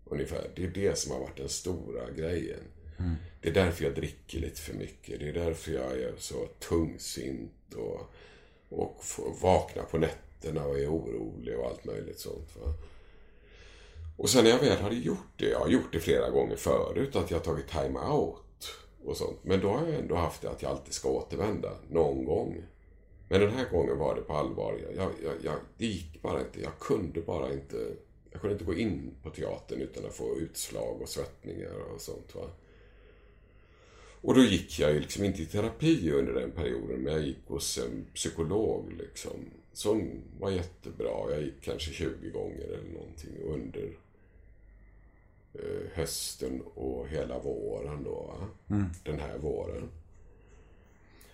Ungefär. 0.05 0.51
Det 0.57 0.65
är 0.65 0.69
det 0.69 0.99
som 0.99 1.12
har 1.12 1.20
varit 1.20 1.37
den 1.37 1.49
stora 1.49 2.11
grejen. 2.11 2.61
Mm. 2.99 3.15
Det 3.41 3.49
är 3.49 3.55
därför 3.55 3.85
jag 3.85 3.95
dricker 3.95 4.41
lite 4.41 4.61
för 4.61 4.74
mycket. 4.74 5.20
Det 5.20 5.28
är 5.28 5.32
därför 5.32 5.73
jag 5.73 5.93
är 5.93 6.15
så 6.19 6.47
tungsint 6.47 7.74
och, 7.74 8.12
och 8.69 9.03
vaknar 9.41 9.85
på 9.85 9.99
nätterna 9.99 10.30
och 10.45 10.79
är 10.79 10.89
orolig 10.89 11.59
och 11.59 11.67
allt 11.67 11.85
möjligt 11.85 12.21
sånt. 12.21 12.57
Va? 12.57 12.75
Och 14.17 14.31
sen 14.31 14.45
när 14.45 14.51
jag 14.51 14.59
väl 14.59 14.79
hade 14.79 14.97
gjort 14.97 15.33
det, 15.37 15.49
jag 15.49 15.59
har 15.59 15.69
gjort 15.69 15.93
det 15.93 16.01
flera 16.01 16.31
gånger 16.31 16.57
förut, 16.57 17.17
att 17.17 17.31
jag 17.31 17.39
har 17.39 17.45
tagit 17.45 17.69
time-out 17.69 18.73
och 19.05 19.17
sånt. 19.17 19.39
Men 19.43 19.61
då 19.61 19.69
har 19.69 19.87
jag 19.87 19.95
ändå 19.95 20.15
haft 20.15 20.43
det 20.43 20.51
att 20.51 20.62
jag 20.62 20.71
alltid 20.71 20.95
ska 20.95 21.09
återvända, 21.09 21.71
någon 21.91 22.25
gång. 22.25 22.62
Men 23.29 23.41
den 23.41 23.51
här 23.51 23.71
gången 23.71 23.99
var 23.99 24.15
det 24.15 24.21
på 24.21 24.33
allvar. 24.33 24.79
Jag, 24.97 25.11
jag, 25.25 25.35
jag, 25.43 25.55
det 25.79 25.87
gick 25.87 26.23
bara 26.23 26.41
inte. 26.41 26.61
Jag 26.61 26.79
kunde 26.79 27.21
bara 27.21 27.53
inte. 27.53 27.77
Jag 28.31 28.41
kunde 28.41 28.53
inte 28.53 28.65
gå 28.65 28.75
in 28.75 29.15
på 29.23 29.31
teatern 29.31 29.81
utan 29.81 30.07
att 30.07 30.15
få 30.15 30.39
utslag 30.39 31.03
och 31.03 31.09
svettningar 31.09 31.93
och 31.95 32.01
sånt. 32.01 32.35
Va? 32.35 32.51
Och 34.23 34.35
då 34.35 34.41
gick 34.41 34.79
jag 34.79 34.93
ju 34.93 35.01
liksom 35.01 35.25
inte 35.25 35.43
i 35.43 35.47
terapi 35.47 36.12
under 36.12 36.33
den 36.33 36.51
perioden, 36.51 37.01
men 37.01 37.12
jag 37.12 37.23
gick 37.23 37.47
hos 37.47 37.79
en 37.79 38.07
psykolog 38.15 38.93
liksom. 38.93 39.51
Som 39.73 40.23
var 40.41 40.51
jättebra. 40.51 41.31
Jag 41.31 41.43
gick 41.43 41.61
kanske 41.63 41.93
20 41.93 42.31
gånger 42.31 42.65
eller 42.65 42.93
någonting 42.93 43.37
under 43.43 43.99
eh, 45.55 45.91
hösten 45.95 46.63
och 46.75 47.09
hela 47.09 47.39
våren 47.39 48.05
då. 48.05 48.35
Mm. 48.71 48.87
Den 49.05 49.19
här 49.21 49.39
våren. 49.39 49.89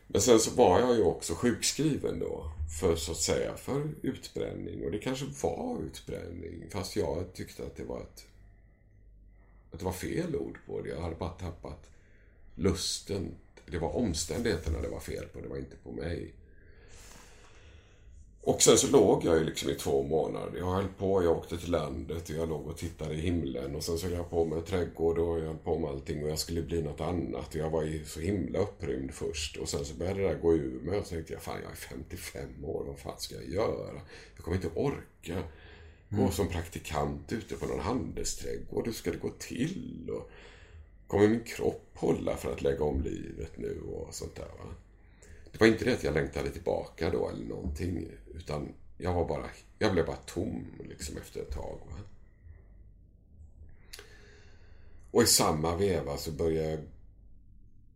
Men 0.07 0.21
sen 0.21 0.39
så 0.39 0.51
var 0.51 0.81
jag 0.81 0.97
ju 0.97 1.03
också 1.03 1.35
sjukskriven 1.35 2.19
då. 2.19 2.51
För 2.81 2.97
så 2.97 3.13
att 3.13 3.19
säga, 3.19 3.57
för 3.57 3.89
utbränning. 4.03 4.85
Och 4.85 4.91
det 4.91 4.99
kanske 4.99 5.27
var 5.43 5.83
utbränning. 5.83 6.65
Fast 6.71 6.97
jag 6.97 7.33
tyckte 7.35 7.67
att 7.67 7.77
det 7.77 7.85
var 7.85 8.01
ett... 8.01 8.27
Att 9.71 9.79
det 9.79 9.85
var 9.85 9.93
fel 9.93 10.37
ord 10.37 10.59
på 10.67 10.81
det. 10.81 10.89
Jag 10.89 11.01
hade 11.01 11.17
bara 11.17 11.31
tappat 11.31 11.91
lusten. 12.55 13.35
Det 13.67 13.79
var 13.79 13.97
omständigheterna 13.97 14.81
det 14.81 14.89
var 14.89 15.01
fel 15.01 15.27
på, 15.33 15.41
det 15.41 15.49
var 15.49 15.57
inte 15.57 15.77
på 15.77 15.93
mig. 15.93 16.35
Och 18.47 18.63
sen 18.63 18.79
så 18.79 18.91
låg 18.91 19.25
jag 19.25 19.39
ju 19.39 19.45
liksom 19.45 19.71
i 19.71 19.75
två 19.75 20.03
månader. 20.03 20.59
Jag 20.59 20.73
höll 20.73 20.89
på, 20.89 21.25
jag 21.25 21.37
åkte 21.37 21.59
till 21.59 21.71
landet 21.71 22.29
och 22.29 22.35
jag 22.35 22.49
låg 22.49 22.67
och 22.67 22.77
tittade 22.77 23.15
i 23.15 23.21
himlen. 23.21 23.77
Och 23.77 23.85
sen 23.85 23.99
så 23.99 24.07
höll 24.07 24.17
jag 24.17 24.31
på 24.31 24.45
med 24.45 24.67
trädgård 24.67 25.19
och 25.19 25.39
jag 25.39 25.47
höll 25.47 25.57
på 25.57 25.79
med 25.79 25.91
allting 25.91 26.25
och 26.25 26.31
jag 26.31 26.39
skulle 26.39 26.63
bli 26.63 26.83
något 26.83 27.01
annat. 27.01 27.49
Och 27.49 27.61
jag 27.61 27.71
var 27.71 27.83
ju 27.83 28.05
så 28.05 28.21
himla 28.21 28.59
upprymd 28.59 29.15
först. 29.15 29.57
Och 29.57 29.69
sen 29.69 29.85
så 29.85 29.95
började 29.95 30.21
det 30.21 30.29
där 30.29 30.39
gå 30.39 30.55
ur 30.55 30.81
mig 30.81 30.99
och 30.99 31.07
så 31.07 31.15
tänkte 31.15 31.33
jag, 31.33 31.43
fan 31.43 31.61
jag 31.63 31.73
är 31.73 31.77
55 31.77 32.65
år, 32.65 32.85
vad 32.87 32.99
fan 32.99 33.19
ska 33.19 33.35
jag 33.35 33.49
göra? 33.49 34.01
Jag 34.37 34.45
kommer 34.45 34.57
inte 34.57 34.71
orka 34.75 35.43
gå 36.09 36.21
mm. 36.21 36.33
som 36.33 36.49
praktikant 36.49 37.33
ute 37.33 37.55
på 37.55 37.67
någon 37.67 37.81
handelsträdgård. 37.81 38.87
Hur 38.87 38.93
ska 38.93 39.11
det 39.11 39.19
gå 39.19 39.31
till? 39.39 40.11
Och 40.11 40.31
kommer 41.07 41.29
min 41.29 41.45
kropp 41.45 41.91
hålla 41.95 42.37
för 42.37 42.53
att 42.53 42.63
lägga 42.63 42.85
om 42.85 43.03
livet 43.03 43.53
nu 43.57 43.81
och 43.81 44.15
sånt 44.15 44.37
där 44.37 44.45
va? 44.45 44.75
Det 45.57 45.65
var 45.65 45.67
inte 45.67 45.85
det 45.85 45.93
att 45.93 46.05
jag 46.05 46.15
längtade 46.15 46.51
tillbaka 46.51 47.11
då 47.11 47.29
eller 47.29 47.45
någonting. 47.45 48.09
Utan 48.35 48.75
jag 48.99 49.15
var 49.15 49.29
bara, 49.29 49.51
jag 49.79 49.93
blev 49.93 50.07
bara 50.07 50.17
tom 50.17 50.67
liksom 50.89 51.17
efter 51.17 51.41
ett 51.41 51.51
tag. 51.51 51.81
Va? 51.91 51.97
Och 55.11 55.23
i 55.23 55.27
samma 55.27 55.77
veva 55.77 56.17
så 56.17 56.33
började 56.33 56.69
jag 56.69 56.81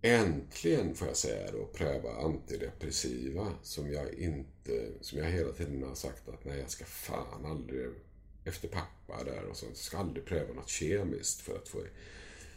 äntligen, 0.03 0.95
får 0.95 1.09
jag 1.09 1.17
säga 1.17 1.53
då, 1.53 1.67
pröva 1.67 2.11
antidepressiva 2.11 3.47
som 3.63 3.93
jag 3.93 4.15
inte, 4.15 4.89
som 5.01 5.19
jag 5.19 5.27
hela 5.27 5.53
tiden 5.53 5.83
har 5.83 5.95
sagt 5.95 6.29
att 6.29 6.45
nej, 6.45 6.59
jag 6.61 6.71
ska 6.71 6.85
fan 6.85 7.47
aldrig, 7.47 7.87
efter 8.45 8.69
pappa 8.69 9.25
där 9.25 9.45
och 9.45 9.57
sånt, 9.57 9.77
ska 9.77 9.99
aldrig 9.99 10.25
pröva 10.25 10.55
något 10.55 10.69
kemiskt 10.69 11.41
för 11.41 11.57
att 11.57 11.69
få 11.69 11.79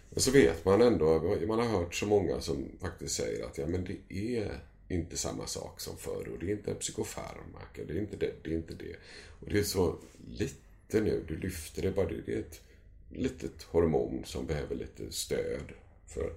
men 0.09 0.21
så 0.21 0.31
vet 0.31 0.65
man 0.65 0.81
ändå, 0.81 1.37
man 1.47 1.59
har 1.59 1.65
hört 1.65 1.95
så 1.95 2.05
många 2.05 2.41
som 2.41 2.65
faktiskt 2.81 3.15
säger 3.15 3.45
att 3.45 3.57
ja, 3.57 3.67
men 3.67 3.83
det 3.83 4.15
är 4.37 4.59
inte 4.87 5.17
samma 5.17 5.47
sak 5.47 5.79
som 5.79 5.97
förr 5.97 6.29
och 6.33 6.39
det 6.39 6.45
är 6.45 6.51
inte 6.51 6.73
psykofarmaka, 6.73 7.83
det 7.87 7.93
är 7.93 7.99
inte 7.99 8.17
det, 8.17 8.33
det 8.43 8.49
är 8.49 8.55
inte 8.55 8.73
det. 8.73 8.95
Och 9.39 9.49
det 9.49 9.59
är 9.59 9.63
så 9.63 9.95
lite 10.27 11.01
nu, 11.01 11.23
du 11.27 11.37
lyfter 11.37 11.81
det 11.81 11.91
bara, 11.91 12.05
det 12.05 12.33
är 12.33 12.39
ett 12.39 12.61
litet 13.09 13.63
hormon 13.63 14.23
som 14.25 14.45
behöver 14.45 14.75
lite 14.75 15.11
stöd. 15.11 15.73
För. 16.07 16.33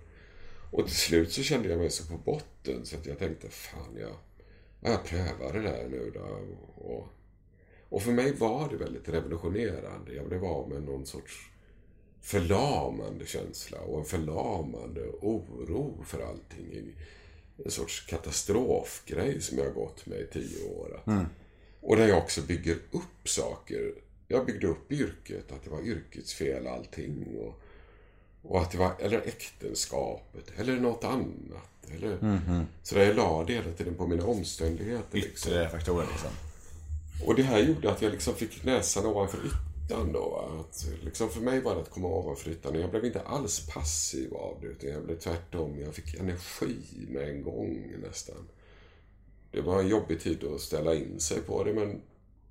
Och 0.71 0.87
till 0.87 0.97
slut 0.97 1.33
så 1.33 1.43
kände 1.43 1.69
jag 1.69 1.79
mig 1.79 1.91
så 1.91 2.07
på 2.07 2.17
botten 2.17 2.87
så 2.87 2.97
att 2.97 3.07
jag 3.07 3.19
tänkte, 3.19 3.49
fan 3.49 3.97
jag, 4.01 4.17
jag 4.81 5.05
prövar 5.05 5.53
det 5.53 5.63
där 5.63 5.89
nu 5.89 6.11
då. 6.15 6.41
Och, 6.85 7.09
och 7.89 8.03
för 8.03 8.13
mig 8.13 8.33
var 8.33 8.69
det 8.69 8.77
väldigt 8.77 9.09
revolutionerande. 9.09 10.15
Jag 10.15 10.29
blev 10.29 10.45
av 10.45 10.69
med 10.69 10.83
någon 10.83 11.07
sorts 11.07 11.51
förlamande 12.21 13.27
känsla 13.27 13.81
och 13.81 13.99
en 13.99 14.05
förlamande 14.05 15.09
oro 15.21 16.05
för 16.07 16.21
allting. 16.21 16.93
En 17.65 17.71
sorts 17.71 18.07
katastrofgrej 18.07 19.41
som 19.41 19.59
jag 19.59 19.65
har 19.65 19.73
gått 19.73 20.07
med 20.07 20.21
i 20.21 20.27
tio 20.27 20.65
år. 20.65 21.03
Mm. 21.07 21.27
Och 21.81 21.97
där 21.97 22.09
jag 22.09 22.19
också 22.19 22.43
bygger 22.43 22.75
upp 22.91 23.29
saker. 23.29 23.93
Jag 24.29 24.47
byggde 24.47 24.67
upp 24.67 24.93
yrket, 24.93 25.53
att 25.53 25.65
det 25.65 25.71
var 25.71 25.81
yrkets 25.81 26.35
fel 26.35 26.67
allting. 26.67 27.27
Och, 27.39 27.61
och 28.43 28.63
att 28.63 28.71
det 28.71 28.79
var, 28.79 28.93
eller 28.99 29.19
äktenskapet, 29.19 30.53
eller 30.57 30.81
något 30.81 31.05
annat. 31.05 31.91
Eller, 31.95 32.19
mm 32.19 32.39
-hmm. 32.39 32.65
Så 32.83 32.95
där 32.95 33.05
jag 33.05 33.17
la 33.17 33.45
det 33.45 33.53
hela 33.53 33.73
tiden 33.73 33.95
på 33.95 34.07
mina 34.07 34.25
omständigheter. 34.25 35.19
Liksom. 35.19 35.53
Yttre 35.53 35.69
faktorer 35.69 36.07
liksom. 36.07 36.31
Och 37.27 37.35
det 37.35 37.43
här 37.43 37.59
gjorde 37.59 37.91
att 37.91 38.03
jag 38.03 38.13
liksom 38.13 38.35
fick 38.35 38.65
näsan 38.65 39.07
ovanför 39.07 39.39
ytan 39.87 40.13
då. 40.13 40.37
Att 40.61 40.87
liksom 41.05 41.31
för 41.31 41.41
mig 41.41 41.61
var 41.61 41.75
det 41.75 41.81
att 41.81 41.91
komma 41.91 42.09
ovanför 42.09 42.51
ytan. 42.51 42.81
Jag 42.81 42.91
blev 42.91 43.05
inte 43.05 43.21
alls 43.21 43.67
passiv 43.67 44.35
av 44.35 44.59
det. 44.61 44.67
Utan 44.67 44.91
jag 44.91 45.05
blev 45.05 45.19
tvärtom. 45.19 45.81
Jag 45.81 45.95
fick 45.95 46.15
energi 46.15 47.07
med 47.09 47.29
en 47.29 47.43
gång 47.43 47.93
nästan. 48.03 48.49
Det 49.51 49.61
var 49.61 49.81
en 49.81 49.89
jobbig 49.89 50.21
tid 50.21 50.45
att 50.45 50.61
ställa 50.61 50.95
in 50.95 51.21
sig 51.21 51.41
på 51.41 51.65
det. 51.65 51.73
Men, 51.73 52.03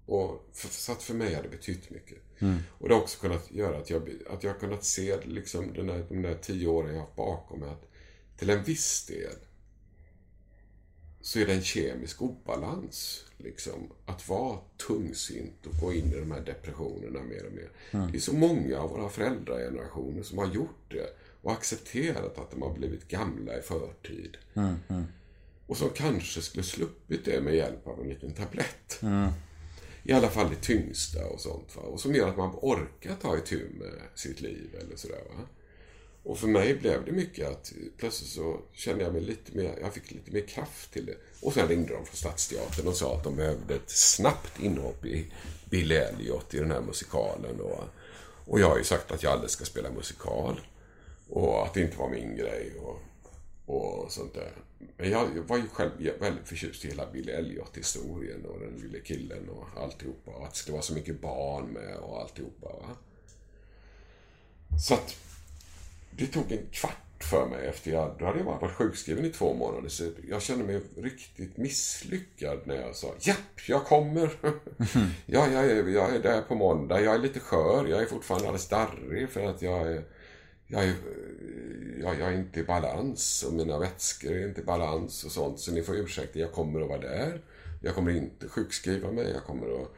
och 0.06 0.46
för, 0.54 0.68
så 0.68 0.92
att 0.92 1.04
för 1.04 1.14
mig 1.14 1.34
har 1.34 1.44
det 1.44 1.50
betytt 1.50 1.90
mycket. 1.90 2.18
Mm. 2.40 2.58
Och 2.70 2.90
det 2.90 2.96
har 2.96 3.02
också 3.02 3.20
kunnat 3.22 3.52
göra 3.52 3.78
att 3.78 3.90
jag, 3.90 4.10
att 4.30 4.44
jag 4.44 4.52
har 4.52 4.60
kunnat 4.60 4.84
se 4.84 5.18
liksom 5.26 5.74
den 5.74 5.88
där, 5.88 6.06
de 6.10 6.22
där 6.22 6.36
tio 6.42 6.68
åren 6.68 6.90
jag 6.90 6.96
har 6.96 7.06
haft 7.06 7.16
bakom 7.16 7.60
mig. 7.60 7.70
Att 7.70 7.88
till 8.38 8.50
en 8.50 8.64
viss 8.64 9.06
del 9.06 9.36
så 11.22 11.40
är 11.40 11.46
det 11.46 11.54
en 11.54 11.64
kemisk 11.64 12.22
obalans. 12.22 13.25
Liksom, 13.46 13.92
att 14.06 14.30
vara 14.30 14.60
tungsint 14.88 15.66
och 15.66 15.74
gå 15.82 15.94
in 15.94 16.14
i 16.14 16.20
de 16.20 16.32
här 16.32 16.42
depressionerna 16.42 17.24
mer 17.24 17.46
och 17.46 17.54
mer. 17.54 17.70
Mm. 17.92 18.12
Det 18.12 18.18
är 18.18 18.22
så 18.22 18.34
många 18.34 18.80
av 18.80 18.90
våra 18.90 19.10
föräldragenerationer 19.10 20.24
som 20.24 20.38
har 20.38 20.54
gjort 20.54 20.92
det 20.92 21.18
och 21.42 21.52
accepterat 21.52 22.38
att 22.38 22.52
de 22.52 22.62
har 22.62 22.74
blivit 22.74 23.08
gamla 23.08 23.60
i 23.60 23.62
förtid. 23.62 24.38
Mm, 24.54 24.76
mm. 24.88 25.04
Och 25.68 25.78
som 25.78 25.90
kanske 25.90 26.42
skulle 26.42 26.64
sluppit 26.64 27.26
det 27.26 27.42
med 27.42 27.56
hjälp 27.56 27.88
av 27.88 28.02
en 28.02 28.10
liten 28.10 28.34
tablett. 28.34 29.02
Mm. 29.02 29.30
I 30.04 30.14
alla 30.14 30.30
fall 30.30 30.50
det 30.50 30.62
tyngsta 30.62 31.26
och 31.26 31.42
sånt. 31.42 31.76
Va? 31.76 31.82
Och 31.82 32.00
som 32.00 32.16
gör 32.16 32.30
att 32.30 32.38
man 32.38 32.56
orkar 32.62 33.16
ta 33.16 33.38
itu 33.38 33.70
med 33.80 33.94
sitt 34.16 34.42
liv 34.42 34.76
eller 34.82 34.96
sådär. 34.96 35.24
Va? 35.30 35.44
Och 36.26 36.38
för 36.38 36.48
mig 36.48 36.74
blev 36.76 37.06
det 37.06 37.12
mycket 37.12 37.50
att 37.50 37.74
plötsligt 37.98 38.30
så 38.30 38.60
kände 38.74 39.04
jag 39.04 39.14
mig 39.14 39.22
lite 39.22 39.58
mer, 39.58 39.78
jag 39.82 39.94
fick 39.94 40.12
lite 40.12 40.32
mer 40.32 40.42
kraft 40.42 40.94
till 40.94 41.06
det. 41.06 41.16
Och 41.42 41.54
sen 41.54 41.68
ringde 41.68 41.94
de 41.94 42.06
från 42.06 42.16
Stadsteatern 42.16 42.88
och 42.88 42.96
sa 42.96 43.16
att 43.16 43.24
de 43.24 43.36
behövde 43.36 43.76
ett 43.76 43.90
snabbt 43.90 44.60
inhopp 44.60 45.06
i 45.06 45.32
Bill 45.70 45.92
Elliot 45.92 46.54
i 46.54 46.60
den 46.60 46.72
här 46.72 46.82
musikalen. 46.82 47.62
Och, 47.62 47.84
och 48.46 48.60
jag 48.60 48.70
har 48.70 48.78
ju 48.78 48.84
sagt 48.84 49.12
att 49.12 49.24
jag 49.24 49.32
aldrig 49.32 49.50
ska 49.50 49.66
spela 49.66 49.92
musikal. 49.92 50.62
Och 51.30 51.66
att 51.66 51.74
det 51.74 51.82
inte 51.82 51.98
var 51.98 52.10
min 52.10 52.36
grej 52.36 52.74
och, 52.80 53.00
och 53.76 54.12
sånt 54.12 54.34
där. 54.34 54.52
Men 54.98 55.10
jag 55.10 55.28
var 55.48 55.58
ju 55.58 55.68
själv 55.68 55.92
väldigt 56.20 56.48
förtjust 56.48 56.86
i 56.86 56.88
hela 56.88 57.12
Bill 57.12 57.30
Elliot-historien 57.30 58.46
och 58.46 58.60
den 58.60 58.82
lille 58.82 59.00
killen 59.00 59.50
och 59.50 59.82
alltihopa. 59.84 60.32
Och 60.32 60.44
att 60.46 60.52
det 60.52 60.58
skulle 60.58 60.74
vara 60.74 60.84
så 60.84 60.94
mycket 60.94 61.22
barn 61.22 61.66
med 61.66 61.96
och 61.96 62.22
alltihopa. 62.22 62.68
Va? 62.68 62.96
Så 64.88 64.94
att 64.94 65.25
det 66.18 66.28
tog 66.28 66.52
en 66.52 66.68
kvart 66.72 67.06
för 67.20 67.46
mig 67.46 67.68
efter 67.68 67.92
jag, 67.92 68.16
då 68.20 68.26
hade 68.26 68.38
jag 68.38 68.46
bara 68.46 68.60
varit 68.60 68.76
sjukskriven 68.76 69.26
i 69.26 69.30
två 69.30 69.54
månader. 69.54 69.90
Så 69.90 70.10
jag 70.30 70.42
kände 70.42 70.66
mig 70.66 70.82
riktigt 70.98 71.58
misslyckad 71.58 72.60
när 72.64 72.76
jag 72.76 72.96
sa 72.96 73.14
japp, 73.20 73.68
jag 73.68 73.86
kommer. 73.86 74.32
ja, 75.26 75.48
jag 75.52 75.66
är, 75.66 75.88
jag 75.88 76.16
är 76.16 76.20
där 76.20 76.42
på 76.42 76.56
måndag. 76.56 77.02
Jag 77.02 77.16
är 77.16 77.20
lite 77.20 77.40
skör. 77.40 77.88
Jag 77.88 78.02
är 78.02 78.06
fortfarande 78.06 78.48
alldeles 78.48 78.68
darrig 78.68 79.30
för 79.30 79.46
att 79.46 79.62
jag 79.62 79.88
är, 79.88 80.04
jag 80.68 80.84
är, 80.84 80.96
jag, 82.02 82.20
jag 82.20 82.34
är 82.34 82.38
inte 82.38 82.60
i 82.60 82.64
balans 82.64 83.44
och 83.44 83.54
mina 83.54 83.80
vätskor 83.80 84.32
är 84.32 84.48
inte 84.48 84.62
i 84.62 84.64
balans 84.64 85.24
och 85.24 85.32
sånt. 85.32 85.60
Så 85.60 85.72
ni 85.72 85.82
får 85.82 85.96
ursäkta, 85.96 86.40
jag 86.40 86.52
kommer 86.52 86.82
att 86.82 86.90
vara 86.90 87.00
där. 87.00 87.42
Jag 87.82 87.96
kommer 87.96 88.12
inte 88.12 88.48
sjukskriva 88.48 89.12
mig. 89.12 89.32
Jag 89.32 89.44
kommer 89.44 89.82
att, 89.82 89.92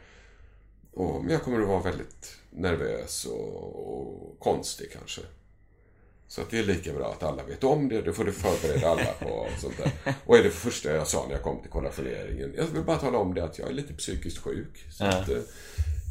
och, 0.94 1.24
men 1.24 1.34
jag 1.34 1.42
kommer 1.42 1.62
att 1.62 1.68
vara 1.68 1.82
väldigt 1.82 2.38
nervös 2.50 3.26
och, 3.26 4.00
och 4.00 4.40
konstig 4.40 4.92
kanske. 4.92 5.22
Så 6.30 6.42
att 6.42 6.50
det 6.50 6.60
är 6.60 6.64
lika 6.64 6.94
bra 6.94 7.12
att 7.12 7.24
alla 7.24 7.44
vet 7.44 7.64
om 7.64 7.90
det. 7.90 8.02
Då 8.02 8.14
får 8.14 8.24
du 8.24 8.32
förbereda 8.32 8.88
alla 8.88 9.14
på 9.20 9.30
och 9.30 9.60
sånt 9.60 9.78
där. 9.78 10.14
Och 10.26 10.38
är 10.38 10.44
det 10.44 10.50
första 10.50 10.94
jag 10.94 11.08
sa 11.08 11.26
när 11.28 11.34
jag 11.34 11.44
kom 11.44 11.62
till 11.62 11.72
kollationeringen. 11.72 12.54
Jag 12.58 12.66
vill 12.66 12.84
bara 12.84 12.98
tala 12.98 13.18
om 13.18 13.34
det 13.34 13.44
att 13.44 13.60
jag 13.60 13.70
är 13.70 13.74
lite 13.74 13.94
psykiskt 13.94 14.38
sjuk. 14.38 14.86
Så 14.92 15.06
att 15.06 15.30
eh, 15.30 15.38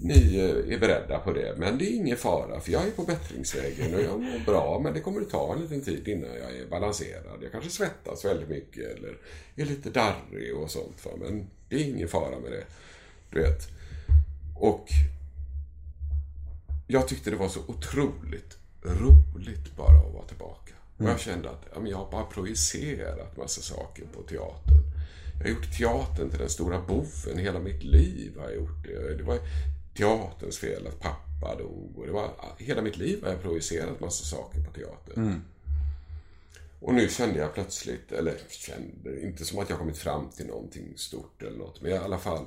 ni 0.03 0.37
eh, 0.39 0.75
är 0.75 0.79
beredda 0.79 1.19
på 1.19 1.33
det. 1.33 1.55
Men 1.59 1.79
det 1.79 1.85
är 1.85 1.97
ingen 1.97 2.17
fara 2.17 2.61
för 2.61 2.73
jag 2.73 2.87
är 2.87 2.91
på 2.91 3.03
bättringsvägen 3.03 3.95
och 3.95 4.01
jag 4.01 4.21
mår 4.21 4.39
bra. 4.47 4.81
Men 4.85 4.95
det 4.95 5.01
kommer 5.01 5.21
att 5.21 5.31
ta 5.31 5.55
en 5.55 5.63
liten 5.63 5.81
tid 5.81 6.09
innan 6.09 6.31
jag 6.31 6.57
är 6.57 6.67
balanserad. 6.71 7.43
Jag 7.43 7.53
kanske 7.53 7.71
svettas 7.71 8.25
väldigt 8.25 8.49
mycket 8.49 8.97
eller 8.97 9.19
är 9.57 9.65
lite 9.65 9.91
darrig 9.91 10.57
och 10.57 10.71
sånt. 10.71 11.05
va. 11.05 11.11
Men 11.19 11.47
det 11.69 11.77
är 11.77 11.85
ingen 11.85 12.09
fara 12.09 12.39
med 12.39 12.53
det. 12.53 12.65
Du 13.31 13.43
vet. 13.43 13.69
Och 14.59 14.89
jag 16.87 17.09
tyckte 17.09 17.31
det 17.31 17.37
var 17.37 17.49
så 17.49 17.61
otroligt 17.67 18.59
roligt 18.95 19.77
bara 19.77 19.99
att 19.99 20.15
vara 20.15 20.27
tillbaka. 20.27 20.73
Och 20.97 21.05
jag 21.05 21.21
kände 21.21 21.51
att 21.51 21.67
ja, 21.75 21.81
men 21.81 21.91
jag 21.91 21.99
har 21.99 22.11
bara 22.11 22.25
projicerat 22.25 23.37
massa 23.37 23.61
saker 23.61 24.05
på 24.15 24.23
teatern. 24.23 24.83
Jag 25.39 25.45
har 25.45 25.51
gjort 25.51 25.77
teatern 25.77 26.31
till 26.31 26.39
den 26.39 26.49
stora 26.49 26.81
boven 26.81 27.39
hela 27.39 27.59
mitt 27.59 27.83
liv. 27.83 28.39
Har 28.39 28.45
jag 28.45 28.55
gjort 28.55 28.85
det. 28.85 29.15
det 29.17 29.23
var 29.23 29.39
teaterns 29.95 30.59
fel 30.59 30.87
att 30.87 31.01
pappa 31.01 31.57
dog. 31.59 31.99
Och 31.99 32.07
det 32.07 32.13
var, 32.13 32.31
hela 32.59 32.83
mitt 32.83 32.97
liv 32.97 33.23
har 33.23 33.31
jag 33.31 33.43
projicerat 33.43 34.01
massa 34.01 34.25
saker 34.25 34.61
på 34.61 34.73
teatern. 34.73 35.43
Och 36.81 36.95
nu 36.95 37.09
kände 37.09 37.39
jag 37.39 37.55
plötsligt, 37.55 38.13
eller 38.13 38.35
kände, 38.49 39.23
inte 39.23 39.45
som 39.45 39.59
att 39.59 39.71
jag 39.71 39.79
kommit 39.79 39.99
fram 39.99 40.29
till 40.31 40.47
någonting 40.47 40.93
stort 40.97 41.43
eller 41.43 41.59
något. 41.59 41.81
Men 41.81 41.93
i 41.93 41.97
alla 41.97 42.19
fall, 42.19 42.47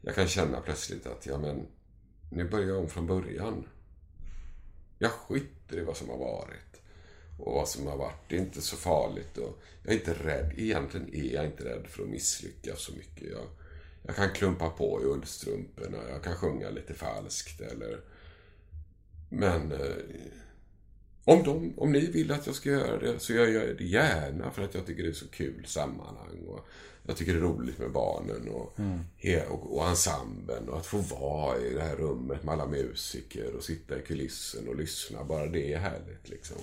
jag 0.00 0.14
kan 0.14 0.28
känna 0.28 0.60
plötsligt 0.60 1.06
att, 1.06 1.26
ja 1.26 1.38
men, 1.38 1.66
nu 2.30 2.48
börjar 2.48 2.68
jag 2.68 2.78
om 2.78 2.88
från 2.88 3.06
början. 3.06 3.64
Jag 4.98 5.10
skiter 5.10 5.78
i 5.78 5.84
vad 5.84 5.96
som 5.96 6.08
har 6.08 6.18
varit. 6.18 6.82
Och 7.38 7.54
vad 7.54 7.68
som 7.68 7.86
har 7.86 7.96
varit. 7.96 8.28
Det 8.28 8.36
är 8.36 8.40
inte 8.40 8.62
så 8.62 8.76
farligt. 8.76 9.38
Och 9.38 9.58
jag 9.82 9.94
är 9.94 9.98
inte 9.98 10.14
rädd. 10.14 10.52
Egentligen 10.56 11.14
är 11.14 11.34
jag 11.34 11.46
inte 11.46 11.64
rädd 11.64 11.86
för 11.86 12.02
att 12.02 12.08
misslyckas 12.08 12.80
så 12.80 12.92
mycket. 12.92 13.30
Jag, 13.30 13.46
jag 14.02 14.16
kan 14.16 14.32
klumpa 14.32 14.70
på 14.70 15.02
i 15.02 15.04
ullstrumporna. 15.04 15.98
Jag 16.10 16.22
kan 16.22 16.36
sjunga 16.36 16.70
lite 16.70 16.94
falskt 16.94 17.60
eller... 17.60 18.00
Men... 19.28 19.72
Eh, 19.72 19.96
om, 21.26 21.42
de, 21.42 21.74
om 21.76 21.92
ni 21.92 22.06
vill 22.10 22.32
att 22.32 22.46
jag 22.46 22.54
ska 22.54 22.70
göra 22.70 22.98
det 22.98 23.18
så 23.20 23.32
gör 23.32 23.46
jag 23.46 23.76
det 23.78 23.84
gärna 23.84 24.50
för 24.50 24.62
att 24.62 24.74
jag 24.74 24.86
tycker 24.86 25.02
det 25.02 25.08
är 25.08 25.12
så 25.12 25.28
kul 25.28 25.64
sammanhang. 25.66 26.44
Och 26.48 26.66
jag 27.06 27.16
tycker 27.16 27.32
det 27.32 27.38
är 27.38 27.42
roligt 27.42 27.78
med 27.78 27.92
barnen 27.92 28.48
och, 28.48 28.78
he- 29.20 29.46
och, 29.46 29.76
och 29.76 29.88
ensemblen 29.88 30.68
och 30.68 30.76
att 30.78 30.86
få 30.86 30.98
vara 30.98 31.58
i 31.58 31.74
det 31.74 31.82
här 31.82 31.96
rummet 31.96 32.44
med 32.44 32.52
alla 32.52 32.66
musiker 32.66 33.54
och 33.56 33.62
sitta 33.64 33.98
i 33.98 34.02
kulissen 34.02 34.68
och 34.68 34.76
lyssna. 34.76 35.24
Bara 35.24 35.46
det 35.46 35.72
är 35.72 35.78
härligt 35.78 36.28
liksom. 36.28 36.56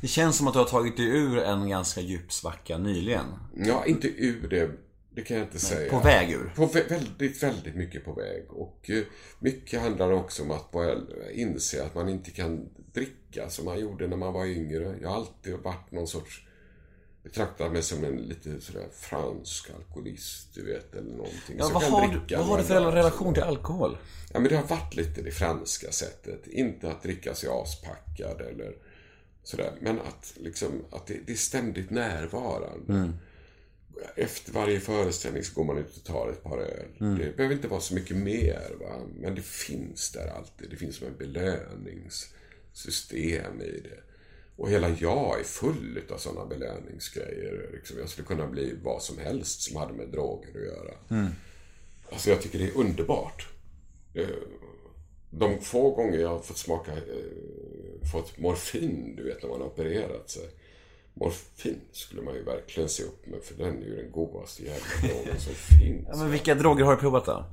Det 0.00 0.08
känns 0.08 0.36
som 0.36 0.46
att 0.46 0.52
du 0.52 0.58
har 0.58 0.66
tagit 0.66 0.96
dig 0.96 1.06
ur 1.06 1.38
en 1.38 1.68
ganska 1.68 2.00
djup 2.00 2.32
svacka 2.32 2.78
nyligen. 2.78 3.26
Ja, 3.56 3.86
inte 3.86 4.08
ur 4.08 4.48
det. 4.48 4.70
Det 5.14 5.22
kan 5.22 5.36
jag 5.36 5.46
inte 5.46 5.58
säga. 5.58 5.90
På 5.90 5.98
väg 5.98 6.30
ur. 6.30 6.52
På 6.56 6.66
vä- 6.66 6.88
väldigt, 6.88 7.42
väldigt 7.42 7.74
mycket 7.74 8.04
på 8.04 8.12
väg. 8.12 8.44
Och 8.48 8.90
eh, 8.90 9.02
mycket 9.38 9.80
handlar 9.80 10.12
också 10.12 10.42
om 10.42 10.50
att 10.50 10.74
inse 11.32 11.84
att 11.84 11.94
man 11.94 12.08
inte 12.08 12.30
kan 12.30 12.68
dricka 12.92 13.50
som 13.50 13.64
man 13.64 13.80
gjorde 13.80 14.08
när 14.08 14.16
man 14.16 14.32
var 14.32 14.46
yngre. 14.46 14.98
Jag 15.02 15.08
har 15.08 15.16
alltid 15.16 15.54
varit 15.54 15.90
någon 15.90 16.08
sorts 16.08 16.46
betraktat 17.22 17.72
mig 17.72 17.82
som 17.82 18.04
en 18.04 18.16
lite 18.16 18.60
sådär 18.60 18.88
fransk 18.92 19.70
alkoholist, 19.70 20.54
du 20.54 20.66
vet, 20.66 20.94
eller 20.94 21.10
någonting. 21.10 21.56
Ja, 21.58 21.70
vad 21.74 21.82
kan 21.82 21.92
har, 21.92 22.08
du, 22.08 22.18
dricka 22.18 22.38
vad 22.38 22.46
har 22.46 22.58
du 22.58 22.64
för 22.64 22.92
relation 22.92 23.34
till 23.34 23.42
alkohol? 23.42 23.98
Ja, 24.32 24.40
men 24.40 24.48
det 24.48 24.56
har 24.56 24.66
varit 24.66 24.94
lite 24.96 25.22
det 25.22 25.30
franska 25.30 25.92
sättet. 25.92 26.46
Inte 26.46 26.90
att 26.90 27.02
dricka 27.02 27.34
sig 27.34 27.48
aspackad 27.52 28.40
eller 28.40 28.76
sådär. 29.42 29.72
Men 29.80 29.98
att, 30.00 30.32
liksom, 30.36 30.84
att 30.90 31.06
det, 31.06 31.18
det 31.26 31.32
är 31.32 31.36
ständigt 31.36 31.90
närvarande. 31.90 33.12
Efter 34.16 34.52
varje 34.52 34.80
föreställning 34.80 35.44
så 35.44 35.54
går 35.54 35.64
man 35.64 35.78
ut 35.78 35.96
och 35.96 36.04
tar 36.04 36.28
ett 36.28 36.42
par 36.42 36.58
öl. 36.58 36.86
Det 36.98 37.36
behöver 37.36 37.54
inte 37.54 37.68
vara 37.68 37.80
så 37.80 37.94
mycket 37.94 38.16
mer. 38.16 38.70
Va? 38.80 39.00
Men 39.20 39.34
det 39.34 39.42
finns 39.44 40.12
där 40.12 40.26
alltid. 40.28 40.70
Det 40.70 40.76
finns 40.76 40.96
som 40.96 41.06
en 41.06 41.16
belöningssystem 41.16 43.62
i 43.62 43.80
det. 43.80 44.00
Och 44.56 44.70
hela 44.70 44.88
jag 44.88 45.40
är 45.40 45.44
full 45.44 46.00
av 46.10 46.18
sådana 46.18 46.46
belöningsgrejer. 46.46 47.70
Liksom, 47.72 47.98
jag 47.98 48.08
skulle 48.08 48.26
kunna 48.26 48.46
bli 48.46 48.74
vad 48.82 49.02
som 49.02 49.18
helst 49.18 49.60
som 49.62 49.76
hade 49.76 49.92
med 49.92 50.08
droger 50.08 50.48
att 50.48 50.54
göra. 50.64 50.94
Alltså 52.12 52.30
jag 52.30 52.42
tycker 52.42 52.58
det 52.58 52.64
är 52.64 52.76
underbart. 52.76 53.48
Eh, 54.14 54.28
De 55.30 55.60
få 55.60 55.90
gånger 55.90 56.18
jag 56.18 56.28
har 56.28 56.38
fått 56.40 56.58
smaka, 56.58 56.92
eh, 56.92 56.98
fått 58.12 58.38
morfin, 58.38 59.14
du 59.16 59.22
vet 59.22 59.42
när 59.42 59.50
man 59.50 59.60
har 59.60 59.66
opererat 59.68 60.30
sig. 60.30 60.48
Morfin 61.20 61.80
skulle 61.92 62.22
man 62.22 62.34
ju 62.34 62.42
verkligen 62.42 62.88
se 62.88 63.02
upp 63.02 63.26
med 63.26 63.42
för 63.42 63.54
den 63.54 63.82
är 63.82 63.86
ju 63.86 63.96
den 63.96 64.10
godaste 64.10 64.62
jävla 64.64 65.08
drogen 65.08 65.40
som 65.40 65.54
finns. 65.78 66.06
Ja, 66.08 66.16
men 66.16 66.30
vilka 66.30 66.54
droger 66.54 66.84
har 66.84 66.92
du 66.94 67.00
provat 67.00 67.24
då? 67.26 67.44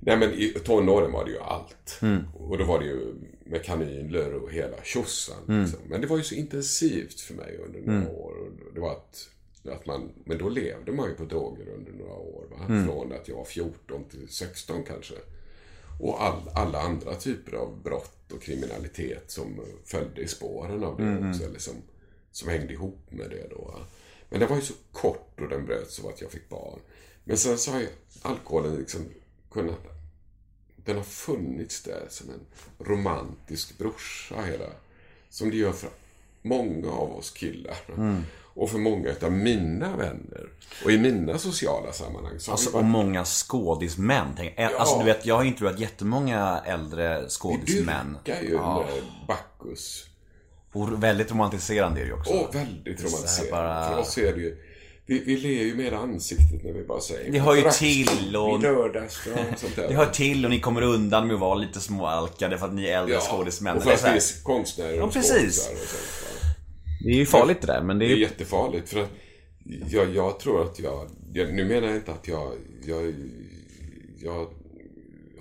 Nej 0.00 0.16
men 0.16 0.32
i 0.32 0.48
tonåren 0.64 1.12
var 1.12 1.24
det 1.24 1.30
ju 1.30 1.38
allt. 1.38 1.98
Och 2.34 2.58
då 2.58 2.64
var 2.64 2.78
det 2.78 2.84
ju 2.84 3.14
med 3.44 3.64
kanyler 3.64 4.34
och 4.34 4.52
hela 4.52 4.76
tjosan. 4.84 5.36
Liksom. 5.62 5.80
Men 5.88 6.00
det 6.00 6.06
var 6.06 6.16
ju 6.16 6.22
så 6.22 6.34
intensivt 6.34 7.20
för 7.20 7.34
mig 7.34 7.58
under 7.66 7.80
några 7.80 8.10
år. 8.10 8.32
Och 8.38 8.74
det 8.74 8.80
var 8.80 8.90
att, 8.92 9.28
att 9.72 9.86
man, 9.86 10.12
men 10.24 10.38
då 10.38 10.48
levde 10.48 10.92
man 10.92 11.08
ju 11.08 11.14
på 11.14 11.24
droger 11.24 11.68
under 11.68 11.92
några 11.92 12.14
år. 12.14 12.44
Va? 12.50 12.66
Från 12.86 13.12
att 13.12 13.28
jag 13.28 13.36
var 13.36 13.44
14 13.44 14.04
till 14.10 14.28
16 14.28 14.82
kanske. 14.84 15.14
Och 16.00 16.22
all, 16.22 16.40
alla 16.54 16.80
andra 16.80 17.14
typer 17.14 17.56
av 17.56 17.82
brott 17.82 18.32
och 18.32 18.42
kriminalitet 18.42 19.30
som 19.30 19.60
följde 19.84 20.20
i 20.20 20.28
spåren 20.28 20.84
av 20.84 20.96
det 20.96 21.28
också. 21.30 21.44
Eller 21.44 21.58
som, 21.58 21.74
som 22.36 22.48
hängde 22.48 22.72
ihop 22.72 23.06
med 23.10 23.30
det 23.30 23.46
då. 23.50 23.74
Men 24.28 24.40
det 24.40 24.46
var 24.46 24.56
ju 24.56 24.62
så 24.62 24.74
kort 24.92 25.40
och 25.40 25.48
den 25.48 25.66
bröts 25.66 26.00
av 26.00 26.06
att 26.06 26.20
jag 26.20 26.30
fick 26.30 26.48
barn. 26.48 26.78
Men 27.24 27.36
sen 27.36 27.58
så 27.58 27.70
har 27.70 27.80
ju 27.80 27.88
alkoholen 28.22 28.76
liksom 28.76 29.00
kunnat... 29.50 29.78
Den 30.76 30.96
har 30.96 31.04
funnits 31.04 31.82
där 31.82 32.06
som 32.10 32.30
en 32.30 32.40
romantisk 32.86 33.78
brorsa 33.78 34.34
hela... 34.42 34.64
Som 35.30 35.50
det 35.50 35.56
gör 35.56 35.72
för 35.72 35.90
många 36.42 36.90
av 36.90 37.16
oss 37.16 37.30
killar. 37.30 37.76
Och 38.44 38.70
för 38.70 38.78
många 38.78 39.14
av 39.22 39.32
mina 39.32 39.96
vänner. 39.96 40.48
Och 40.84 40.90
i 40.90 40.98
mina 40.98 41.38
sociala 41.38 41.92
sammanhang 41.92 42.38
så 42.38 42.50
Alltså, 42.50 42.70
vi 42.70 42.76
och 42.78 42.84
många 42.84 43.24
skådismän. 43.24 44.34
Tänk- 44.36 44.58
Alltså, 44.58 44.98
du 44.98 45.04
vet, 45.04 45.26
jag 45.26 45.36
har 45.36 45.44
intervjuat 45.44 45.78
jättemånga 45.80 46.62
äldre 46.66 47.22
Vi 47.22 47.28
skådismän. 47.28 48.18
dyrkar 48.24 48.42
ju 48.42 48.58
med 48.58 49.02
Bacchus. 49.28 50.06
Och 50.80 51.02
väldigt 51.02 51.30
romantiserande 51.30 52.00
är 52.00 52.04
det 52.04 52.08
ju 52.08 52.14
också. 52.14 52.32
Och 52.32 52.54
väldigt 52.54 53.00
romantiserat. 53.04 53.50
bara- 53.50 53.88
För 53.90 53.98
oss 53.98 54.18
är 54.18 54.32
det 54.32 54.40
ju... 54.40 54.56
Vi, 55.08 55.18
vi 55.24 55.36
ler 55.36 55.50
ju 55.64 55.74
med 55.74 55.92
ansiktet 55.92 56.64
när 56.64 56.72
vi 56.72 56.84
bara 56.84 57.00
säger 57.00 57.32
Det 57.32 57.38
hör 57.38 57.54
ju 57.54 57.62
"Drack 57.62 57.78
till 57.78 58.36
och- 58.36 58.58
I 58.58 58.62
lördags 58.62 59.18
och 59.26 59.58
sånt 59.58 59.76
där. 59.76 59.88
Det 59.88 59.94
hör 59.94 60.06
till 60.06 60.44
och 60.44 60.50
ni 60.50 60.60
kommer 60.60 60.82
undan 60.82 61.26
med 61.26 61.34
att 61.34 61.40
vara 61.40 61.54
lite 61.54 61.80
småalkade 61.80 62.58
för 62.58 62.66
att 62.66 62.74
ni 62.74 62.86
är 62.86 62.98
äldre 62.98 63.18
skådismän. 63.20 63.76
och 63.76 63.84
Det 63.84 63.92
är 63.92 63.96
för 63.96 64.08
att 64.08 64.14
vi 64.14 64.18
är 64.18 64.42
konstnärer 64.44 64.96
Ja, 64.96 65.02
och 65.04 65.12
precis. 65.12 65.62
sånt. 65.64 65.76
va. 65.78 66.48
Det 67.04 67.10
är 67.10 67.14
ju 67.16 67.26
farligt 67.26 67.60
det 67.60 67.66
där, 67.66 67.82
men 67.82 67.98
det 67.98 68.04
Det 68.04 68.10
är 68.10 68.12
är 68.12 68.16
ju... 68.16 68.22
jättefarligt 68.22 68.88
för 68.88 69.02
att 69.02 69.10
jag, 69.90 70.14
jag 70.14 70.40
tror 70.40 70.62
att 70.62 70.78
jag, 70.78 71.08
jag... 71.32 71.54
Nu 71.54 71.64
menar 71.64 71.86
jag 71.88 71.96
inte 71.96 72.12
att 72.12 72.28
jag... 72.28 72.52
Jag, 72.86 73.14
jag 74.22 74.46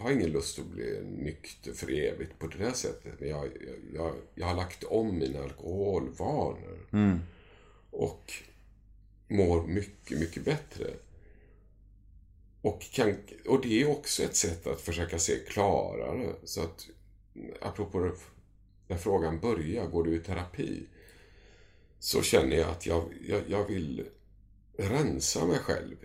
har 0.05 0.11
ingen 0.11 0.31
lust 0.31 0.59
att 0.59 0.65
bli 0.65 1.01
nykter 1.03 1.73
för 1.73 1.91
evigt 1.91 2.39
på 2.39 2.47
det 2.47 2.57
där 2.57 2.71
sättet. 2.71 3.13
Men 3.19 3.29
jag, 3.29 3.49
jag, 3.93 4.15
jag, 4.35 4.47
har 4.47 4.55
lagt 4.55 4.83
om 4.83 5.19
mina 5.19 5.43
alkoholvanor. 5.43 6.87
Och 7.91 8.33
mår 9.27 9.67
mycket, 9.67 10.19
mycket 10.19 10.45
bättre. 10.45 10.93
Och, 12.61 12.81
kan, 12.81 13.15
och 13.47 13.61
det 13.61 13.81
är 13.81 13.89
också 13.89 14.23
ett 14.23 14.35
sätt 14.35 14.67
att 14.67 14.81
försöka 14.81 15.19
se 15.19 15.39
klarare. 15.47 16.33
Så 16.43 16.61
att, 16.61 16.87
apropå 17.61 18.11
när 18.87 18.97
frågan 18.97 19.39
börjar, 19.39 19.87
går 19.87 20.03
du 20.03 20.15
i 20.15 20.19
terapi? 20.19 20.83
Så 21.99 22.21
känner 22.21 22.57
jag 22.57 22.69
att 22.69 22.85
jag, 22.85 23.03
jag, 23.27 23.41
jag 23.47 23.67
vill 23.67 24.05
rensa 24.77 25.45
mig 25.45 25.59
själv 25.59 25.95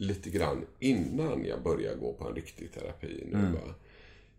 lite 0.00 0.30
grann 0.30 0.66
innan 0.78 1.44
jag 1.44 1.62
börjar 1.62 1.94
gå 1.94 2.12
på 2.12 2.28
en 2.28 2.34
riktig 2.34 2.72
terapi 2.72 3.24
nu. 3.26 3.52
Va? 3.52 3.74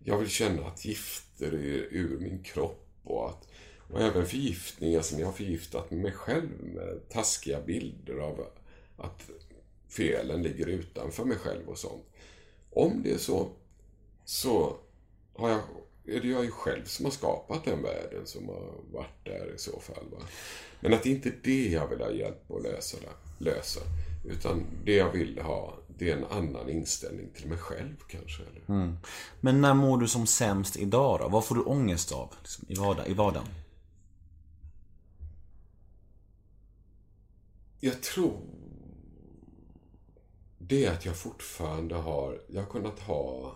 Jag 0.04 0.18
vill 0.18 0.30
känna 0.30 0.68
att 0.68 0.86
gifter 0.86 1.52
är 1.52 1.88
ur 1.92 2.20
min 2.20 2.44
kropp 2.44 2.88
och 3.04 3.30
att 3.30 3.48
och 3.94 4.02
även 4.02 4.26
förgiftningar 4.26 5.02
som 5.02 5.20
jag 5.20 5.28
har 5.28 5.34
förgiftat 5.34 5.92
mig 5.92 6.12
själv 6.12 6.50
med 6.64 7.10
taskiga 7.10 7.62
bilder 7.62 8.18
av 8.18 8.46
att 8.98 9.30
felen 9.88 10.44
ligger 10.44 10.68
utanför 10.68 11.26
mig 11.26 11.38
själv 11.38 11.70
och 11.70 11.78
sånt. 11.78 12.06
Om 12.70 13.02
det 13.04 13.12
är 13.12 13.18
så, 13.18 13.50
så 14.26 14.78
har 15.34 15.50
jag 15.50 15.62
är 16.06 16.22
det 16.22 16.28
jag 16.28 16.46
ju 16.46 16.52
själv 16.52 16.86
som 16.86 17.06
har 17.06 17.12
skapat 17.12 17.66
den 17.66 17.82
världen 17.82 18.26
som 18.26 18.50
har 18.50 18.74
varit 18.92 19.26
där 19.26 19.54
i 19.56 19.58
så 19.58 19.80
fall. 19.80 20.06
Va? 20.12 20.28
Men 20.80 20.94
att 20.94 21.04
det 21.04 21.10
inte 21.10 21.30
är 21.30 21.36
det 21.44 21.68
jag 21.68 21.88
vill 21.88 22.00
ha 22.00 22.12
hjälp 22.12 22.52
att 22.52 22.64
lösa, 22.64 22.98
lösa. 23.40 23.82
Utan 24.32 24.64
det 24.86 24.96
jag 24.96 25.12
vill 25.12 25.40
ha, 25.40 25.78
det 25.88 26.12
är 26.12 26.18
en 26.18 26.26
annan 26.26 26.70
inställning 26.70 27.30
till 27.36 27.48
mig 27.48 27.58
själv 27.58 27.96
kanske. 28.08 28.44
Eller? 28.44 28.96
Men 29.40 29.62
när 29.62 29.74
mår 29.74 29.98
du 29.98 30.08
som 30.08 30.28
sämst 30.28 30.78
idag 30.78 31.20
då? 31.20 31.30
Vad 31.30 31.46
får 31.46 31.56
du 31.56 31.62
ångest 31.62 32.12
av 32.12 32.34
liksom, 32.40 32.66
i, 32.68 32.76
vardag, 32.76 33.08
i 33.08 33.14
vardagen? 33.14 33.48
Jag 37.80 38.02
tror 38.02 38.42
det 40.58 40.86
är 40.86 40.92
att 40.92 41.06
jag 41.06 41.16
fortfarande 41.16 41.96
har, 41.96 42.42
jag 42.48 42.62
har 42.62 42.70
kunnat 42.70 43.00
ha 43.00 43.56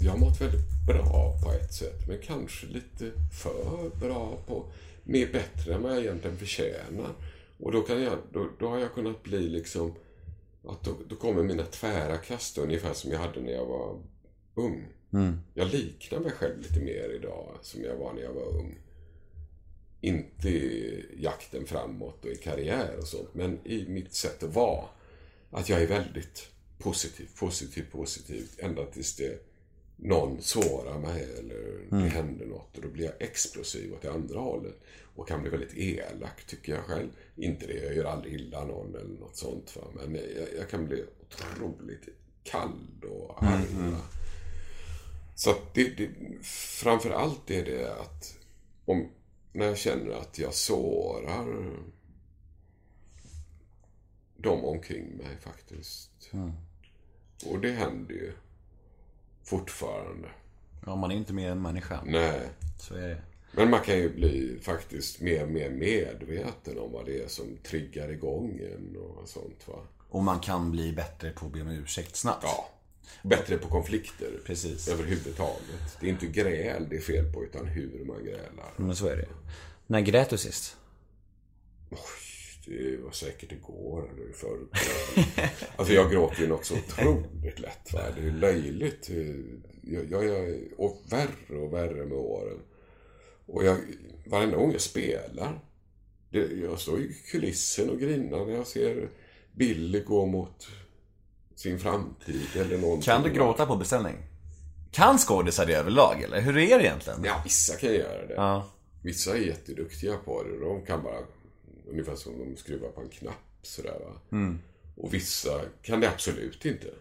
jag 0.00 0.10
har 0.10 0.18
mått 0.18 0.40
väldigt 0.40 0.86
bra 0.86 1.38
på 1.42 1.52
ett 1.52 1.74
sätt, 1.74 2.08
men 2.08 2.18
kanske 2.22 2.66
lite 2.66 3.12
för 3.42 3.90
bra 4.00 4.38
på, 4.46 4.64
mer 5.04 5.32
bättre 5.32 5.74
än 5.74 5.82
vad 5.82 5.92
jag 5.92 6.02
egentligen 6.02 6.36
förtjänar. 6.36 7.14
Och 7.58 7.72
då, 7.72 7.80
kan 7.80 8.02
jag, 8.02 8.18
då, 8.32 8.48
då 8.58 8.68
har 8.68 8.78
jag 8.78 8.94
kunnat 8.94 9.22
bli 9.22 9.48
liksom, 9.48 9.94
att 10.64 10.84
då, 10.84 10.96
då 11.08 11.16
kommer 11.16 11.42
mina 11.42 11.62
tvära 11.62 12.16
kast 12.16 12.58
ungefär 12.58 12.92
som 12.92 13.10
jag 13.10 13.18
hade 13.18 13.40
när 13.40 13.52
jag 13.52 13.66
var 13.66 14.02
ung. 14.54 14.86
Jag 15.54 15.68
liknar 15.68 16.18
mig 16.18 16.30
själv 16.30 16.58
lite 16.58 16.80
mer 16.80 17.14
idag 17.14 17.58
som 17.62 17.82
jag 17.82 17.96
var 17.96 18.12
när 18.12 18.22
jag 18.22 18.32
var 18.32 18.58
ung. 18.58 18.78
Inte 20.00 20.48
i 20.48 21.04
jakten 21.18 21.66
framåt 21.66 22.24
och 22.24 22.30
i 22.30 22.36
karriär 22.36 22.96
och 22.98 23.06
sånt, 23.08 23.34
men 23.34 23.66
i 23.66 23.88
mitt 23.88 24.14
sätt 24.14 24.42
att 24.42 24.54
vara. 24.54 24.84
Att 25.50 25.68
jag 25.68 25.82
är 25.82 25.86
väldigt 25.86 26.48
positiv, 26.78 27.28
positiv, 27.38 27.86
positiv, 27.90 28.48
ända 28.58 28.86
tills 28.86 29.16
det 29.16 29.47
någon 30.00 30.42
sårar 30.42 30.98
mig 30.98 31.28
eller 31.38 31.86
det 31.90 32.08
händer 32.08 32.46
något 32.46 32.76
och 32.76 32.82
då 32.82 32.88
blir 32.88 33.04
jag 33.04 33.22
explosiv 33.22 33.92
åt 33.92 34.02
det 34.02 34.12
andra 34.12 34.40
hållet. 34.40 34.80
Och 35.14 35.28
kan 35.28 35.40
bli 35.40 35.50
väldigt 35.50 35.76
elak 35.76 36.46
tycker 36.46 36.74
jag 36.74 36.84
själv. 36.84 37.08
Inte 37.36 37.66
det, 37.66 37.84
jag 37.84 37.94
gör 37.96 38.04
aldrig 38.04 38.34
illa 38.34 38.64
någon 38.64 38.94
eller 38.94 39.20
något 39.20 39.36
sånt. 39.36 39.76
Va? 39.76 39.82
Men 39.94 40.14
jag, 40.14 40.48
jag 40.58 40.70
kan 40.70 40.86
bli 40.86 41.04
otroligt 41.20 42.08
kall 42.44 43.04
och 43.10 43.42
arg. 43.42 43.66
va. 43.74 44.00
Så 45.34 45.50
att 45.50 45.74
det, 45.74 45.88
det, 45.96 46.10
framför 46.82 47.10
allt 47.10 47.50
är 47.50 47.64
det 47.64 47.92
att 47.92 48.36
om, 48.84 49.08
när 49.52 49.66
jag 49.66 49.78
känner 49.78 50.10
att 50.10 50.38
jag 50.38 50.54
sårar 50.54 51.76
de 54.36 54.64
omkring 54.64 55.16
mig 55.16 55.36
faktiskt. 55.40 56.30
Och 57.46 57.60
det 57.60 57.70
händer 57.70 58.14
ju 58.14 58.32
fortfarande. 59.48 60.28
Ja, 60.86 60.96
man 60.96 61.10
är 61.10 61.16
inte 61.16 61.32
mer 61.32 61.50
än 61.50 61.62
människa. 61.62 62.00
Nej. 62.04 62.40
Så 62.78 62.94
är 62.94 63.08
det. 63.08 63.22
Men 63.52 63.70
man 63.70 63.80
kan 63.80 63.98
ju 63.98 64.14
bli 64.14 64.58
faktiskt 64.62 65.20
mer 65.20 65.42
och 65.42 65.50
mer 65.50 65.70
medveten 65.70 66.78
om 66.78 66.92
vad 66.92 67.06
det 67.06 67.22
är 67.22 67.28
som 67.28 67.58
triggar 67.62 68.08
igång 68.08 68.60
en 68.74 68.96
och 68.96 69.28
sånt 69.28 69.68
va. 69.68 69.74
Och 70.08 70.22
man 70.22 70.40
kan 70.40 70.70
bli 70.70 70.92
bättre 70.92 71.30
på 71.30 71.46
att 71.46 71.52
be 71.52 71.60
om 71.60 71.68
ursäkt 71.68 72.16
snabbt. 72.16 72.42
Ja. 72.44 72.68
Bättre 73.22 73.58
på 73.58 73.68
konflikter. 73.68 74.40
Precis. 74.46 74.88
Överhuvudtaget. 74.88 75.98
Det 76.00 76.06
är 76.06 76.10
inte 76.10 76.26
gräl 76.26 76.86
det 76.90 76.96
är 76.96 77.00
fel 77.00 77.32
på 77.32 77.44
utan 77.44 77.66
hur 77.66 78.04
man 78.04 78.24
grälar. 78.24 78.72
Men 78.76 78.96
så 78.96 79.06
är 79.06 79.16
det. 79.16 79.28
När 79.86 80.00
grät 80.00 80.30
du 80.30 80.38
sist? 80.38 80.76
Oj, 81.90 81.98
det 82.68 82.96
var 83.04 83.10
säkert 83.10 83.52
igår 83.52 84.10
eller 84.12 84.30
i 84.30 84.32
förrgår. 84.32 84.68
Alltså 85.76 85.94
jag 85.94 86.10
gråter 86.10 86.40
ju 86.40 86.48
något 86.48 86.64
så 86.64 86.74
otroligt 86.74 87.58
lätt. 87.58 87.92
Va? 87.92 88.00
Det 88.16 88.28
är 88.28 88.32
löjligt. 88.32 89.10
Jag, 89.82 90.10
jag, 90.10 90.24
jag, 90.24 90.58
och 90.76 91.02
värre 91.10 91.58
och 91.58 91.72
värre 91.72 92.04
med 92.04 92.18
åren. 92.18 92.58
Och 93.46 93.64
jag, 93.64 93.76
varenda 94.26 94.56
gång 94.56 94.72
jag 94.72 94.80
spelar. 94.80 95.60
Det, 96.30 96.38
jag 96.38 96.80
står 96.80 97.00
i 97.00 97.16
kulissen 97.30 97.90
och 97.90 97.98
grinar 98.00 98.46
när 98.46 98.54
jag 98.54 98.66
ser 98.66 99.08
Billy 99.52 100.00
gå 100.00 100.26
mot 100.26 100.68
sin 101.54 101.78
framtid 101.78 102.46
eller 102.54 102.78
någonting. 102.78 103.02
Kan 103.02 103.22
du 103.22 103.30
gråta 103.30 103.66
på 103.66 103.76
beställning? 103.76 104.16
Kan 104.92 105.18
skådisar 105.18 105.66
det 105.66 105.76
överlag 105.76 106.22
eller? 106.22 106.40
Hur 106.40 106.56
är 106.56 106.78
det 106.78 106.84
egentligen? 106.84 107.24
Ja, 107.24 107.40
vissa 107.44 107.76
kan 107.76 107.94
göra 107.94 108.26
det. 108.26 108.34
Ja. 108.34 108.70
Vissa 109.02 109.36
är 109.36 109.40
jätteduktiga 109.40 110.16
på 110.16 110.42
det. 110.42 110.60
De 110.60 110.86
kan 110.86 111.02
bara, 111.02 111.18
ungefär 111.90 112.16
som 112.16 112.38
de 112.38 112.56
skruvar 112.56 112.88
på 112.88 113.00
en 113.00 113.08
knapp 113.08 113.58
sådär 113.62 113.98
va. 114.04 114.20
Och 114.96 115.14
vissa 115.14 115.60
kan 115.82 116.00
det 116.00 116.08
absolut 116.10 116.64
inte. 116.64 116.94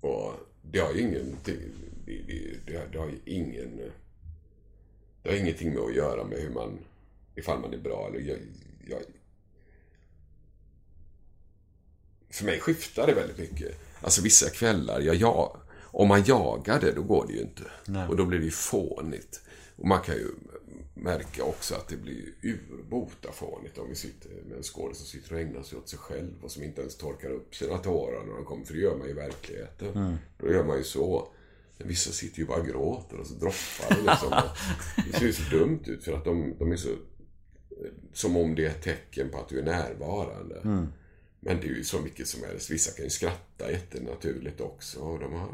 Och 0.00 0.32
det 0.62 0.78
har 0.78 0.92
ju 0.92 1.00
ingenting, 1.00 1.60
det, 2.06 2.22
det, 2.26 2.58
det, 2.66 2.92
det 2.92 2.98
har 2.98 3.06
ju 3.06 3.18
ingen, 3.24 3.80
det 5.22 5.30
har 5.30 5.36
ingenting 5.36 5.74
med 5.74 5.82
att 5.82 5.94
göra 5.94 6.24
med 6.24 6.38
hur 6.38 6.50
man, 6.50 6.78
ifall 7.34 7.60
man 7.60 7.74
är 7.74 7.78
bra 7.78 8.08
eller 8.08 8.20
jag, 8.20 8.38
jag 8.88 9.02
för 12.30 12.44
mig 12.44 12.60
skiftar 12.60 13.06
det 13.06 13.14
väldigt 13.14 13.38
mycket. 13.38 13.76
Alltså 14.00 14.22
vissa 14.22 14.50
kvällar, 14.50 15.00
jag, 15.00 15.14
jag, 15.14 15.56
om 15.82 16.08
man 16.08 16.24
jagar 16.24 16.80
det, 16.80 16.92
då 16.92 17.02
går 17.02 17.26
det 17.26 17.32
ju 17.32 17.40
inte. 17.40 17.62
Och 18.08 18.16
då 18.16 18.24
blir 18.24 18.38
det 18.38 18.44
ju 18.44 18.50
fånigt. 18.50 19.42
Och 19.76 19.86
man 19.88 20.00
kan 20.00 20.14
ju 20.14 20.28
märka 21.04 21.44
också 21.44 21.74
att 21.74 21.88
det 21.88 21.96
blir 21.96 22.32
urbota 22.42 23.32
fånigt 23.32 23.78
om 23.78 23.88
vi 23.88 23.94
sitter 23.94 24.30
med 24.48 24.56
en 24.56 24.62
skådis 24.62 24.98
som 24.98 25.06
sitter 25.06 25.34
och 25.34 25.40
ägnar 25.40 25.62
sig 25.62 25.78
åt 25.78 25.88
sig 25.88 25.98
själv 25.98 26.32
och 26.42 26.50
som 26.50 26.62
inte 26.62 26.80
ens 26.80 26.96
torkar 26.96 27.30
upp 27.30 27.54
sina 27.54 27.78
tårar 27.78 28.24
när 28.26 28.34
de 28.34 28.44
kommer. 28.44 28.64
För 28.64 28.74
det 28.74 28.80
gör 28.80 28.96
man 28.96 29.06
ju 29.06 29.12
i 29.12 29.16
verkligheten. 29.16 29.92
Då 30.38 30.52
gör 30.52 30.64
man 30.64 30.78
ju 30.78 30.84
så. 30.84 31.28
Men 31.78 31.88
vissa 31.88 32.12
sitter 32.12 32.38
ju 32.38 32.46
bara 32.46 32.60
och 32.60 32.66
gråter 32.66 33.16
och 33.20 33.26
så 33.26 33.34
droppar 33.34 33.96
det 33.96 34.10
liksom. 34.10 34.30
Det 35.06 35.18
ser 35.18 35.26
ju 35.26 35.32
så 35.32 35.50
dumt 35.50 35.82
ut 35.86 36.04
för 36.04 36.12
att 36.12 36.24
de, 36.24 36.54
de 36.58 36.72
är 36.72 36.76
så... 36.76 36.88
Som 38.12 38.36
om 38.36 38.54
det 38.54 38.66
är 38.66 38.70
ett 38.70 38.82
tecken 38.82 39.30
på 39.30 39.38
att 39.38 39.48
du 39.48 39.58
är 39.58 39.64
närvarande. 39.64 40.60
Men 41.40 41.60
det 41.60 41.66
är 41.66 41.74
ju 41.74 41.84
så 41.84 42.00
mycket 42.00 42.28
som 42.28 42.44
helst. 42.44 42.70
Vissa 42.70 42.96
kan 42.96 43.04
ju 43.04 43.10
skratta 43.10 43.70
jättenaturligt 43.70 44.60
också. 44.60 45.00
Och 45.00 45.18
de 45.18 45.32
har 45.32 45.48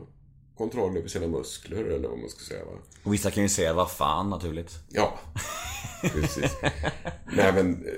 kontroll 0.61 0.97
över 0.97 1.09
sina 1.09 1.27
muskler 1.27 1.85
eller 1.85 2.09
vad 2.09 2.19
man 2.19 2.29
ska 2.29 2.45
säga. 2.45 2.65
Va? 2.65 2.73
Och 3.03 3.15
vissa 3.15 3.31
kan 3.31 3.43
ju 3.43 3.49
säga 3.49 3.75
vad 3.75 3.91
fan 3.91 4.31
naturligt. 4.31 4.79
Ja, 4.89 5.19
precis. 6.03 6.57
Nej, 7.37 7.53
men 7.53 7.87
eh, 7.87 7.93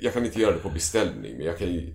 jag 0.00 0.12
kan 0.12 0.24
inte 0.24 0.40
göra 0.40 0.52
det 0.52 0.58
på 0.58 0.68
beställning, 0.70 1.36
men 1.36 1.46
jag 1.46 1.58
kan 1.58 1.68
ju... 1.68 1.94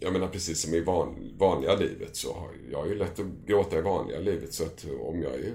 Jag 0.00 0.12
menar 0.12 0.28
precis 0.28 0.62
som 0.62 0.74
i 0.74 0.80
van, 0.80 1.34
vanliga 1.38 1.74
livet 1.74 2.16
så 2.16 2.34
har 2.34 2.50
jag 2.70 2.88
ju 2.88 2.94
lätt 2.94 3.18
att 3.18 3.26
gråta 3.46 3.78
i 3.78 3.80
vanliga 3.80 4.18
livet. 4.18 4.54
Så 4.54 4.64
att 4.64 4.86
om 5.00 5.22
jag 5.22 5.34
är 5.34 5.52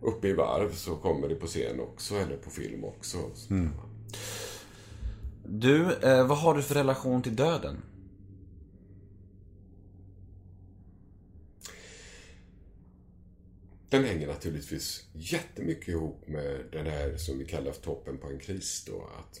uppe 0.00 0.28
i 0.28 0.32
varv 0.32 0.74
så 0.74 0.96
kommer 0.96 1.28
det 1.28 1.34
på 1.34 1.46
scen 1.46 1.80
också, 1.80 2.14
eller 2.14 2.36
på 2.36 2.50
film 2.50 2.84
också. 2.84 3.18
Du, 5.44 5.94
eh, 6.02 6.26
vad 6.26 6.38
har 6.38 6.54
du 6.54 6.62
för 6.62 6.74
relation 6.74 7.22
till 7.22 7.36
döden? 7.36 7.82
Den 13.90 14.04
hänger 14.04 14.26
naturligtvis 14.26 15.06
jättemycket 15.12 15.88
ihop 15.88 16.28
med 16.28 16.64
den 16.72 16.86
här 16.86 17.16
som 17.16 17.38
vi 17.38 17.44
kallar 17.44 17.72
för 17.72 17.82
toppen 17.82 18.18
på 18.18 18.26
en 18.26 18.38
kris 18.38 18.84
då. 18.86 19.10
Att 19.18 19.40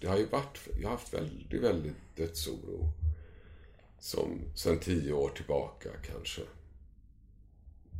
det 0.00 0.06
har 0.06 0.18
ju 0.18 0.26
varit, 0.26 0.58
jag 0.80 0.88
har 0.88 0.96
haft 0.96 1.14
väldigt, 1.14 1.62
väldigt 1.62 1.96
dödsoro. 2.16 2.92
Som 4.00 4.40
sen 4.54 4.78
tio 4.78 5.12
år 5.12 5.28
tillbaka 5.28 5.88
kanske. 6.02 6.42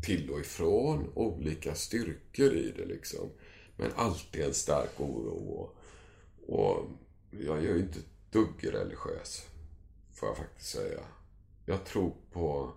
Till 0.04 0.30
och 0.30 0.40
ifrån, 0.40 1.12
olika 1.14 1.74
styrkor 1.74 2.52
i 2.52 2.72
det 2.76 2.84
liksom. 2.84 3.30
Men 3.76 3.92
alltid 3.96 4.44
en 4.44 4.54
stark 4.54 5.00
oro. 5.00 5.30
Och, 5.30 5.76
och 6.56 6.86
jag 7.30 7.58
är 7.58 7.62
ju 7.62 7.78
inte 7.78 7.98
ett 7.98 8.32
dugg 8.32 8.74
religiös. 8.74 9.46
Får 10.14 10.28
jag 10.28 10.36
faktiskt 10.36 10.70
säga. 10.70 11.00
Jag 11.66 11.84
tror 11.84 12.14
på 12.32 12.72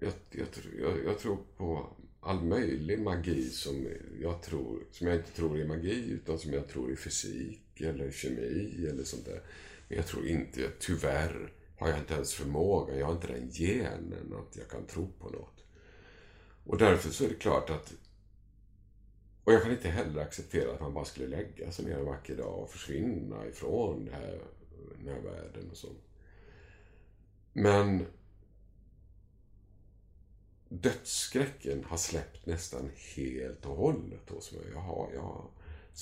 jag, 0.00 0.12
jag, 0.30 0.50
tror- 0.50 0.74
jag, 0.80 1.04
jag 1.04 1.18
tror 1.18 1.38
på 1.56 1.96
all 2.20 2.44
möjlig 2.44 3.00
magi 3.00 3.50
som 3.50 3.86
jag, 4.20 4.42
tror, 4.42 4.82
som 4.92 5.06
jag 5.06 5.16
inte 5.16 5.32
tror 5.32 5.58
är 5.58 5.66
magi 5.66 6.10
utan 6.10 6.38
som 6.38 6.52
jag 6.52 6.68
tror 6.68 6.90
är 6.92 6.96
fysik 6.96 7.80
eller 7.80 8.10
kemi 8.10 8.86
eller 8.90 9.04
sånt 9.04 9.24
där. 9.24 9.42
Men 9.88 9.96
jag 9.96 10.06
tror 10.06 10.26
inte, 10.26 10.70
tyvärr 10.78 11.52
har 11.78 11.88
jag 11.88 11.98
inte 11.98 12.14
ens 12.14 12.34
förmågan, 12.34 12.98
jag 12.98 13.06
har 13.06 13.12
inte 13.12 13.32
den 13.32 13.50
genen 13.50 14.34
att 14.34 14.56
jag 14.56 14.68
kan 14.68 14.86
tro 14.86 15.12
på 15.18 15.30
något. 15.30 15.64
Och 16.64 16.78
därför 16.78 17.10
så 17.10 17.24
är 17.24 17.28
det 17.28 17.34
klart 17.34 17.70
att 17.70 17.94
och 19.44 19.54
jag 19.54 19.62
kan 19.62 19.72
inte 19.72 19.88
heller 19.88 20.22
acceptera 20.22 20.72
att 20.72 20.80
man 20.80 20.94
bara 20.94 21.04
skulle 21.04 21.26
lägga 21.26 21.72
sig 21.72 21.84
ner 21.84 21.98
en 21.98 22.04
vacker 22.04 22.36
dag 22.36 22.58
och 22.62 22.70
försvinna 22.70 23.46
ifrån 23.46 24.04
det 24.04 24.12
här, 24.12 24.40
den 24.98 25.08
här 25.14 25.20
världen 25.20 25.70
och 25.70 25.76
sånt. 25.76 26.02
Men 27.52 28.06
dödsskräcken 30.68 31.84
har 31.84 31.96
släppt 31.96 32.46
nästan 32.46 32.90
helt 33.16 33.66
och 33.66 33.76
hållet 33.76 34.30
hos 34.30 34.52
mig. 34.52 34.62
Jag 34.74 34.80
har, 34.80 35.10
jag 35.14 35.22
har 35.22 35.44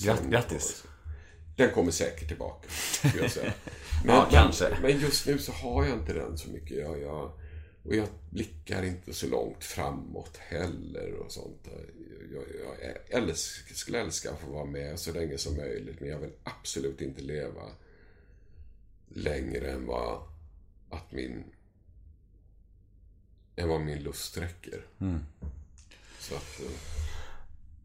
Gratt- 0.03 0.29
grattis. 0.29 0.83
Den 1.57 1.71
kommer 1.71 1.91
säkert 1.91 2.27
tillbaka, 2.27 2.69
skulle 2.69 3.23
jag 3.23 3.31
säga. 3.31 3.53
Men, 4.05 4.15
Ja, 4.15 4.27
kanske. 4.31 4.77
Men, 4.81 4.99
just 4.99 5.27
nu 5.27 5.37
så 5.37 5.51
har 5.51 5.85
jag 5.85 5.93
inte 5.97 6.13
den 6.13 6.37
så 6.37 6.49
mycket. 6.49 6.77
Jag, 6.77 7.01
jag, 7.01 7.31
Och 7.83 7.95
jag 7.95 8.07
blickar 8.29 8.83
inte 8.83 9.13
så 9.13 9.27
långt 9.27 9.63
framåt 9.63 10.37
heller 10.37 11.13
och 11.13 11.31
sånt. 11.31 11.67
Jag, 12.33 12.43
jag 12.61 12.95
älsk, 13.23 13.75
skulle 13.75 13.99
älska 14.01 14.31
att 14.31 14.39
få 14.39 14.47
vara 14.51 14.65
med 14.65 14.99
så 14.99 15.13
länge 15.13 15.37
som 15.37 15.55
möjligt 15.57 15.99
men 15.99 16.09
jag 16.09 16.19
vill 16.19 16.33
absolut 16.43 17.01
inte 17.01 17.21
leva 17.21 17.63
längre 19.09 19.71
än 19.71 19.85
vad 19.85 20.21
att 20.89 21.11
min 21.11 21.43
än 23.57 23.69
vad 23.69 23.81
min 23.81 23.99
lust 24.03 24.37
räcker. 24.37 24.81
Så 26.19 26.35
att, 26.35 26.59
eh, 26.59 26.65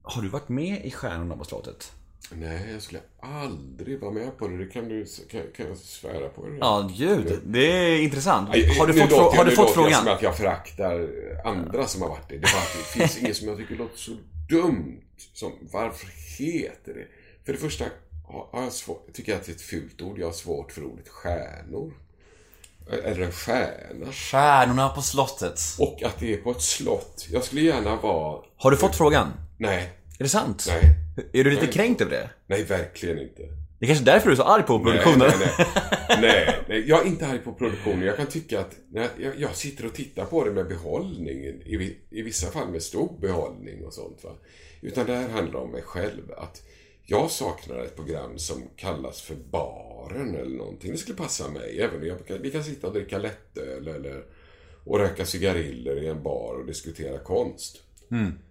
Har 0.02 0.22
du 0.22 0.28
varit 0.28 0.48
med 0.48 0.84
i 0.86 0.90
Stjärnorna 0.90 1.36
på 1.36 1.44
slottet? 1.44 1.92
nej, 2.34 2.70
jag 2.72 2.82
skulle 2.82 3.00
aldrig 3.20 4.00
vara 4.00 4.10
med 4.12 4.38
på 4.38 4.48
det. 4.48 4.58
Det 4.58 4.66
kan 4.66 4.88
du 4.88 5.06
kan, 5.30 5.40
kan 5.56 5.66
jag 5.68 5.76
svära 5.76 6.28
på. 6.28 6.46
Det. 6.48 6.56
Ja, 6.60 6.90
gud. 6.98 7.40
Det 7.46 7.58
är 7.66 8.02
intressant. 8.02 8.48
Har 8.48 8.86
du 8.86 8.92
nu 8.92 9.00
fått, 9.00 9.10
låter 9.10 9.16
frå- 9.16 9.16
jag- 9.16 9.30
har 9.32 9.44
du 9.44 9.50
nu 9.50 9.56
fått 9.56 9.76
låter 9.76 9.80
jag 9.80 9.90
frågan? 9.90 10.04
som 10.04 10.12
att 10.14 10.22
jag 10.22 10.36
föraktar 10.36 11.08
andra 11.44 11.86
som 11.86 12.02
har 12.02 12.08
varit 12.08 12.28
det. 12.28 12.34
Det, 12.34 12.40
det 12.40 12.84
finns 12.98 13.18
ingen 13.18 13.34
som 13.34 13.48
jag 13.48 13.56
tycker 13.56 13.76
låter 13.76 13.96
så 13.98 14.16
dumt. 14.48 15.00
Som, 15.34 15.52
varför 15.72 16.06
heter 16.38 16.94
det? 16.94 17.06
För 17.44 17.52
det 17.52 17.58
första 17.58 17.84
har 18.52 18.62
jag 18.62 18.72
svårt, 18.72 19.12
tycker 19.12 19.32
jag 19.32 19.38
att 19.40 19.46
det 19.46 19.52
är 19.52 19.56
ett 19.56 19.60
fult 19.62 20.02
ord. 20.02 20.18
Jag 20.18 20.26
har 20.26 20.32
svårt 20.32 20.72
för 20.72 20.84
ordet 20.84 21.08
stjärnor. 21.08 21.92
Eller 23.04 23.20
en 23.20 23.32
stjärna. 23.32 24.12
Stjärnorna 24.12 24.88
på 24.88 25.02
slottet. 25.02 25.60
Och 25.78 26.02
att 26.02 26.18
det 26.18 26.32
är 26.32 26.36
på 26.36 26.50
ett 26.50 26.62
slott. 26.62 27.26
Jag 27.30 27.44
skulle 27.44 27.60
gärna 27.60 27.96
vara... 27.96 28.42
Har 28.56 28.70
du 28.70 28.76
fått 28.76 28.96
frågan? 28.96 29.32
Nej, 29.58 29.92
Är 30.18 30.22
det 30.24 30.28
sant? 30.28 30.64
nej, 30.68 30.82
Är 31.32 31.44
du 31.44 31.50
lite 31.50 31.62
Nej. 31.64 31.72
kränkt 31.72 32.00
över 32.00 32.10
det? 32.10 32.30
nej, 32.46 32.64
verkligen 32.64 33.18
inte. 33.18 33.42
Det 33.78 33.86
är 33.86 33.88
kanske 33.88 34.02
är 34.04 34.14
därför 34.14 34.26
du 34.26 34.32
är 34.32 34.36
så 34.36 34.42
arg 34.42 34.62
på 34.62 34.78
produktionen? 34.84 35.18
Nej, 35.18 35.48
nej, 35.58 35.66
nej. 36.08 36.18
nej, 36.20 36.56
nej. 36.68 36.88
Jag 36.88 37.00
är 37.02 37.06
inte 37.06 37.26
arg 37.26 37.38
på 37.38 37.52
produktionen. 37.52 38.02
Jag 38.02 38.16
kan 38.16 38.26
tycka 38.26 38.60
att 38.60 38.70
jag, 38.94 39.32
jag 39.38 39.56
sitter 39.56 39.86
och 39.86 39.94
tittar 39.94 40.24
på 40.24 40.44
det 40.44 40.50
med 40.50 40.68
behållning, 40.68 41.44
i, 41.44 41.96
i 42.10 42.22
vissa 42.22 42.50
fall 42.50 42.68
med 42.68 42.82
stor 42.82 43.18
behållning 43.20 43.84
och 43.84 43.92
sånt. 43.92 44.24
Va? 44.24 44.30
Utan 44.80 45.06
det 45.06 45.14
här 45.14 45.28
handlar 45.28 45.60
om 45.60 45.70
mig 45.70 45.82
själv. 45.82 46.22
Att 46.36 46.62
jag 47.06 47.30
saknar 47.30 47.78
ett 47.78 47.96
program 47.96 48.38
som 48.38 48.62
kallas 48.76 49.20
för 49.20 49.34
Baren 49.34 50.34
eller 50.34 50.56
någonting. 50.56 50.92
Det 50.92 50.98
skulle 50.98 51.16
passa 51.16 51.48
mig. 51.48 51.80
Även 51.80 52.06
jag, 52.06 52.16
vi 52.40 52.50
kan 52.50 52.64
sitta 52.64 52.86
och 52.86 52.92
dricka 52.92 53.18
lättöl 53.18 53.88
eller 53.88 54.24
och 54.84 54.98
röka 54.98 55.26
cigariller 55.26 56.02
i 56.02 56.06
en 56.08 56.22
bar 56.22 56.54
och 56.54 56.66
diskutera 56.66 57.18
konst. 57.18 57.82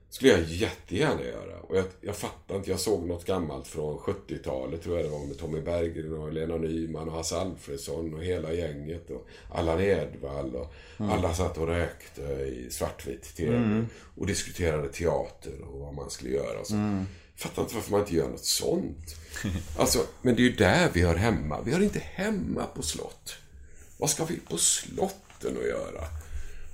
skulle 0.10 0.32
jag 0.32 0.44
jättegärna 0.44 1.24
göra. 1.24 1.60
Och 1.62 1.78
jag, 1.78 1.86
jag 2.02 2.16
fattar 2.16 2.56
inte, 2.56 2.70
jag 2.70 2.80
såg 2.80 3.08
något 3.08 3.26
gammalt 3.26 3.68
från 3.68 3.98
70-talet 3.98 4.82
tror 4.84 4.96
jag 4.96 5.06
det 5.06 5.10
var 5.12 5.26
med 5.26 5.38
Tommy 5.38 5.62
Berggren 5.62 6.14
och 6.14 6.34
Lena 6.34 6.58
Nyman 6.58 7.08
och 7.10 7.14
Hasse 7.16 7.36
Alfredson 7.38 8.14
och 8.14 8.24
hela 8.24 8.54
gänget 8.54 9.10
och 9.10 9.28
Allan 9.52 9.82
Edwall 9.82 10.56
och 10.56 10.74
alla 10.98 11.34
satt 11.34 11.58
och 11.58 11.68
rökte 11.68 12.22
i 12.22 12.68
svartvit 12.70 13.36
TV 13.36 13.56
och 14.16 14.28
diskuterade 14.28 14.90
teater 14.90 15.62
och 15.74 15.80
vad 15.80 15.94
man 15.94 16.10
skulle 16.10 16.32
göra. 16.32 16.60
Och 16.60 16.68
så. 16.68 16.74
Fattar 17.42 17.62
inte 17.62 17.76
varför 17.76 17.92
man 17.92 18.00
inte 18.00 18.16
gör 18.16 18.30
något 18.30 18.46
sånt. 18.46 19.16
Alltså, 19.78 20.06
men 20.22 20.36
det 20.36 20.42
är 20.42 20.44
ju 20.44 20.56
där 20.56 20.90
vi 20.94 21.02
hör 21.02 21.16
hemma. 21.16 21.62
Vi 21.62 21.72
hör 21.72 21.82
inte 21.82 22.00
hemma 22.00 22.66
på 22.66 22.82
slott. 22.82 23.36
Vad 23.98 24.10
ska 24.10 24.26
vi 24.26 24.40
på 24.40 24.58
slotten 24.58 25.58
att 25.58 25.68
göra? 25.68 26.04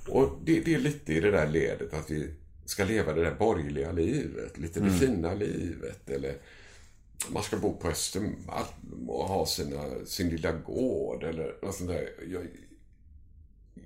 Och 0.08 0.38
det, 0.44 0.60
det 0.60 0.74
är 0.74 0.78
lite 0.78 1.12
i 1.12 1.20
det 1.20 1.30
där 1.30 1.48
ledet 1.48 1.94
att 1.94 2.10
vi 2.10 2.30
ska 2.64 2.84
leva 2.84 3.12
det 3.12 3.22
där 3.22 3.34
borgerliga 3.34 3.92
livet. 3.92 4.58
Lite 4.58 4.80
det 4.80 4.90
fina 4.90 5.34
livet. 5.34 6.10
Eller 6.10 6.36
man 7.28 7.42
ska 7.42 7.56
bo 7.56 7.76
på 7.76 7.88
Östermalm 7.88 9.08
och 9.08 9.28
ha 9.28 9.46
sina, 9.46 9.84
sin 10.06 10.28
lilla 10.28 10.52
gård 10.52 11.24
eller 11.24 11.54
något 11.62 11.74
sånt 11.74 11.90
där. 11.90 12.10
Jag, 12.32 12.46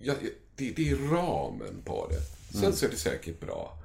jag, 0.01 0.17
det, 0.57 0.71
det 0.71 0.91
är 0.91 0.97
ramen 0.97 1.83
på 1.85 2.09
det. 2.11 2.21
Sen 2.59 2.77
så 2.77 2.87
är 2.87 2.91
det 2.91 2.97
säkert 2.97 3.41
bra. 3.41 3.82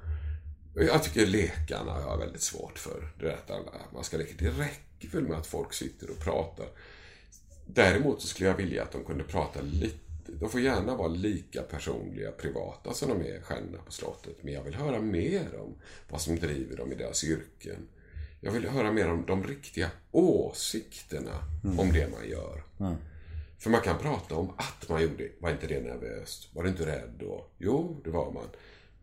Jag 0.74 1.02
tycker 1.02 1.26
lekarna 1.26 1.92
har 1.92 2.00
jag 2.00 2.18
väldigt 2.18 2.42
svårt 2.42 2.78
för. 2.78 3.08
Det, 3.20 3.38
där 3.46 3.58
att 3.58 3.92
man 3.92 4.04
ska 4.04 4.16
leka. 4.16 4.34
det 4.38 4.50
räcker 4.50 5.08
väl 5.08 5.28
med 5.28 5.38
att 5.38 5.46
folk 5.46 5.72
sitter 5.72 6.10
och 6.10 6.18
pratar. 6.18 6.66
Däremot 7.66 8.22
så 8.22 8.28
skulle 8.28 8.48
jag 8.48 8.56
vilja 8.56 8.82
att 8.82 8.92
de 8.92 9.04
kunde 9.04 9.24
prata 9.24 9.60
lite. 9.60 9.98
De 10.26 10.50
får 10.50 10.60
gärna 10.60 10.96
vara 10.96 11.08
lika 11.08 11.62
personliga, 11.62 12.30
privata 12.30 12.94
som 12.94 13.08
de 13.08 13.30
är 13.30 13.40
stjärnorna 13.40 13.78
på 13.86 13.92
slottet. 13.92 14.36
Men 14.42 14.54
jag 14.54 14.62
vill 14.62 14.74
höra 14.74 15.00
mer 15.00 15.60
om 15.60 15.74
vad 16.08 16.20
som 16.20 16.38
driver 16.38 16.76
dem 16.76 16.92
i 16.92 16.94
deras 16.94 17.24
yrken. 17.24 17.88
Jag 18.40 18.52
vill 18.52 18.68
höra 18.68 18.92
mer 18.92 19.10
om 19.10 19.26
de 19.26 19.44
riktiga 19.44 19.90
åsikterna 20.10 21.34
om 21.78 21.92
det 21.92 22.10
man 22.10 22.28
gör. 22.28 22.62
För 23.58 23.70
man 23.70 23.80
kan 23.80 23.98
prata 23.98 24.34
om 24.34 24.52
att 24.56 24.88
man 24.88 25.02
gjorde, 25.02 25.28
var 25.38 25.50
inte 25.50 25.66
det 25.66 25.80
nervöst? 25.80 26.48
Var 26.54 26.62
du 26.62 26.68
inte 26.68 26.86
rädd 26.86 27.10
då? 27.18 27.46
Jo, 27.58 28.00
det 28.04 28.10
var 28.10 28.32
man. 28.32 28.46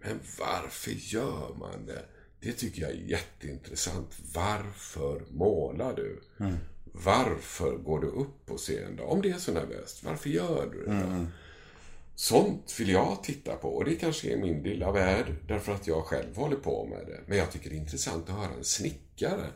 Men 0.06 0.20
varför 0.40 0.92
gör 0.92 1.56
man 1.60 1.86
det? 1.86 2.06
Det 2.40 2.52
tycker 2.52 2.82
jag 2.82 2.92
är 2.92 2.96
jätteintressant. 2.96 4.18
Varför 4.34 5.22
målar 5.30 5.96
du? 5.96 6.22
Varför 6.92 7.78
går 7.78 8.00
du 8.00 8.08
upp 8.08 8.46
på 8.46 8.58
scen 8.58 8.96
då? 8.98 9.04
Om 9.04 9.22
det 9.22 9.30
är 9.30 9.38
så 9.38 9.52
nervöst, 9.52 10.04
varför 10.04 10.30
gör 10.30 10.70
du 10.74 10.86
det 10.86 11.00
då? 11.00 11.26
Sånt 12.16 12.80
vill 12.80 12.90
jag 12.90 13.24
titta 13.24 13.56
på 13.56 13.76
och 13.76 13.86
det 13.86 13.96
kanske 13.96 14.34
är 14.34 14.38
min 14.38 14.64
lilla 14.64 14.92
värld 14.92 15.36
därför 15.48 15.72
att 15.72 15.88
jag 15.88 16.04
själv 16.04 16.36
håller 16.36 16.56
på 16.56 16.86
med 16.86 17.06
det. 17.08 17.20
Men 17.26 17.38
jag 17.38 17.52
tycker 17.52 17.70
det 17.70 17.76
är 17.76 17.80
intressant 17.80 18.30
att 18.30 18.36
höra 18.36 18.54
en 18.54 18.64
snickare 18.64 19.48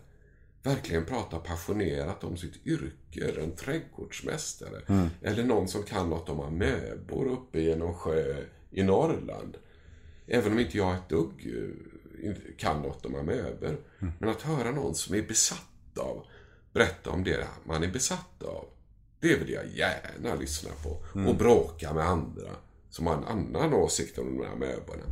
verkligen 0.64 1.06
prata 1.06 1.40
passionerat 1.40 2.24
om 2.24 2.38
sitt 2.38 2.68
yrke, 2.68 3.26
eller 3.26 3.42
en 3.42 3.56
trädgårdsmästare. 3.56 4.82
Eller 5.22 5.44
någon 5.44 5.68
som 5.68 5.84
kan 5.84 6.10
något 6.10 6.30
om 6.30 6.40
amöbor 6.40 7.28
uppe 7.28 7.60
i 7.60 7.76
någon 7.76 7.94
sjö 7.94 8.36
i 8.72 8.84
Norrland. 8.84 9.58
Även 10.30 10.52
om 10.52 10.60
inte 10.60 10.78
jag 10.78 10.96
ett 10.96 11.10
dugg 11.10 11.54
eh, 12.24 12.34
kan 12.58 12.82
något 12.82 13.06
om 13.06 13.16
amöbor. 13.16 13.78
Men 14.20 14.30
att 14.30 14.42
höra 14.42 14.72
någon 14.72 14.96
som 14.96 15.16
är 15.16 15.22
besatt 15.22 15.98
av, 16.00 16.26
berätta 16.74 17.10
om 17.10 17.24
det 17.24 17.48
man 17.66 17.84
är 17.84 17.88
besatt 17.88 18.44
av. 18.44 18.66
Det 19.20 19.36
vill 19.36 19.50
jag 19.50 19.68
gärna 19.68 20.36
lyssna 20.36 20.70
på. 20.84 21.20
Och 21.30 21.36
bråka 21.36 21.94
med 21.94 22.06
andra 22.06 22.50
som 22.90 23.08
har 23.08 23.14
en 23.18 23.24
annan 23.24 23.74
åsikt 23.74 24.18
om 24.18 24.38
de 24.38 24.46
här 24.48 24.56
möblerna. 24.56 25.04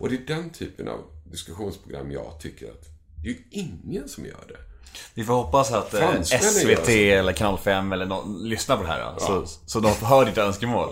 Och 0.00 0.08
det 0.08 0.14
är 0.14 0.36
den 0.36 0.50
typen 0.50 0.88
av 0.88 1.00
diskussionsprogram 1.24 2.10
jag 2.12 2.40
tycker 2.40 2.70
att 2.70 2.84
det 3.24 3.28
är 3.28 3.32
ju 3.32 3.42
ingen 3.50 4.08
som 4.08 4.24
gör 4.24 4.44
det. 4.48 4.58
Vi 5.14 5.24
får 5.24 5.34
hoppas 5.34 5.72
att 5.72 5.94
eh, 5.94 6.00
Fransmännen 6.00 6.76
SVT 6.76 6.88
eller 6.88 7.32
Kanal 7.32 7.58
5 7.58 7.92
eller 7.92 8.06
någon 8.06 8.48
lyssnar 8.48 8.76
på 8.76 8.82
det 8.82 8.88
här. 8.88 9.12
då, 9.14 9.20
Så, 9.20 9.46
så 9.66 9.80
de 9.80 9.92
höra 9.92 10.24
ditt 10.24 10.38
önskemål. 10.38 10.88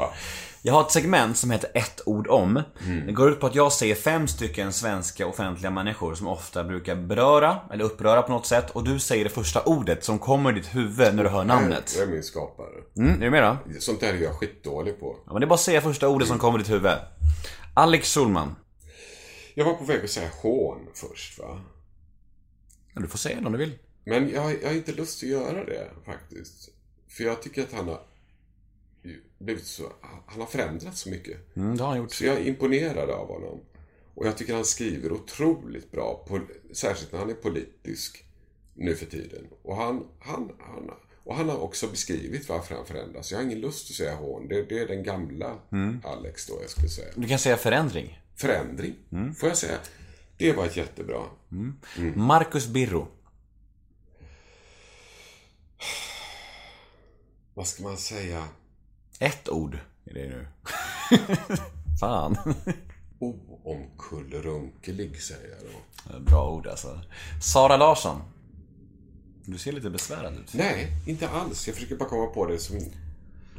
Jag 0.67 0.75
har 0.75 0.81
ett 0.83 0.91
segment 0.91 1.37
som 1.37 1.51
heter 1.51 1.71
ett 1.75 2.01
ord 2.07 2.29
om. 2.29 2.63
Mm. 2.87 3.07
Det 3.07 3.13
går 3.13 3.31
ut 3.31 3.41
på 3.41 3.47
att 3.47 3.55
jag 3.55 3.73
säger 3.73 3.95
fem 3.95 4.29
stycken 4.29 4.73
svenska 4.73 5.27
offentliga 5.27 5.71
människor 5.71 6.15
som 6.15 6.27
ofta 6.27 6.65
brukar 6.65 6.97
beröra 6.97 7.61
eller 7.73 7.85
uppröra 7.85 8.23
på 8.23 8.33
något 8.33 8.47
sätt. 8.47 8.71
Och 8.71 8.85
du 8.85 8.99
säger 8.99 9.25
det 9.25 9.31
första 9.31 9.63
ordet 9.63 10.05
som 10.05 10.19
kommer 10.19 10.53
i 10.53 10.55
ditt 10.55 10.75
huvud 10.75 11.15
när 11.15 11.25
du 11.25 11.31
hör 11.31 11.45
namnet. 11.45 11.95
Jag 11.99 12.09
är 12.09 12.13
min 12.13 12.23
skapare. 12.23 12.69
Mm, 12.97 13.15
är 13.15 13.25
du 13.25 13.31
med 13.31 13.43
då? 13.43 13.81
Sånt 13.81 14.01
där 14.01 14.15
är 14.15 14.19
jag 14.19 14.33
skitdålig 14.35 15.01
på. 15.01 15.17
Ja, 15.27 15.33
men 15.33 15.41
det 15.41 15.45
är 15.45 15.49
bara 15.49 15.55
att 15.55 15.61
säga 15.61 15.81
första 15.81 16.09
ordet 16.09 16.29
som 16.29 16.39
kommer 16.39 16.59
i 16.59 16.63
ditt 16.63 16.71
huvud. 16.71 16.93
Alex 17.75 18.15
Schulman. 18.15 18.55
Jag 19.55 19.65
var 19.65 19.75
på 19.75 19.85
väg 19.85 20.05
att 20.05 20.11
säga 20.11 20.31
hån 20.43 20.87
först 20.95 21.39
va. 21.39 21.61
Ja, 22.95 23.01
Du 23.01 23.09
får 23.09 23.19
säga 23.19 23.41
det 23.41 23.47
om 23.47 23.53
du 23.53 23.59
vill. 23.59 23.79
Men 24.05 24.31
jag, 24.31 24.63
jag 24.63 24.69
har 24.69 24.75
inte 24.75 24.93
lust 24.93 25.23
att 25.23 25.29
göra 25.29 25.65
det 25.65 25.91
faktiskt. 26.07 26.69
För 27.09 27.25
jag 27.25 27.43
tycker 27.43 27.63
att 27.63 27.73
han 27.73 27.89
har 27.89 28.01
blivit 29.39 29.67
så, 29.67 29.93
han 30.27 30.41
har 30.41 30.47
förändrats 30.47 31.01
så 31.01 31.11
mycket. 31.11 31.57
Mm, 31.57 31.77
det 31.77 31.83
har 31.83 31.91
han 31.91 31.99
gjort. 31.99 32.13
Så 32.13 32.25
jag 32.25 32.37
är 32.37 32.47
imponerad 32.47 33.11
av 33.11 33.29
honom. 33.29 33.61
Och 34.15 34.27
jag 34.27 34.37
tycker 34.37 34.55
han 34.55 34.65
skriver 34.65 35.13
otroligt 35.13 35.91
bra, 35.91 36.27
särskilt 36.73 37.13
när 37.13 37.19
han 37.19 37.31
är 37.31 37.35
politisk 37.35 38.25
nu 38.75 38.95
för 38.97 39.07
tiden. 39.07 39.47
Och 39.63 39.77
han, 39.77 40.07
han, 40.19 40.53
han, 40.59 40.91
och 41.25 41.37
han 41.37 41.49
har 41.49 41.59
också 41.59 41.89
beskrivit 41.89 42.49
varför 42.49 42.75
han 42.75 42.87
förändras. 42.87 43.31
Jag 43.31 43.39
har 43.39 43.45
ingen 43.45 43.61
lust 43.61 43.91
att 43.91 43.97
säga 43.97 44.15
hån. 44.15 44.49
Det, 44.49 44.63
det 44.63 44.79
är 44.79 44.89
den 44.89 45.03
gamla 45.03 45.59
Alex 46.05 46.47
då 46.47 46.59
jag 46.61 46.71
skulle 46.71 46.89
säga. 46.89 47.09
Du 47.17 47.29
kan 47.29 47.39
säga 47.39 47.57
förändring. 47.57 48.21
Förändring, 48.37 48.95
får 49.37 49.49
jag 49.49 49.59
säga. 49.59 49.79
Det 50.39 50.53
var 50.53 50.67
ett 50.67 50.77
jättebra. 50.77 51.23
Marcus 52.15 52.67
Birro. 52.67 53.09
Vad 57.55 57.67
ska 57.67 57.83
man 57.83 57.97
säga? 57.97 58.49
Ett 59.19 59.49
ord 59.49 59.79
är 60.05 60.15
det 60.15 60.29
nu. 60.29 60.47
Fan. 62.01 62.37
Oomkullrunkelig 63.19 65.21
säger 65.21 65.49
jag 65.49 65.59
då. 65.61 65.67
Bra 66.21 66.51
ord 66.51 66.67
alltså. 66.67 67.01
Sara 67.43 67.77
Larsson. 67.77 68.23
Du 69.45 69.59
ser 69.59 69.73
lite 69.73 69.91
besvärad 69.91 70.35
ut. 70.35 70.55
Nej, 70.55 70.89
inte 71.07 71.29
alls. 71.29 71.67
Jag 71.67 71.75
försöker 71.75 71.97
bara 71.97 72.09
komma 72.09 72.27
på 72.27 72.47
det 72.47 72.59
som... 72.59 72.77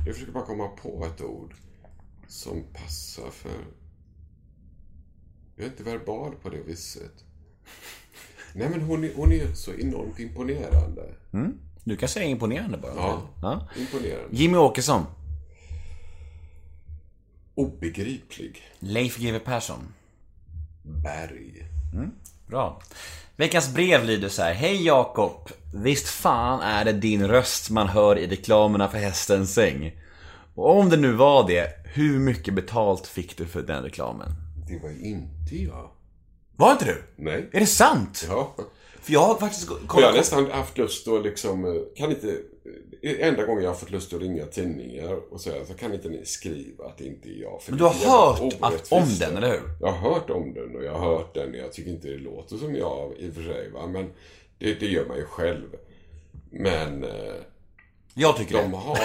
Jag 0.05 0.13
försöker 0.13 0.33
bara 0.33 0.45
komma 0.45 0.67
på 0.67 1.05
ett 1.05 1.21
ord 1.21 1.53
som 2.27 2.63
passar 2.73 3.29
för... 3.31 3.65
Jag 5.55 5.65
är 5.65 5.69
inte 5.69 5.83
verbal 5.83 6.31
på 6.41 6.49
det 6.49 6.61
viset. 6.61 7.23
Nej, 8.53 8.69
men 8.69 8.81
hon 8.81 9.03
är, 9.03 9.11
hon 9.15 9.31
är 9.31 9.53
så 9.53 9.73
enormt 9.73 10.19
imponerande. 10.19 11.13
Du 11.83 11.97
kan 11.97 12.09
säga 12.09 12.25
imponerande 12.25 12.77
bara. 12.77 12.93
Ja. 12.95 13.21
ja. 13.41 13.67
Imponerande. 13.79 14.27
Jimmy 14.31 14.57
Åkesson. 14.57 15.05
Obegriplig. 17.55 18.63
Leif 18.79 19.17
GW 19.17 19.39
Persson. 19.39 19.93
Berg. 20.83 21.67
Bra. 22.47 22.81
Veckans 23.35 23.73
brev 23.73 24.05
lyder 24.05 24.29
så 24.29 24.41
här. 24.41 24.53
Hej 24.53 24.85
Jakob. 24.85 25.49
Visst 25.73 26.07
fan 26.07 26.61
är 26.61 26.85
det 26.85 26.93
din 26.93 27.27
röst 27.27 27.69
man 27.69 27.87
hör 27.87 28.17
i 28.17 28.27
reklamerna 28.27 28.87
för 28.87 28.97
hästens 28.97 29.53
säng? 29.53 30.01
Och 30.55 30.79
om 30.79 30.89
det 30.89 30.97
nu 30.97 31.11
var 31.11 31.47
det, 31.47 31.67
hur 31.85 32.19
mycket 32.19 32.53
betalt 32.53 33.07
fick 33.07 33.37
du 33.37 33.45
för 33.45 33.61
den 33.61 33.83
reklamen? 33.83 34.29
Det 34.67 34.79
var 34.79 35.05
inte 35.05 35.55
jag. 35.55 35.89
Var 36.55 36.71
inte 36.71 36.85
du? 36.85 37.03
Nej. 37.15 37.49
Är 37.53 37.59
det 37.59 37.65
sant? 37.65 38.25
Ja. 38.29 38.55
För 39.01 39.13
jag 39.13 39.19
har 39.19 39.35
faktiskt 39.37 39.69
Och 39.69 39.75
jag 39.75 39.81
har 39.81 39.87
kollat 39.87 40.15
nästan 40.15 40.51
haft 40.51 40.77
lust 40.77 41.07
att 41.07 41.23
liksom, 41.23 41.65
eh, 41.65 41.71
kan 41.95 42.09
inte, 42.09 42.37
enda 43.01 43.45
gången 43.45 43.63
jag 43.63 43.69
har 43.71 43.75
fått 43.77 43.91
lust 43.91 44.13
att 44.13 44.21
ringa 44.21 44.45
tidningar 44.45 45.33
och 45.33 45.41
säga 45.41 45.65
så 45.65 45.73
kan 45.73 45.93
inte 45.93 46.09
ni 46.09 46.25
skriva 46.25 46.85
att 46.85 46.97
det 46.97 47.05
inte 47.05 47.29
är 47.29 47.41
jag. 47.41 47.61
För 47.61 47.71
Men 47.71 47.77
du 47.79 47.83
har 47.85 47.93
hört 47.93 48.53
att, 48.59 48.91
om 48.91 49.07
den, 49.19 49.37
eller 49.37 49.49
hur? 49.51 49.61
Jag 49.81 49.91
har 49.91 50.11
hört 50.13 50.29
om 50.29 50.53
den 50.53 50.75
och 50.75 50.83
jag 50.83 50.93
har 50.93 51.15
hört 51.17 51.33
den. 51.33 51.53
Jag 51.53 51.73
tycker 51.73 51.91
inte 51.91 52.07
det 52.07 52.17
låter 52.17 52.57
som 52.57 52.75
jag 52.75 53.13
i 53.17 53.29
och 53.29 53.33
för 53.33 53.43
sig. 53.43 53.69
Va? 53.71 53.87
Men 53.87 54.09
det, 54.59 54.73
det 54.73 54.85
gör 54.87 55.05
man 55.05 55.17
ju 55.17 55.25
själv. 55.25 55.67
Men 56.51 57.03
eh, 57.03 57.35
Jag 58.13 58.37
tycker 58.37 58.57
de 58.57 58.71
det. 58.71 58.77
har... 58.77 58.97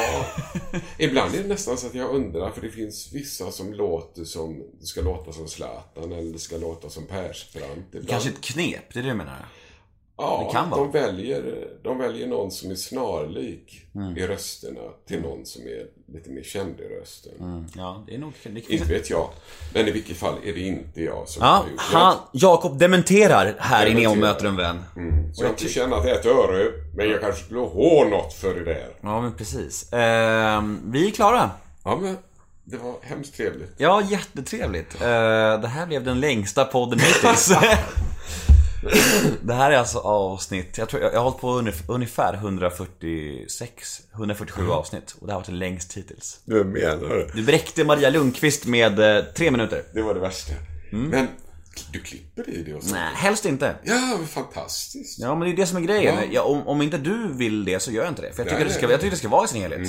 Ibland 0.99 1.35
är 1.35 1.43
det 1.43 1.49
nästan 1.49 1.77
så 1.77 1.87
att 1.87 1.95
jag 1.95 2.11
undrar, 2.15 2.51
för 2.51 2.61
det 2.61 2.71
finns 2.71 3.13
vissa 3.13 3.51
som 3.51 3.73
låter 3.75 4.25
som... 4.25 4.63
Det 4.81 4.87
ska 4.87 5.01
låta 5.03 5.33
som 5.33 5.49
Zlatan 5.49 6.13
eller 6.13 6.33
det 6.33 6.39
ska 6.39 6.57
låta 6.57 6.89
som 6.91 7.07
Persbrandt. 7.07 7.87
Ibland- 7.91 8.09
Kanske 8.09 8.29
ett 8.31 8.41
knep, 8.41 8.95
det 8.95 8.99
är 8.99 9.03
det 9.03 9.09
du 9.09 9.15
menar? 9.15 9.47
Ja, 10.21 10.45
Det 10.47 10.53
kan 10.53 10.71
vara. 10.71 10.81
de 10.81 10.91
väljer, 10.93 11.69
de 11.83 11.99
väljer 11.99 12.27
någon 12.27 12.51
som 12.51 12.71
är 12.71 12.75
snarlik 12.75 13.77
Mm. 13.95 14.17
i 14.19 14.27
rösterna 14.27 14.81
till 15.09 15.21
någon 15.21 15.47
som 15.47 15.63
är 15.63 15.87
lite 16.15 16.31
mer 16.31 16.43
känd 16.43 16.81
i 16.81 17.01
rösten. 17.01 17.69
Ja, 17.77 18.05
det 18.07 18.15
är 18.15 18.19
nog... 18.19 18.33
Det 18.43 18.71
Inte 18.73 18.85
vet 18.89 19.11
jag. 19.11 19.29
Men 19.75 19.89
i 19.89 19.91
vilket 19.91 20.17
fall 20.17 20.35
är 20.45 20.53
det 20.53 20.61
inte 20.61 21.03
jag 21.03 21.29
som 21.29 21.43
Ja, 21.43 21.49
har 21.49 21.71
gjort 21.71 21.81
det. 21.91 21.97
han, 21.99 22.17
Jakob 22.33 22.79
dementerar 22.79 23.55
här 23.59 23.87
i 23.87 23.89
Dementerar. 23.89 24.15
Nemo 24.15 24.27
möter 24.27 24.47
en 24.47 24.57
vän. 24.57 24.85
Så 25.35 25.45
jag 25.45 25.51
inte 25.53 25.69
känner 25.69 25.97
att 25.97 26.03
det 26.05 26.11
är 26.11 26.15
ett 26.15 26.27
öre, 26.27 26.73
men 26.97 27.09
jag 27.11 27.21
kanske 27.21 27.45
skulle 27.45 27.61
ha 27.61 28.05
något 28.11 28.33
för 28.33 28.55
det 28.55 28.65
där. 28.65 28.89
Ja, 29.01 29.21
men 29.21 29.33
precis. 29.35 29.93
Ehm, 29.93 30.81
vi 30.93 31.07
är 31.07 31.11
klara. 31.11 31.51
Ja, 31.85 31.99
men 32.03 32.17
det 32.65 32.77
var 32.77 32.95
hemskt 33.03 33.37
trevligt. 33.37 33.75
Ja, 33.77 34.03
jättetrevligt. 34.11 34.95
Eh, 34.95 35.01
det 35.61 35.69
här 35.69 35.87
blev 35.87 36.05
den 36.05 36.21
längsta 36.21 36.65
podden 36.65 36.99
hittills. 36.99 37.51
det 39.43 39.55
här 39.55 39.71
är 39.71 39.77
alltså 39.77 39.99
avsnitt, 39.99 40.79
jag 40.79 40.89
tror 40.89 41.03
jag, 41.03 41.13
jag 41.15 41.19
har 41.19 41.25
hållit 41.25 41.41
på 41.41 41.61
ungef- 41.61 41.85
ungefär 41.89 42.35
146, 42.35 44.01
147 44.15 44.69
avsnitt. 44.71 45.17
Och 45.21 45.27
det 45.27 45.33
här 45.33 45.41
har 45.41 45.47
varit 45.47 45.55
längst 45.59 45.97
hittills. 45.97 46.41
Du 46.45 46.65
menar 46.65 47.09
det? 47.17 47.31
Du 47.35 47.43
bräckte 47.45 47.85
Maria 47.85 48.11
Lundqvist 48.11 48.67
med 48.67 49.17
eh, 49.19 49.25
tre 49.25 49.51
minuter. 49.51 49.83
Det 49.95 50.03
var 50.03 50.15
det 50.15 50.21
värsta. 50.21 50.53
Men 50.93 51.29
du 51.93 52.01
klipper 52.01 52.51
i 52.51 52.63
det 52.63 52.75
och 52.75 52.83
så. 52.83 52.95
Nej, 52.95 53.15
helst 53.15 53.45
inte. 53.47 53.75
Ja, 53.85 54.17
men 54.19 54.27
fantastiskt. 54.27 55.19
Ja, 55.19 55.35
men 55.35 55.49
det 55.49 55.55
är 55.55 55.57
det 55.57 55.67
som 55.67 55.77
är 55.77 55.81
grejen. 55.81 56.15
Ja. 56.17 56.25
Ja, 56.33 56.43
om, 56.43 56.69
om 56.69 56.83
inte 56.83 56.99
du 56.99 57.33
vill 57.33 57.65
det 57.65 57.81
så 57.81 57.91
gör 57.91 58.03
jag 58.03 58.11
inte 58.13 58.23
det. 58.23 58.33
För 58.33 58.41
jag 58.43 58.47
tycker, 58.49 58.59
Nej, 58.59 58.69
det, 58.69 58.75
ska, 58.75 58.91
jag 58.91 59.01
tycker 59.01 59.11
det 59.11 59.17
ska 59.17 59.29
vara 59.29 59.45
i 59.45 59.49
sin 59.49 59.61
helhet. 59.63 59.89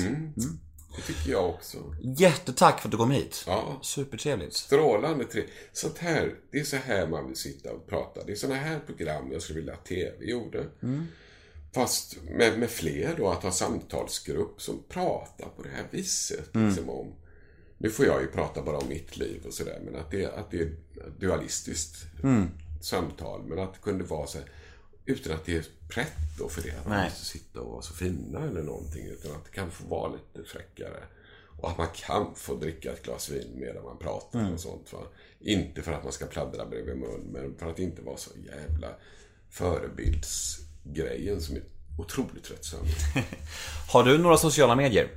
Det 0.96 1.02
tycker 1.02 1.30
jag 1.30 1.48
också. 1.48 1.78
Jättetack 2.00 2.80
för 2.80 2.88
att 2.88 2.92
du 2.92 2.96
kom 2.96 3.10
hit. 3.10 3.44
Ja. 3.46 3.78
Supertrevligt. 3.82 4.54
Strålande 4.54 5.24
trevligt. 5.24 5.52
Sånt 5.72 5.98
här, 5.98 6.34
det 6.50 6.60
är 6.60 6.64
så 6.64 6.76
här 6.76 7.06
man 7.06 7.26
vill 7.26 7.36
sitta 7.36 7.72
och 7.72 7.86
prata. 7.86 8.24
Det 8.24 8.32
är 8.32 8.36
såna 8.36 8.54
här 8.54 8.80
program 8.86 9.32
jag 9.32 9.42
skulle 9.42 9.58
vilja 9.58 9.72
att 9.72 9.84
TV 9.84 10.24
gjorde. 10.24 10.66
Fast 11.74 12.16
med, 12.22 12.58
med 12.58 12.70
fler 12.70 13.14
då, 13.16 13.28
att 13.28 13.42
ha 13.42 13.52
samtalsgrupp 13.52 14.62
som 14.62 14.82
pratar 14.88 15.48
på 15.56 15.62
det 15.62 15.68
här 15.68 15.86
viset. 15.90 16.50
Liksom 16.52 16.90
om, 16.90 17.12
nu 17.78 17.90
får 17.90 18.06
jag 18.06 18.20
ju 18.20 18.26
prata 18.26 18.62
bara 18.62 18.78
om 18.78 18.88
mitt 18.88 19.16
liv 19.16 19.42
och 19.46 19.54
sådär, 19.54 19.80
men 19.84 19.96
att 19.96 20.10
det, 20.10 20.26
att 20.26 20.50
det 20.50 20.60
är 20.60 20.74
dualistiskt 21.18 21.96
samtal. 22.80 23.42
Men 23.46 23.58
att 23.58 23.74
det 23.74 23.80
kunde 23.80 24.04
vara 24.04 24.26
så 24.26 24.38
här, 24.38 24.50
utan 25.06 25.32
att 25.32 25.44
det 25.44 25.56
är 25.56 25.64
pretto 25.88 26.48
för 26.48 26.62
det. 26.62 26.78
Att 26.78 26.86
man 26.86 26.96
Nej. 26.96 27.04
måste 27.04 27.24
sitta 27.24 27.60
och 27.60 27.72
vara 27.72 27.82
så 27.82 27.94
fina 27.94 28.44
eller 28.44 28.62
någonting. 28.62 29.06
Utan 29.06 29.32
att 29.32 29.44
det 29.44 29.50
kan 29.50 29.70
få 29.70 29.84
vara 29.84 30.12
lite 30.12 30.48
fräckare. 30.48 31.02
Och 31.60 31.70
att 31.70 31.78
man 31.78 31.88
kan 31.94 32.34
få 32.34 32.54
dricka 32.54 32.92
ett 32.92 33.02
glas 33.02 33.30
vin 33.30 33.50
medan 33.54 33.84
man 33.84 33.98
pratar 33.98 34.52
och 34.52 34.60
sånt. 34.60 34.92
Va? 34.92 34.98
Inte 35.40 35.82
för 35.82 35.92
att 35.92 36.04
man 36.04 36.12
ska 36.12 36.26
pladdra 36.26 36.66
bredvid 36.66 36.96
mun, 36.96 37.28
men 37.32 37.54
för 37.58 37.70
att 37.70 37.78
inte 37.78 38.02
vara 38.02 38.16
så 38.16 38.30
jävla 38.46 38.88
förebildsgrejen 39.50 41.40
som 41.40 41.56
är 41.56 41.62
otroligt 41.98 42.44
tröttsam. 42.44 42.80
Har 43.92 44.04
du 44.04 44.18
några 44.18 44.36
sociala 44.36 44.74
medier? 44.74 45.10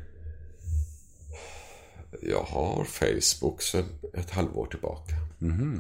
Jag 2.21 2.43
har 2.43 2.83
Facebook 2.83 3.61
sedan 3.61 3.85
ett 4.13 4.29
halvår 4.29 4.65
tillbaka. 4.65 5.15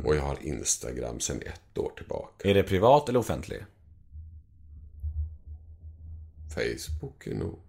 Och 0.03 0.15
jag 0.15 0.21
har 0.21 0.37
Instagram 0.41 1.19
sedan 1.19 1.41
ett 1.41 1.77
år 1.77 1.91
tillbaka. 1.97 2.49
Är 2.49 2.53
det 2.53 2.63
privat 2.63 3.09
eller 3.09 3.19
offentlig? 3.19 3.65
Facebook 6.55 7.27
är 7.27 7.35
nog 7.35 7.59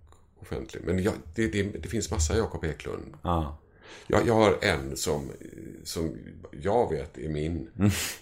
offentlig. 0.42 0.82
Men 0.84 1.02
jag, 1.02 1.14
det, 1.34 1.48
det, 1.48 1.62
det 1.62 1.88
finns 1.88 2.10
massa 2.10 2.36
Jakob 2.36 2.64
Eklund. 2.64 3.14
Ja. 3.22 3.58
Jag, 4.06 4.26
jag 4.26 4.34
har 4.34 4.58
en 4.60 4.96
som, 4.96 5.30
som 5.84 6.16
jag 6.62 6.90
vet 6.90 7.18
är 7.18 7.28
min. 7.28 7.70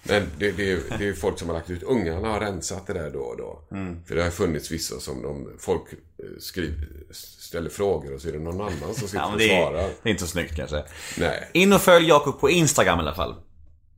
Men 0.02 0.22
det, 0.38 0.50
det, 0.50 0.98
det 0.98 1.08
är 1.08 1.12
folk 1.12 1.38
som 1.38 1.48
har 1.48 1.54
lagt 1.56 1.70
ut. 1.70 1.82
Ungarna 1.82 2.28
har 2.28 2.40
rensat 2.40 2.86
det 2.86 2.92
där 2.92 3.10
då 3.10 3.20
och 3.20 3.36
då. 3.36 3.62
För 4.06 4.14
det 4.14 4.22
har 4.22 4.30
funnits 4.30 4.70
vissa 4.70 5.00
som 5.00 5.22
de, 5.22 5.50
folk 5.58 5.92
eh, 5.92 5.98
skriver, 6.38 6.88
ställer 7.12 7.70
frågor 7.70 8.14
och 8.14 8.20
så 8.20 8.28
är 8.28 8.32
det 8.32 8.38
någon 8.38 8.60
annan 8.60 8.94
som 8.94 9.08
sitter 9.08 9.18
Ja, 9.18 9.34
och 9.34 9.42
är, 9.42 9.48
svarar. 9.62 9.82
det 10.02 10.08
är 10.08 10.10
inte 10.10 10.22
så 10.22 10.28
snyggt 10.28 10.56
kanske. 10.56 10.84
Nej. 11.18 11.50
In 11.52 11.72
och 11.72 11.80
följ 11.80 12.08
Jakob 12.08 12.40
på 12.40 12.50
Instagram 12.50 12.98
i 12.98 13.02
alla 13.02 13.14
fall. 13.14 13.34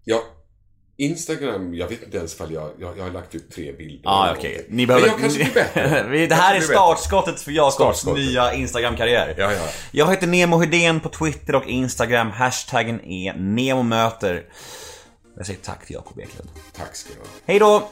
Ja, 0.04 0.22
Instagram, 0.98 1.74
jag 1.74 1.88
vet 1.88 2.02
inte 2.02 2.16
ens 2.16 2.34
ifall 2.34 2.52
jag, 2.52 2.70
jag, 2.78 2.98
jag 2.98 3.04
har 3.04 3.10
lagt 3.10 3.34
ut 3.34 3.50
tre 3.50 3.72
bilder. 3.72 4.00
Ja, 4.04 4.24
eller 4.24 4.38
okej. 4.38 4.50
någonting. 4.50 4.76
Ni 4.76 4.86
behöver... 4.86 5.06
Men 5.06 5.12
jag 5.12 5.20
kanske 5.20 5.44
blir 5.44 5.54
bättre. 5.54 6.26
Det 6.26 6.34
här 6.34 6.56
är 6.56 6.60
startskottet 6.60 7.40
för 7.40 7.52
Jakobs 7.52 8.06
nya 8.06 8.54
Instagram-karriär. 8.54 9.34
Ja, 9.38 9.52
ja. 9.52 9.68
Jag 9.90 10.10
heter 10.10 10.26
Nemo 10.26 10.58
Hedén 10.58 11.00
på 11.00 11.08
Twitter 11.08 11.54
och 11.54 11.66
Instagram. 11.66 12.30
Hashtaggen 12.30 13.04
är 13.04 13.34
NEMOMÖTER. 13.34 14.44
Jag 15.36 15.46
säger 15.46 15.60
tack 15.62 15.86
till 15.86 15.94
Jakob 15.94 16.18
Eklund. 16.18 16.50
Tack 16.76 16.96
ska 16.96 17.12
du 17.14 17.20
ha. 17.20 17.26
Hej 17.46 17.58
då! 17.58 17.88